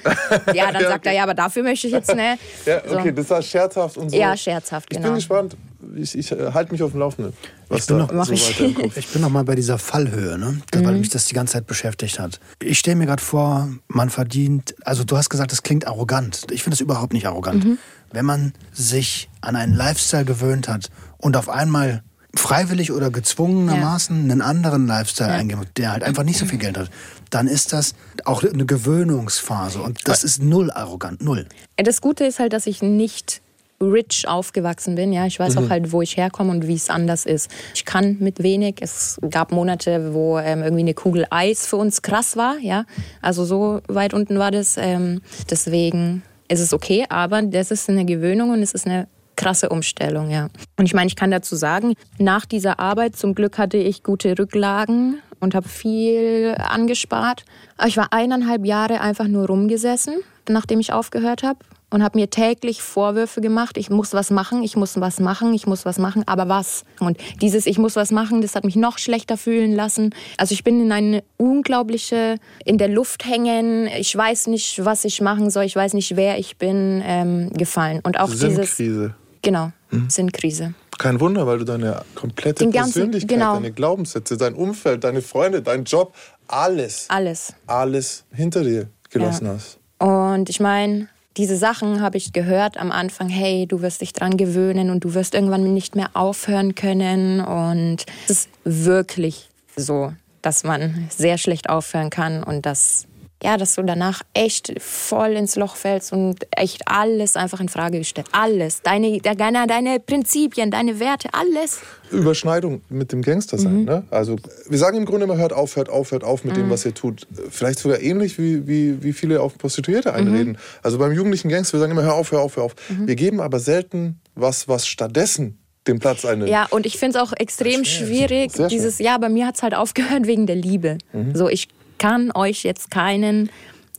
ja, 0.54 0.72
dann 0.72 0.82
Ja, 0.82 0.88
sagt 0.90 1.06
er, 1.06 1.12
ja, 1.14 1.24
aber 1.24 1.34
dafür 1.34 1.64
möchte 1.64 1.88
ich 1.88 1.94
jetzt, 1.94 2.16
ne? 2.16 2.38
Ja, 2.66 2.82
So. 2.88 2.98
okay, 2.98 3.12
das 3.12 3.30
war 3.30 3.42
scherzhaft 3.50 3.98
und 3.98 4.10
so. 4.12 4.18
Ja, 4.18 4.36
scherzhaft, 4.38 4.88
Ich 4.92 4.98
genau. 4.98 5.10
bin 5.10 5.16
gespannt. 5.16 5.58
Ich, 5.96 6.18
ich 6.18 6.32
äh, 6.32 6.52
halte 6.54 6.72
mich 6.74 6.84
auf 6.84 6.92
dem 6.92 7.00
Laufenden, 7.00 7.34
was 7.70 7.88
bin 7.88 7.98
da 8.00 8.04
noch- 8.06 8.14
Mach 8.14 8.26
so 8.26 8.34
ich. 8.34 8.60
Ich 8.98 9.08
bin 9.08 9.22
noch 9.22 9.30
mal 9.30 9.44
bei 9.46 9.56
dieser 9.56 9.78
Fallhöhe, 9.78 10.38
ne? 10.38 10.62
Mhm. 10.74 10.86
weil 10.86 10.96
mich 10.98 11.10
das 11.10 11.26
die 11.26 11.34
ganze 11.34 11.54
Zeit 11.54 11.68
beschäftigt 11.68 12.20
hat. 12.20 12.40
Ich 12.62 12.80
stelle 12.80 12.98
mir 12.98 13.06
gerade 13.06 13.24
vor, 13.24 13.70
man 13.88 14.10
verdient, 14.10 14.76
also 14.86 15.04
du 15.04 15.16
hast 15.18 15.30
gesagt, 15.30 15.52
das 15.52 15.64
klingt 15.64 15.88
arrogant. 15.88 16.48
Ich 16.52 16.64
finde 16.64 16.76
es 16.76 16.82
überhaupt 16.82 17.14
nicht 17.14 17.28
arrogant. 17.28 17.64
Mhm. 17.66 17.78
Wenn 18.12 18.26
man 18.26 18.54
sich 18.74 19.30
an 19.42 19.56
einen 19.56 19.74
Lifestyle 19.74 20.26
gewöhnt 20.26 20.68
hat 20.68 20.90
und 21.18 21.38
auf 21.38 21.48
einmal 21.48 22.04
freiwillig 22.36 22.92
oder 22.92 23.10
gezwungenermaßen 23.10 24.16
einen 24.30 24.42
anderen 24.42 24.86
Lifestyle 24.86 25.32
eingeht, 25.32 25.58
der 25.78 25.92
halt 25.94 26.04
einfach 26.04 26.24
nicht 26.24 26.38
so 26.40 26.46
viel 26.46 26.60
Geld 26.60 26.78
hat, 26.78 26.90
dann 27.32 27.48
ist 27.48 27.74
das 27.74 27.94
auch 28.26 28.44
eine 28.44 28.66
Gewöhnungsphase 28.66 29.82
und 29.82 30.00
das 30.06 30.24
ist 30.24 30.42
null 30.42 30.72
arrogant, 30.72 31.22
null. 31.22 31.48
Das 31.78 32.02
Gute 32.02 32.26
ist 32.26 32.40
halt, 32.40 32.54
dass 32.54 32.68
ich 32.68 32.82
nicht 32.82 33.42
rich 33.82 34.28
aufgewachsen 34.28 34.96
bin. 34.96 35.14
Ja, 35.14 35.26
ich 35.26 35.40
weiß 35.40 35.58
auch 35.58 35.70
halt, 35.70 35.92
wo 35.92 36.02
ich 36.02 36.18
herkomme 36.18 36.52
und 36.52 36.68
wie 36.68 36.74
es 36.74 36.90
anders 36.90 37.26
ist. 37.26 37.50
Ich 37.74 37.86
kann 37.86 38.18
mit 38.20 38.44
wenig. 38.44 38.78
Es 38.82 39.20
gab 39.30 39.52
Monate, 39.52 40.14
wo 40.14 40.38
ähm, 40.38 40.64
irgendwie 40.64 40.82
eine 40.82 40.94
Kugel 40.94 41.26
Eis 41.30 41.66
für 41.66 41.78
uns 41.78 42.02
krass 42.02 42.36
war. 42.36 42.58
Ja, 42.60 42.86
also 43.22 43.46
so 43.46 43.80
weit 43.88 44.14
unten 44.14 44.38
war 44.38 44.52
das. 44.52 44.76
Ähm, 44.78 45.22
deswegen 45.50 46.24
ist 46.50 46.60
es 46.60 46.74
okay, 46.74 47.06
aber 47.10 47.42
das 47.42 47.72
ist 47.72 47.90
eine 47.90 48.06
Gewöhnung 48.06 48.50
und 48.52 48.62
es 48.62 48.74
ist 48.74 48.86
eine 48.86 49.08
krasse 49.36 49.70
Umstellung, 49.70 50.30
ja. 50.30 50.50
Und 50.78 50.86
ich 50.86 50.94
meine, 50.94 51.08
ich 51.08 51.16
kann 51.16 51.32
dazu 51.32 51.56
sagen, 51.56 51.94
nach 52.18 52.46
dieser 52.46 52.80
Arbeit 52.80 53.16
zum 53.16 53.36
Glück 53.36 53.58
hatte 53.58 53.78
ich 53.78 54.04
gute 54.04 54.38
Rücklagen 54.38 55.22
und 55.40 55.56
habe 55.56 55.68
viel 55.68 56.56
angespart. 56.58 57.46
Ich 57.86 57.98
war 57.98 58.12
eineinhalb 58.12 58.66
Jahre 58.66 59.02
einfach 59.02 59.28
nur 59.28 59.48
rumgesessen, 59.48 60.16
nachdem 60.48 60.80
ich 60.80 60.94
aufgehört 60.94 61.44
habe 61.44 61.60
und 61.90 62.04
habe 62.04 62.20
mir 62.20 62.30
täglich 62.30 62.82
Vorwürfe 62.82 63.42
gemacht. 63.42 63.78
Ich 63.78 63.90
muss 63.90 64.14
was 64.14 64.30
machen, 64.32 64.64
ich 64.64 64.76
muss 64.76 65.00
was 65.00 65.20
machen, 65.20 65.54
ich 65.54 65.66
muss 65.66 65.86
was 65.86 65.98
machen, 65.98 66.24
aber 66.28 66.50
was? 66.50 66.84
Und 67.00 67.18
dieses 67.42 67.66
Ich 67.66 67.78
muss 67.78 67.96
was 67.96 68.12
machen, 68.12 68.42
das 68.42 68.56
hat 68.56 68.64
mich 68.64 68.76
noch 68.76 68.98
schlechter 68.98 69.38
fühlen 69.38 69.76
lassen. 69.76 70.14
Also 70.38 70.54
ich 70.54 70.64
bin 70.64 70.82
in 70.82 70.92
eine 70.92 71.24
unglaubliche, 71.38 72.38
in 72.66 72.78
der 72.78 72.90
Luft 72.90 73.26
hängen, 73.26 73.88
ich 73.88 74.16
weiß 74.16 74.48
nicht, 74.48 74.84
was 74.86 75.06
ich 75.06 75.22
machen 75.22 75.50
soll, 75.50 75.64
ich 75.64 75.76
weiß 75.76 75.94
nicht, 75.94 76.16
wer 76.16 76.38
ich 76.38 76.58
bin, 76.58 77.02
ähm, 77.06 77.52
gefallen. 77.54 78.02
Und 78.04 78.20
auch 78.20 78.30
dieses... 78.30 78.76
Sinnkrise. 78.76 79.16
Genau, 79.42 79.72
Sinnkrise. 80.10 80.74
Kein 81.00 81.20
Wunder, 81.20 81.48
weil 81.48 81.58
du 81.60 81.66
deine 81.66 82.04
komplette 82.14 82.66
ganzen- 82.70 82.94
Persönlichkeit, 82.94 83.30
genau. 83.30 83.54
deine 83.56 83.72
Glaubenssätze, 83.72 84.38
dein 84.38 84.54
Umfeld, 84.54 85.04
deine 85.04 85.22
Freunde, 85.24 85.62
dein 85.64 85.86
Job, 85.86 86.14
alles, 86.48 87.06
Alles. 87.10 87.54
alles 87.66 88.26
hinter 88.32 88.64
dir 88.64 88.88
gelassen 89.10 89.46
Ja. 89.48 89.54
hast. 89.54 89.80
Und 89.98 90.50
ich 90.50 90.60
meine, 90.60 91.08
diese 91.38 91.56
Sachen 91.56 92.02
habe 92.02 92.18
ich 92.18 92.34
gehört 92.34 92.78
am 92.78 92.92
Anfang, 92.92 93.30
hey, 93.30 93.66
du 93.66 93.82
wirst 93.82 94.02
dich 94.02 94.14
dran 94.14 94.36
gewöhnen 94.38 94.90
und 94.90 95.04
du 95.04 95.14
wirst 95.14 95.34
irgendwann 95.36 95.74
nicht 95.74 95.96
mehr 95.96 96.10
aufhören 96.16 96.76
können. 96.76 97.40
Und 97.40 98.06
es 98.26 98.32
ist 98.32 98.50
wirklich 98.66 99.50
so, 99.78 100.12
dass 100.42 100.64
man 100.64 101.08
sehr 101.10 101.38
schlecht 101.38 101.70
aufhören 101.70 102.10
kann 102.10 102.44
und 102.44 102.66
dass, 102.66 103.06
ja, 103.42 103.56
dass 103.58 103.76
du 103.76 103.84
danach 103.84 104.22
echt 104.34 104.74
voll 104.82 105.30
ins 105.32 105.56
Loch 105.56 105.76
fällst 105.78 106.12
und 106.12 106.46
echt 106.52 106.82
alles 106.88 107.36
einfach 107.38 107.60
in 107.62 107.70
Frage 107.70 108.00
gestellt. 108.00 108.28
Alles. 108.34 108.82
Deine, 108.82 109.18
deine, 109.20 109.66
deine 109.66 110.00
Prinzipien, 110.02 110.72
deine 110.72 111.00
Werte, 111.00 111.30
alles. 111.34 111.80
Überschneidung 112.12 112.82
mit 112.90 113.12
dem 113.12 113.22
Gangster 113.22 113.58
sein. 113.58 113.80
Mhm. 113.82 113.86
Ne? 113.86 114.04
Also 114.10 114.36
wir 114.68 114.78
sagen 114.78 114.98
im 114.98 115.06
Grunde 115.06 115.24
immer, 115.26 115.38
hört 115.38 115.54
auf, 115.54 115.76
hört 115.76 115.90
auf, 115.90 116.12
hört 116.12 116.24
auf 116.24 116.44
mit 116.44 116.56
Mhm. 116.58 116.62
dem, 116.64 116.70
was 116.70 116.86
ihr 116.86 116.94
tut. 116.94 117.28
Vielleicht 117.50 117.80
sogar 117.80 118.02
ähnlich 118.02 118.38
wie, 118.38 118.68
wie, 118.68 119.02
wie 119.04 119.14
viele 119.14 119.42
auf 119.42 119.54
Mhm. 119.54 119.58
Prostituierte 119.60 120.14
einreden. 120.14 120.58
Also 120.84 120.98
beim 120.98 121.12
jugendlichen 121.14 121.50
Gangster, 121.50 121.74
wir 121.74 121.80
sagen 121.80 121.92
immer, 121.94 122.04
hör 122.04 122.16
auf, 122.16 122.32
hör 122.32 122.42
auf, 122.42 122.58
hör 122.58 122.64
auf. 122.64 122.76
Wir 122.90 123.16
geben 123.16 123.40
aber 123.40 123.60
selten 123.60 124.20
was, 124.36 124.68
was 124.68 124.86
stattdessen 124.88 125.60
den 125.88 126.00
Platz 126.00 126.26
einnimmt. 126.26 126.50
Ja, 126.52 126.68
und 126.70 126.86
ich 126.86 126.98
finde 126.98 127.18
es 127.18 127.24
auch 127.24 127.34
extrem 127.38 127.86
schwierig, 127.86 128.52
dieses, 128.70 129.00
ja, 129.00 129.18
bei 129.18 129.30
mir 129.30 129.48
hat 129.48 129.56
es 129.56 129.64
halt 129.64 129.74
aufgehört 129.74 130.28
wegen 130.28 130.46
der 130.46 130.56
Liebe. 130.58 130.98
So, 131.34 131.48
ich 131.48 131.70
kann 132.00 132.32
euch 132.34 132.64
jetzt 132.64 132.90
keinen, 132.90 133.52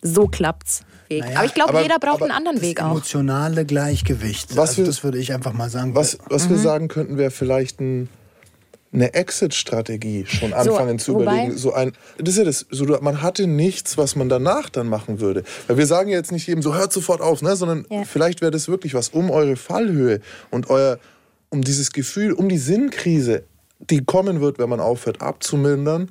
so 0.03 0.27
klappt's. 0.27 0.81
Weg. 1.09 1.23
Naja, 1.25 1.37
aber 1.39 1.47
ich 1.47 1.55
glaube, 1.55 1.81
jeder 1.83 1.99
braucht 1.99 2.23
einen 2.23 2.31
anderen 2.31 2.57
Das 2.59 2.65
Weg 2.65 2.81
auch. 2.83 2.91
emotionale 2.93 3.65
Gleichgewicht. 3.65 4.57
Was 4.57 4.71
also 4.71 4.83
wir- 4.83 4.87
das 4.87 5.03
würde 5.05 5.19
ich 5.19 5.33
einfach 5.33 5.53
mal 5.53 5.69
sagen. 5.71 5.95
Was, 5.97 6.19
was 6.29 6.45
Mhm. 6.47 6.51
wir 6.51 6.59
sagen 6.59 6.89
könnten, 6.89 7.19
wäre 7.19 7.31
vielleicht 7.33 7.81
ein, 7.81 8.09
eine 8.93 9.13
Exit-Strategie 9.15 10.25
schon 10.27 10.53
anfangen 10.53 10.99
zu 11.01 11.15
wobei- 11.15 11.23
überlegen. 11.23 11.57
So 11.59 11.73
ein, 11.73 11.93
das 12.19 12.31
ist 12.35 12.39
ja 12.39 12.45
das, 12.45 12.67
so, 12.71 12.85
man 13.01 13.23
hatte 13.23 13.47
nichts, 13.49 13.99
was 13.99 14.15
man 14.17 14.29
danach 14.29 14.69
dann 14.69 14.87
machen 14.89 15.21
würde. 15.21 15.43
Weil 15.67 15.79
wir 15.79 15.87
sagen 15.87 16.11
ja 16.11 16.17
jetzt 16.17 16.31
nicht 16.33 16.47
jedem 16.47 16.63
so, 16.63 16.75
hört 16.75 16.93
sofort 16.93 17.21
auf, 17.21 17.43
ne? 17.43 17.57
sondern 17.57 17.87
Ja. 17.91 18.05
vielleicht 18.05 18.41
wäre 18.41 18.51
das 18.53 18.69
wirklich 18.69 18.95
was, 18.95 19.09
um 19.09 19.31
eure 19.31 19.57
Fallhöhe 19.57 20.21
und 20.51 20.71
euer, 20.71 20.99
um 21.51 21.63
dieses 21.63 21.91
Gefühl, 21.93 22.33
um 22.33 22.49
die 22.49 22.59
Sinnkrise, 22.59 23.43
die 23.81 24.05
kommen 24.05 24.41
wird, 24.41 24.59
wenn 24.61 24.69
man 24.69 24.79
aufhört, 24.81 25.21
abzumildern, 25.23 26.11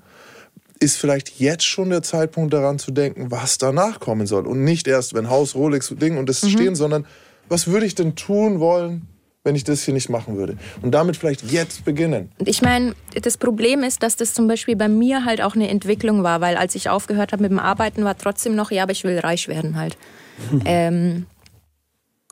ist 0.80 0.98
vielleicht 0.98 1.40
jetzt 1.40 1.66
schon 1.66 1.90
der 1.90 2.02
Zeitpunkt 2.04 2.54
daran 2.54 2.80
zu 2.80 2.92
denken, 2.92 3.32
was 3.32 3.58
danach 3.58 4.00
kommen 4.00 4.28
soll. 4.28 4.48
Und 4.48 4.64
nicht 4.64 4.88
erst, 4.88 5.14
wenn 5.14 5.30
Haus, 5.30 5.56
Rolex, 5.56 5.94
Ding 6.00 6.14
und 6.18 6.24
Mhm. 6.24 6.26
das 6.28 6.50
stehen, 6.50 6.76
sondern 6.76 7.06
was 7.50 7.68
würde 7.68 7.86
ich 7.86 7.96
denn 7.96 8.16
tun 8.16 8.60
wollen, 8.60 9.08
wenn 9.44 9.56
ich 9.56 9.64
das 9.64 9.84
hier 9.84 9.94
nicht 9.94 10.10
machen 10.10 10.38
würde? 10.38 10.58
Und 10.82 10.92
damit 10.92 11.18
vielleicht 11.18 11.52
jetzt 11.52 11.84
beginnen. 11.84 12.32
Ich 12.46 12.62
meine, 12.62 12.96
das 13.22 13.38
Problem 13.38 13.84
ist, 13.84 14.04
dass 14.04 14.16
das 14.16 14.34
zum 14.34 14.48
Beispiel 14.48 14.76
bei 14.76 14.88
mir 14.88 15.26
halt 15.26 15.42
auch 15.42 15.56
eine 15.56 15.68
Entwicklung 15.70 16.24
war, 16.24 16.40
weil 16.40 16.56
als 16.56 16.76
ich 16.76 16.90
aufgehört 16.90 17.34
habe 17.34 17.42
mit 17.44 17.52
dem 17.52 17.60
Arbeiten, 17.60 18.04
war 18.06 18.18
trotzdem 18.18 18.56
noch, 18.56 18.72
ja, 18.72 18.84
aber 18.84 18.92
ich 18.94 19.04
will 19.04 19.20
reich 19.20 19.48
werden 19.48 19.76
halt. 19.78 19.98
ähm, 20.66 21.26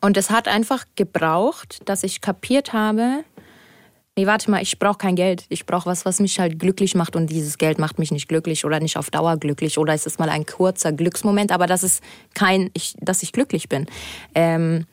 und 0.02 0.16
es 0.16 0.30
hat 0.30 0.48
einfach 0.48 0.86
gebraucht, 0.96 1.80
dass 1.86 2.04
ich 2.04 2.22
kapiert 2.22 2.72
habe, 2.72 3.24
nee, 4.18 4.28
warte 4.28 4.52
mal, 4.52 4.62
ich 4.62 4.80
brauche 4.80 4.98
kein 4.98 5.16
Geld. 5.16 5.46
Ich 5.50 5.66
brauche 5.66 5.86
was, 5.86 6.04
was 6.04 6.20
mich 6.20 6.40
halt 6.40 6.60
glücklich 6.60 6.96
macht 6.96 7.16
und 7.16 7.28
dieses 7.28 7.58
Geld 7.58 7.80
macht 7.80 8.00
mich 8.00 8.12
nicht 8.12 8.28
glücklich 8.28 8.66
oder 8.66 8.80
nicht 8.80 8.98
auf 8.98 9.10
Dauer 9.10 9.38
glücklich 9.38 9.78
oder 9.78 9.94
es 9.94 10.06
ist 10.06 10.20
mal 10.20 10.30
ein 10.30 10.46
kurzer 10.46 10.92
Glücksmoment, 10.92 11.52
aber 11.52 11.68
das 11.68 11.84
ist 11.84 12.04
kein, 12.34 12.70
ich, 12.74 12.96
dass 13.00 13.24
ich 13.24 13.32
glücklich 13.32 13.70
bin. 13.70 13.86
Ähm, 14.36 14.86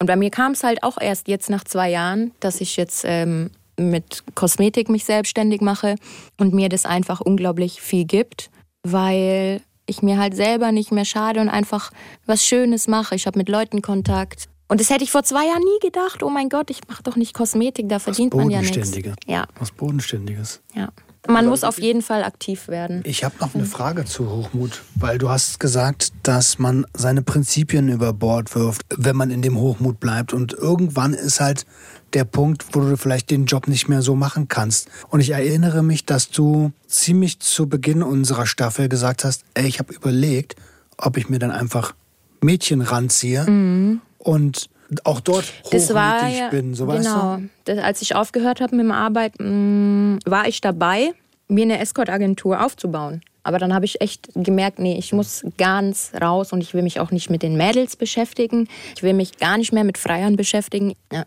und 0.00 0.06
bei 0.06 0.16
mir 0.16 0.30
kam 0.30 0.52
es 0.52 0.64
halt 0.64 0.82
auch 0.82 0.98
erst 1.00 1.28
jetzt 1.28 1.50
nach 1.50 1.64
zwei 1.64 1.90
Jahren, 1.90 2.32
dass 2.40 2.60
ich 2.60 2.76
jetzt 2.76 3.04
ähm, 3.06 3.50
mit 3.78 4.22
Kosmetik 4.34 4.88
mich 4.88 5.04
selbstständig 5.04 5.60
mache 5.60 5.96
und 6.38 6.54
mir 6.54 6.68
das 6.68 6.86
einfach 6.86 7.20
unglaublich 7.20 7.80
viel 7.80 8.04
gibt, 8.04 8.50
weil 8.82 9.60
ich 9.86 10.02
mir 10.02 10.18
halt 10.18 10.34
selber 10.36 10.72
nicht 10.72 10.92
mehr 10.92 11.04
schade 11.04 11.40
und 11.40 11.48
einfach 11.48 11.90
was 12.26 12.44
Schönes 12.44 12.86
mache. 12.86 13.14
Ich 13.14 13.26
habe 13.26 13.38
mit 13.38 13.48
Leuten 13.48 13.82
Kontakt. 13.82 14.48
Und 14.72 14.80
das 14.80 14.88
hätte 14.88 15.04
ich 15.04 15.10
vor 15.10 15.22
zwei 15.22 15.44
Jahren 15.44 15.62
nie 15.62 15.86
gedacht. 15.86 16.22
Oh 16.22 16.30
mein 16.30 16.48
Gott, 16.48 16.70
ich 16.70 16.80
mache 16.88 17.02
doch 17.02 17.16
nicht 17.16 17.34
Kosmetik, 17.34 17.90
da 17.90 17.98
verdient 17.98 18.32
man 18.32 18.48
ja 18.48 18.62
nichts. 18.62 18.90
Ja. 19.26 19.46
Was 19.58 19.70
Bodenständiges. 19.70 20.62
Ja. 20.74 20.88
Man 21.28 21.46
muss 21.46 21.62
auf 21.62 21.78
jeden 21.78 22.00
Fall 22.00 22.24
aktiv 22.24 22.68
werden. 22.68 23.02
Ich 23.04 23.22
habe 23.22 23.34
noch 23.38 23.54
eine 23.54 23.66
Frage 23.66 24.06
zu 24.06 24.30
Hochmut, 24.30 24.80
weil 24.94 25.18
du 25.18 25.28
hast 25.28 25.60
gesagt, 25.60 26.14
dass 26.22 26.58
man 26.58 26.86
seine 26.94 27.20
Prinzipien 27.20 27.90
über 27.90 28.14
Bord 28.14 28.54
wirft, 28.54 28.80
wenn 28.96 29.14
man 29.14 29.30
in 29.30 29.42
dem 29.42 29.58
Hochmut 29.58 30.00
bleibt. 30.00 30.32
Und 30.32 30.54
irgendwann 30.54 31.12
ist 31.12 31.38
halt 31.38 31.66
der 32.14 32.24
Punkt, 32.24 32.64
wo 32.72 32.80
du 32.80 32.96
vielleicht 32.96 33.28
den 33.28 33.44
Job 33.44 33.68
nicht 33.68 33.90
mehr 33.90 34.00
so 34.00 34.16
machen 34.16 34.48
kannst. 34.48 34.88
Und 35.10 35.20
ich 35.20 35.32
erinnere 35.32 35.82
mich, 35.82 36.06
dass 36.06 36.30
du 36.30 36.72
ziemlich 36.86 37.40
zu 37.40 37.68
Beginn 37.68 38.02
unserer 38.02 38.46
Staffel 38.46 38.88
gesagt 38.88 39.22
hast, 39.22 39.44
ey, 39.52 39.66
ich 39.66 39.80
habe 39.80 39.92
überlegt, 39.92 40.56
ob 40.96 41.18
ich 41.18 41.28
mir 41.28 41.38
dann 41.38 41.50
einfach 41.50 41.94
Mädchen 42.40 42.80
ranziehe 42.80 43.48
mhm. 43.48 44.00
Und 44.22 44.68
auch 45.04 45.20
dort 45.20 45.44
das 45.70 45.94
war 45.94 46.28
ja, 46.28 46.48
bin, 46.48 46.74
so 46.74 46.86
genau. 46.86 47.40
Das, 47.64 47.78
als 47.78 48.02
ich 48.02 48.14
aufgehört 48.14 48.60
habe 48.60 48.76
mit 48.76 48.84
dem 48.84 48.92
Arbeit, 48.92 49.34
mh, 49.38 49.48
mm, 49.48 50.18
war 50.26 50.46
ich 50.46 50.60
dabei, 50.60 51.12
mir 51.48 51.64
eine 51.64 51.80
Escort-Agentur 51.80 52.64
aufzubauen. 52.64 53.22
Aber 53.42 53.58
dann 53.58 53.74
habe 53.74 53.84
ich 53.84 54.00
echt 54.00 54.28
gemerkt, 54.34 54.78
nee, 54.78 54.96
ich 54.98 55.12
muss 55.12 55.44
ganz 55.58 56.12
raus 56.20 56.52
und 56.52 56.60
ich 56.60 56.74
will 56.74 56.82
mich 56.82 57.00
auch 57.00 57.10
nicht 57.10 57.28
mit 57.28 57.42
den 57.42 57.56
Mädels 57.56 57.96
beschäftigen. 57.96 58.68
Ich 58.96 59.02
will 59.02 59.14
mich 59.14 59.38
gar 59.38 59.58
nicht 59.58 59.72
mehr 59.72 59.82
mit 59.82 59.98
Freiern 59.98 60.36
beschäftigen. 60.36 60.94
Ja. 61.12 61.24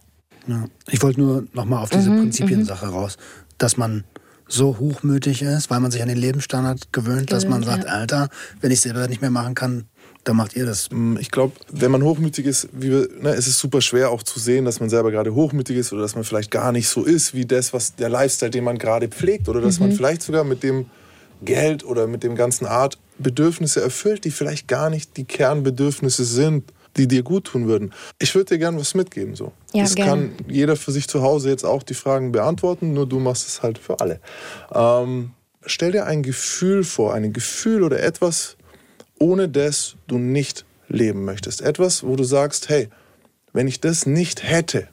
Ja. 0.47 0.65
Ich 0.89 1.01
wollte 1.01 1.19
nur 1.19 1.45
noch 1.53 1.65
mal 1.65 1.81
auf 1.81 1.89
diese 1.89 2.09
mhm, 2.09 2.19
Prinzipiensache 2.19 2.85
mhm. 2.85 2.93
raus, 2.93 3.17
dass 3.57 3.77
man 3.77 4.05
so 4.47 4.77
hochmütig 4.79 5.41
ist, 5.41 5.69
weil 5.69 5.79
man 5.79 5.91
sich 5.91 6.01
an 6.01 6.07
den 6.07 6.17
Lebensstandard 6.17 6.93
gewöhnt, 6.93 7.27
gewöhnt 7.27 7.31
dass 7.31 7.47
man 7.47 7.63
sagt, 7.63 7.85
ja. 7.85 7.89
Alter, 7.89 8.29
wenn 8.61 8.71
ich 8.71 8.79
selber 8.79 9.07
nicht 9.07 9.21
mehr 9.21 9.31
machen 9.31 9.55
kann, 9.55 9.85
dann 10.26 10.36
macht 10.36 10.55
ihr 10.55 10.65
das. 10.65 10.89
Mm, 10.91 11.17
ich 11.17 11.32
glaube, 11.32 11.53
wenn 11.71 11.91
man 11.91 12.03
hochmütig 12.03 12.45
ist, 12.45 12.67
wie 12.73 12.91
wir, 12.91 13.09
ne, 13.21 13.30
es 13.30 13.47
ist 13.47 13.59
super 13.59 13.80
schwer 13.80 14.09
auch 14.09 14.23
zu 14.23 14.39
sehen, 14.39 14.65
dass 14.65 14.80
man 14.80 14.89
selber 14.89 15.11
gerade 15.11 15.34
hochmütig 15.34 15.78
ist 15.78 15.93
oder 15.93 16.01
dass 16.01 16.15
man 16.15 16.23
vielleicht 16.23 16.51
gar 16.51 16.71
nicht 16.71 16.89
so 16.89 17.03
ist 17.03 17.34
wie 17.34 17.45
das, 17.45 17.73
was 17.73 17.95
der 17.95 18.09
Lifestyle, 18.09 18.51
den 18.51 18.63
man 18.63 18.78
gerade 18.78 19.07
pflegt 19.07 19.47
oder 19.47 19.61
dass 19.61 19.80
mhm. 19.80 19.88
man 19.88 19.95
vielleicht 19.95 20.21
sogar 20.23 20.43
mit 20.43 20.63
dem 20.63 20.88
Geld 21.41 21.86
oder 21.86 22.07
mit 22.07 22.23
dem 22.23 22.36
ganzen 22.36 22.65
Art 22.65 22.97
Bedürfnisse 23.17 23.82
erfüllt, 23.82 24.26
die 24.26 24.32
vielleicht 24.32 24.67
gar 24.67 24.89
nicht 24.89 25.15
die 25.15 25.26
Kernbedürfnisse 25.26 26.26
sind 26.26 26.63
die 26.97 27.07
dir 27.07 27.23
gut 27.23 27.45
tun 27.45 27.67
würden. 27.67 27.91
Ich 28.19 28.34
würde 28.36 28.53
dir 28.53 28.57
gerne 28.57 28.80
was 28.80 28.93
mitgeben. 28.95 29.36
So. 29.36 29.51
Ja, 29.73 29.84
das 29.84 29.95
gern. 29.95 30.07
kann 30.07 30.32
jeder 30.47 30.76
für 30.76 30.91
sich 30.91 31.07
zu 31.07 31.21
Hause 31.21 31.49
jetzt 31.49 31.65
auch 31.65 31.84
die 31.84 31.93
Fragen 31.93 32.32
beantworten, 32.32 32.93
nur 32.93 33.05
du 33.05 33.19
machst 33.19 33.47
es 33.47 33.61
halt 33.61 33.78
für 33.78 33.99
alle. 33.99 34.19
Ähm, 34.73 35.32
stell 35.65 35.91
dir 35.91 36.05
ein 36.05 36.23
Gefühl 36.23 36.84
vor, 36.84 37.13
ein 37.13 37.34
Gefühl 37.34 37.84
oder 37.84 38.01
etwas, 38.01 38.55
ohne 39.20 39.49
das 39.49 39.95
du 40.07 40.18
nicht 40.18 40.66
leben 40.88 41.26
möchtest. 41.26 41.61
Etwas, 41.61 42.03
wo 42.03 42.16
du 42.16 42.24
sagst, 42.24 42.70
hey, 42.70 42.89
wenn 43.53 43.68
ich 43.68 43.80
das 43.82 44.05
nicht 44.05 44.43
hätte, 44.43 44.89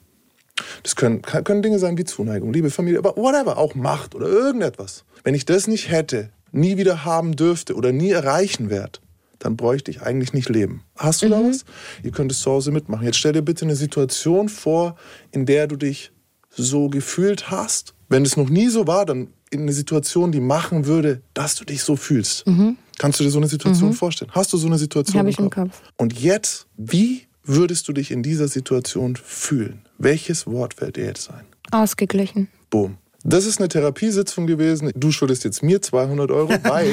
das 0.83 0.95
können, 0.95 1.21
können 1.21 1.61
Dinge 1.61 1.79
sein 1.79 1.97
wie 1.97 2.05
Zuneigung, 2.05 2.53
Liebe, 2.53 2.69
Familie, 2.69 2.99
aber 2.99 3.15
whatever, 3.17 3.57
auch 3.57 3.75
Macht 3.75 4.15
oder 4.15 4.27
irgendetwas. 4.27 5.03
Wenn 5.23 5.35
ich 5.35 5.45
das 5.45 5.67
nicht 5.67 5.89
hätte, 5.89 6.29
nie 6.51 6.77
wieder 6.77 7.05
haben 7.05 7.35
dürfte 7.35 7.75
oder 7.75 7.91
nie 7.91 8.11
erreichen 8.11 8.69
werde, 8.69 8.99
dann 9.39 9.57
bräuchte 9.57 9.91
ich 9.91 10.01
eigentlich 10.01 10.33
nicht 10.33 10.49
leben. 10.49 10.83
Hast 10.95 11.21
du 11.21 11.25
mhm. 11.25 11.31
da 11.31 11.43
was? 11.43 11.65
Ihr 12.03 12.11
könnt 12.11 12.31
es 12.31 12.39
zu 12.39 12.51
Hause 12.51 12.71
mitmachen. 12.71 13.05
Jetzt 13.05 13.17
stell 13.17 13.33
dir 13.33 13.41
bitte 13.41 13.65
eine 13.65 13.75
Situation 13.75 14.47
vor, 14.47 14.95
in 15.31 15.45
der 15.45 15.67
du 15.67 15.75
dich 15.75 16.11
so 16.49 16.89
gefühlt 16.89 17.51
hast. 17.51 17.93
Wenn 18.07 18.23
es 18.23 18.37
noch 18.37 18.49
nie 18.49 18.69
so 18.69 18.87
war, 18.87 19.05
dann 19.05 19.29
in 19.49 19.61
eine 19.61 19.73
Situation, 19.73 20.31
die 20.31 20.39
machen 20.39 20.85
würde, 20.85 21.21
dass 21.33 21.55
du 21.55 21.65
dich 21.65 21.83
so 21.83 21.95
fühlst. 21.95 22.47
Mhm. 22.47 22.77
Kannst 22.97 23.19
du 23.19 23.23
dir 23.23 23.31
so 23.31 23.39
eine 23.39 23.47
Situation 23.47 23.89
mhm. 23.89 23.93
vorstellen? 23.93 24.31
Hast 24.33 24.53
du 24.53 24.57
so 24.57 24.67
eine 24.67 24.77
Situation 24.77 25.19
Habe 25.19 25.29
ich 25.29 25.39
im 25.39 25.49
Kopf? 25.49 25.81
Und 25.97 26.19
jetzt, 26.19 26.67
wie 26.77 27.27
würdest 27.43 27.87
du 27.87 27.93
dich 27.93 28.11
in 28.11 28.23
dieser 28.23 28.47
Situation 28.47 29.15
fühlen? 29.15 29.81
Welches 29.97 30.47
Wort 30.47 30.75
fällt 30.75 30.95
dir 30.95 31.05
jetzt 31.05 31.29
ein? 31.29 31.45
Ausgeglichen. 31.71 32.47
Boom. 32.69 32.97
Das 33.23 33.45
ist 33.45 33.59
eine 33.59 33.69
Therapiesitzung 33.69 34.47
gewesen. 34.47 34.91
Du 34.95 35.11
schuldest 35.11 35.43
jetzt 35.45 35.63
mir 35.63 35.81
200 35.81 36.29
Euro, 36.31 36.49
weil 36.63 36.91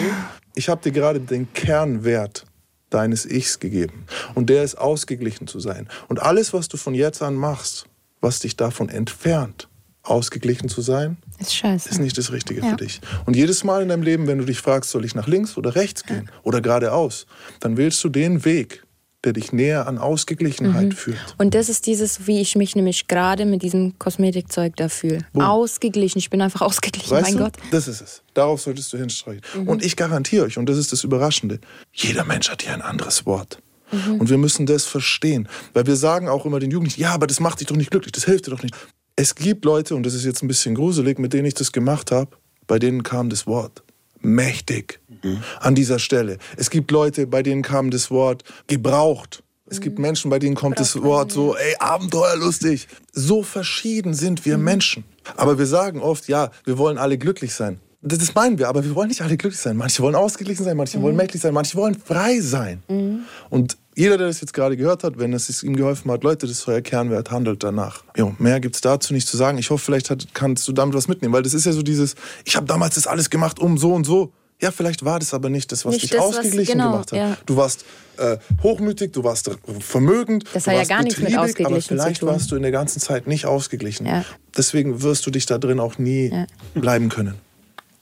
ich 0.55 0.68
habe 0.68 0.82
dir 0.82 0.92
gerade 0.92 1.20
den 1.20 1.53
Kernwert 1.53 2.44
deines 2.88 3.24
Ichs 3.26 3.59
gegeben. 3.61 4.05
Und 4.34 4.51
der 4.51 4.64
ist 4.64 4.76
ausgeglichen 4.76 5.46
zu 5.46 5.61
sein. 5.61 5.88
Und 6.09 6.20
alles, 6.20 6.53
was 6.53 6.68
du 6.68 6.76
von 6.76 6.94
jetzt 6.94 7.22
an 7.22 7.34
machst, 7.34 7.86
was 8.20 8.40
dich 8.40 8.57
davon 8.57 8.88
entfernt, 8.88 9.68
ausgeglichen 10.03 10.68
zu 10.68 10.82
sein, 10.82 11.16
ist, 11.41 11.55
scheiße. 11.55 11.88
ist 11.88 11.99
nicht 11.99 12.16
das 12.18 12.32
Richtige 12.32 12.61
ja. 12.61 12.70
für 12.70 12.76
dich. 12.76 13.01
Und 13.26 13.34
jedes 13.34 13.64
Mal 13.64 13.82
in 13.82 13.88
deinem 13.88 14.03
Leben, 14.03 14.26
wenn 14.26 14.38
du 14.38 14.45
dich 14.45 14.61
fragst, 14.61 14.91
soll 14.91 15.05
ich 15.05 15.14
nach 15.14 15.26
links 15.26 15.57
oder 15.57 15.74
rechts 15.74 16.05
gehen 16.05 16.28
ja. 16.30 16.41
oder 16.43 16.61
geradeaus, 16.61 17.26
dann 17.61 17.76
wählst 17.76 18.03
du 18.05 18.09
den 18.09 18.45
Weg, 18.45 18.84
der 19.24 19.34
dich 19.34 19.53
näher 19.53 19.86
an 19.86 19.99
Ausgeglichenheit 19.99 20.88
mhm. 20.88 20.93
führt. 20.93 21.34
Und 21.38 21.55
das 21.55 21.68
ist 21.68 21.86
dieses, 21.86 22.26
wie 22.26 22.41
ich 22.41 22.57
mich 22.57 22.74
nämlich 22.74 23.07
gerade 23.07 23.45
mit 23.45 23.62
diesem 23.62 23.99
Kosmetikzeug 23.99 24.76
da 24.76 24.88
fühle. 24.88 25.26
Ausgeglichen. 25.34 26.18
Ich 26.18 26.30
bin 26.30 26.41
einfach 26.41 26.62
ausgeglichen, 26.62 27.11
weißt 27.11 27.28
mein 27.28 27.36
du? 27.36 27.45
Gott. 27.45 27.55
Das 27.70 27.86
ist 27.86 28.01
es. 28.01 28.22
Darauf 28.32 28.61
solltest 28.62 28.93
du 28.93 28.99
hinstreichen. 28.99 29.43
Mhm. 29.55 29.68
Und 29.68 29.84
ich 29.84 29.97
garantiere 29.97 30.47
euch, 30.47 30.57
und 30.57 30.68
das 30.68 30.78
ist 30.78 30.93
das 30.93 31.05
Überraschende, 31.05 31.61
jeder 31.93 32.24
Mensch 32.24 32.49
hat 32.49 32.62
hier 32.62 32.72
ein 32.72 32.82
anderes 32.82 33.26
Wort. 33.26 33.62
Mhm. 33.93 34.20
Und 34.20 34.30
wir 34.30 34.38
müssen 34.38 34.66
das 34.66 34.86
verstehen. 34.86 35.49
Weil 35.74 35.86
wir 35.86 35.97
sagen 35.97 36.28
auch 36.28 36.47
immer 36.47 36.61
den 36.61 36.70
Jugendlichen, 36.70 37.03
ja, 37.03 37.12
aber 37.12 37.26
das 37.26 37.41
macht 37.41 37.61
dich 37.61 37.66
doch 37.66 37.76
nicht 37.76 37.91
glücklich, 37.91 38.12
das 38.12 38.24
hilft 38.24 38.47
dir 38.47 38.53
doch 38.53 38.62
nicht. 38.62 38.74
Es 39.20 39.34
gibt 39.34 39.66
Leute, 39.66 39.94
und 39.94 40.06
das 40.06 40.14
ist 40.14 40.24
jetzt 40.24 40.42
ein 40.42 40.48
bisschen 40.48 40.74
gruselig, 40.74 41.18
mit 41.18 41.34
denen 41.34 41.44
ich 41.44 41.52
das 41.52 41.72
gemacht 41.72 42.10
habe, 42.10 42.30
bei 42.66 42.78
denen 42.78 43.02
kam 43.02 43.28
das 43.28 43.46
Wort 43.46 43.82
mächtig 44.22 44.98
mhm. 45.22 45.42
an 45.60 45.74
dieser 45.74 45.98
Stelle. 45.98 46.38
Es 46.56 46.70
gibt 46.70 46.90
Leute, 46.90 47.26
bei 47.26 47.42
denen 47.42 47.60
kam 47.60 47.90
das 47.90 48.10
Wort 48.10 48.44
gebraucht. 48.66 49.42
Es 49.66 49.82
gibt 49.82 49.98
mhm. 49.98 50.06
Menschen, 50.06 50.30
bei 50.30 50.38
denen 50.38 50.54
kommt 50.54 50.80
das 50.80 51.02
Wort 51.02 51.32
so, 51.32 51.54
ey, 51.54 51.74
abenteuerlustig. 51.80 52.88
So 53.12 53.42
verschieden 53.42 54.14
sind 54.14 54.46
wir 54.46 54.56
mhm. 54.56 54.64
Menschen. 54.64 55.04
Aber 55.36 55.58
wir 55.58 55.66
sagen 55.66 56.00
oft, 56.00 56.26
ja, 56.26 56.50
wir 56.64 56.78
wollen 56.78 56.96
alle 56.96 57.18
glücklich 57.18 57.52
sein. 57.52 57.78
Das 58.00 58.34
meinen 58.34 58.58
wir, 58.58 58.70
aber 58.70 58.84
wir 58.84 58.94
wollen 58.94 59.08
nicht 59.08 59.20
alle 59.20 59.36
glücklich 59.36 59.60
sein. 59.60 59.76
Manche 59.76 60.02
wollen 60.02 60.14
ausgeglichen 60.14 60.64
sein, 60.64 60.78
manche 60.78 60.98
mhm. 60.98 61.02
wollen 61.02 61.16
mächtig 61.16 61.42
sein, 61.42 61.52
manche 61.52 61.76
wollen 61.76 61.94
frei 61.94 62.40
sein. 62.40 62.82
Mhm. 62.88 63.24
Und 63.50 63.76
jeder, 64.01 64.16
der 64.16 64.28
das 64.28 64.40
jetzt 64.40 64.55
gerade 64.55 64.78
gehört 64.78 65.05
hat, 65.05 65.18
wenn 65.18 65.34
es 65.34 65.62
ihm 65.62 65.76
geholfen 65.76 66.11
hat, 66.11 66.24
Leute, 66.24 66.46
das 66.46 66.57
ist 66.57 66.68
euer 66.68 66.80
Kernwert, 66.80 67.30
handelt 67.30 67.62
danach. 67.62 68.03
Jo, 68.16 68.34
mehr 68.38 68.59
gibt 68.59 68.74
es 68.74 68.80
dazu 68.80 69.12
nicht 69.12 69.28
zu 69.28 69.36
sagen. 69.36 69.59
Ich 69.59 69.68
hoffe, 69.68 69.84
vielleicht 69.84 70.09
hat, 70.09 70.28
kannst 70.32 70.66
du 70.66 70.72
damit 70.72 70.94
was 70.94 71.07
mitnehmen, 71.07 71.34
weil 71.34 71.42
das 71.42 71.53
ist 71.53 71.66
ja 71.66 71.72
so 71.72 71.82
dieses, 71.82 72.14
ich 72.46 72.57
habe 72.57 72.66
damals 72.66 72.94
das 72.94 73.07
alles 73.07 73.28
gemacht, 73.28 73.59
um 73.59 73.76
so 73.76 73.92
und 73.92 74.05
so. 74.05 74.32
Ja, 74.62 74.70
vielleicht 74.70 75.05
war 75.05 75.18
das 75.18 75.34
aber 75.34 75.51
nicht 75.51 75.70
das, 75.70 75.84
was 75.84 75.92
nicht 75.92 76.05
dich 76.05 76.11
das, 76.12 76.20
ausgeglichen 76.20 76.78
was, 76.78 76.84
genau, 76.84 76.90
gemacht 76.92 77.12
hat. 77.12 77.18
Ja. 77.18 77.36
Du 77.44 77.57
warst 77.57 77.84
äh, 78.16 78.38
hochmütig, 78.62 79.12
du 79.12 79.22
warst 79.22 79.51
vermögend, 79.80 80.44
das 80.55 80.66
hat 80.66 80.74
ja 80.74 80.84
gar 80.84 81.03
nichts 81.03 81.20
mit 81.20 81.36
ausgeglichen 81.36 81.66
aber 81.66 81.82
vielleicht 81.82 82.22
warst 82.22 82.51
du 82.51 82.57
in 82.57 82.62
der 82.62 82.70
ganzen 82.70 83.01
Zeit 83.01 83.26
nicht 83.26 83.44
ausgeglichen. 83.44 84.07
Ja. 84.07 84.24
Deswegen 84.57 85.03
wirst 85.03 85.26
du 85.26 85.30
dich 85.30 85.44
da 85.44 85.59
drin 85.59 85.78
auch 85.78 85.98
nie 85.98 86.30
ja. 86.30 86.46
bleiben 86.74 87.11
können. 87.11 87.36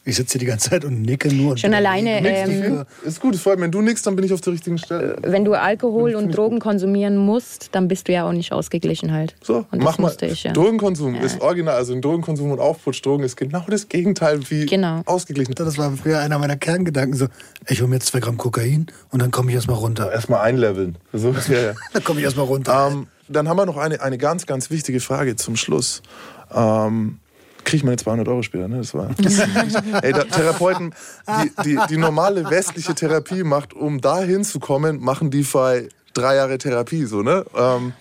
Ich 0.09 0.17
sitze 0.17 0.33
hier 0.33 0.39
die 0.39 0.47
ganze 0.47 0.71
Zeit 0.71 0.87
und 0.87 1.03
nicke 1.03 1.29
nur. 1.29 1.59
Schon 1.59 1.75
alleine. 1.75 2.27
Ähm, 2.27 2.87
ist 3.05 3.21
gut, 3.21 3.35
es 3.35 3.43
freut 3.43 3.59
mich. 3.59 3.65
Wenn 3.65 3.73
du 3.73 3.83
nickst, 3.83 4.07
dann 4.07 4.17
bin 4.17 4.25
ich 4.25 4.33
auf 4.33 4.41
der 4.41 4.55
richtigen 4.55 4.79
Stelle. 4.79 5.19
Äh, 5.19 5.33
wenn 5.33 5.45
du 5.45 5.53
Alkohol 5.53 6.15
und 6.15 6.35
Drogen 6.35 6.61
konsumieren 6.61 7.19
musst, 7.19 7.69
dann 7.73 7.89
bist 7.89 8.09
du 8.09 8.13
ja 8.13 8.27
auch 8.27 8.33
nicht 8.33 8.51
ausgeglichen 8.51 9.13
halt. 9.13 9.37
So, 9.43 9.67
und 9.71 9.83
mach 9.83 9.99
mal. 9.99 10.17
Ich, 10.23 10.45
ja. 10.45 10.55
Drogenkonsum 10.55 11.15
ja. 11.15 11.21
ist 11.21 11.43
original. 11.43 11.75
Also 11.75 11.93
ein 11.93 12.01
Drogenkonsum 12.01 12.51
und 12.53 12.59
Aufputschdrogen 12.59 13.23
ist 13.23 13.37
genau 13.37 13.67
das 13.69 13.91
Gegenteil 13.91 14.41
wie 14.49 14.65
genau. 14.65 15.03
ausgeglichen. 15.05 15.55
Das 15.55 15.77
war 15.77 15.93
früher 15.93 16.21
einer 16.21 16.39
meiner 16.39 16.57
Kerngedanken. 16.57 17.15
So, 17.15 17.27
ich 17.67 17.81
hole 17.81 17.91
mir 17.91 17.97
jetzt 17.97 18.07
zwei 18.07 18.21
Gramm 18.21 18.39
Kokain 18.39 18.87
und 19.11 19.21
dann 19.21 19.31
komme 19.31 19.51
ich 19.51 19.57
erstmal 19.57 19.77
runter. 19.77 20.11
Erstmal 20.11 20.41
einleveln. 20.41 20.97
So, 21.13 21.35
ja, 21.51 21.59
ja. 21.59 21.73
dann 21.93 22.03
komme 22.03 22.21
ich 22.21 22.25
erstmal 22.25 22.47
runter. 22.47 22.89
Ähm, 22.91 23.09
dann 23.29 23.47
haben 23.47 23.59
wir 23.59 23.67
noch 23.67 23.77
eine, 23.77 24.01
eine 24.01 24.17
ganz, 24.17 24.47
ganz 24.47 24.71
wichtige 24.71 25.01
Frage 25.01 25.37
zum 25.37 25.57
Schluss. 25.57 26.01
Ähm, 26.51 27.19
kriege 27.69 27.77
ich 27.77 27.85
meine 27.85 27.99
200 27.99 28.27
Euro 28.29 28.43
später. 28.43 28.67
Ne? 28.67 28.79
Das 28.79 28.95
war, 28.95 29.11
ey, 30.03 30.13
da, 30.13 30.25
Therapeuten, 30.25 30.95
die, 31.29 31.63
die, 31.65 31.79
die 31.91 31.97
normale 31.99 32.49
westliche 32.49 32.95
Therapie 32.95 33.45
macht, 33.45 33.75
um 33.75 34.01
da 34.01 34.23
hinzukommen, 34.23 35.01
machen 35.01 35.31
die 35.31 35.43
bei 35.43 35.91
drei 36.15 36.37
Jahre 36.37 36.57
Therapie. 36.57 37.05
So, 37.05 37.23
ne? 37.23 37.45
Ähm, 37.55 37.93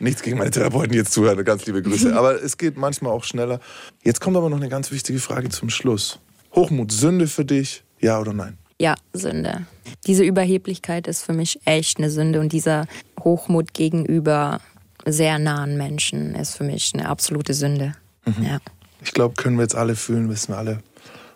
nichts 0.00 0.20
gegen 0.22 0.38
meine 0.38 0.50
Therapeuten, 0.50 0.94
jetzt 0.94 1.12
zuhören, 1.12 1.44
ganz 1.44 1.64
liebe 1.64 1.80
Grüße. 1.80 2.12
Aber 2.16 2.42
es 2.42 2.58
geht 2.58 2.76
manchmal 2.76 3.12
auch 3.12 3.22
schneller. 3.22 3.60
Jetzt 4.02 4.20
kommt 4.20 4.36
aber 4.36 4.50
noch 4.50 4.56
eine 4.56 4.68
ganz 4.68 4.90
wichtige 4.90 5.20
Frage 5.20 5.48
zum 5.48 5.70
Schluss. 5.70 6.18
Hochmut, 6.52 6.90
Sünde 6.90 7.28
für 7.28 7.44
dich, 7.44 7.84
ja 8.00 8.18
oder 8.18 8.32
nein? 8.32 8.58
Ja, 8.80 8.96
Sünde. 9.12 9.66
Diese 10.08 10.24
Überheblichkeit 10.24 11.06
ist 11.06 11.22
für 11.22 11.32
mich 11.32 11.60
echt 11.64 11.98
eine 11.98 12.10
Sünde 12.10 12.40
und 12.40 12.52
dieser 12.52 12.86
Hochmut 13.22 13.74
gegenüber 13.74 14.60
sehr 15.06 15.38
nahen 15.38 15.76
Menschen 15.76 16.34
ist 16.34 16.56
für 16.56 16.64
mich 16.64 16.90
eine 16.94 17.08
absolute 17.08 17.54
Sünde. 17.54 17.94
Mhm. 18.26 18.44
Ja. 18.44 18.60
Ich 19.04 19.12
glaube, 19.12 19.34
können 19.34 19.56
wir 19.56 19.62
jetzt 19.62 19.76
alle 19.76 19.94
fühlen, 19.96 20.30
wissen 20.30 20.54
wir 20.54 20.58
alle. 20.58 20.80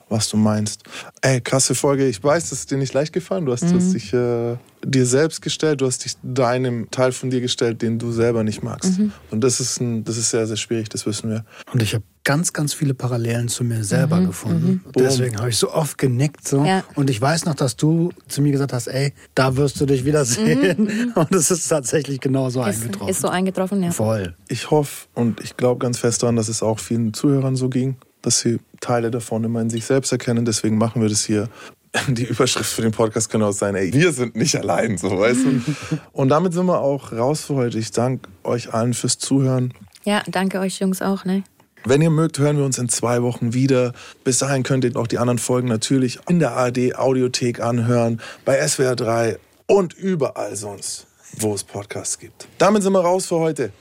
Was 0.09 0.29
du 0.29 0.37
meinst. 0.37 0.83
Ey, 1.21 1.41
krasse 1.41 1.75
Folge. 1.75 2.07
Ich 2.07 2.23
weiß, 2.23 2.51
das 2.51 2.61
ist 2.61 2.71
dir 2.71 2.79
nicht 2.79 2.95
leicht 2.95 3.13
gefallen. 3.13 3.47
Du 3.47 3.53
hast, 3.53 3.65
mhm. 3.65 3.75
hast 3.75 3.93
dich 3.93 4.13
äh, 4.13 4.57
dir 4.85 5.07
selbst 5.07 5.43
gestellt, 5.43 5.81
du 5.81 5.87
hast 5.87 6.05
dich 6.05 6.15
deinem 6.23 6.91
Teil 6.91 7.13
von 7.13 7.31
dir 7.31 7.41
gestellt, 7.41 7.83
den 7.83 7.99
du 7.99 8.13
selber 8.13 8.45
nicht 8.45 8.63
magst. 8.63 8.99
Mhm. 8.99 9.13
Und 9.31 9.43
das 9.43 9.61
ist, 9.61 9.81
ein, 9.81 10.05
das 10.05 10.17
ist 10.17 10.31
sehr, 10.31 10.47
sehr 10.47 10.57
schwierig, 10.57 10.89
das 10.89 11.07
wissen 11.07 11.31
wir. 11.31 11.45
Und 11.73 11.83
ich 11.83 11.95
habe 11.95 12.05
ganz, 12.25 12.53
ganz 12.53 12.75
viele 12.75 12.95
Parallelen 12.95 13.49
zu 13.49 13.65
mir 13.65 13.85
selber 13.85 14.17
mhm. 14.17 14.27
gefunden. 14.27 14.83
Mhm. 14.85 14.93
Deswegen 14.93 15.39
habe 15.39 15.49
ich 15.49 15.57
so 15.57 15.73
oft 15.73 15.99
genickt. 15.99 16.47
So. 16.47 16.65
Ja. 16.65 16.85
Und 16.95 17.11
ich 17.11 17.21
weiß 17.21 17.47
noch, 17.47 17.55
dass 17.55 17.77
du 17.77 18.11
zu 18.29 18.43
mir 18.43 18.53
gesagt 18.53 18.73
hast, 18.73 18.87
ey, 18.87 19.15
da 19.35 19.57
wirst 19.57 19.81
du 19.81 19.87
dich 19.87 20.05
wiedersehen. 20.05 20.85
Mhm. 20.85 21.13
Und 21.15 21.35
es 21.35 21.51
ist 21.51 21.67
tatsächlich 21.69 22.21
genauso 22.21 22.61
ist, 22.65 22.83
eingetroffen. 22.83 23.09
Ist 23.09 23.21
so 23.21 23.29
eingetroffen, 23.29 23.83
ja. 23.83 23.91
Voll. 23.91 24.37
Ich 24.49 24.71
hoffe 24.71 25.07
und 25.15 25.41
ich 25.41 25.57
glaube 25.57 25.79
ganz 25.79 25.99
fest 25.99 26.23
daran, 26.23 26.37
dass 26.37 26.49
es 26.49 26.63
auch 26.63 26.79
vielen 26.79 27.13
Zuhörern 27.13 27.57
so 27.57 27.69
ging, 27.69 27.97
dass 28.23 28.41
sie 28.41 28.59
Teile 28.81 29.11
davon 29.11 29.45
immer 29.45 29.61
in 29.61 29.71
sich 29.71 29.85
selbst 29.85 30.13
erkennen. 30.13 30.45
Deswegen 30.45 30.79
machen 30.79 31.03
wir 31.03 31.09
das 31.09 31.25
hier. 31.25 31.49
Die 32.09 32.25
Überschrift 32.25 32.71
für 32.71 32.83
den 32.83 32.93
Podcast 32.93 33.31
kann 33.31 33.43
auch 33.43 33.53
sein, 33.53 33.75
ey, 33.75 33.93
wir 33.93 34.13
sind 34.13 34.37
nicht 34.37 34.57
allein, 34.57 34.99
so, 34.99 35.19
weißt 35.19 35.41
du? 35.45 35.99
Und 36.13 36.29
damit 36.29 36.53
sind 36.53 36.67
wir 36.67 36.81
auch 36.81 37.13
raus 37.13 37.45
für 37.45 37.55
heute. 37.55 37.79
Ich 37.79 37.91
danke 37.91 38.29
euch 38.45 38.75
allen 38.75 38.95
fürs 38.95 39.19
Zuhören. 39.19 39.73
Ja, 40.05 40.23
danke 40.27 40.61
euch 40.61 40.81
Jungs 40.81 41.03
auch, 41.03 41.25
ne? 41.25 41.45
Wenn 41.85 42.03
ihr 42.03 42.11
mögt, 42.11 42.39
hören 42.39 42.57
wir 42.57 42.65
uns 42.65 42.79
in 42.79 42.89
zwei 42.89 43.23
Wochen 43.23 43.55
wieder. 43.55 43.93
Bis 44.25 44.39
dahin 44.39 44.63
könnt 44.63 44.85
ihr 44.85 44.97
auch 44.97 45.07
die 45.07 45.19
anderen 45.19 45.39
Folgen 45.39 45.69
natürlich 45.69 46.19
in 46.29 46.39
der 46.41 46.53
ARD 46.53 46.97
Audiothek 46.97 47.61
anhören, 47.61 48.21
bei 48.45 48.67
SWR 48.67 48.97
3 48.97 49.39
und 49.67 49.95
überall 49.95 50.57
sonst, 50.57 51.07
wo 51.39 51.55
es 51.55 51.63
Podcasts 51.63 52.19
gibt. 52.19 52.49
Damit 52.59 52.83
sind 52.83 52.93
wir 52.93 53.01
raus 53.01 53.27
für 53.27 53.37
heute. 53.37 53.73